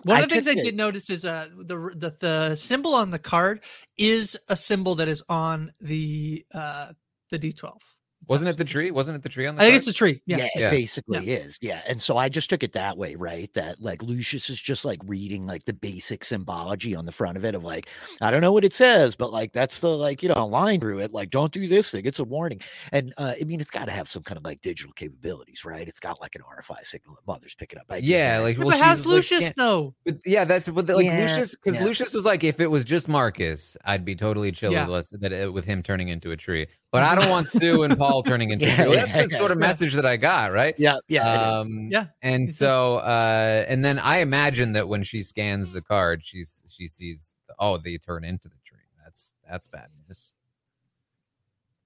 One 0.03 0.18
I 0.18 0.22
of 0.22 0.30
the 0.30 0.36
things 0.36 0.47
I 0.47 0.51
took 0.51 0.59
it- 0.59 0.63
did 0.63 0.76
notice 0.78 1.09
is 1.09 1.26
uh 1.26 1.49
the, 1.57 1.76
the 1.95 2.15
the 2.20 2.55
symbol 2.55 2.93
on 2.93 3.09
the 3.11 3.20
card 3.20 3.63
is 3.97 4.38
a 4.47 4.55
symbol 4.55 4.95
that 4.95 5.07
is 5.07 5.24
on 5.28 5.72
the 5.80 6.45
uh 6.53 6.93
the 7.32 7.39
D12. 7.39 7.74
Wasn't 8.28 8.49
it 8.49 8.57
the 8.57 8.65
tree? 8.65 8.91
Wasn't 8.91 9.15
it 9.15 9.23
the 9.23 9.30
tree 9.30 9.45
on 9.47 9.55
the? 9.55 9.61
I 9.61 9.65
think 9.65 9.73
card? 9.73 9.78
it's 9.78 9.86
the 9.86 9.93
tree. 9.93 10.21
Yeah. 10.25 10.38
Yeah, 10.38 10.45
it 10.45 10.51
Yeah. 10.59 10.69
basically 10.69 11.30
is. 11.30 11.57
Yeah. 11.61 11.82
And 11.88 12.01
so 12.01 12.17
I 12.17 12.30
just 12.30 12.49
took 12.49 12.63
it 12.63 12.73
that 12.73 12.97
way, 12.97 13.15
right? 13.15 13.51
That 13.53 13.82
like 13.82 14.03
Lucius 14.03 14.49
is 14.49 14.59
just 14.61 14.84
like 14.86 14.97
reading 15.05 15.45
like 15.47 15.65
the 15.65 15.73
basic 15.73 16.23
symbology 16.25 16.95
on 16.95 17.05
the 17.05 17.11
front 17.11 17.38
of 17.38 17.45
it 17.45 17.55
of 17.55 17.63
like, 17.63 17.88
I 18.21 18.30
don't 18.32 18.41
know 18.41 18.51
what 18.51 18.65
it 18.65 18.73
says, 18.73 19.15
but 19.15 19.32
like 19.32 19.53
that's 19.53 19.80
the 19.80 19.89
like, 19.89 20.21
you 20.21 20.30
know, 20.30 20.45
line 20.45 20.80
through 20.80 20.99
it. 20.99 21.13
Like, 21.13 21.30
don't 21.30 21.51
do 21.51 21.67
this 21.67 21.91
thing. 21.91 22.05
It's 22.05 22.19
a 22.19 22.23
warning. 22.23 22.61
And 22.91 23.13
uh, 23.17 23.36
I 23.39 23.43
mean, 23.45 23.61
it's 23.61 23.69
got 23.71 23.86
to 23.86 23.91
have 23.91 24.09
some 24.09 24.23
kind 24.23 24.38
of 24.38 24.43
like 24.43 24.61
digital 24.61 24.93
capabilities, 24.93 25.63
right? 25.65 25.88
It's 25.88 25.99
got 25.99 26.19
like 26.21 26.36
an 26.36 26.41
RFI 26.41 26.86
signal 26.86 27.15
that 27.15 27.25
mother's 27.32 27.55
picking 27.55 27.80
up. 27.80 27.86
I 27.89 27.97
Yeah, 27.97 28.39
like 28.39 28.57
Yeah, 28.57 28.63
well, 28.65 28.78
but 28.78 28.84
how's 28.84 28.97
she's, 28.99 29.05
like, 29.07 29.13
Lucius 29.15 29.39
scan- 29.41 29.53
know? 29.57 29.93
But 30.05 30.17
yeah, 30.25 30.43
that's 30.43 30.67
what 30.69 30.88
like 30.89 31.05
Yeah, 31.05 31.19
Lucius 31.21 31.55
because 31.55 31.80
yeah. 31.80 31.86
Lucius 31.86 32.13
was 32.13 32.25
like, 32.25 32.43
if 32.43 32.59
it 32.59 32.67
was 32.69 32.84
just 32.84 33.07
Marcus, 33.07 33.78
I'd 33.86 34.03
be 34.05 34.15
totally 34.15 34.51
chill 34.51 34.71
Yeah. 34.73 34.88
with, 34.88 35.09
that, 35.21 35.53
with 35.53 35.65
him 35.65 35.82
turning 35.82 36.09
into 36.09 36.32
a 36.32 36.38
tree. 36.38 36.67
But 36.91 37.03
I 37.03 37.15
don't 37.15 37.30
want 37.30 37.47
Sue 37.49 37.84
and 37.84 37.97
Paul 37.97 38.16
turning 38.24 38.51
into 38.51 38.65
Yeah, 38.68 38.76
tree. 38.76 38.88
Well, 38.88 38.95
that's 39.07 39.13
the 39.32 39.36
sort 39.36 39.51
of 39.51 39.57
yeah. 39.59 39.68
message 39.68 39.93
that 39.93 40.05
I 40.05 40.18
got, 40.18 40.51
right? 40.51 40.76
yeah, 40.78 40.97
yeah. 41.07 41.59
Um, 41.59 41.89
Yeah, 41.91 42.07
And 42.22 42.49
so, 42.49 42.97
uh, 42.97 43.65
and 43.68 43.84
then 43.84 43.99
I 43.99 44.18
imagine 44.20 44.74
that 44.74 44.88
when 44.88 45.03
she 45.03 45.22
scans 45.22 45.70
the 45.70 45.82
card, 45.82 46.24
she's 46.24 46.63
she 46.70 46.88
sees, 46.88 47.36
oh, 47.59 47.78
they 47.78 47.97
turn 47.97 48.24
into 48.24 48.47
the 48.49 48.55
tree. 48.65 48.80
That's 49.03 49.36
that's 49.49 49.68
bad 49.68 49.88
news. 50.07 50.34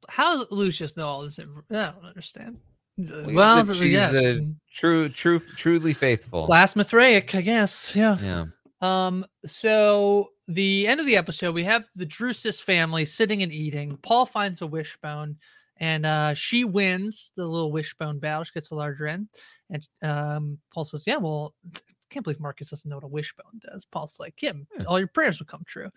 How 0.10 0.38
does 0.38 0.48
Lucius 0.52 0.98
know 0.98 1.08
all 1.08 1.22
this? 1.24 1.38
inf- 1.40 1.50
I 1.70 1.92
don't 1.94 2.06
understand. 2.06 2.58
Well, 2.98 3.34
Well, 3.66 3.66
she's 3.74 3.92
yes. 3.92 4.14
a- 4.14 4.40
mm, 4.42 4.56
True, 4.72 5.10
true, 5.10 5.40
truly 5.56 5.94
faithful. 5.94 6.46
Last 6.48 6.76
Mithraic, 6.76 7.34
I 7.36 7.42
guess. 7.42 7.96
Yeah. 7.96 8.18
Yeah. 8.22 8.46
Um, 8.82 9.26
so 9.46 10.30
the 10.48 10.88
end 10.88 11.00
of 11.00 11.06
the 11.06 11.16
episode, 11.16 11.54
we 11.54 11.64
have 11.64 11.84
the 11.96 12.06
Drusus 12.06 12.60
family 12.62 13.06
sitting 13.06 13.44
and 13.44 13.52
eating. 13.52 13.98
Paul 14.02 14.26
finds 14.26 14.62
a 14.62 14.68
wishbone 14.68 15.38
and 15.82 16.06
uh 16.06 16.34
she 16.34 16.64
wins 16.64 17.32
the 17.36 17.46
little 17.46 17.72
wishbone 17.72 18.20
battle. 18.20 18.46
She 18.46 18.54
gets 18.54 18.70
the 18.70 18.76
larger 18.76 19.08
end. 19.08 19.28
And 19.70 19.86
um 20.04 20.60
Paul 20.74 20.86
says, 20.86 21.04
Yeah, 21.06 21.18
well, 21.18 21.54
can't 22.10 22.24
believe 22.24 22.40
Marcus 22.40 22.70
doesn't 22.70 22.90
know 22.90 22.98
what 22.98 23.04
a 23.04 23.08
wishbone 23.08 23.60
does. 23.70 23.84
Paul's 23.86 24.18
like, 24.20 24.42
Yeah, 24.42 24.54
Yeah. 24.78 24.86
all 24.86 25.00
your 25.00 25.08
prayers 25.10 25.40
will 25.40 25.48
come 25.48 25.64
true. 25.68 25.90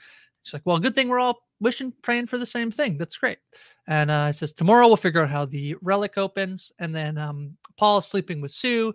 She's 0.43 0.55
like, 0.55 0.63
Well, 0.65 0.81
good 0.81 0.95
thing 0.97 1.09
we're 1.09 1.21
all 1.21 1.39
wishing, 1.61 1.93
praying 2.03 2.27
for 2.27 2.39
the 2.39 2.47
same 2.47 2.71
thing. 2.71 2.99
That's 2.99 3.19
great. 3.19 3.39
And 3.87 4.11
uh 4.11 4.29
it 4.31 4.37
says, 4.37 4.53
Tomorrow 4.53 4.89
we'll 4.89 4.97
figure 4.97 5.23
out 5.23 5.31
how 5.31 5.45
the 5.45 5.77
relic 5.83 6.17
opens. 6.17 6.73
And 6.81 6.95
then 6.95 7.19
um 7.19 7.57
Paul 7.77 7.99
is 7.99 8.07
sleeping 8.07 8.41
with 8.41 8.53
Sue 8.53 8.95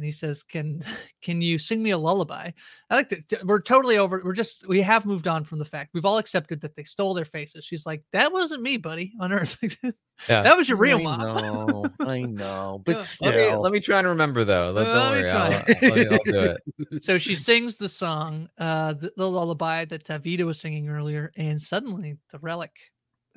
and 0.00 0.06
he 0.06 0.12
says, 0.12 0.42
"Can 0.42 0.82
can 1.20 1.42
you 1.42 1.58
sing 1.58 1.82
me 1.82 1.90
a 1.90 1.98
lullaby?" 1.98 2.50
I 2.88 2.94
like 2.94 3.10
that. 3.10 3.44
We're 3.44 3.60
totally 3.60 3.98
over. 3.98 4.22
We're 4.24 4.32
just 4.32 4.66
we 4.66 4.80
have 4.80 5.04
moved 5.04 5.28
on 5.28 5.44
from 5.44 5.58
the 5.58 5.64
fact 5.66 5.90
we've 5.92 6.06
all 6.06 6.16
accepted 6.16 6.62
that 6.62 6.74
they 6.74 6.84
stole 6.84 7.12
their 7.12 7.26
faces. 7.26 7.66
She's 7.66 7.84
like, 7.84 8.02
"That 8.12 8.32
wasn't 8.32 8.62
me, 8.62 8.78
buddy, 8.78 9.12
on 9.20 9.32
Earth. 9.32 9.58
Yeah. 10.28 10.42
that 10.42 10.54
was 10.54 10.68
your 10.68 10.76
real 10.76 10.98
I 10.98 11.02
mom." 11.02 11.20
know, 11.20 11.84
I 12.00 12.22
know, 12.22 12.82
but 12.84 13.04
still. 13.04 13.30
Let 13.30 13.36
me 13.36 13.56
let 13.56 13.72
me 13.72 13.80
try 13.80 13.98
and 13.98 14.08
remember 14.08 14.44
though. 14.44 14.70
Let, 14.70 14.86
Uh, 14.88 14.94
don't 14.94 15.12
let 15.12 15.14
me 15.14 15.20
worry, 15.22 15.30
try. 15.30 15.42
I'll, 15.42 16.08
I'll, 16.08 16.12
I'll 16.12 16.24
do 16.24 16.56
it. 16.90 17.02
so 17.02 17.18
she 17.18 17.34
sings 17.34 17.76
the 17.76 17.88
song, 17.88 18.48
uh, 18.58 18.94
the, 18.94 19.12
the 19.16 19.30
lullaby 19.30 19.84
that 19.86 20.10
uh, 20.10 20.18
Vita 20.18 20.44
was 20.46 20.60
singing 20.60 20.88
earlier, 20.88 21.30
and 21.36 21.60
suddenly 21.60 22.16
the 22.32 22.38
relic 22.38 22.72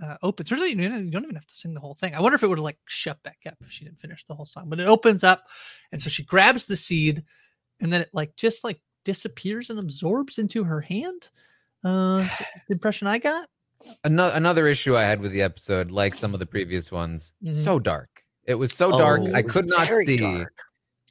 uh, 0.02 0.18
opens. 0.24 0.52
Really, 0.52 0.72
you 0.72 1.12
don't 1.12 1.24
even 1.24 1.36
have 1.36 1.46
to 1.48 1.56
sing 1.56 1.74
the 1.74 1.80
whole 1.80 1.96
thing. 1.96 2.16
I 2.16 2.22
wonder 2.22 2.36
if 2.36 2.44
it 2.44 2.48
would 2.48 2.58
have 2.58 2.64
like 2.64 2.80
shut 2.86 3.22
back 3.24 3.40
up 3.48 3.56
if 3.62 3.72
she 3.72 3.86
didn't 3.86 4.00
finish 4.00 4.26
the 4.26 4.34
whole 4.36 4.46
song. 4.46 4.66
But 4.70 4.80
it 4.80 4.88
opens 4.88 5.24
up, 5.24 5.44
and 5.92 6.02
so 6.02 6.10
she 6.10 6.24
grabs 6.24 6.66
the 6.66 6.78
seed, 6.78 7.24
and 7.82 7.92
then 7.92 8.02
it 8.02 8.10
like 8.14 8.36
just 8.36 8.64
like 8.64 8.80
disappears 9.06 9.70
and 9.70 9.80
absorbs 9.80 10.38
into 10.38 10.64
her 10.64 10.82
hand. 10.82 11.30
Uh, 11.84 12.28
the 12.68 12.74
impression 12.74 13.08
I 13.08 13.20
got. 13.20 13.48
Another 14.04 14.36
another 14.36 14.68
issue 14.68 14.96
I 14.96 15.04
had 15.04 15.20
with 15.20 15.32
the 15.34 15.42
episode, 15.42 15.92
like 15.92 16.16
some 16.16 16.34
of 16.34 16.40
the 16.40 16.46
previous 16.56 16.92
ones, 16.92 17.34
Mhm. 17.44 17.54
so 17.54 17.80
dark. 17.80 18.10
It 18.46 18.56
was 18.56 18.74
so 18.74 18.92
dark. 18.98 19.22
Oh, 19.24 19.34
I 19.34 19.42
could 19.42 19.68
not 19.70 19.88
see 20.06 20.18
dark. 20.18 20.54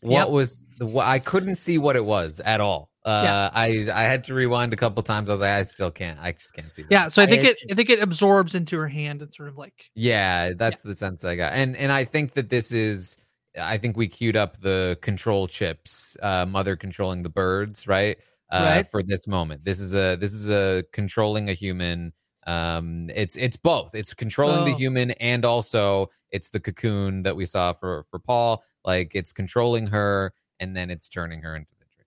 What 0.02 0.10
Yep. 0.26 0.28
was 0.30 0.62
the. 0.78 0.86
wh- 0.88 1.06
I 1.06 1.18
couldn't 1.18 1.54
see 1.56 1.78
what 1.78 1.96
it 1.96 2.04
was 2.04 2.40
at 2.44 2.60
all. 2.60 2.90
Uh, 3.04 3.22
Yeah. 3.24 3.50
I 3.52 3.66
I 3.92 4.04
had 4.04 4.24
to 4.24 4.34
rewind 4.34 4.72
a 4.72 4.76
couple 4.76 5.02
times. 5.02 5.28
I 5.28 5.32
was 5.32 5.40
like, 5.40 5.50
I 5.50 5.62
still 5.64 5.90
can't. 5.90 6.18
I 6.20 6.32
just 6.32 6.52
can't 6.54 6.72
see. 6.72 6.82
That. 6.82 6.90
Yeah, 6.92 7.08
so 7.08 7.22
I 7.22 7.24
I 7.24 7.28
think 7.28 7.42
had 7.44 7.56
it 7.56 7.72
I 7.72 7.74
think 7.74 7.90
it 7.90 8.00
absorbs 8.00 8.54
into 8.54 8.78
her 8.78 8.86
hand 8.88 9.22
and 9.22 9.32
sort 9.32 9.48
of 9.48 9.56
like 9.58 9.74
Yeah, 9.94 10.52
that's 10.56 10.82
the 10.82 10.94
sense 10.94 11.24
I 11.24 11.34
got. 11.36 11.52
And 11.54 11.76
and 11.76 11.90
I 11.90 12.04
think 12.04 12.34
that 12.34 12.48
this 12.48 12.70
is 12.72 13.16
I 13.60 13.76
think 13.78 13.96
we 13.96 14.06
queued 14.08 14.36
up 14.36 14.58
the 14.60 14.98
control 15.02 15.46
chips, 15.48 16.16
uh 16.22 16.46
mother 16.46 16.76
controlling 16.76 17.22
the 17.22 17.30
birds, 17.30 17.88
right? 17.88 18.18
Uh 18.50 18.62
Right. 18.76 18.90
for 18.90 19.02
this 19.02 19.26
moment. 19.26 19.64
This 19.64 19.80
is 19.80 19.94
a 19.94 20.16
this 20.16 20.32
is 20.32 20.48
a 20.50 20.84
controlling 20.92 21.48
a 21.50 21.54
human. 21.54 22.12
Um 22.46 23.10
it's 23.14 23.36
it's 23.36 23.56
both. 23.56 23.94
It's 23.94 24.14
controlling 24.14 24.64
the 24.64 24.72
Oh. 24.72 24.76
human 24.76 25.10
and 25.12 25.44
also 25.44 26.08
it's 26.30 26.50
the 26.50 26.60
cocoon 26.60 27.22
that 27.22 27.34
we 27.36 27.46
saw 27.46 27.72
for 27.72 28.04
for 28.10 28.18
Paul. 28.20 28.62
Like 28.84 29.12
it's 29.14 29.32
controlling 29.32 29.86
her 29.88 30.32
and 30.60 30.76
then 30.76 30.90
it's 30.90 31.08
turning 31.08 31.40
her 31.42 31.56
into 31.56 31.74
the 31.78 31.84
tree. 31.94 32.04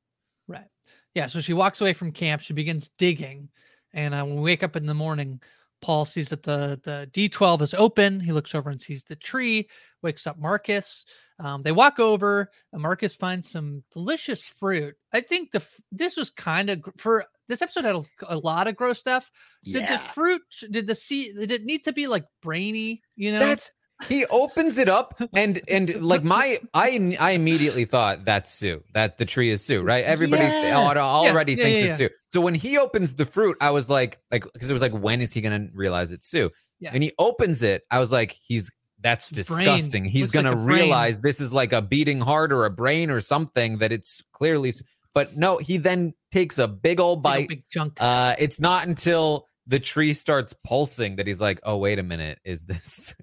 Right. 0.47 0.67
Yeah. 1.13 1.27
So 1.27 1.39
she 1.39 1.53
walks 1.53 1.81
away 1.81 1.93
from 1.93 2.11
camp. 2.11 2.41
She 2.41 2.53
begins 2.53 2.89
digging, 2.97 3.49
and 3.93 4.13
uh, 4.13 4.23
when 4.23 4.35
we 4.35 4.41
wake 4.41 4.63
up 4.63 4.75
in 4.75 4.85
the 4.85 4.93
morning, 4.93 5.41
Paul 5.81 6.05
sees 6.05 6.29
that 6.29 6.43
the 6.43 6.79
the 6.83 7.09
D12 7.13 7.61
is 7.61 7.73
open. 7.73 8.19
He 8.19 8.31
looks 8.31 8.55
over 8.55 8.69
and 8.69 8.81
sees 8.81 9.03
the 9.03 9.15
tree. 9.15 9.69
Wakes 10.01 10.27
up 10.27 10.37
Marcus. 10.37 11.05
Um, 11.39 11.63
they 11.63 11.71
walk 11.73 11.99
over. 11.99 12.49
And 12.71 12.81
Marcus 12.81 13.13
finds 13.13 13.49
some 13.49 13.83
delicious 13.91 14.45
fruit. 14.45 14.95
I 15.13 15.21
think 15.21 15.51
the 15.51 15.65
this 15.91 16.15
was 16.17 16.29
kind 16.29 16.69
of 16.69 16.81
for 16.97 17.25
this 17.47 17.61
episode 17.61 17.85
had 17.85 17.95
a, 17.95 18.03
a 18.29 18.37
lot 18.37 18.67
of 18.67 18.75
gross 18.75 18.99
stuff. 18.99 19.29
Did 19.63 19.75
the 19.75 19.79
Yeah. 19.79 20.11
fruit? 20.11 20.41
Did 20.71 20.87
the 20.87 20.95
seed? 20.95 21.35
Did 21.35 21.51
it 21.51 21.65
need 21.65 21.83
to 21.85 21.93
be 21.93 22.07
like 22.07 22.25
brainy? 22.41 23.01
You 23.15 23.33
know. 23.33 23.39
That's 23.39 23.71
he 24.09 24.25
opens 24.25 24.77
it 24.77 24.89
up 24.89 25.19
and 25.33 25.61
and 25.69 26.03
like 26.03 26.23
my 26.23 26.59
I 26.73 27.15
I 27.19 27.31
immediately 27.31 27.85
thought 27.85 28.25
that's 28.25 28.51
Sue 28.51 28.83
that 28.93 29.17
the 29.17 29.25
tree 29.25 29.49
is 29.51 29.65
Sue 29.65 29.81
right 29.81 30.03
everybody 30.03 30.43
Yeah. 30.43 30.75
already 30.97 31.53
Yeah, 31.53 31.63
thinks 31.63 31.81
yeah, 31.81 31.87
it's 31.87 31.97
Sue 31.97 32.09
so 32.29 32.41
when 32.41 32.55
he 32.55 32.77
opens 32.77 33.15
the 33.15 33.25
fruit 33.25 33.55
I 33.61 33.71
was 33.71 33.89
like 33.89 34.19
like 34.31 34.43
because 34.53 34.69
it 34.69 34.73
was 34.73 34.81
like 34.81 34.93
when 34.93 35.21
is 35.21 35.31
he 35.33 35.41
gonna 35.41 35.67
realize 35.73 36.11
it's 36.11 36.27
Sue 36.27 36.49
Yeah. 36.79 36.91
and 36.93 37.01
he 37.03 37.13
opens 37.17 37.63
it 37.63 37.83
I 37.89 37.99
was 37.99 38.11
like 38.11 38.31
he's 38.41 38.69
that's 39.01 39.29
It's 39.31 39.49
a 39.49 39.53
brain. 39.53 39.65
disgusting 39.65 40.05
he's 40.05 40.23
Looks 40.25 40.31
gonna 40.31 40.51
a 40.51 40.55
brain. 40.55 40.65
realize 40.81 41.21
this 41.21 41.39
is 41.39 41.53
like 41.53 41.71
a 41.73 41.81
beating 41.81 42.19
heart 42.21 42.51
or 42.51 42.65
a 42.65 42.69
brain 42.71 43.09
or 43.09 43.21
something 43.21 43.77
that 43.77 43.91
it's 43.93 44.21
clearly 44.33 44.73
but 45.13 45.37
no 45.37 45.57
he 45.57 45.77
then 45.77 46.13
takes 46.31 46.57
a 46.59 46.67
big 46.67 46.99
old 46.99 47.23
Big, 47.23 47.31
bite 47.31 47.47
big 47.47 47.63
chunk. 47.69 47.93
uh 47.99 48.35
it's 48.39 48.59
not 48.59 48.87
until 48.87 49.47
the 49.67 49.79
tree 49.79 50.13
starts 50.13 50.53
pulsing 50.65 51.15
that 51.15 51.27
he's 51.27 51.39
like 51.41 51.59
oh 51.63 51.77
wait 51.77 51.97
a 51.97 52.03
minute 52.03 52.39
is 52.43 52.65
this 52.65 53.15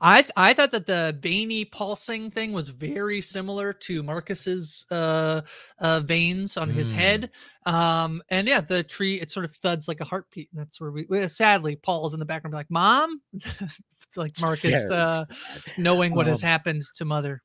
I 0.00 0.22
th- 0.22 0.32
I 0.36 0.54
thought 0.54 0.70
that 0.72 0.86
the 0.86 1.18
veiny 1.20 1.64
pulsing 1.64 2.30
thing 2.30 2.52
was 2.52 2.68
very 2.70 3.20
similar 3.20 3.72
to 3.72 4.02
Marcus's 4.02 4.84
uh, 4.90 5.42
uh, 5.78 6.00
veins 6.00 6.56
on 6.56 6.68
his 6.68 6.90
Mm. 6.90 6.94
head. 6.94 7.30
Um, 7.66 8.22
and 8.30 8.48
yeah, 8.48 8.60
the 8.60 8.82
tree 8.82 9.20
it 9.20 9.30
sort 9.32 9.44
of 9.44 9.54
thuds 9.56 9.88
like 9.88 10.00
a 10.00 10.04
heartbeat, 10.04 10.48
and 10.52 10.60
that's 10.60 10.80
where 10.80 10.90
we. 10.90 11.06
well, 11.08 11.28
Sadly, 11.28 11.76
Paul's 11.76 12.14
in 12.14 12.20
the 12.20 12.26
background, 12.26 12.54
like, 12.54 12.70
"Mom," 12.70 13.20
it's 13.32 14.16
like 14.16 14.32
Marcus 14.40 14.90
uh, 14.90 15.24
knowing 15.76 16.14
what 16.14 16.26
has 16.26 16.42
Um, 16.42 16.48
happened 16.48 16.82
to 16.96 17.04
Mother. 17.04 17.42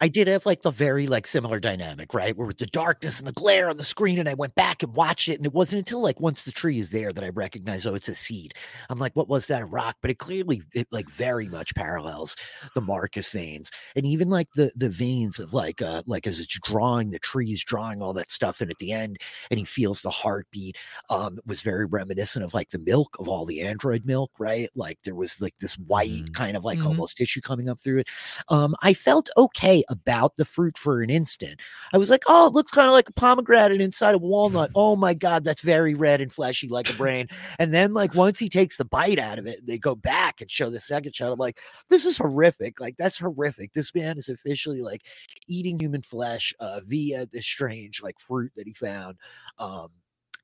I 0.00 0.08
did 0.08 0.26
have 0.28 0.46
like 0.46 0.62
the 0.62 0.70
very 0.70 1.06
like 1.06 1.26
similar 1.26 1.60
dynamic, 1.60 2.14
right? 2.14 2.36
Where 2.36 2.46
with 2.46 2.58
the 2.58 2.66
darkness 2.66 3.18
and 3.18 3.26
the 3.28 3.32
glare 3.32 3.68
on 3.68 3.76
the 3.76 3.84
screen, 3.84 4.18
and 4.18 4.28
I 4.28 4.34
went 4.34 4.54
back 4.54 4.82
and 4.82 4.94
watched 4.94 5.28
it, 5.28 5.34
and 5.36 5.46
it 5.46 5.52
wasn't 5.52 5.80
until 5.80 6.00
like 6.00 6.20
once 6.20 6.42
the 6.42 6.52
tree 6.52 6.78
is 6.78 6.90
there 6.90 7.12
that 7.12 7.24
I 7.24 7.28
recognized, 7.30 7.86
oh, 7.86 7.94
it's 7.94 8.08
a 8.08 8.14
seed. 8.14 8.54
I'm 8.90 8.98
like, 8.98 9.14
what 9.16 9.28
was 9.28 9.46
that? 9.46 9.62
A 9.62 9.66
rock? 9.66 9.96
But 10.00 10.10
it 10.10 10.18
clearly, 10.18 10.62
it 10.74 10.88
like 10.90 11.08
very 11.10 11.48
much 11.48 11.74
parallels 11.74 12.36
the 12.74 12.80
Marcus 12.80 13.30
veins, 13.30 13.70
and 13.94 14.06
even 14.06 14.28
like 14.30 14.48
the 14.54 14.70
the 14.76 14.88
veins 14.90 15.38
of 15.38 15.52
like 15.52 15.82
uh 15.82 16.02
like 16.06 16.26
as 16.26 16.40
it's 16.40 16.58
drawing 16.60 17.10
the 17.10 17.18
trees, 17.18 17.64
drawing 17.64 18.02
all 18.02 18.12
that 18.14 18.30
stuff, 18.32 18.60
and 18.60 18.70
at 18.70 18.78
the 18.78 18.92
end, 18.92 19.18
and 19.50 19.58
he 19.58 19.64
feels 19.64 20.02
the 20.02 20.10
heartbeat. 20.10 20.76
Um, 21.10 21.38
was 21.46 21.62
very 21.62 21.86
reminiscent 21.86 22.44
of 22.44 22.54
like 22.54 22.70
the 22.70 22.78
milk 22.78 23.16
of 23.18 23.28
all 23.28 23.44
the 23.44 23.60
android 23.62 24.04
milk, 24.04 24.30
right? 24.38 24.68
Like 24.74 24.98
there 25.04 25.14
was 25.14 25.40
like 25.40 25.54
this 25.60 25.74
white 25.78 26.24
Mhm. 26.24 26.32
kind 26.32 26.56
of 26.56 26.64
like 26.64 26.84
Mhm. 26.84 26.86
almost 26.86 27.16
tissue 27.16 27.40
coming 27.40 27.68
up 27.68 27.80
through 27.80 28.00
it. 28.00 28.08
Um, 28.48 28.74
I 28.82 28.94
felt 28.94 29.28
okay 29.36 29.65
about 29.88 30.36
the 30.36 30.44
fruit 30.44 30.78
for 30.78 31.02
an 31.02 31.10
instant. 31.10 31.60
I 31.92 31.98
was 31.98 32.10
like, 32.10 32.22
oh, 32.26 32.46
it 32.46 32.52
looks 32.52 32.72
kind 32.72 32.86
of 32.86 32.92
like 32.92 33.08
a 33.08 33.12
pomegranate 33.12 33.80
inside 33.80 34.14
a 34.14 34.18
walnut. 34.18 34.70
Oh 34.78 34.94
my 34.94 35.14
god, 35.14 35.42
that's 35.42 35.62
very 35.62 35.94
red 35.94 36.20
and 36.20 36.30
fleshy 36.30 36.68
like 36.68 36.90
a 36.90 36.92
brain. 36.92 37.28
And 37.58 37.72
then 37.72 37.94
like 37.94 38.14
once 38.14 38.38
he 38.38 38.48
takes 38.48 38.76
the 38.76 38.84
bite 38.84 39.18
out 39.18 39.38
of 39.38 39.46
it, 39.46 39.66
they 39.66 39.78
go 39.78 39.94
back 39.94 40.40
and 40.40 40.50
show 40.50 40.70
the 40.70 40.80
second 40.80 41.14
shot. 41.14 41.32
I'm 41.32 41.38
like, 41.38 41.60
this 41.88 42.04
is 42.04 42.18
horrific. 42.18 42.78
Like 42.78 42.96
that's 42.96 43.18
horrific. 43.18 43.72
This 43.72 43.94
man 43.94 44.18
is 44.18 44.28
officially 44.28 44.82
like 44.82 45.02
eating 45.48 45.78
human 45.78 46.02
flesh 46.02 46.52
uh, 46.60 46.80
via 46.84 47.26
this 47.32 47.46
strange 47.46 48.02
like 48.02 48.20
fruit 48.20 48.52
that 48.56 48.66
he 48.66 48.72
found. 48.72 49.16
Um, 49.58 49.88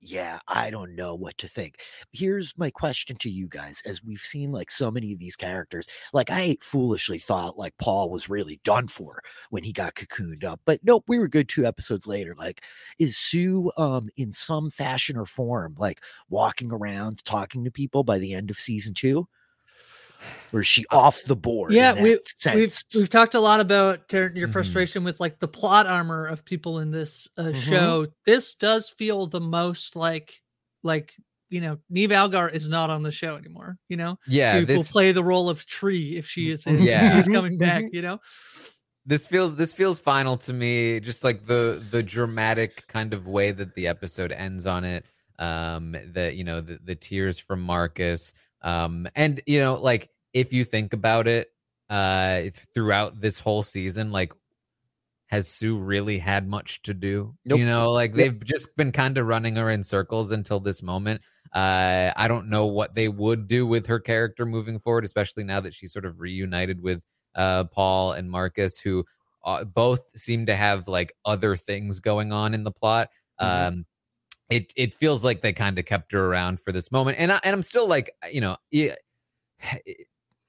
yeah, 0.05 0.41
I 0.49 0.71
don't 0.71 0.97
know 0.97 1.15
what 1.15 1.39
to 1.39 1.47
think. 1.49 1.77
Here's 2.13 2.53
my 2.59 2.71
question 2.71 3.15
to 3.19 3.31
you 3.31 3.47
guys 3.47 3.81
as 3.87 4.03
we've 4.03 4.21
seen 4.21 4.51
like 4.51 4.73
so 4.73 4.91
many 4.91 5.13
of 5.13 5.21
these 5.21 5.37
characters. 5.37 5.87
Like, 6.13 6.29
I 6.29 6.57
foolishly 6.61 7.19
thought 7.21 7.57
like 7.57 7.79
Paul 7.79 8.11
was 8.11 8.29
really 8.29 8.61
done 8.65 8.89
for 8.89 9.23
when 9.51 9.63
he 9.63 9.73
got 9.73 9.95
cocooned 9.95 10.43
up, 10.45 10.61
but 10.65 10.81
nope, 10.83 11.05
we 11.07 11.21
were 11.21 11.29
good 11.29 11.49
two 11.49 11.65
episodes 11.65 12.09
later. 12.09 12.35
Like, 12.37 12.65
is 12.99 13.17
Sue 13.17 13.71
um 13.77 14.09
in 14.17 14.33
some 14.33 14.71
fashion 14.71 15.17
or 15.17 15.25
form 15.27 15.77
like 15.79 16.01
walking 16.29 16.73
around 16.73 17.25
talking 17.25 17.63
to 17.65 17.71
people 17.71 18.03
by 18.03 18.19
the 18.19 18.35
end 18.35 18.51
of 18.51 18.59
season 18.59 18.95
two? 18.95 19.29
Or 20.53 20.61
is 20.61 20.67
she 20.67 20.85
off 20.91 21.23
the 21.25 21.37
board? 21.37 21.73
yeah. 21.73 21.95
We, 21.95 22.19
we've 22.55 22.77
we've 22.95 23.09
talked 23.09 23.35
a 23.35 23.41
lot 23.41 23.61
about 23.61 24.09
Taran, 24.09 24.37
your 24.37 24.49
Mhm. 24.49 24.53
frustration 24.53 25.05
with 25.05 25.19
like 25.21 25.39
the 25.39 25.49
plot 25.49 25.87
armor 25.87 26.27
of 26.27 26.45
people 26.45 26.81
in 26.81 26.91
this 26.91 27.27
uh, 27.37 27.45
Mhm. 27.45 27.63
show. 27.63 28.07
This 28.27 28.55
does 28.55 28.89
feel 28.91 29.27
the 29.27 29.41
most 29.41 29.97
like 29.97 30.41
like 30.83 31.15
you 31.49 31.61
know 31.61 31.79
Niamh 31.93 32.13
Algar 32.15 32.49
is 32.49 32.69
not 32.69 32.91
on 32.91 33.03
the 33.03 33.13
show 33.13 33.37
anymore. 33.37 33.77
You 33.89 33.97
know. 33.97 34.19
yeah 34.27 34.61
who 34.61 34.67
will 34.67 34.85
play 34.85 35.13
the 35.13 35.25
role 35.25 35.49
of 35.51 35.65
Tree 35.67 36.17
if 36.17 36.27
she 36.27 36.51
is 36.51 36.65
if 36.67 36.81
Yeah. 36.81 37.17
she's 37.17 37.29
coming 37.33 37.59
back, 37.59 37.85
you 37.93 38.03
know? 38.03 38.21
this 39.05 39.27
feels 39.27 39.57
this 39.57 39.73
feels 39.73 39.99
final 39.99 40.37
to 40.37 40.53
me 40.53 41.01
just 41.01 41.25
like 41.25 41.45
the 41.47 41.83
the 41.91 42.03
dramatic 42.05 42.87
kind 42.87 43.13
of 43.13 43.27
way 43.27 43.51
that 43.51 43.75
the 43.75 43.89
episode 43.89 44.31
ends 44.31 44.65
on 44.65 44.85
it 44.85 45.05
um 45.41 45.97
the 46.13 46.33
you 46.33 46.45
know 46.45 46.61
the, 46.61 46.79
the 46.85 46.95
tears 46.95 47.37
from 47.39 47.61
marcus 47.61 48.33
um 48.63 49.09
and 49.15 49.41
you 49.47 49.59
know 49.59 49.75
like 49.75 50.09
if 50.33 50.53
you 50.53 50.65
think 50.65 50.93
about 50.93 51.27
it 51.29 51.49
uh 51.91 52.43
throughout 52.75 53.21
this 53.21 53.39
whole 53.39 53.63
season 53.63 54.13
like 54.13 54.33
has 55.27 55.49
sue 55.49 55.77
really 55.77 56.19
had 56.19 56.47
much 56.47 56.83
to 56.83 56.95
do 56.95 57.35
Nope. 57.45 57.59
you 57.59 57.67
know 57.67 57.91
like 57.91 58.15
they've 58.15 58.45
just 58.45 58.77
been 58.77 58.93
kind 58.93 59.17
of 59.19 59.27
running 59.27 59.57
her 59.57 59.71
in 59.71 59.83
circles 59.83 60.31
until 60.31 60.61
this 60.61 60.83
moment 60.83 61.23
uh 61.55 62.13
i 62.17 62.29
don't 62.29 62.49
know 62.49 62.67
what 62.67 62.95
they 62.95 63.09
would 63.09 63.49
do 63.49 63.67
with 63.67 63.87
her 63.87 63.99
character 63.99 64.45
moving 64.45 64.79
forward 64.79 65.05
especially 65.05 65.45
now 65.45 65.61
that 65.61 65.75
she's 65.75 65.93
sort 65.93 66.05
of 66.05 66.21
reunited 66.21 66.83
with 66.83 67.03
uh, 67.35 67.65
Paul 67.65 68.13
and 68.13 68.31
Marcus, 68.31 68.79
who 68.79 69.05
uh, 69.45 69.65
both 69.65 70.19
seem 70.19 70.47
to 70.47 70.55
have 70.55 70.89
like 70.89 71.13
other 71.25 71.57
things 71.57 72.01
going 72.01 72.33
on 72.33 72.55
in 72.55 72.65
the 72.65 72.71
plot. 72.71 73.11
Mhm. 73.41 73.69
Um, 73.69 73.87
it 74.57 74.73
it 74.77 74.95
feels 74.95 75.25
like 75.25 75.41
they 75.41 75.53
kind 75.53 75.79
of 75.79 75.85
kept 75.85 76.13
her 76.13 76.27
around 76.27 76.61
for 76.61 76.73
this 76.73 76.91
moment, 76.93 77.19
and 77.19 77.33
I, 77.33 77.41
and 77.45 77.55
I'm 77.55 77.63
still 77.63 77.89
like 77.89 78.11
you 78.31 78.41
know. 78.41 78.57
Yeah, 78.71 78.95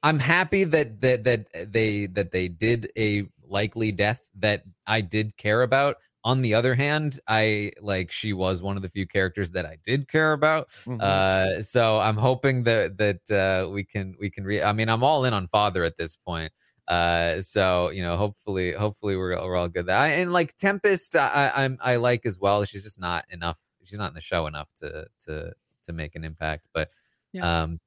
I'm 0.03 0.19
happy 0.19 0.63
that 0.65 1.01
that 1.01 1.23
that 1.23 1.71
they 1.71 2.07
that 2.07 2.31
they 2.31 2.47
did 2.47 2.91
a 2.97 3.25
likely 3.47 3.91
death 3.91 4.27
that 4.39 4.63
I 4.87 5.01
did 5.01 5.37
care 5.37 5.61
about. 5.61 5.97
On 6.25 6.41
the 6.41 6.53
other 6.53 6.73
hand, 6.75 7.19
I 7.27 7.73
like 7.81 8.11
she 8.11 8.31
was 8.33 8.61
one 8.61 8.77
of 8.77 8.81
the 8.81 8.89
few 8.89 9.05
characters 9.05 9.51
that 9.51 9.65
I 9.65 9.77
did 9.83 10.07
care 10.07 10.33
about. 10.33 10.69
Mhm. 10.85 11.01
Uh, 11.01 11.61
so 11.61 11.99
I'm 11.99 12.17
hoping 12.17 12.63
that 12.63 12.97
that 12.97 13.31
uh, 13.31 13.69
we 13.69 13.83
can 13.83 14.15
we 14.19 14.29
can 14.29 14.43
re. 14.45 14.61
I 14.63 14.73
mean, 14.73 14.89
I'm 14.89 15.03
all 15.03 15.25
in 15.25 15.33
on 15.33 15.47
father 15.47 15.83
at 15.83 15.97
this 15.97 16.15
point. 16.15 16.51
Uh, 16.87 17.41
so 17.41 17.89
you 17.89 18.01
know, 18.01 18.17
hopefully, 18.17 18.73
hopefully 18.73 19.15
we're 19.17 19.35
we're 19.45 19.55
all 19.57 19.69
good. 19.69 19.89
I, 19.89 20.09
and 20.09 20.33
like 20.33 20.55
Tempest, 20.57 21.15
I 21.15 21.51
I'm 21.55 21.77
I 21.81 21.95
like 21.97 22.25
as 22.25 22.39
well. 22.39 22.63
She's 22.65 22.83
just 22.83 22.99
not 22.99 23.25
enough. 23.29 23.59
She's 23.83 23.97
not 23.99 24.09
in 24.09 24.15
the 24.15 24.21
show 24.21 24.47
enough 24.47 24.69
to 24.77 25.05
to 25.25 25.53
to 25.85 25.93
make 25.93 26.15
an 26.15 26.23
impact. 26.23 26.67
But 26.73 26.89
Yeah. 27.33 27.63
um, 27.63 27.79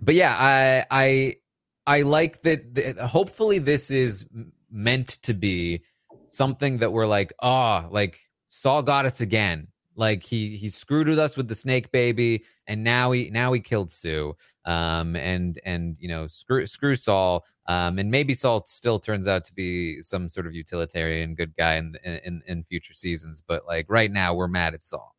but 0.00 0.14
yeah, 0.14 0.36
I 0.38 0.84
I 0.90 1.36
I 1.86 2.02
like 2.02 2.42
that. 2.42 2.74
th- 2.74 2.96
hopefully, 2.98 3.58
this 3.58 3.90
is 3.90 4.26
meant 4.70 5.08
to 5.22 5.34
be 5.34 5.82
something 6.28 6.78
that 6.78 6.92
we're 6.92 7.06
like, 7.06 7.32
oh, 7.42 7.86
like 7.90 8.20
Sol 8.50 8.82
got 8.82 9.06
us 9.06 9.20
again. 9.20 9.68
Like 9.98 10.22
he 10.22 10.56
he 10.58 10.68
screwed 10.68 11.08
with 11.08 11.18
us 11.18 11.36
with 11.38 11.48
the 11.48 11.54
snake 11.54 11.90
baby, 11.90 12.44
and 12.66 12.84
now 12.84 13.12
he 13.12 13.30
now 13.30 13.52
he 13.54 13.60
killed 13.60 13.90
Sue. 13.90 14.36
Um, 14.66 15.16
and 15.16 15.58
and 15.64 15.96
you 15.98 16.08
know 16.08 16.26
screw 16.26 16.66
screw 16.66 16.96
Sol. 16.96 17.46
Um, 17.66 17.98
and 17.98 18.10
maybe 18.10 18.34
Sol 18.34 18.62
still 18.66 18.98
turns 19.00 19.26
out 19.26 19.44
to 19.46 19.54
be 19.54 20.02
some 20.02 20.28
sort 20.28 20.46
of 20.46 20.54
utilitarian 20.54 21.34
good 21.34 21.56
guy 21.56 21.76
in 21.76 21.94
in 22.04 22.42
in 22.46 22.62
future 22.62 22.92
seasons. 22.92 23.40
But 23.40 23.66
like 23.66 23.86
right 23.88 24.12
now, 24.12 24.34
we're 24.34 24.48
mad 24.48 24.74
at 24.74 24.84
Sol. 24.84 25.15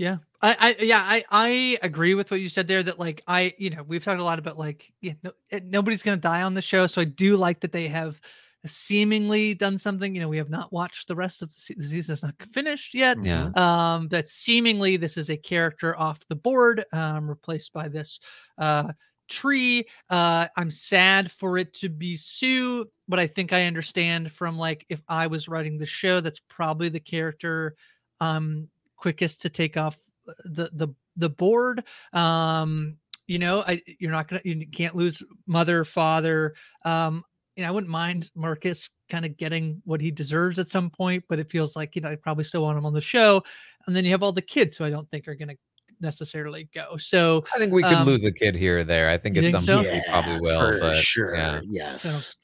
Yeah. 0.00 0.16
I, 0.40 0.56
I 0.58 0.82
yeah 0.82 1.02
I 1.04 1.24
I 1.30 1.78
agree 1.82 2.14
with 2.14 2.30
what 2.30 2.40
you 2.40 2.48
said 2.48 2.66
there 2.66 2.82
that 2.82 2.98
like 2.98 3.22
I 3.26 3.52
you 3.58 3.68
know 3.68 3.82
we've 3.82 4.02
talked 4.02 4.18
a 4.18 4.24
lot 4.24 4.38
about 4.38 4.56
like 4.56 4.90
yeah, 5.02 5.12
no, 5.22 5.32
eh, 5.50 5.60
nobody's 5.62 6.02
gonna 6.02 6.16
die 6.16 6.40
on 6.40 6.54
the 6.54 6.62
show 6.62 6.86
so 6.86 7.02
I 7.02 7.04
do 7.04 7.36
like 7.36 7.60
that 7.60 7.72
they 7.72 7.86
have 7.88 8.18
seemingly 8.64 9.52
done 9.52 9.76
something 9.76 10.14
you 10.14 10.22
know 10.22 10.28
we 10.28 10.38
have 10.38 10.48
not 10.48 10.72
watched 10.72 11.06
the 11.06 11.14
rest 11.14 11.42
of 11.42 11.54
the, 11.54 11.60
se- 11.60 11.74
the 11.76 11.84
season 11.86 12.14
it's 12.14 12.22
not 12.22 12.34
finished 12.50 12.94
yet 12.94 13.18
Yeah. 13.22 13.50
um 13.56 14.08
that 14.08 14.28
seemingly 14.28 14.96
this 14.96 15.18
is 15.18 15.28
a 15.28 15.36
character 15.36 15.98
off 15.98 16.26
the 16.28 16.36
board 16.36 16.82
um 16.94 17.28
replaced 17.28 17.74
by 17.74 17.88
this 17.88 18.20
uh 18.56 18.92
tree 19.28 19.86
uh 20.10 20.46
i'm 20.58 20.70
sad 20.70 21.30
for 21.30 21.56
it 21.56 21.72
to 21.72 21.88
be 21.88 22.16
sue 22.16 22.84
but 23.08 23.18
i 23.18 23.26
think 23.26 23.54
i 23.54 23.64
understand 23.64 24.30
from 24.30 24.58
like 24.58 24.84
if 24.90 25.02
i 25.08 25.26
was 25.26 25.48
writing 25.48 25.78
the 25.78 25.86
show 25.86 26.20
that's 26.20 26.40
probably 26.48 26.90
the 26.90 27.00
character 27.00 27.74
um 28.20 28.68
quickest 29.00 29.40
to 29.42 29.48
take 29.48 29.76
off 29.76 29.98
uh, 30.28 30.32
the 30.44 30.70
the 30.74 30.88
the 31.16 31.28
board 31.30 31.82
um 32.12 32.96
you 33.26 33.38
know 33.38 33.62
i 33.66 33.80
you're 33.98 34.12
not 34.12 34.28
gonna 34.28 34.42
you 34.44 34.66
can't 34.68 34.94
lose 34.94 35.22
mother 35.46 35.84
father 35.84 36.54
um 36.84 37.22
you 37.56 37.62
know 37.62 37.68
i 37.68 37.72
wouldn't 37.72 37.90
mind 37.90 38.30
marcus 38.34 38.88
kind 39.08 39.24
of 39.24 39.36
getting 39.36 39.80
what 39.84 40.00
he 40.00 40.10
deserves 40.10 40.58
at 40.58 40.68
some 40.70 40.88
point 40.90 41.24
but 41.28 41.38
it 41.38 41.50
feels 41.50 41.74
like 41.76 41.96
you 41.96 42.02
know 42.02 42.08
i 42.10 42.14
probably 42.16 42.44
still 42.44 42.62
want 42.62 42.78
him 42.78 42.86
on 42.86 42.92
the 42.92 43.00
show 43.00 43.42
and 43.86 43.96
then 43.96 44.04
you 44.04 44.10
have 44.10 44.22
all 44.22 44.32
the 44.32 44.42
kids 44.42 44.76
who 44.76 44.84
i 44.84 44.90
don't 44.90 45.10
think 45.10 45.26
are 45.26 45.34
gonna 45.34 45.56
necessarily 46.00 46.68
go 46.74 46.96
so 46.96 47.44
I 47.54 47.58
think 47.58 47.72
we 47.74 47.82
could 47.82 47.92
Um, 47.92 48.06
lose 48.06 48.24
a 48.24 48.32
kid 48.32 48.54
here 48.54 48.78
or 48.78 48.84
there. 48.84 49.10
I 49.10 49.18
think 49.18 49.36
you 49.36 49.42
at 49.42 49.52
think 49.52 49.56
some 49.56 49.64
so? 49.64 49.82
point 49.82 49.92
we 49.92 50.02
probably 50.08 50.40
will. 50.40 50.58
for 50.58 50.78
but 50.80 50.96
sure. 50.96 51.34
yeah. 51.36 51.60
Yes. 51.68 52.36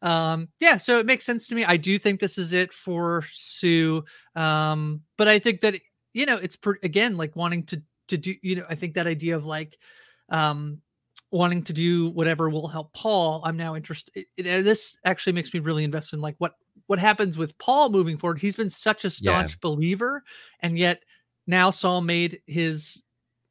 um 0.00 0.48
yeah 0.60 0.78
so 0.78 0.98
it 0.98 1.04
makes 1.06 1.26
sense 1.26 1.46
to 1.48 1.54
me 1.54 1.64
i 1.66 1.76
do 1.76 1.98
think 1.98 2.20
this 2.20 2.38
is 2.38 2.52
it 2.54 2.72
for 2.72 3.22
sue 3.32 4.02
um 4.34 5.02
but 5.18 5.28
i 5.28 5.38
think 5.38 5.60
that 5.60 5.74
you 6.14 6.26
know 6.26 6.36
it's 6.36 6.56
per, 6.56 6.76
again 6.82 7.16
like 7.16 7.34
wanting 7.36 7.64
to 7.64 7.82
to 8.08 8.16
do 8.16 8.34
you 8.42 8.56
know 8.56 8.64
i 8.68 8.74
think 8.74 8.94
that 8.94 9.06
idea 9.06 9.34
of 9.36 9.44
like 9.44 9.78
um 10.28 10.80
wanting 11.30 11.62
to 11.62 11.72
do 11.72 12.10
whatever 12.10 12.50
will 12.50 12.68
help 12.68 12.92
paul 12.92 13.40
i'm 13.44 13.56
now 13.56 13.74
interested 13.76 14.12
it, 14.16 14.26
it- 14.36 14.46
uh, 14.46 14.62
this 14.62 14.96
actually 15.04 15.32
makes 15.32 15.52
me 15.54 15.60
really 15.60 15.84
invested 15.84 16.16
in 16.16 16.22
like 16.22 16.34
what 16.38 16.54
what 16.86 16.98
happens 16.98 17.38
with 17.38 17.56
paul 17.58 17.88
moving 17.90 18.16
forward 18.18 18.38
he's 18.38 18.56
been 18.56 18.68
such 18.70 19.04
a 19.04 19.10
staunch 19.10 19.58
believer 19.60 20.22
and 20.60 20.76
yet 20.78 21.02
now 21.46 21.70
sol 21.70 22.00
made 22.02 22.40
his 22.46 23.02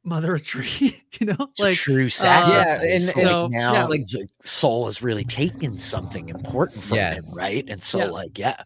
mother 0.04 0.34
a 0.34 0.40
tree 0.40 1.00
you 1.20 1.26
know 1.26 1.36
It's 1.40 1.60
a 1.60 1.64
like 1.64 1.76
true 1.76 2.08
sacrifice. 2.08 2.82
Yeah, 2.82 2.94
and- 2.94 3.02
So, 3.02 3.20
and- 3.20 3.30
like 3.30 3.50
now, 3.52 3.72
yeah. 3.74 3.84
like 3.84 4.04
the 4.04 4.26
soul 4.42 4.86
has 4.86 5.00
really 5.02 5.24
taken 5.24 5.78
something 5.78 6.28
important 6.28 6.82
from 6.82 6.96
Yes. 6.96 7.32
him, 7.32 7.38
right? 7.38 7.64
And 7.68 7.80
so, 7.82 7.98
Yeah. 7.98 8.04
like, 8.06 8.36
yeah, 8.38 8.62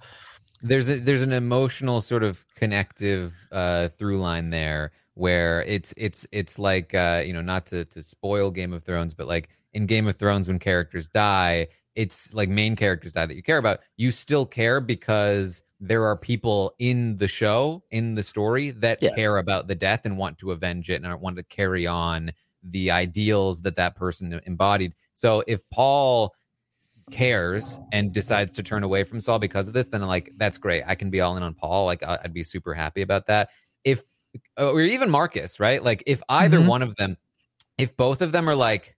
there's 0.68 0.90
a 0.90 0.98
there's 0.98 1.22
an 1.22 1.32
emotional 1.32 2.00
sort 2.00 2.22
of 2.22 2.44
connective 2.54 3.34
uh 3.52 3.88
through 3.88 4.18
line 4.18 4.50
there 4.50 4.92
where 5.14 5.62
it's 5.62 5.94
it's 5.96 6.26
it's 6.32 6.58
like 6.58 6.94
uh 6.94 7.22
you 7.24 7.32
know 7.32 7.40
not 7.42 7.66
to 7.66 7.84
to 7.86 8.02
spoil 8.02 8.50
game 8.50 8.72
of 8.72 8.84
thrones 8.84 9.14
but 9.14 9.26
like 9.26 9.48
in 9.72 9.86
game 9.86 10.06
of 10.06 10.16
thrones 10.16 10.48
when 10.48 10.58
characters 10.58 11.06
die 11.08 11.66
it's 11.94 12.34
like 12.34 12.48
main 12.48 12.76
characters 12.76 13.12
die 13.12 13.24
that 13.26 13.36
you 13.36 13.42
care 13.42 13.58
about 13.58 13.80
you 13.96 14.10
still 14.10 14.44
care 14.46 14.80
because 14.80 15.62
there 15.80 16.04
are 16.04 16.16
people 16.16 16.74
in 16.78 17.16
the 17.18 17.28
show 17.28 17.82
in 17.90 18.14
the 18.14 18.22
story 18.22 18.70
that 18.70 18.98
Yeah. 19.02 19.14
care 19.14 19.38
about 19.38 19.68
the 19.68 19.74
death 19.74 20.04
and 20.06 20.16
want 20.18 20.38
to 20.38 20.50
avenge 20.52 20.90
it 20.90 21.02
and 21.02 21.20
want 21.20 21.36
to 21.36 21.42
carry 21.42 21.86
on 21.86 22.32
the 22.62 22.90
ideals 22.90 23.62
that 23.62 23.76
that 23.76 23.94
person 23.96 24.40
embodied 24.46 24.94
so 25.14 25.42
if 25.46 25.60
paul 25.70 26.34
cares 27.10 27.78
and 27.92 28.12
decides 28.12 28.52
to 28.54 28.62
turn 28.62 28.82
away 28.82 29.04
from 29.04 29.20
Sol 29.20 29.38
because 29.38 29.68
of 29.68 29.74
this, 29.74 29.88
then 29.88 30.02
like 30.02 30.32
that's 30.36 30.58
great. 30.58 30.82
I 30.86 30.94
can 30.94 31.10
be 31.10 31.20
all 31.20 31.36
in 31.36 31.42
on 31.42 31.54
Paul. 31.54 31.84
Like 31.86 32.02
I'd 32.02 32.32
be 32.32 32.42
super 32.42 32.74
happy 32.74 33.02
about 33.02 33.26
that. 33.26 33.50
If 33.84 34.02
or 34.58 34.80
even 34.80 35.10
Marcus, 35.10 35.60
right? 35.60 35.82
Like 35.82 36.02
if 36.06 36.20
either 36.28 36.58
Mhm. 36.58 36.66
one 36.66 36.82
of 36.82 36.96
them, 36.96 37.16
if 37.78 37.96
both 37.96 38.22
of 38.22 38.32
them 38.32 38.48
are 38.50 38.54
like, 38.56 38.96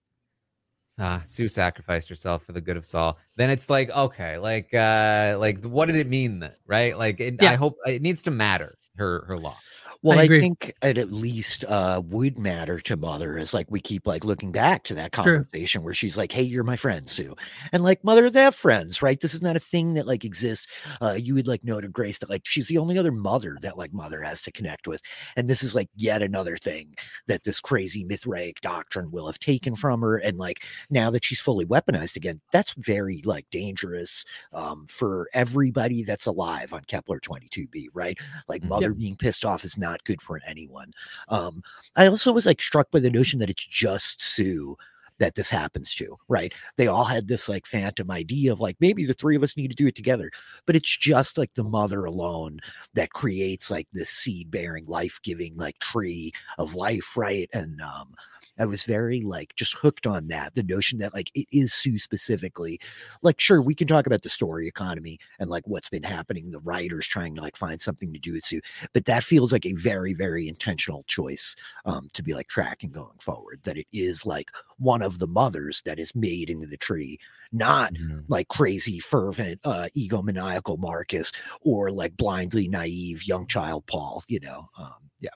ah, 0.97 1.21
Sue 1.25 1.47
sacrificed 1.47 2.09
herself 2.09 2.43
for 2.43 2.51
the 2.51 2.61
good 2.61 2.77
of 2.77 2.85
Sol, 2.85 3.17
then 3.35 3.49
it's 3.49 3.69
like 3.69 3.89
okay, 3.91 4.37
like 4.37 4.73
uh, 4.73 5.37
like 5.39 5.63
what 5.63 5.85
did 5.85 5.95
it 5.95 6.07
mean 6.07 6.39
then, 6.39 6.53
right? 6.65 6.97
Like 6.97 7.19
it, 7.19 7.35
Yeah. 7.41 7.51
I 7.51 7.55
hope 7.55 7.75
it 7.85 8.01
needs 8.01 8.21
to 8.23 8.31
matter 8.31 8.75
her 8.97 9.25
her 9.27 9.37
loss. 9.37 9.85
Well, 10.01 10.19
I 10.19 10.23
I, 10.23 10.27
think 10.27 10.73
it 10.81 10.97
at 10.97 11.11
least 11.11 11.65
uh, 11.65 12.01
would 12.05 12.37
matter 12.37 12.79
to 12.81 12.95
mother 12.97 13.37
as 13.37 13.53
like 13.53 13.69
we 13.69 13.81
keep 13.81 14.07
like 14.07 14.23
looking 14.23 14.51
back 14.51 14.83
to 14.85 14.95
that 14.95 15.11
True. 15.21 15.45
conversation 15.51 15.83
where 15.83 15.93
she's 15.93 16.15
like, 16.17 16.31
"Hey, 16.31 16.43
you're 16.43 16.63
my 16.63 16.75
friend, 16.75 17.09
Sue," 17.09 17.35
and 17.71 17.83
like 17.83 18.03
mother, 18.03 18.29
they 18.29 18.41
have 18.41 18.55
friends, 18.55 19.01
right? 19.01 19.19
This 19.19 19.33
is 19.33 19.41
not 19.41 19.55
a 19.55 19.59
thing 19.59 19.93
that 19.95 20.07
like 20.07 20.23
exists. 20.25 20.67
Uh, 21.01 21.17
you 21.19 21.33
would 21.35 21.47
like 21.47 21.63
know 21.63 21.81
to 21.81 21.87
Grace 21.89 22.17
that 22.19 22.29
like 22.29 22.43
she's 22.45 22.67
the 22.67 22.77
only 22.77 22.97
other 22.97 23.11
mother 23.11 23.57
that 23.61 23.77
like 23.77 23.93
mother 23.93 24.21
has 24.21 24.41
to 24.43 24.51
connect 24.51 24.87
with, 24.87 25.01
and 25.35 25.47
this 25.47 25.63
is 25.63 25.75
like 25.75 25.89
yet 25.95 26.21
another 26.21 26.55
thing 26.57 26.95
that 27.27 27.43
this 27.43 27.59
crazy 27.59 28.03
Mithraic 28.05 28.61
doctrine 28.61 29.11
will 29.11 29.27
have 29.27 29.39
taken 29.39 29.75
from 29.75 30.01
her, 30.01 30.17
and 30.17 30.37
like 30.37 30.63
now 30.89 31.09
that 31.11 31.23
she's 31.25 31.41
fully 31.41 31.65
weaponized 31.65 32.15
again, 32.15 32.41
that's 32.51 32.73
very 32.73 33.21
like 33.25 33.45
dangerous 33.51 34.25
um, 34.53 34.85
for 34.87 35.27
everybody 35.33 36.03
that's 36.03 36.25
alive 36.25 36.73
on 36.73 36.83
Kepler 36.85 37.19
22b, 37.19 37.87
right? 37.93 38.17
Like 38.47 38.63
Mhm. 38.63 38.69
Being 38.93 39.15
pissed 39.15 39.45
off 39.45 39.65
is 39.65 39.77
not 39.77 40.03
good 40.03 40.21
for 40.21 40.39
anyone. 40.45 40.93
Um, 41.27 41.63
I 41.95 42.07
also 42.07 42.31
was 42.31 42.45
like 42.45 42.61
struck 42.61 42.91
by 42.91 42.99
the 42.99 43.09
notion 43.09 43.39
that 43.39 43.49
it's 43.49 43.65
just 43.65 44.21
Sue 44.21 44.77
that 45.19 45.35
this 45.35 45.49
happens 45.49 45.93
to, 45.95 46.17
right? 46.27 46.53
They 46.77 46.87
all 46.87 47.03
had 47.03 47.27
this 47.27 47.47
like 47.47 47.65
phantom 47.65 48.09
idea 48.09 48.51
of 48.51 48.59
like 48.59 48.77
maybe 48.79 49.05
the 49.05 49.13
three 49.13 49.35
of 49.35 49.43
us 49.43 49.55
need 49.55 49.67
to 49.67 49.75
do 49.75 49.87
it 49.87 49.95
together, 49.95 50.31
but 50.65 50.75
it's 50.75 50.97
just 50.97 51.37
like 51.37 51.53
the 51.53 51.63
mother 51.63 52.05
alone 52.05 52.59
that 52.93 53.11
creates 53.11 53.69
like 53.69 53.87
this 53.93 54.09
seed 54.09 54.49
bearing, 54.49 54.85
life 54.85 55.19
giving 55.21 55.55
like 55.57 55.77
tree 55.79 56.31
of 56.57 56.73
life, 56.73 57.15
right? 57.17 57.49
And 57.53 57.81
um, 57.81 58.15
I 58.59 58.65
was 58.65 58.83
very 58.83 59.21
like 59.21 59.55
just 59.55 59.73
hooked 59.73 60.05
on 60.05 60.27
that 60.27 60.55
the 60.55 60.63
notion 60.63 60.99
that 60.99 61.13
like 61.13 61.31
it 61.33 61.47
is 61.51 61.73
Sue 61.73 61.99
specifically. 61.99 62.79
Like, 63.21 63.39
sure, 63.39 63.61
we 63.61 63.75
can 63.75 63.87
talk 63.87 64.05
about 64.05 64.23
the 64.23 64.29
story 64.29 64.67
economy 64.67 65.19
and 65.39 65.49
like 65.49 65.67
what's 65.67 65.89
been 65.89 66.03
happening, 66.03 66.51
the 66.51 66.59
writers 66.59 67.07
trying 67.07 67.35
to 67.35 67.41
like 67.41 67.55
find 67.55 67.81
something 67.81 68.13
to 68.13 68.19
do 68.19 68.33
with 68.33 68.45
Sue, 68.45 68.61
but 68.93 69.05
that 69.05 69.23
feels 69.23 69.51
like 69.51 69.65
a 69.65 69.73
very, 69.73 70.13
very 70.13 70.47
intentional 70.47 71.03
choice 71.07 71.55
um, 71.85 72.09
to 72.13 72.23
be 72.23 72.33
like 72.33 72.47
tracking 72.47 72.91
going 72.91 73.17
forward. 73.19 73.61
That 73.63 73.77
it 73.77 73.87
is 73.91 74.25
like 74.25 74.51
one 74.77 75.01
of 75.01 75.19
the 75.19 75.27
mothers 75.27 75.81
that 75.85 75.99
is 75.99 76.15
made 76.15 76.49
into 76.49 76.67
the 76.67 76.77
tree, 76.77 77.19
not 77.51 77.93
like 78.27 78.47
crazy, 78.47 78.99
fervent, 78.99 79.59
uh, 79.63 79.87
egomaniacal 79.97 80.77
Marcus 80.79 81.31
or 81.61 81.91
like 81.91 82.17
blindly 82.17 82.67
naive 82.67 83.23
young 83.25 83.47
child 83.47 83.85
Paul. 83.87 84.23
You 84.27 84.39
know, 84.41 84.69
um, 84.77 84.95
yeah. 85.19 85.29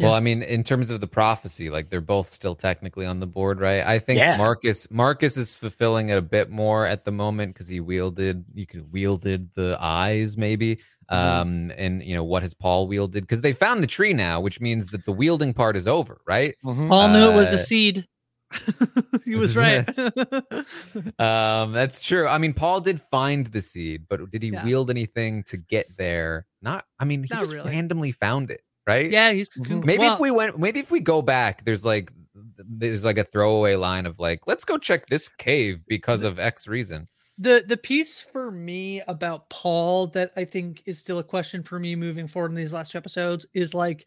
Well, 0.00 0.12
I 0.14 0.20
mean, 0.20 0.42
in 0.42 0.64
terms 0.64 0.90
of 0.90 1.00
the 1.00 1.06
prophecy, 1.06 1.70
like 1.70 1.88
they're 1.90 2.00
both 2.00 2.28
still 2.30 2.54
technically 2.56 3.06
on 3.06 3.20
the 3.20 3.26
board, 3.26 3.60
right? 3.60 3.86
I 3.86 3.98
think 4.00 4.18
Yeah. 4.18 4.36
Marcus 4.36 4.90
Marcus 4.90 5.36
is 5.36 5.54
fulfilling 5.54 6.08
it 6.08 6.18
a 6.18 6.22
bit 6.22 6.50
more 6.50 6.84
at 6.86 7.04
the 7.04 7.12
moment 7.12 7.54
because 7.54 7.68
he 7.68 7.78
wielded 7.80 8.44
you 8.54 8.66
could 8.66 8.92
wielded 8.92 9.50
the 9.54 9.76
eyes 9.80 10.36
maybe. 10.36 10.76
Mhm. 11.10 11.16
Um, 11.16 11.72
and 11.76 12.02
you 12.02 12.14
know 12.14 12.24
what 12.24 12.42
has 12.42 12.54
Paul 12.54 12.88
wielded? 12.88 13.22
Because 13.22 13.42
they 13.42 13.52
found 13.52 13.82
the 13.82 13.86
tree 13.86 14.12
now, 14.14 14.40
which 14.40 14.60
means 14.60 14.88
that 14.88 15.04
the 15.04 15.12
wielding 15.12 15.52
part 15.54 15.76
is 15.76 15.86
over, 15.86 16.20
right? 16.26 16.54
Paul 16.62 17.10
knew 17.10 17.30
it 17.30 17.34
was 17.36 17.52
Uh, 17.52 17.56
a 17.56 17.58
seed. 17.58 18.06
he 19.24 19.34
was 19.36 19.56
right. 19.56 19.88
Um, 21.18 21.72
that's 21.72 22.00
true. 22.00 22.26
I 22.26 22.38
mean, 22.38 22.54
Paul 22.54 22.80
did 22.80 23.00
find 23.00 23.46
the 23.46 23.60
seed, 23.60 24.04
but 24.08 24.30
did 24.30 24.42
he 24.42 24.50
Yeah. 24.50 24.64
wield 24.64 24.90
anything 24.90 25.42
to 25.44 25.56
get 25.56 25.86
there? 25.96 26.46
Not. 26.62 26.84
I 26.98 27.04
mean, 27.04 27.22
he 27.22 27.28
Not 27.32 27.40
just 27.40 27.54
really. 27.54 27.70
randomly 27.70 28.12
found 28.12 28.50
it, 28.50 28.62
right? 28.86 29.10
yeah, 29.10 29.32
he's 29.32 29.48
Mhm. 29.50 29.84
Maybe 29.84 30.00
well, 30.00 30.14
if 30.14 30.20
we 30.20 30.30
went, 30.30 30.58
maybe 30.58 30.80
if 30.80 30.90
we 30.90 31.00
go 31.00 31.22
back, 31.22 31.64
there's 31.64 31.84
like, 31.84 32.12
there's 32.56 33.04
like 33.04 33.18
a 33.18 33.24
throwaway 33.24 33.74
line 33.76 34.06
of 34.06 34.18
like, 34.18 34.46
let's 34.46 34.64
go 34.64 34.78
check 34.78 35.06
this 35.06 35.28
cave 35.28 35.82
because 35.86 36.22
of 36.22 36.38
X 36.38 36.66
reason. 36.68 37.08
the 37.38 37.64
the 37.66 37.76
piece 37.76 38.20
for 38.20 38.50
me 38.52 39.00
about 39.08 39.50
Paul 39.50 40.06
that 40.08 40.30
I 40.36 40.44
think 40.44 40.82
is 40.86 40.98
still 40.98 41.18
a 41.18 41.24
question 41.24 41.62
for 41.64 41.80
me 41.80 41.96
moving 41.96 42.28
forward 42.28 42.50
in 42.52 42.56
these 42.56 42.72
last 42.72 42.92
two 42.92 42.98
episodes 42.98 43.44
is 43.54 43.74
like, 43.74 44.06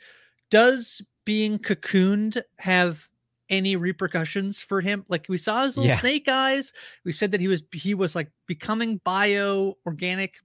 does 0.50 1.02
being 1.26 1.60
cocooned 1.60 2.42
have 2.60 3.06
any 3.50 3.76
repercussions 3.76 4.62
for 4.62 4.80
him? 4.82 5.06
Like 5.10 5.26
we 5.30 5.38
saw 5.38 5.64
his 5.64 5.76
little 5.78 5.90
Yeah. 5.90 6.00
snake 6.00 6.28
eyes. 6.30 6.72
We 7.04 7.12
said 7.12 7.32
that 7.32 7.42
he 7.42 7.48
was 7.50 7.64
he 7.74 7.94
was 7.96 8.16
like 8.16 8.30
becoming 8.48 9.02
bio 9.04 9.74
organic. 9.86 10.36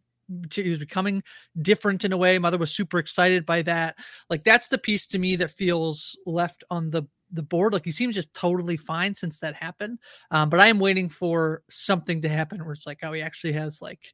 He 0.52 0.70
was 0.70 0.78
becoming 0.78 1.22
different 1.60 2.04
in 2.04 2.12
a 2.12 2.16
way. 2.16 2.38
Mother 2.38 2.58
was 2.58 2.74
super 2.74 2.98
excited 2.98 3.46
by 3.46 3.62
that. 3.62 3.96
Like 4.30 4.44
that's 4.44 4.68
the 4.68 4.78
piece 4.78 5.06
to 5.08 5.18
me 5.18 5.36
that 5.36 5.50
feels 5.50 6.16
left 6.26 6.64
on 6.70 6.90
the 6.90 7.04
the 7.32 7.42
board. 7.42 7.72
Like 7.72 7.84
he 7.84 7.92
seems 7.92 8.14
just 8.14 8.32
totally 8.34 8.76
fine 8.76 9.14
since 9.14 9.38
that 9.38 9.54
happened. 9.54 9.98
Um, 10.30 10.50
but 10.50 10.60
I 10.60 10.66
am 10.66 10.78
waiting 10.78 11.08
for 11.08 11.62
something 11.70 12.22
to 12.22 12.28
happen 12.28 12.64
where 12.64 12.74
it's 12.74 12.86
like, 12.86 12.98
oh, 13.02 13.12
he 13.12 13.22
actually 13.22 13.54
has 13.54 13.80
like 13.80 14.12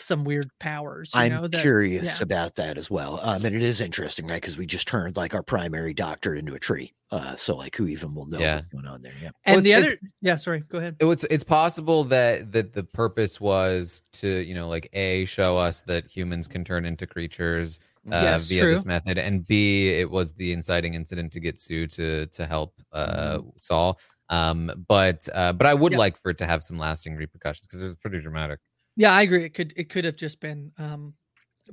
some 0.00 0.24
weird 0.24 0.50
powers. 0.60 1.10
I'm 1.14 1.32
know, 1.32 1.46
that, 1.48 1.60
curious 1.60 2.18
yeah. 2.20 2.22
about 2.24 2.54
that 2.56 2.76
as 2.78 2.90
well. 2.90 3.20
Um, 3.22 3.44
and 3.44 3.54
it 3.54 3.62
is 3.62 3.80
interesting, 3.80 4.26
right? 4.26 4.40
Because 4.40 4.56
we 4.56 4.66
just 4.66 4.88
turned 4.88 5.16
like 5.16 5.34
our 5.34 5.42
primary 5.42 5.94
doctor 5.94 6.34
into 6.34 6.54
a 6.54 6.58
tree. 6.58 6.92
Uh, 7.10 7.34
so 7.36 7.56
like, 7.56 7.74
who 7.76 7.86
even 7.88 8.14
will 8.14 8.26
know 8.26 8.38
Yeah. 8.38 8.56
what's 8.56 8.66
going 8.68 8.86
on 8.86 9.02
there? 9.02 9.12
Yeah. 9.20 9.30
And 9.44 9.56
Well, 9.56 9.62
the 9.62 9.74
other, 9.74 9.98
yeah, 10.20 10.36
sorry, 10.36 10.60
go 10.68 10.78
ahead. 10.78 10.96
It's 11.00 11.24
it's 11.24 11.44
possible 11.44 12.04
that 12.04 12.52
that 12.52 12.72
the 12.72 12.84
purpose 12.84 13.40
was 13.40 14.02
to 14.14 14.28
you 14.28 14.54
know 14.54 14.68
like 14.68 14.88
a 14.92 15.24
show 15.24 15.58
us 15.58 15.82
that 15.82 16.06
humans 16.10 16.46
can 16.48 16.64
turn 16.64 16.84
into 16.84 17.06
creatures 17.06 17.80
uh, 18.12 18.20
Yes, 18.22 18.48
via 18.48 18.62
true. 18.62 18.72
this 18.74 18.84
method, 18.86 19.18
and 19.18 19.46
b 19.46 19.88
it 19.90 20.10
was 20.10 20.32
the 20.34 20.52
inciting 20.52 20.94
incident 20.94 21.32
to 21.32 21.40
get 21.40 21.58
Sue 21.58 21.86
to 21.88 22.26
to 22.26 22.46
help 22.46 22.74
uh, 22.92 23.40
Sol. 23.58 23.98
Um, 24.28 24.70
but 24.86 25.28
uh, 25.34 25.52
but 25.52 25.66
I 25.66 25.74
would 25.74 25.92
Yeah. 25.92 25.98
like 25.98 26.16
for 26.16 26.30
it 26.30 26.38
to 26.38 26.46
have 26.46 26.62
some 26.62 26.78
lasting 26.78 27.16
repercussions 27.16 27.66
because 27.66 27.80
it 27.82 27.86
was 27.86 27.96
pretty 27.96 28.20
dramatic. 28.20 28.60
Yeah, 29.00 29.14
I 29.14 29.22
agree. 29.22 29.44
It 29.46 29.54
could 29.54 29.72
it 29.76 29.88
could 29.88 30.04
have 30.04 30.16
just 30.16 30.40
been 30.40 30.70
um 30.76 31.14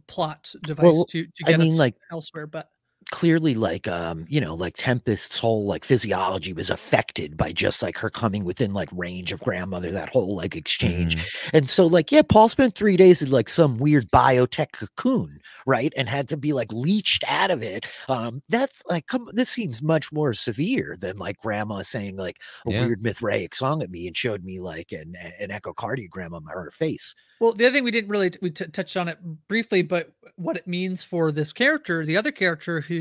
plot 0.08 0.50
device 0.64 0.84
Well, 0.86 1.04
to 1.08 1.26
to 1.26 1.44
I 1.46 1.50
get 1.52 1.60
mean, 1.60 1.74
us 1.74 1.78
like- 1.78 1.98
elsewhere, 2.10 2.48
but 2.48 2.70
clearly 3.08 3.56
like 3.56 3.88
um 3.88 4.26
you 4.28 4.40
know 4.42 4.54
like 4.54 4.74
tempest's 4.78 5.40
whole 5.40 5.66
like 5.66 5.84
physiology 5.86 6.54
was 6.54 6.70
affected 6.70 7.36
by 7.38 7.52
just 7.52 7.82
like 7.82 7.98
her 7.98 8.10
coming 8.10 8.44
within 8.44 8.74
like 8.74 8.90
range 8.92 9.32
of 9.32 9.40
grandmother 9.42 9.92
that 9.92 10.10
whole 10.10 10.36
like 10.36 10.56
exchange 10.56 11.16
Mhm. 11.16 11.50
and 11.54 11.70
so 11.70 11.86
like 11.88 12.12
yeah 12.12 12.22
paul 12.22 12.50
spent 12.50 12.76
three 12.76 12.98
days 12.98 13.22
in 13.22 13.30
like 13.32 13.50
some 13.50 13.78
weird 13.78 14.10
biotech 14.12 14.72
cocoon 14.74 15.40
right 15.66 15.94
and 15.98 16.10
had 16.10 16.28
to 16.30 16.38
be 16.38 16.54
like 16.54 16.72
leached 16.74 17.24
out 17.28 17.52
of 17.52 17.62
it 17.64 17.86
um 18.10 18.42
that's 18.50 18.82
like 18.90 19.08
come 19.08 19.30
this 19.34 19.50
seems 19.50 19.82
much 19.82 20.12
more 20.12 20.34
severe 20.34 20.98
than 21.00 21.18
like 21.18 21.38
grandma 21.38 21.82
saying 21.82 22.18
like 22.18 22.38
a 22.68 22.72
Yeah. 22.74 22.86
weird 22.86 23.02
mithraic 23.04 23.56
song 23.56 23.82
at 23.82 23.90
me 23.90 24.08
and 24.08 24.16
showed 24.18 24.44
me 24.44 24.60
like 24.60 24.92
an 24.92 25.16
an 25.40 25.50
echocardiogram 25.50 26.34
on 26.34 26.44
her 26.48 26.72
face 26.72 27.16
Well, 27.40 27.54
the 27.54 27.66
other 27.66 27.74
thing 27.76 27.84
we 27.84 27.92
didn't 27.92 28.10
really 28.10 28.32
we 28.42 28.50
t- 28.52 28.66
touched 28.68 28.98
on 28.98 29.08
it 29.08 29.18
briefly, 29.48 29.82
but 29.84 30.12
what 30.36 30.58
it 30.58 30.68
means 30.68 31.04
for 31.04 31.32
this 31.32 31.54
character, 31.54 32.04
the 32.06 32.18
other 32.18 32.32
character 32.32 32.82
who 32.82 32.97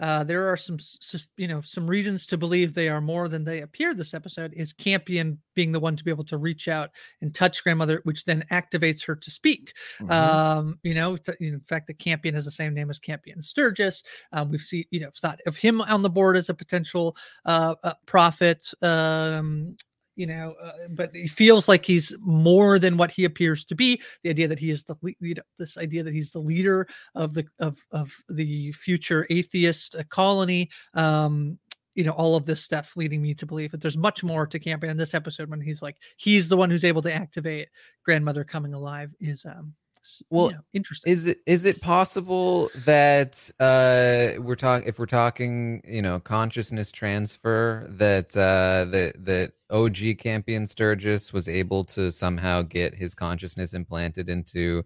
uh, 0.00 0.24
there 0.24 0.46
are 0.48 0.56
some 0.56 0.78
you 1.36 1.46
know 1.46 1.60
some 1.62 1.86
reasons 1.86 2.26
to 2.26 2.36
believe 2.36 2.74
they 2.74 2.88
are 2.88 3.00
more 3.00 3.28
than 3.28 3.44
they 3.44 3.60
appear. 3.60 3.94
This 3.94 4.14
episode 4.14 4.52
is 4.54 4.72
Campion 4.72 5.38
being 5.54 5.72
the 5.72 5.80
one 5.80 5.96
to 5.96 6.04
be 6.04 6.10
able 6.10 6.24
to 6.24 6.36
reach 6.36 6.68
out 6.68 6.90
and 7.20 7.34
touch 7.34 7.62
grandmother, 7.62 8.00
which 8.04 8.24
then 8.24 8.44
activates 8.50 9.04
her 9.06 9.14
to 9.16 9.30
speak. 9.30 9.74
Mhm. 10.00 10.10
Um, 10.10 10.78
you 10.82 10.94
know, 10.94 11.16
t- 11.16 11.32
in 11.40 11.60
fact, 11.60 11.86
the 11.86 11.94
Campion 11.94 12.34
has 12.34 12.44
the 12.44 12.50
same 12.50 12.74
name 12.74 12.90
as 12.90 12.98
Campion 12.98 13.40
Sturgis. 13.40 14.02
Um, 14.32 14.50
we've 14.50 14.60
seen, 14.60 14.84
you 14.90 15.00
know, 15.00 15.10
thought 15.20 15.40
of 15.46 15.56
him 15.56 15.80
on 15.80 16.02
the 16.02 16.10
board 16.10 16.36
as 16.36 16.48
a 16.48 16.54
potential 16.54 17.16
uh, 17.44 17.74
uh 17.82 17.94
prophet. 18.06 18.70
Um, 18.82 19.76
you 20.16 20.26
know, 20.26 20.54
uh, 20.62 20.72
but 20.90 21.14
he 21.14 21.26
feels 21.26 21.68
like 21.68 21.84
he's 21.84 22.14
more 22.20 22.78
than 22.78 22.96
what 22.96 23.10
he 23.10 23.24
appears 23.24 23.64
to 23.66 23.74
be. 23.74 24.00
The 24.22 24.30
idea 24.30 24.48
that 24.48 24.58
he 24.58 24.70
is 24.70 24.84
the 24.84 24.96
lead, 25.02 25.40
this 25.58 25.76
idea 25.76 26.02
that 26.02 26.14
he's 26.14 26.30
the 26.30 26.38
leader 26.38 26.86
of 27.14 27.34
the 27.34 27.46
of 27.58 27.78
of 27.90 28.12
the 28.28 28.72
future 28.72 29.26
atheist 29.30 29.96
uh, 29.96 30.04
colony. 30.10 30.70
Um, 30.94 31.58
you 31.94 32.02
know, 32.02 32.12
all 32.12 32.34
of 32.34 32.44
this 32.44 32.62
stuff 32.62 32.96
leading 32.96 33.22
me 33.22 33.34
to 33.34 33.46
believe 33.46 33.70
that 33.70 33.80
there's 33.80 33.96
much 33.96 34.24
more 34.24 34.46
to 34.48 34.58
Campion 34.58 34.90
in 34.90 34.96
this 34.96 35.14
episode 35.14 35.48
when 35.48 35.60
he's 35.60 35.80
like 35.80 35.96
he's 36.16 36.48
the 36.48 36.56
one 36.56 36.70
who's 36.70 36.84
able 36.84 37.02
to 37.02 37.14
activate 37.14 37.68
grandmother 38.04 38.44
coming 38.44 38.74
alive 38.74 39.10
is 39.20 39.44
um 39.44 39.74
s- 40.04 40.22
you 40.30 40.36
Well, 40.36 40.50
know, 40.50 40.60
interesting. 40.72 41.12
Is 41.12 41.26
it 41.26 41.38
is 41.46 41.64
it 41.64 41.80
possible 41.80 42.70
that 42.84 43.50
uh 43.60 44.40
we're 44.40 44.54
talking 44.56 44.86
if 44.86 44.98
we're 44.98 45.06
talking 45.06 45.82
you 45.86 46.02
know 46.02 46.20
consciousness 46.20 46.92
transfer 46.92 47.86
that 47.90 48.36
uh 48.36 48.84
that 48.90 49.24
that 49.24 49.52
OG 49.70 50.18
Campion 50.18 50.66
Sturgis 50.66 51.32
was 51.32 51.48
able 51.48 51.84
to 51.84 52.12
somehow 52.12 52.62
get 52.62 52.94
his 52.94 53.14
consciousness 53.14 53.74
implanted 53.74 54.28
into 54.28 54.84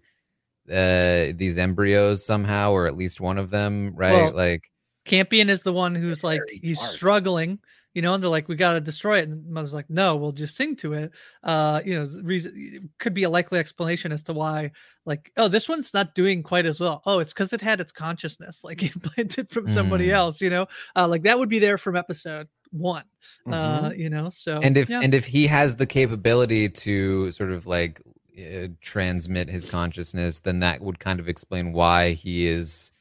uh 0.71 1.33
these 1.35 1.57
embryos 1.57 2.25
somehow 2.25 2.71
or 2.71 2.85
at 2.87 2.95
least 2.95 3.19
one 3.19 3.37
of 3.37 3.49
them 3.49 3.93
right 3.95 4.11
Well, 4.13 4.35
like 4.35 4.63
Campion 5.05 5.49
is 5.49 5.63
the 5.63 5.73
one 5.73 5.95
who's 5.95 6.23
like 6.23 6.41
he's 6.61 6.79
dark. 6.79 6.91
struggling, 6.91 7.59
you 7.93 8.01
know, 8.01 8.13
and 8.13 8.21
they're 8.21 8.29
like, 8.29 8.47
we 8.47 8.55
got 8.55 8.73
to 8.73 8.81
destroy 8.81 9.17
it. 9.19 9.29
And 9.29 9.45
mother's 9.49 9.73
like, 9.73 9.89
no, 9.89 10.15
we'll 10.15 10.31
just 10.31 10.55
sing 10.55 10.75
to 10.77 10.93
it. 10.93 11.11
Uh, 11.43 11.81
you 11.83 11.95
know, 11.95 12.07
reason 12.23 12.89
could 12.99 13.13
be 13.13 13.23
a 13.23 13.29
likely 13.29 13.59
explanation 13.59 14.11
as 14.11 14.23
to 14.23 14.33
why, 14.33 14.71
like, 15.05 15.31
oh, 15.37 15.47
this 15.47 15.67
one's 15.67 15.93
not 15.93 16.13
doing 16.15 16.43
quite 16.43 16.65
as 16.65 16.79
well. 16.79 17.01
Oh, 17.05 17.19
it's 17.19 17.33
because 17.33 17.51
it 17.53 17.61
had 17.61 17.79
its 17.81 17.91
consciousness 17.91 18.63
like 18.63 18.83
implanted 18.83 19.49
from 19.49 19.67
somebody 19.67 20.07
Mm. 20.07 20.13
else, 20.13 20.41
you 20.41 20.49
know, 20.49 20.67
uh, 20.95 21.07
like 21.07 21.23
that 21.23 21.39
would 21.39 21.49
be 21.49 21.59
there 21.59 21.77
from 21.77 21.95
episode 21.95 22.47
one, 22.71 23.05
uh, 23.47 23.89
Mhm. 23.89 23.97
you 23.97 24.09
know. 24.09 24.29
So 24.29 24.59
and 24.61 24.77
if 24.77 24.89
yeah. 24.89 24.99
and 25.01 25.13
if 25.15 25.25
he 25.25 25.47
has 25.47 25.77
the 25.77 25.87
capability 25.87 26.69
to 26.69 27.31
sort 27.31 27.51
of 27.51 27.65
like 27.65 27.99
uh, 28.39 28.67
transmit 28.79 29.49
his 29.49 29.65
consciousness 29.65 30.39
then 30.39 30.59
that 30.59 30.79
would 30.79 30.97
kind 30.99 31.19
of 31.19 31.27
explain 31.27 31.73
why 31.73 32.11
he 32.13 32.45
is 32.47 32.91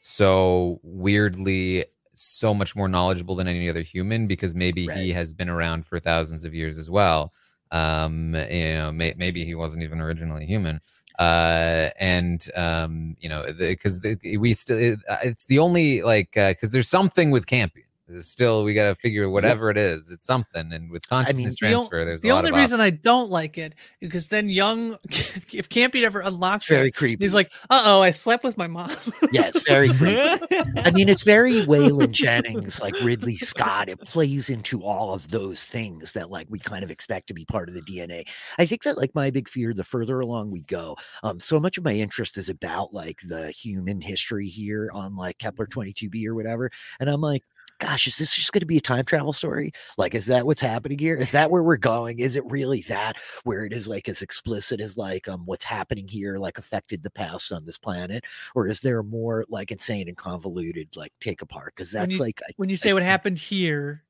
so 0.00 0.80
weirdly 0.82 1.84
so 2.18 2.54
much 2.54 2.74
more 2.76 2.88
knowledgeable 2.88 3.34
than 3.34 3.48
any 3.48 3.68
other 3.68 3.82
human 3.82 4.26
because 4.26 4.54
maybe 4.54 4.86
he 4.86 5.12
has 5.12 5.32
been 5.32 5.48
around 5.48 5.86
for 5.86 5.98
thousands 5.98 6.44
of 6.44 6.54
years 6.54 6.78
as 6.78 6.90
well. 6.90 7.32
Um 7.70 8.34
you 8.34 8.74
know 8.74 8.92
may, 8.92 9.14
maybe 9.16 9.44
he 9.44 9.54
wasn't 9.54 9.82
even 9.82 10.00
originally 10.00 10.46
human. 10.46 10.80
Uh 11.18 11.90
and 11.98 12.46
um 12.54 13.16
you 13.20 13.28
know 13.28 13.46
because 13.58 14.00
we 14.38 14.54
still 14.54 14.78
it, 14.78 14.98
uh, 15.08 15.18
it's 15.22 15.46
the 15.46 15.58
only 15.58 16.02
like 16.02 16.32
because 16.32 16.70
there's 16.70 16.88
something 16.88 17.30
with 17.30 17.46
campion 17.46 17.87
It's 18.08 18.28
still 18.28 18.64
we 18.64 18.74
got 18.74 18.88
to 18.88 18.94
figure 18.94 19.28
whatever 19.28 19.70
it 19.70 19.76
is 19.76 20.10
it's 20.10 20.24
something 20.24 20.72
and 20.72 20.90
with 20.90 21.08
consciousness 21.08 21.56
the, 21.60 21.66
on- 21.66 21.72
transfer 21.72 22.04
there's 22.04 22.22
the 22.22 22.30
a 22.30 22.34
lot 22.34 22.44
only 22.44 22.50
of 22.50 22.56
reason 22.56 22.80
I 22.80 22.90
don't 22.90 23.30
like 23.30 23.58
it 23.58 23.74
because 24.00 24.26
then 24.28 24.48
young, 24.48 24.96
if 25.52 25.68
Campion 25.68 26.04
ever 26.04 26.20
unlocks 26.20 26.64
it's 26.64 26.70
very 26.70 26.88
it, 26.88 26.94
creepy 26.94 27.24
he's 27.24 27.34
like, 27.34 27.52
uh 27.70 27.82
oh, 27.84 28.02
I 28.02 28.10
slept 28.10 28.44
with 28.44 28.56
my 28.56 28.66
mom. 28.66 28.90
yeah 29.32 29.48
it's 29.48 29.66
very 29.66 29.88
creepy. 29.88 30.18
I 30.76 30.90
mean, 30.90 31.08
it's 31.08 31.22
very 31.22 31.60
Waylon 31.62 32.10
Jennings, 32.10 32.80
like 32.80 32.94
Ridley 33.02 33.36
Scott. 33.36 33.88
It 33.88 34.00
plays 34.00 34.48
into 34.50 34.82
all 34.82 35.14
of 35.14 35.30
those 35.30 35.64
things 35.64 36.12
that 36.12 36.30
like 36.30 36.46
we 36.48 36.58
kind 36.58 36.84
of 36.84 36.90
expect 36.90 37.26
to 37.28 37.34
be 37.34 37.44
part 37.44 37.68
of 37.68 37.74
the 37.74 37.82
DNA. 37.82 38.28
I 38.58 38.66
think 38.66 38.82
that 38.84 38.96
like 38.96 39.14
my 39.14 39.30
big 39.30 39.48
fear, 39.48 39.74
the 39.74 39.84
further 39.84 40.20
along 40.20 40.50
we 40.50 40.62
go, 40.62 40.96
um, 41.22 41.40
so 41.40 41.60
much 41.60 41.78
of 41.78 41.84
my 41.84 41.92
interest 41.92 42.38
is 42.38 42.48
about 42.48 42.94
like 42.94 43.20
the 43.26 43.50
human 43.50 44.00
history 44.00 44.48
here 44.48 44.90
on 44.92 45.16
like 45.16 45.38
Kepler 45.38 45.66
22b 45.66 46.26
or 46.26 46.34
whatever. 46.34 46.70
And 47.00 47.10
I'm 47.10 47.20
like, 47.20 47.44
gosh, 47.78 48.06
is 48.06 48.16
this 48.16 48.34
just 48.34 48.52
going 48.52 48.60
to 48.60 48.66
be 48.66 48.76
a 48.78 48.80
time 48.80 49.04
travel 49.04 49.32
story? 49.32 49.72
Like, 49.96 50.14
is 50.14 50.26
that 50.26 50.46
what's 50.46 50.60
happening 50.60 50.98
here? 50.98 51.16
Is 51.16 51.30
that 51.32 51.50
where 51.50 51.62
we're 51.62 51.76
going? 51.76 52.18
Is 52.18 52.36
it 52.36 52.44
really 52.46 52.82
that 52.88 53.16
where 53.44 53.64
it 53.64 53.72
is 53.72 53.86
like 53.88 54.08
as 54.08 54.22
explicit 54.22 54.80
as 54.80 54.96
like 54.96 55.28
um 55.28 55.42
what's 55.46 55.64
happening 55.64 56.08
here 56.08 56.38
like 56.38 56.58
affected 56.58 57.02
the 57.02 57.10
past 57.10 57.52
on 57.52 57.64
this 57.64 57.78
planet? 57.78 58.24
Or 58.54 58.66
is 58.66 58.80
there 58.80 59.02
more 59.02 59.44
like 59.48 59.70
insane 59.70 60.08
and 60.08 60.16
convoluted 60.16 60.96
like 60.96 61.12
take 61.20 61.42
apart? 61.42 61.74
Because 61.76 61.92
When 61.92 62.02
that's 62.02 62.14
you- 62.14 62.24
like 62.24 62.40
I 62.46 62.50
when 62.56 62.68
you 62.68 62.76
say 62.76 62.92
what 62.92 63.02
happened 63.02 63.38
here, 63.38 64.02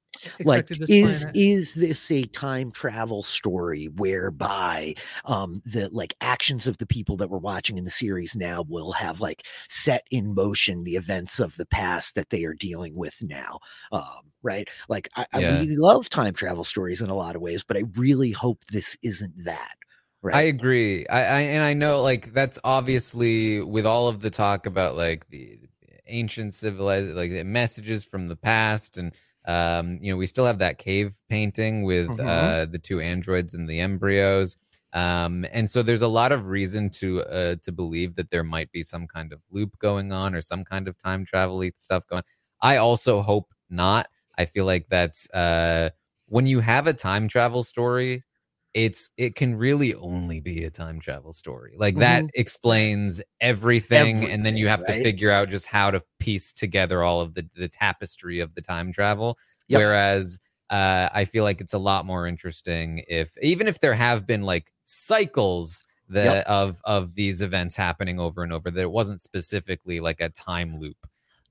like 0.45 0.71
is 0.71 1.23
planet. 1.23 1.37
is 1.37 1.75
this 1.75 2.11
a 2.11 2.25
time 2.25 2.71
travel 2.71 3.23
story 3.23 3.87
whereby 3.97 4.95
um 5.25 5.63
the 5.65 5.89
like 5.91 6.15
actions 6.21 6.67
of 6.67 6.79
the 6.79 6.87
people 6.87 7.17
that 7.17 7.31
we're 7.31 7.39
watching 7.39 7.79
in 7.79 7.85
the 7.85 7.91
series 7.91 8.37
now 8.37 8.65
will 8.69 8.93
have 8.93 9.21
like 9.21 9.47
set 9.69 10.07
in 10.11 10.35
motion 10.35 10.85
the 10.85 10.97
events 10.97 11.39
of 11.39 11.57
the 11.57 11.67
past 11.67 12.15
that 12.15 12.31
they 12.31 12.45
are 12.45 12.55
dealing 12.55 12.95
with 12.95 13.17
now 13.23 13.59
um 13.93 14.31
right 14.43 14.69
like 14.89 15.09
i, 15.17 15.27
I 15.33 15.39
really 15.39 15.77
love 15.77 16.09
time 16.09 16.35
travel 16.35 16.65
stories 16.65 17.03
in 17.03 17.11
a 17.11 17.17
lot 17.17 17.37
of 17.37 17.43
ways 17.43 17.65
but 17.65 17.77
i 17.77 17.83
really 17.97 18.31
hope 18.31 18.65
this 18.67 18.97
isn't 19.03 19.45
that 19.45 19.75
right 20.23 20.37
I 20.37 20.43
agree. 20.43 21.07
I, 21.07 21.19
I 21.21 21.41
and 21.43 21.63
I 21.63 21.75
know 21.75 22.03
like 22.03 22.35
that's 22.35 22.59
obviously 22.65 23.63
with 23.63 23.87
all 23.87 24.09
of 24.09 24.21
the 24.21 24.31
talk 24.31 24.67
about 24.67 24.97
like 24.97 25.29
the 25.29 25.61
ancient 26.09 26.55
civilization, 26.55 27.17
like 27.17 27.31
the 27.31 27.45
messages 27.45 28.05
from 28.05 28.29
the 28.29 28.37
past 28.37 28.99
and 28.99 29.13
um 29.49 29.99
you 30.03 30.13
know 30.13 30.17
we 30.19 30.27
still 30.27 30.47
have 30.47 30.59
that 30.61 30.79
cave 30.79 31.17
painting 31.29 31.85
with 31.85 32.09
Mhm. 32.09 32.29
uh 32.29 32.67
the 32.67 32.79
two 32.79 33.01
androids 33.01 33.55
and 33.55 33.69
the 33.69 33.81
embryos 33.81 34.57
um 34.95 35.45
and 35.53 35.71
so 35.71 35.83
there's 35.83 36.03
a 36.03 36.09
lot 36.09 36.33
of 36.33 36.49
reason 36.51 36.91
to 36.91 37.23
uh 37.25 37.57
to 37.63 37.73
believe 37.73 38.15
that 38.17 38.31
there 38.31 38.45
might 38.45 38.71
be 38.73 38.83
some 38.83 39.07
kind 39.07 39.33
of 39.33 39.41
loop 39.51 39.79
going 39.81 40.13
on 40.13 40.35
or 40.35 40.43
some 40.43 40.65
kind 40.65 40.89
of 40.89 40.97
time 40.99 41.25
travel 41.27 41.63
stuff 41.79 42.07
going 42.07 42.23
i 42.63 42.77
also 42.77 43.23
hope 43.23 43.53
not 43.71 44.09
i 44.39 44.45
feel 44.45 44.65
like 44.67 44.89
that's 44.89 45.31
uh 45.31 45.91
when 46.27 46.47
you 46.47 46.61
have 46.61 46.87
a 46.87 46.93
time 46.95 47.29
travel 47.29 47.63
story 47.65 48.25
it's 48.75 49.11
it 49.17 49.35
can 49.35 49.57
really 49.57 49.95
only 49.95 50.41
be 50.41 50.65
a 50.65 50.71
time 50.71 51.01
travel 51.01 51.33
story 51.33 51.75
like 51.79 51.97
that 51.97 52.25
explains 52.35 53.23
everything, 53.41 54.25
and 54.25 54.45
then 54.45 54.57
you 54.57 54.69
Everything, 54.69 54.87
have 54.87 54.99
to 54.99 55.03
figure 55.03 55.31
out 55.31 55.49
just 55.49 55.67
how 55.67 55.91
to 55.91 56.03
piece 56.21 56.53
together 56.53 57.03
all 57.03 57.21
of 57.21 57.35
the 57.35 57.49
the 57.57 57.69
tapestry 57.69 58.41
of 58.41 58.55
the 58.55 58.61
time 58.61 58.93
travel 58.93 59.39
Yep. 59.69 59.79
whereas 59.81 60.39
uh 60.71 61.09
i 61.15 61.25
feel 61.25 61.45
like 61.45 61.61
it's 61.61 61.73
a 61.75 61.79
lot 61.79 62.05
more 62.05 62.27
interesting 62.27 63.03
if 63.09 63.33
even 63.43 63.67
if 63.67 63.81
there 63.81 63.95
have 63.95 64.27
been 64.27 64.43
like 64.43 64.71
cycles 64.85 65.85
that 66.09 66.25
Yep. 66.37 66.47
of 66.47 66.81
of 66.85 67.15
these 67.15 67.43
events 67.43 67.77
happening 67.77 68.21
over 68.21 68.43
and 68.43 68.53
over 68.53 68.71
that 68.71 68.81
it 68.83 68.91
wasn't 68.91 69.21
specifically 69.21 69.99
like 70.01 70.21
a 70.21 70.29
time 70.29 70.79
loop 70.79 70.97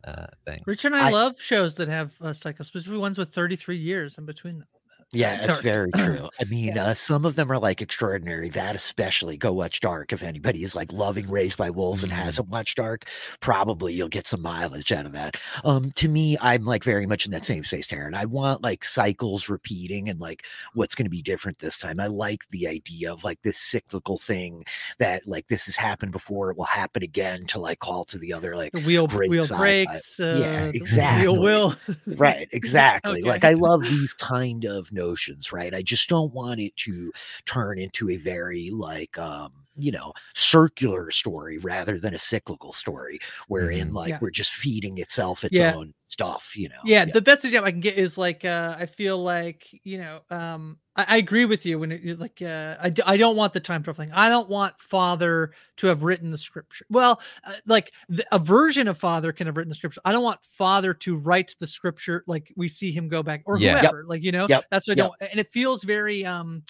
uh 0.03 0.27
thing 0.45 0.61
Richard 0.67 0.93
and 0.93 1.01
I, 1.01 1.07
I- 1.07 1.11
love 1.11 1.39
shows 1.41 1.75
that 1.75 1.87
have 1.87 2.13
uh, 2.21 2.33
cycles, 2.33 2.67
specifically 2.67 2.99
ones 2.99 3.17
with 3.17 3.33
33 3.33 3.77
years 3.77 4.17
in 4.17 4.25
between 4.25 4.59
them. 4.59 4.67
Yeah, 5.13 5.37
that's 5.47 5.61
Dark. 5.61 5.63
very 5.63 5.91
true. 5.91 6.29
I 6.39 6.43
mean, 6.49 6.77
uh, 6.77 6.93
some 6.93 7.25
of 7.25 7.35
them 7.35 7.51
are 7.51 7.57
like 7.59 7.81
extraordinary. 7.81 8.49
That 8.49 8.75
especially, 8.75 9.37
go 9.37 9.53
watch 9.53 9.79
Dark. 9.79 10.11
If 10.11 10.21
anybody 10.21 10.63
is 10.63 10.75
like 10.75 10.91
loving 10.91 11.29
Raised 11.29 11.57
by 11.57 11.69
Wolves 11.69 12.03
and 12.03 12.11
Mhm. 12.11 12.15
hasn't 12.15 12.49
watched 12.49 12.77
Dark, 12.77 13.05
probably 13.39 13.93
you'll 13.93 14.09
get 14.09 14.27
some 14.27 14.41
mileage 14.41 14.91
out 14.91 15.05
of 15.05 15.13
that. 15.13 15.37
Um, 15.63 15.91
to 15.95 16.09
me, 16.09 16.37
I'm 16.41 16.65
like 16.65 16.83
very 16.83 17.05
much 17.05 17.25
in 17.25 17.31
that 17.31 17.45
same 17.45 17.63
space, 17.63 17.87
Taran. 17.87 18.13
I 18.15 18.25
want 18.25 18.63
like 18.63 18.83
cycles 18.83 19.47
repeating 19.49 20.09
and 20.09 20.19
like 20.19 20.45
what's 20.73 20.93
going 20.95 21.05
to 21.05 21.09
be 21.09 21.21
different 21.21 21.59
this 21.59 21.77
time. 21.77 21.99
I 21.99 22.07
like 22.07 22.47
the 22.49 22.67
idea 22.67 23.11
of 23.11 23.23
like 23.23 23.41
this 23.43 23.57
cyclical 23.57 24.17
thing 24.17 24.65
that 24.99 25.25
like 25.27 25.47
this 25.47 25.65
has 25.67 25.75
happened 25.77 26.11
before, 26.11 26.51
it 26.51 26.57
will 26.57 26.65
happen 26.65 27.01
again 27.03 27.45
to 27.47 27.59
like 27.59 27.79
call 27.79 28.03
to 28.05 28.17
the 28.17 28.33
other 28.33 28.55
like 28.55 28.73
The 28.73 28.81
wheel 28.81 29.07
Great 29.07 29.29
wheel 29.29 29.47
breaks. 29.47 30.19
Uh, 30.19 30.35
Yeah, 30.39 30.65
exactly. 30.73 31.27
Wheel 31.27 31.41
will. 31.41 31.75
right 32.05 32.47
exactly 32.51 33.21
like 33.21 33.43
i 33.43 33.53
love 33.53 33.81
these 33.81 34.13
kind 34.13 34.65
of 34.65 34.91
notions 34.97 35.53
right? 35.53 35.73
I 35.73 35.81
just 35.81 36.09
don't 36.09 36.33
want 36.33 36.59
it 36.59 36.75
to 36.77 37.11
turn 37.45 37.79
into 37.79 38.09
a 38.09 38.17
very 38.17 38.69
like 38.71 39.17
um 39.17 39.66
you 39.77 39.91
know 39.91 40.13
circular 40.35 41.11
story 41.11 41.57
rather 41.59 41.97
than 41.99 42.13
a 42.13 42.17
cyclical 42.19 42.73
story 42.73 43.19
wherein 43.47 43.89
Mhm. 43.89 43.93
like 43.93 44.09
Yeah. 44.09 44.17
we're 44.21 44.31
just 44.31 44.51
feeding 44.53 44.97
itself 44.97 45.43
its 45.43 45.59
Yeah. 45.59 45.73
own 45.75 45.93
stuff 46.07 46.53
you 46.55 46.69
know 46.69 46.75
yeah, 46.85 47.05
the 47.05 47.21
best 47.21 47.43
example 47.45 47.67
I 47.67 47.71
can 47.71 47.79
get 47.81 47.97
is 47.97 48.17
like 48.17 48.45
uh 48.45 48.75
I 48.79 48.85
feel 48.85 49.17
like 49.17 49.67
you 49.83 49.97
know 49.97 50.21
um 50.29 50.79
I, 50.95 51.05
I 51.09 51.17
agree 51.17 51.45
with 51.45 51.65
you 51.65 51.79
when 51.79 51.91
it, 51.91 52.01
you're 52.01 52.15
like 52.15 52.41
uh 52.41 52.75
I, 52.79 52.89
d- 52.89 53.01
I 53.05 53.17
don't 53.17 53.35
want 53.35 53.53
the 53.53 53.59
time 53.59 53.83
travel 53.83 54.01
thing 54.03 54.11
I 54.13 54.29
don't 54.29 54.49
want 54.49 54.79
father 54.79 55.51
to 55.77 55.87
have 55.87 56.03
written 56.03 56.31
the 56.31 56.37
scripture 56.37 56.85
well 56.89 57.21
uh, 57.43 57.53
like 57.65 57.91
the, 58.09 58.25
a 58.31 58.39
version 58.39 58.87
of 58.87 58.97
father 58.97 59.31
can 59.33 59.47
have 59.47 59.57
written 59.57 59.69
the 59.69 59.75
scripture 59.75 60.01
I 60.05 60.11
don't 60.13 60.23
want 60.23 60.39
father 60.43 60.93
to 60.93 61.17
write 61.17 61.53
the 61.59 61.67
scripture 61.67 62.23
like 62.25 62.53
we 62.55 62.69
see 62.69 62.91
him 62.91 63.09
go 63.09 63.21
back 63.21 63.43
or 63.45 63.57
Yeah. 63.57 63.73
Yep. 63.81 63.81
whoever 63.81 64.03
like 64.05 64.23
you 64.23 64.31
know 64.31 64.47
Yep. 64.47 64.65
that's 64.71 64.87
what 64.87 64.93
I 64.97 65.01
Yep. 65.03 65.11
don't 65.19 65.31
and 65.31 65.39
it 65.39 65.51
feels 65.51 65.83
very 65.83 66.25
um 66.25 66.63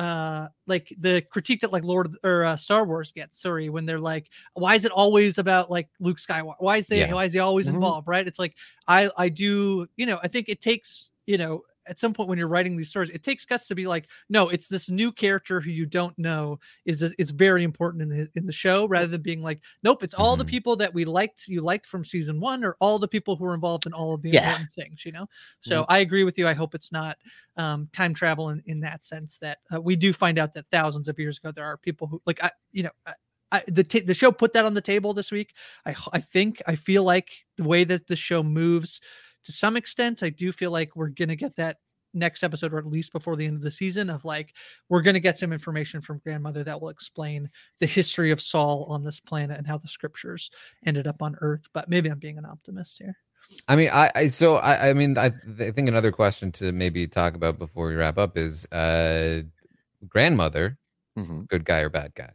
uh 0.00 0.48
like 0.66 0.94
the 0.98 1.22
critique 1.30 1.60
that 1.60 1.72
like 1.72 1.84
lord 1.84 2.08
or 2.24 2.44
uh, 2.44 2.56
star 2.56 2.86
wars 2.86 3.12
gets 3.12 3.40
sorry 3.42 3.68
when 3.68 3.84
they're 3.86 4.00
like 4.00 4.30
why 4.54 4.74
is 4.74 4.84
it 4.84 4.92
always 4.92 5.38
about 5.38 5.70
like 5.70 5.88
luke 6.00 6.18
skywalker 6.18 6.54
why 6.60 6.78
is 6.78 6.86
they 6.88 7.00
Yeah. 7.00 7.12
why 7.12 7.24
is 7.26 7.32
he 7.34 7.38
always 7.40 7.68
Mhm. 7.68 7.74
involved 7.74 8.08
right 8.08 8.26
it's 8.26 8.38
like 8.38 8.56
i 8.88 9.10
i 9.18 9.28
do 9.28 9.86
you 9.96 10.06
know 10.06 10.18
i 10.22 10.28
think 10.28 10.48
it 10.48 10.62
takes 10.62 11.10
you 11.26 11.38
know 11.38 11.62
at 11.90 11.98
some 11.98 12.14
point 12.14 12.28
when 12.28 12.38
you're 12.38 12.48
writing 12.48 12.76
these 12.76 12.88
stories 12.88 13.10
it 13.10 13.22
takes 13.22 13.44
guts 13.44 13.66
to 13.66 13.74
be 13.74 13.86
like 13.86 14.08
no 14.28 14.48
it's 14.48 14.68
this 14.68 14.88
new 14.88 15.10
character 15.12 15.60
who 15.60 15.70
you 15.70 15.84
don't 15.84 16.16
know 16.18 16.58
is 16.86 17.02
is 17.02 17.30
very 17.30 17.64
important 17.64 18.02
in 18.02 18.08
the 18.08 18.30
in 18.36 18.46
the 18.46 18.52
show 18.52 18.86
rather 18.86 19.08
than 19.08 19.20
being 19.20 19.42
like 19.42 19.60
nope 19.82 20.02
it's 20.02 20.14
all 20.14 20.36
the 20.36 20.44
Mhm. 20.44 20.48
people 20.48 20.76
that 20.76 20.94
we 20.94 21.04
liked 21.04 21.48
you 21.48 21.60
liked 21.60 21.86
from 21.86 22.04
season 22.04 22.40
one 22.40 22.64
or 22.64 22.76
all 22.80 22.98
the 22.98 23.08
people 23.08 23.36
who 23.36 23.44
were 23.44 23.54
involved 23.54 23.86
in 23.86 23.92
all 23.92 24.14
of 24.14 24.22
the 24.22 24.30
Yeah. 24.30 24.42
important 24.42 24.70
things 24.72 25.04
you 25.04 25.12
know 25.12 25.26
so 25.60 25.84
i 25.88 25.98
agree 25.98 26.24
with 26.24 26.38
you 26.38 26.46
i 26.46 26.54
hope 26.54 26.74
it's 26.74 26.92
not 26.92 27.18
um 27.56 27.88
time 27.92 28.14
travel 28.14 28.50
in, 28.50 28.62
in 28.66 28.80
that 28.80 29.04
sense 29.04 29.36
that 29.38 29.58
uh, 29.74 29.80
we 29.80 29.96
do 29.96 30.12
find 30.12 30.38
out 30.38 30.54
that 30.54 30.66
thousands 30.70 31.08
of 31.08 31.18
years 31.18 31.38
ago 31.38 31.50
there 31.50 31.64
are 31.66 31.76
people 31.76 32.06
who 32.06 32.22
like 32.26 32.42
i 32.42 32.50
you 32.72 32.84
know 32.84 32.90
I, 33.06 33.14
I, 33.52 33.62
the 33.66 33.82
ta- 33.82 34.06
the 34.06 34.14
show 34.14 34.30
put 34.30 34.52
that 34.52 34.64
on 34.64 34.74
the 34.74 34.80
table 34.80 35.12
this 35.12 35.32
week. 35.32 35.54
I 35.84 35.96
I 36.12 36.20
think 36.20 36.62
I 36.68 36.76
feel 36.76 37.02
like 37.02 37.30
the 37.56 37.64
way 37.64 37.82
that 37.82 38.06
the 38.06 38.14
show 38.14 38.44
moves, 38.44 39.00
to 39.44 39.52
some 39.52 39.76
extent, 39.76 40.22
I 40.22 40.30
do 40.30 40.52
feel 40.52 40.70
like 40.70 40.94
we're 40.96 41.08
gonna 41.08 41.36
get 41.36 41.56
that 41.56 41.78
next 42.12 42.42
episode, 42.42 42.72
or 42.74 42.78
at 42.78 42.86
least 42.86 43.12
before 43.12 43.36
the 43.36 43.46
end 43.46 43.54
of 43.56 43.62
the 43.62 43.70
season, 43.70 44.10
of 44.10 44.24
like 44.24 44.52
we're 44.88 45.02
gonna 45.02 45.20
get 45.20 45.38
some 45.38 45.52
information 45.52 46.00
from 46.00 46.18
grandmother 46.18 46.64
that 46.64 46.80
will 46.80 46.88
explain 46.88 47.48
the 47.78 47.86
history 47.86 48.30
of 48.32 48.42
Sol 48.42 48.84
on 48.88 49.04
this 49.04 49.20
planet 49.20 49.58
and 49.58 49.66
how 49.66 49.78
the 49.78 49.88
scriptures 49.88 50.50
ended 50.86 51.06
up 51.06 51.22
on 51.22 51.36
Earth. 51.40 51.68
But 51.72 51.88
maybe 51.88 52.08
I'm 52.10 52.18
being 52.18 52.38
an 52.38 52.46
optimist 52.46 52.98
here. 52.98 53.16
I 53.68 53.76
mean, 53.76 53.90
I, 53.92 54.10
I 54.14 54.28
so 54.28 54.56
I, 54.56 54.90
I 54.90 54.92
mean, 54.92 55.16
I, 55.18 55.30
th- 55.30 55.68
I 55.68 55.70
think 55.72 55.88
another 55.88 56.12
question 56.12 56.52
to 56.52 56.72
maybe 56.72 57.06
talk 57.06 57.34
about 57.34 57.58
before 57.58 57.88
we 57.88 57.94
wrap 57.94 58.18
up 58.18 58.36
is 58.36 58.66
uh, 58.72 59.42
grandmother, 60.08 60.78
Mhm. 61.18 61.48
good 61.48 61.64
guy 61.64 61.80
or 61.80 61.88
bad 61.88 62.14
guy? 62.14 62.32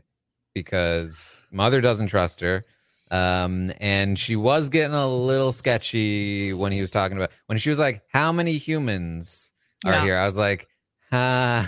Because 0.53 1.43
mother 1.51 1.81
doesn't 1.81 2.07
trust 2.07 2.39
her, 2.41 2.65
um, 3.11 3.71
and 3.79 4.17
she 4.17 4.35
was 4.35 4.69
getting 4.69 4.95
a 4.95 5.07
little 5.07 5.51
sketchy 5.51 6.53
when 6.53 6.71
he 6.71 6.79
was 6.81 6.91
talking 6.91 7.17
about 7.17 7.31
when 7.47 7.57
she 7.57 7.69
was 7.69 7.79
like, 7.79 8.01
"How 8.13 8.31
many 8.31 8.53
humans 8.53 9.51
are 9.85 9.93
Yeah. 9.93 10.03
here?" 10.03 10.17
I 10.17 10.25
was 10.25 10.37
like, 10.37 10.67
"Huh." 11.11 11.63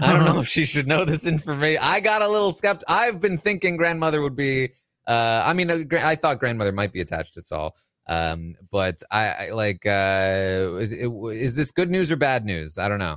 I 0.00 0.12
don't 0.14 0.24
know 0.24 0.40
if 0.40 0.48
she 0.48 0.64
should 0.64 0.86
know 0.86 1.04
this 1.04 1.26
information. 1.26 1.82
I 1.84 2.00
got 2.00 2.22
a 2.22 2.28
little 2.28 2.52
skeptic. 2.52 2.84
I've 2.88 3.20
been 3.20 3.36
thinking 3.36 3.76
grandmother 3.76 4.22
would 4.22 4.34
be. 4.36 4.70
Uh, 5.06 5.42
I 5.44 5.52
mean, 5.52 5.70
uh, 5.70 5.80
I 6.00 6.14
thought 6.14 6.38
grandmother 6.38 6.72
might 6.72 6.92
be 6.92 7.00
attached 7.02 7.34
to 7.34 7.42
Sol. 7.42 7.76
Um, 8.06 8.54
but 8.70 9.02
I, 9.10 9.28
I 9.28 9.50
like. 9.50 9.84
Uh, 9.84 10.76
is, 10.80 10.92
is 10.92 11.56
this 11.56 11.72
good 11.72 11.90
news 11.90 12.10
or 12.10 12.16
bad 12.16 12.44
news? 12.46 12.78
I 12.78 12.88
don't 12.88 12.98
know. 12.98 13.16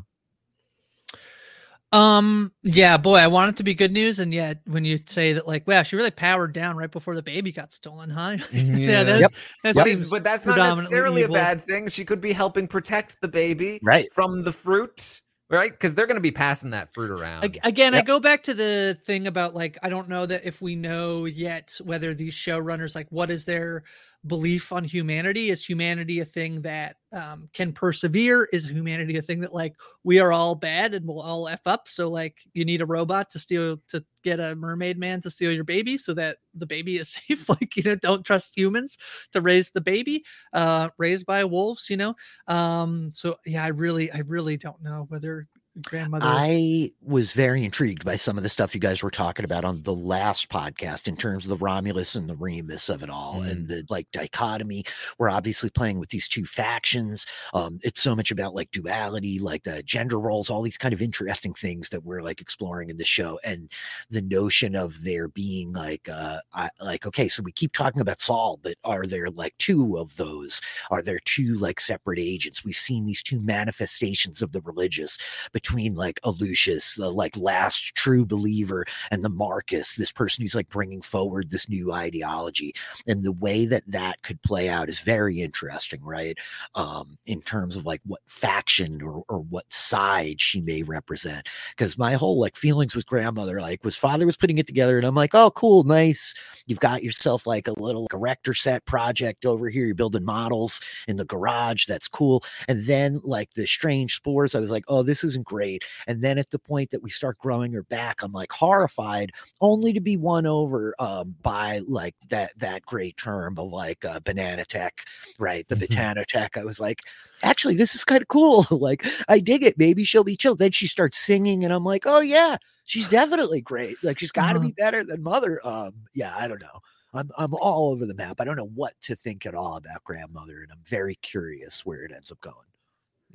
Um, 1.96 2.52
yeah, 2.64 2.98
boy, 2.98 3.16
I 3.18 3.28
want 3.28 3.52
it 3.52 3.58
to 3.58 3.64
be 3.64 3.74
good 3.74 3.94
news, 3.94 4.20
and 4.20 4.34
yet 4.34 4.60
when 4.68 4.84
you 4.84 5.00
say 5.08 5.32
that, 5.34 5.48
like, 5.48 5.66
wow, 5.66 5.82
she 5.84 5.96
really 5.96 6.12
powered 6.12 6.52
down 6.52 6.76
right 6.76 6.92
before 6.92 7.16
the 7.16 7.22
baby 7.22 7.54
got 7.54 7.72
stolen, 7.72 8.10
huh? 8.10 8.36
Yeah. 8.52 9.04
that, 9.04 9.20
Yep. 9.22 9.32
that 9.64 9.76
But, 9.76 9.84
seems 9.86 10.10
but 10.10 10.24
that's 10.24 10.46
not 10.46 10.58
necessarily 10.58 11.22
evil. 11.24 11.36
a 11.36 11.40
bad 11.40 11.66
thing. 11.66 11.88
She 11.88 12.04
could 12.04 12.20
be 12.20 12.34
helping 12.34 12.68
protect 12.68 13.18
the 13.22 13.30
baby 13.30 13.80
right 13.82 14.12
from 14.14 14.44
the 14.44 14.52
fruit, 14.52 15.22
right? 15.50 15.72
Because 15.72 15.96
they're 15.96 16.08
going 16.08 16.16
to 16.18 16.22
be 16.22 16.32
passing 16.32 16.72
that 16.72 16.94
fruit 16.94 17.12
around. 17.12 17.46
Ag- 17.46 17.60
Again, 17.64 17.94
I 17.94 18.02
go 18.02 18.20
back 18.20 18.44
to 18.44 18.54
the 18.54 18.98
thing 19.06 19.28
about 19.28 19.56
like 19.56 19.78
I 19.82 19.88
don't 19.88 20.10
know 20.10 20.26
that 20.26 20.44
if 20.46 20.62
we 20.62 20.76
know 20.76 21.24
yet 21.26 21.74
whether 21.84 22.14
these 22.14 22.34
showrunners 22.34 22.94
like 22.94 23.08
what 23.10 23.32
is 23.32 23.46
their 23.46 23.84
belief 24.28 24.74
on 24.74 24.84
humanity? 24.84 25.50
Is 25.50 25.64
humanity 25.64 26.20
a 26.20 26.26
thing 26.26 26.62
that 26.64 26.98
um, 27.16 27.50
can 27.54 27.72
persevere? 27.72 28.48
Is 28.52 28.70
humanity 28.70 29.18
a 29.18 29.22
thing 29.22 29.40
that 29.40 29.54
like 29.54 29.74
we 30.04 30.20
are 30.20 30.32
all 30.32 30.54
bad 30.54 30.94
and 30.94 31.08
we'll 31.08 31.22
all 31.22 31.48
f 31.48 31.62
up? 31.66 31.88
So 31.88 32.10
like 32.10 32.38
you 32.54 32.66
need 32.66 32.82
a 32.82 32.86
robot 32.86 33.30
to 33.32 33.40
steal 33.40 33.82
to 33.88 34.04
get 34.24 34.40
a 34.40 34.56
mermaid 34.56 35.00
man 35.00 35.22
to 35.22 35.30
steal 35.30 35.52
your 35.52 35.64
baby 35.64 35.98
so 35.98 36.14
that 36.14 36.38
the 36.54 36.66
baby 36.66 36.98
is 36.98 37.10
safe. 37.28 37.48
like 37.50 37.76
you 37.76 37.84
know, 37.84 37.96
don't 37.96 38.26
trust 38.26 38.56
humans 38.56 38.98
to 39.32 39.42
raise 39.42 39.70
the 39.70 39.82
baby, 39.82 40.24
uh, 40.54 40.90
raised 40.98 41.26
by 41.26 41.44
wolves. 41.44 41.90
You 41.90 41.98
know, 41.98 42.16
um, 42.48 43.12
so 43.14 43.38
yeah, 43.46 43.64
I 43.64 43.70
really, 43.70 44.12
I 44.12 44.20
really 44.20 44.58
don't 44.58 44.82
know 44.84 45.06
whether 45.10 45.48
grandmother. 45.82 46.26
I 46.28 46.92
was 47.02 47.34
very 47.34 47.64
intrigued 47.64 48.06
by 48.06 48.16
some 48.16 48.38
of 48.38 48.44
the 48.44 48.50
stuff 48.50 48.74
you 48.74 48.82
guys 48.82 49.04
were 49.04 49.12
talking 49.12 49.46
about 49.46 49.66
on 49.66 49.84
the 49.84 49.94
last 49.96 50.50
podcast 50.50 51.08
in 51.08 51.18
terms 51.18 51.46
of 51.46 51.50
the 51.50 51.58
Romulus 51.58 52.16
and 52.16 52.30
the 52.30 52.36
Remus 52.36 52.90
of 52.90 53.04
it 53.04 53.10
all 53.10 53.42
and 53.42 53.68
the 53.68 53.86
like 53.90 54.08
dichotomy. 54.12 54.84
We're 55.18 55.30
obviously 55.30 55.70
playing 55.70 56.00
with 56.00 56.10
these 56.10 56.28
two 56.28 56.46
factions. 56.46 57.26
Um, 57.54 57.80
it's 57.84 58.02
so 58.02 58.16
much 58.16 58.32
about 58.32 58.56
like 58.56 58.72
duality, 58.72 59.40
like 59.40 59.64
the 59.64 59.84
gender 59.84 60.20
roles, 60.20 60.50
all 60.50 60.62
these 60.62 60.78
kind 60.78 60.94
of 60.94 61.02
interesting 61.02 61.54
things 61.54 61.90
that 61.90 62.04
we're 62.04 62.22
like 62.22 62.42
exploring 62.42 62.90
in 62.90 62.98
the 62.98 63.06
show. 63.06 63.40
And 63.44 63.72
the 64.10 64.22
notion 64.22 64.76
of 64.76 65.04
there 65.04 65.28
being 65.28 65.74
like 65.74 66.08
uh 66.10 66.40
I, 66.54 66.70
like, 66.82 67.06
okay, 67.06 67.28
so 67.28 67.44
we 67.44 67.52
keep 67.52 67.74
talking 67.74 68.02
about 68.02 68.22
Sol, 68.22 68.60
but 68.62 68.76
are 68.84 69.06
there 69.06 69.30
like 69.30 69.58
two 69.58 69.98
of 69.98 70.16
those? 70.16 70.62
Are 70.90 71.02
there 71.02 71.20
two 71.26 71.56
like 71.56 71.80
separate 71.80 72.20
agents? 72.20 72.64
We've 72.64 72.76
seen 72.76 73.06
these 73.06 73.22
two 73.22 73.40
manifestations 73.42 74.42
of 74.42 74.52
the 74.52 74.62
religious 74.62 75.18
between 75.66 75.96
like 75.96 76.20
Alucius, 76.22 76.96
the 76.96 77.10
like 77.10 77.36
last 77.36 77.96
true 77.96 78.24
believer, 78.24 78.86
and 79.10 79.26
the 79.26 79.30
Marcus, 79.30 79.96
this 79.96 80.12
person 80.12 80.44
who's 80.44 80.54
like 80.54 80.70
bringing 80.70 81.02
forward 81.02 81.50
this 81.50 81.68
new 81.68 81.92
ideology, 81.92 82.74
and 83.08 83.24
the 83.24 83.32
way 83.32 83.66
that 83.66 83.84
that 83.88 84.22
could 84.22 84.40
play 84.44 84.70
out 84.70 84.90
is 84.90 85.00
very 85.00 85.42
interesting, 85.42 86.04
right? 86.04 86.38
Um, 86.76 87.18
in 87.26 87.42
terms 87.42 87.76
of 87.76 87.86
like 87.86 88.02
what 88.06 88.22
faction 88.28 89.02
or 89.02 89.24
or 89.28 89.40
what 89.40 89.66
side 89.74 90.40
she 90.40 90.62
may 90.62 90.84
represent, 90.84 91.48
because 91.76 91.98
my 91.98 92.14
whole 92.14 92.40
like 92.40 92.56
feelings 92.56 92.96
with 92.96 93.08
grandmother 93.08 93.60
like 93.60 93.84
was 93.84 93.98
father 93.98 94.28
was 94.28 94.38
putting 94.38 94.60
it 94.60 94.68
together, 94.68 94.98
and 94.98 95.08
I'm 95.08 95.16
like, 95.16 95.34
oh, 95.34 95.50
cool, 95.50 95.84
nice. 95.84 96.36
You've 96.68 96.80
got 96.80 97.04
yourself 97.04 97.48
like 97.48 97.68
a 97.68 97.80
little 97.80 98.04
like, 98.04 98.14
erector 98.14 98.54
set 98.54 98.86
project 98.86 99.48
over 99.48 99.68
here. 99.70 99.88
You're 99.88 99.96
building 99.96 100.26
models 100.26 100.80
in 101.08 101.18
the 101.18 101.26
garage. 101.26 101.86
That's 101.88 102.08
cool. 102.08 102.44
And 102.68 102.86
then 102.86 103.20
like 103.24 103.54
the 103.54 103.66
strange 103.66 104.16
spores, 104.16 104.54
I 104.54 104.60
was 104.60 104.70
like, 104.70 104.84
oh, 104.88 105.02
this 105.02 105.24
isn't 105.24 105.46
great. 105.56 105.84
And 106.08 106.22
then 106.24 106.38
at 106.38 106.50
the 106.52 106.60
point 106.60 106.92
that 106.92 107.02
we 107.04 107.10
start 107.10 107.38
growing 107.40 107.72
her 107.74 107.84
back, 107.84 108.22
I'm 108.22 108.32
like 108.32 108.52
horrified, 108.52 109.32
only 109.62 109.94
to 109.94 110.02
be 110.02 110.18
won 110.18 110.46
over 110.46 110.96
um, 111.00 111.36
by 111.42 111.80
like 111.88 112.16
that 112.30 112.52
that 112.58 112.86
great 112.86 113.18
term 113.18 113.58
of 113.58 113.72
like 113.72 114.04
uh, 114.06 114.20
banana 114.20 114.66
tech, 114.66 115.06
right? 115.40 115.68
The 115.68 115.76
Mhm. 115.76 115.78
botano 115.78 116.26
tech. 116.26 116.58
I 116.58 116.64
was 116.64 116.80
like, 116.80 117.02
actually, 117.44 117.76
this 117.76 117.96
is 117.96 118.04
kind 118.04 118.22
of 118.22 118.28
cool. 118.28 118.66
like, 118.72 119.06
I 119.28 119.40
dig 119.40 119.64
it. 119.64 119.78
Maybe 119.78 120.04
she'll 120.04 120.24
be 120.24 120.38
chill. 120.38 120.56
Then 120.56 120.72
she 120.72 120.88
starts 120.88 121.18
singing, 121.18 121.64
and 121.64 121.74
I'm 121.74 121.84
like, 121.84 122.04
oh 122.06 122.20
yeah, 122.20 122.58
she's 122.86 123.08
definitely 123.08 123.62
great. 123.62 124.00
Like 124.04 124.20
she's 124.20 124.32
got 124.32 124.54
to 124.54 124.60
Uh-huh. 124.60 124.60
be 124.60 124.72
better 124.74 125.04
than 125.04 125.24
mother. 125.24 125.60
Um, 125.64 125.94
yeah, 126.14 126.34
I 126.38 126.48
don't 126.48 126.62
know. 126.62 126.80
I'm 127.14 127.32
I'm 127.38 127.54
all 127.56 127.92
over 127.92 128.06
the 128.06 128.14
map. 128.16 128.42
I 128.42 128.46
don't 128.46 128.58
know 128.58 128.68
what 128.76 128.94
to 129.04 129.16
think 129.16 129.46
at 129.46 129.56
all 129.56 129.78
about 129.78 130.04
grandmother, 130.04 130.62
and 130.62 130.72
I'm 130.72 130.84
very 130.86 131.16
curious 131.16 131.86
where 131.86 132.04
it 132.04 132.12
ends 132.12 132.32
up 132.32 132.42
going. 132.42 132.68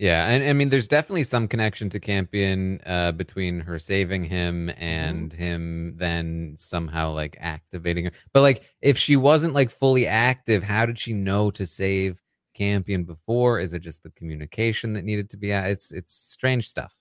Yeah, 0.01 0.29
and 0.29 0.43
I 0.43 0.55
mean, 0.55 0.71
there's 0.71 0.89
definitely 0.89 1.25
some 1.25 1.47
connection 1.47 1.91
to 1.91 2.01
Campion 2.01 2.81
uh, 2.87 3.13
between 3.13 3.61
her 3.61 3.79
saving 3.79 4.25
him 4.25 4.71
and 4.79 5.31
him 5.31 5.93
then 5.97 6.55
somehow 6.57 7.13
like 7.13 7.37
activating 7.39 8.07
her. 8.07 8.13
But 8.33 8.41
like, 8.41 8.65
if 8.81 8.97
she 8.97 9.17
wasn't 9.17 9.53
like 9.53 9.69
fully 9.69 10.07
active, 10.07 10.63
how 10.63 10.87
did 10.87 10.99
she 10.99 11.13
know 11.13 11.51
to 11.51 11.67
save 11.67 12.23
campion 12.55 13.05
before? 13.05 13.61
Is 13.61 13.75
it 13.75 13.81
just 13.81 14.03
the 14.03 14.11
communication 14.13 14.95
that 14.95 15.05
needed 15.05 15.29
to 15.31 15.37
be? 15.37 15.51
It's 15.51 15.93
it's 15.93 16.15
strange 16.15 16.67
stuff. 16.67 16.97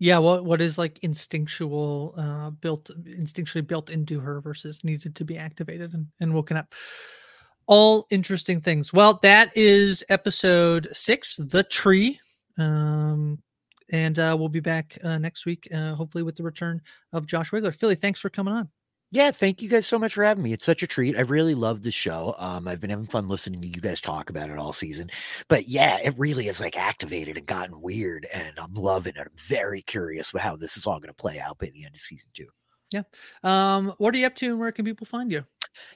Yeah, 0.00 0.18
what 0.18 0.44
what 0.44 0.60
is 0.60 0.78
like 0.78 0.98
instinctual, 1.02 2.14
uh, 2.18 2.50
built 2.50 2.90
instinctually 3.04 3.64
built 3.64 3.88
into 3.88 4.18
her 4.18 4.40
versus 4.40 4.82
needed 4.82 5.14
to 5.14 5.24
be 5.24 5.38
activated 5.38 5.94
and, 5.94 6.08
and 6.18 6.34
woken 6.34 6.56
up. 6.56 6.74
All 7.66 8.06
interesting 8.10 8.60
things. 8.60 8.92
Well, 8.92 9.18
that 9.22 9.50
is 9.56 10.04
episode 10.08 10.88
six, 10.92 11.36
the 11.36 11.62
tree. 11.64 12.20
Um, 12.58 13.42
and 13.92 14.18
uh, 14.18 14.36
we'll 14.38 14.48
be 14.48 14.60
back 14.60 14.98
uh, 15.02 15.18
next 15.18 15.46
week, 15.46 15.68
uh, 15.72 15.94
hopefully 15.94 16.24
with 16.24 16.36
the 16.36 16.42
return 16.42 16.80
of 17.12 17.26
Josh 17.26 17.50
Wigler. 17.50 17.74
Fily, 17.74 17.94
thanks 17.94 18.20
for 18.20 18.30
coming 18.30 18.54
on. 18.54 18.68
Yeah, 19.12 19.30
thank 19.30 19.62
you 19.62 19.68
guys 19.68 19.86
so 19.86 20.00
much 20.00 20.14
for 20.14 20.24
having 20.24 20.42
me. 20.42 20.52
It's 20.52 20.64
such 20.64 20.82
a 20.82 20.86
treat. 20.86 21.16
I 21.16 21.20
really 21.20 21.54
love 21.54 21.82
the 21.82 21.92
show. 21.92 22.34
Um, 22.38 22.66
I've 22.66 22.80
been 22.80 22.90
having 22.90 23.06
fun 23.06 23.28
listening 23.28 23.62
to 23.62 23.68
you 23.68 23.80
guys 23.80 24.00
talk 24.00 24.30
about 24.30 24.50
it 24.50 24.58
all 24.58 24.72
season. 24.72 25.10
But 25.48 25.68
yeah, 25.68 25.98
it 26.02 26.18
really 26.18 26.48
is 26.48 26.58
like 26.58 26.76
activated 26.76 27.36
and 27.38 27.46
gotten 27.46 27.80
weird, 27.80 28.26
and 28.32 28.58
I'm 28.58 28.74
loving 28.74 29.14
it. 29.14 29.20
I'm 29.20 29.30
very 29.36 29.80
curious 29.82 30.32
how 30.36 30.56
this 30.56 30.76
is 30.76 30.86
all 30.86 30.98
going 30.98 31.08
to 31.08 31.14
play 31.14 31.38
out 31.38 31.58
by 31.58 31.66
the 31.66 31.84
end 31.84 31.94
of 31.94 32.00
season 32.00 32.30
two. 32.34 32.48
Yeah. 32.92 33.02
Um, 33.44 33.94
what 33.98 34.14
are 34.14 34.18
you 34.18 34.26
up 34.26 34.34
to, 34.36 34.46
and 34.46 34.58
where 34.58 34.72
can 34.72 34.84
people 34.84 35.06
find 35.06 35.30
you? 35.30 35.44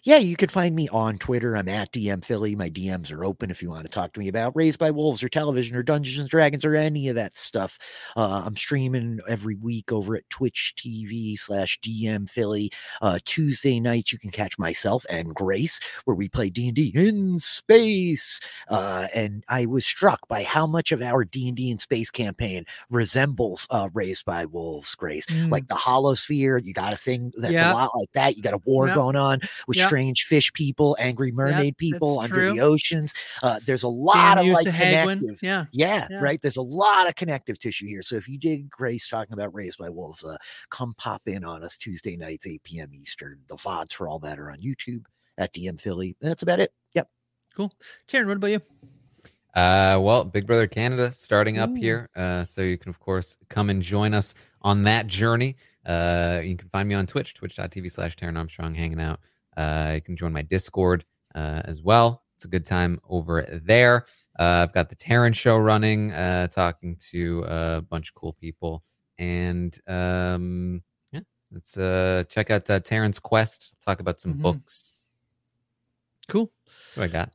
Yeah, 0.02 0.16
you 0.16 0.36
can 0.36 0.48
find 0.48 0.74
me 0.74 0.88
on 0.88 1.18
Twitter. 1.18 1.56
I'm 1.56 1.68
at 1.68 1.92
DM 1.92 2.24
Fily. 2.24 2.56
My 2.56 2.70
DMs 2.70 3.12
are 3.12 3.24
open 3.24 3.50
if 3.50 3.62
you 3.62 3.68
want 3.68 3.82
to 3.82 3.90
talk 3.90 4.14
to 4.14 4.20
me 4.20 4.28
about 4.28 4.56
Raised 4.56 4.78
by 4.78 4.90
Wolves 4.90 5.22
or 5.22 5.28
television 5.28 5.76
or 5.76 5.82
Dungeons 5.82 6.18
and 6.18 6.28
Dragons 6.28 6.64
or 6.64 6.74
any 6.74 7.08
of 7.08 7.16
that 7.16 7.36
stuff. 7.36 7.78
Uh, 8.16 8.42
I'm 8.46 8.56
streaming 8.56 9.20
every 9.28 9.56
week 9.56 9.92
over 9.92 10.16
at 10.16 10.28
Twitch 10.30 10.74
TV 10.78 11.38
slash 11.38 11.78
DM 11.80 12.28
Fily. 12.30 12.70
Uh, 13.02 13.18
Tuesday 13.24 13.78
nights 13.78 14.12
you 14.12 14.18
can 14.18 14.30
catch 14.30 14.58
myself 14.58 15.04
and 15.10 15.34
Grace 15.34 15.80
where 16.04 16.14
we 16.16 16.28
play 16.28 16.48
D 16.48 16.68
and 16.68 16.76
D 16.76 16.92
in 16.94 17.38
space. 17.38 18.40
Uh, 18.68 19.06
and 19.14 19.44
I 19.48 19.66
was 19.66 19.84
struck 19.84 20.26
by 20.28 20.44
how 20.44 20.66
much 20.66 20.92
of 20.92 21.02
our 21.02 21.24
D 21.24 21.48
and 21.48 21.56
D 21.56 21.70
in 21.70 21.78
space 21.78 22.10
campaign 22.10 22.64
resembles 22.90 23.66
uh, 23.70 23.90
Raised 23.92 24.24
by 24.24 24.46
Wolves. 24.46 24.94
Grace, 24.94 25.26
mm. 25.26 25.50
like 25.50 25.68
the 25.68 25.74
Holosphere. 25.74 26.64
You 26.64 26.72
got 26.72 26.94
a 26.94 26.96
thing 26.96 27.32
that's 27.36 27.60
a 27.60 27.74
lot 27.74 27.90
like 27.94 28.12
that. 28.14 28.36
You 28.36 28.42
got 28.42 28.54
a 28.54 28.60
war 28.64 28.86
going 28.94 29.16
on 29.16 29.40
with 29.70 29.78
yep. 29.78 29.86
strange 29.86 30.24
fish 30.24 30.52
people, 30.52 30.96
angry 30.98 31.30
mermaid 31.30 31.66
yep, 31.66 31.76
people 31.76 32.18
under 32.18 32.34
true. 32.34 32.54
the 32.54 32.60
oceans. 32.60 33.14
Uh, 33.40 33.60
there's 33.64 33.84
a 33.84 33.88
lot 33.88 34.34
Damn 34.34 34.48
of 34.48 34.52
like 34.52 34.64
connective, 34.66 35.38
yeah. 35.44 35.66
yeah. 35.70 36.08
yeah, 36.10 36.18
right. 36.18 36.42
There's 36.42 36.56
a 36.56 36.62
lot 36.62 37.08
of 37.08 37.14
connective 37.14 37.56
tissue 37.60 37.86
here. 37.86 38.02
So 38.02 38.16
if 38.16 38.28
you 38.28 38.36
dig 38.36 38.68
Grace 38.68 39.08
talking 39.08 39.32
about 39.32 39.54
Raised 39.54 39.78
by 39.78 39.88
Wolves, 39.88 40.24
uh, 40.24 40.36
come 40.70 40.92
pop 40.98 41.22
in 41.26 41.44
on 41.44 41.62
us 41.62 41.76
Tuesday 41.76 42.16
nights, 42.16 42.48
8 42.48 42.64
p.m. 42.64 42.90
Eastern. 42.92 43.38
The 43.48 43.54
VODs 43.54 43.92
for 43.92 44.08
all 44.08 44.18
that 44.18 44.40
are 44.40 44.50
on 44.50 44.58
YouTube 44.58 45.04
at 45.38 45.54
DM 45.54 45.80
Fily. 45.80 46.16
That's 46.20 46.42
about 46.42 46.58
it. 46.58 46.72
Yep. 46.94 47.08
Cool. 47.56 47.72
Taran, 48.08 48.26
what 48.26 48.38
about 48.38 48.48
you? 48.48 48.60
Uh, 49.54 49.98
well, 50.00 50.24
Big 50.24 50.48
Brother 50.48 50.66
Canada 50.66 51.12
starting 51.12 51.58
up 51.58 51.70
Ooh. 51.70 51.74
here. 51.74 52.08
Uh, 52.16 52.42
so 52.42 52.62
you 52.62 52.76
can, 52.76 52.90
of 52.90 52.98
course, 52.98 53.36
come 53.48 53.70
and 53.70 53.82
join 53.82 54.14
us 54.14 54.34
on 54.62 54.82
that 54.82 55.06
journey. 55.06 55.54
Uh, 55.86 56.40
you 56.42 56.56
can 56.56 56.68
find 56.68 56.88
me 56.88 56.94
on 56.96 57.06
Twitch, 57.06 57.34
twitch.tv 57.34 57.90
slash 57.90 58.16
Taran 58.16 58.36
Armstrong, 58.36 58.74
hanging 58.74 59.00
out. 59.00 59.20
Uh, 59.60 59.92
you 59.94 60.00
can 60.00 60.16
join 60.16 60.32
my 60.32 60.42
Discord 60.42 61.04
uh, 61.34 61.60
as 61.64 61.82
well. 61.82 62.22
It's 62.36 62.46
a 62.46 62.48
good 62.48 62.64
time 62.64 62.98
over 63.08 63.60
there. 63.62 64.06
Uh, 64.38 64.64
I've 64.64 64.72
got 64.72 64.88
the 64.88 64.96
Taran 64.96 65.34
show 65.34 65.58
running, 65.58 66.12
uh, 66.12 66.48
talking 66.48 66.96
to 67.10 67.44
a 67.46 67.82
bunch 67.82 68.08
of 68.08 68.14
cool 68.14 68.32
people. 68.32 68.82
And 69.18 69.78
um, 69.86 70.82
yeah, 71.12 71.20
let's 71.52 71.76
uh, 71.76 72.24
check 72.30 72.50
out 72.50 72.70
uh, 72.70 72.80
Taran's 72.80 73.18
Quest, 73.18 73.74
talk 73.84 74.00
about 74.00 74.20
some 74.20 74.32
mm-hmm. 74.32 74.42
books. 74.42 75.08
Cool. 76.28 76.50
what 76.94 77.04
I 77.04 77.08
got. 77.08 77.32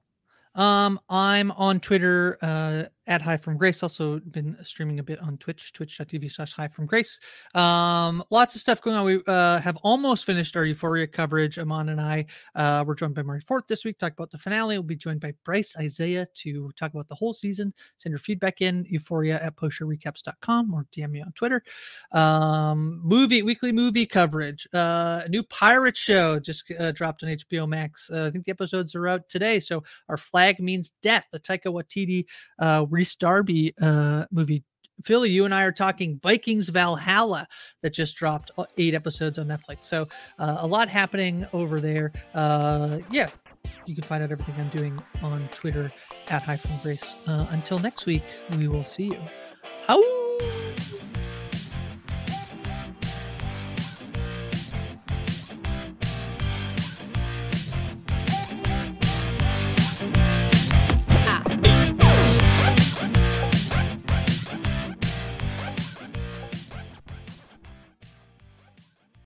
Um, 0.56 1.00
I'm 1.08 1.52
on 1.52 1.80
Twitter 1.80 2.40
uh, 2.42 2.86
at 3.08 3.22
Hi 3.22 3.38
from 3.38 3.58
Grace. 3.58 3.84
Also 3.84 4.20
been 4.32 4.58
streaming 4.64 5.00
a 5.00 5.04
bit 5.04 5.20
on 5.20 5.38
Twitch, 5.38 5.74
twitch.tv 5.74 6.32
slash 6.32 6.54
Hi 6.54 6.68
from 6.68 6.86
Grace. 6.86 7.20
Um, 7.54 8.24
lots 8.30 8.56
of 8.56 8.62
stuff 8.62 8.82
going 8.82 8.96
on. 8.96 9.06
We 9.06 9.22
uh, 9.28 9.60
have 9.60 9.78
almost 9.78 10.26
finished 10.26 10.56
our 10.58 10.66
Euphoria 10.66 11.08
coverage. 11.08 11.60
Amon 11.60 11.90
and 11.90 12.02
I 12.02 12.26
uh, 12.56 12.84
were 12.86 12.96
joined 12.96 13.16
by 13.16 13.22
Murray 13.22 13.42
Fort 13.42 13.68
this 13.68 13.86
week, 13.86 14.00
talk 14.00 14.14
about 14.14 14.32
the 14.32 14.38
finale. 14.38 14.78
We'll 14.78 14.84
be 14.84 14.96
joined 14.96 15.20
by 15.20 15.34
Bryce 15.44 15.76
Isaiah 15.78 16.28
to 16.36 16.72
talk 16.76 16.94
about 16.94 17.08
the 17.08 17.16
whole 17.16 17.34
season. 17.34 17.74
Send 17.98 18.12
your 18.12 18.20
feedback 18.20 18.62
in 18.62 18.86
Euphoria 18.90 19.40
at 19.42 19.56
postshowrecaps.com 19.56 20.74
or 20.74 20.86
DM 20.96 21.12
me 21.12 21.22
on 21.22 21.32
Twitter. 21.34 21.64
Um, 22.12 23.02
movie, 23.04 23.44
weekly 23.44 23.72
movie 23.72 24.06
coverage. 24.06 24.68
Uh, 24.74 25.22
a 25.26 25.30
new 25.30 25.44
pirate 25.44 25.98
show 25.98 26.40
just 26.40 26.64
uh, 26.80 26.92
dropped 26.92 27.24
on 27.24 27.30
HBO 27.30 27.68
Max. 27.68 28.10
Uh, 28.10 28.28
I 28.28 28.32
think 28.32 28.46
the 28.46 28.52
episodes 28.52 28.96
are 28.96 29.08
out 29.08 29.30
today. 29.30 29.60
So 29.60 29.84
our 30.10 30.18
flag 30.18 30.60
means 30.60 30.92
death. 31.02 31.26
The 31.32 31.40
Taika 31.40 31.66
Waititi 31.66 32.26
uh, 32.60 32.86
Rhys 32.96 33.16
Darby 33.16 33.74
uh, 33.82 34.26
movie. 34.32 34.64
Fily, 35.04 35.30
you 35.30 35.44
and 35.44 35.54
I 35.54 35.66
are 35.66 35.74
talking 35.74 36.20
Vikings 36.24 36.70
Valhalla 36.70 37.46
that 37.82 37.94
just 37.94 38.16
dropped 38.16 38.52
uh, 38.58 38.64
eight 38.78 38.94
episodes 38.94 39.38
on 39.38 39.48
Netflix. 39.48 39.84
So 39.84 40.08
uh, 40.40 40.58
a 40.60 40.68
lot 40.68 40.88
happening 40.88 41.46
over 41.52 41.82
there. 41.82 42.14
Uh, 42.34 43.00
yeah, 43.12 43.30
you 43.86 43.94
can 43.94 44.06
find 44.06 44.24
out 44.24 44.32
everything 44.32 44.56
I'm 44.58 44.70
doing 44.70 44.98
on 45.22 45.48
Twitter 45.54 45.92
at 46.30 46.44
Hi 46.44 46.56
from 46.56 46.80
Grace. 46.82 47.16
Uh, 47.28 47.46
until 47.50 47.78
next 47.80 48.06
week, 48.06 48.24
we 48.58 48.70
will 48.70 48.86
see 48.86 49.08
you. 49.08 49.20
Ow! 49.90 50.25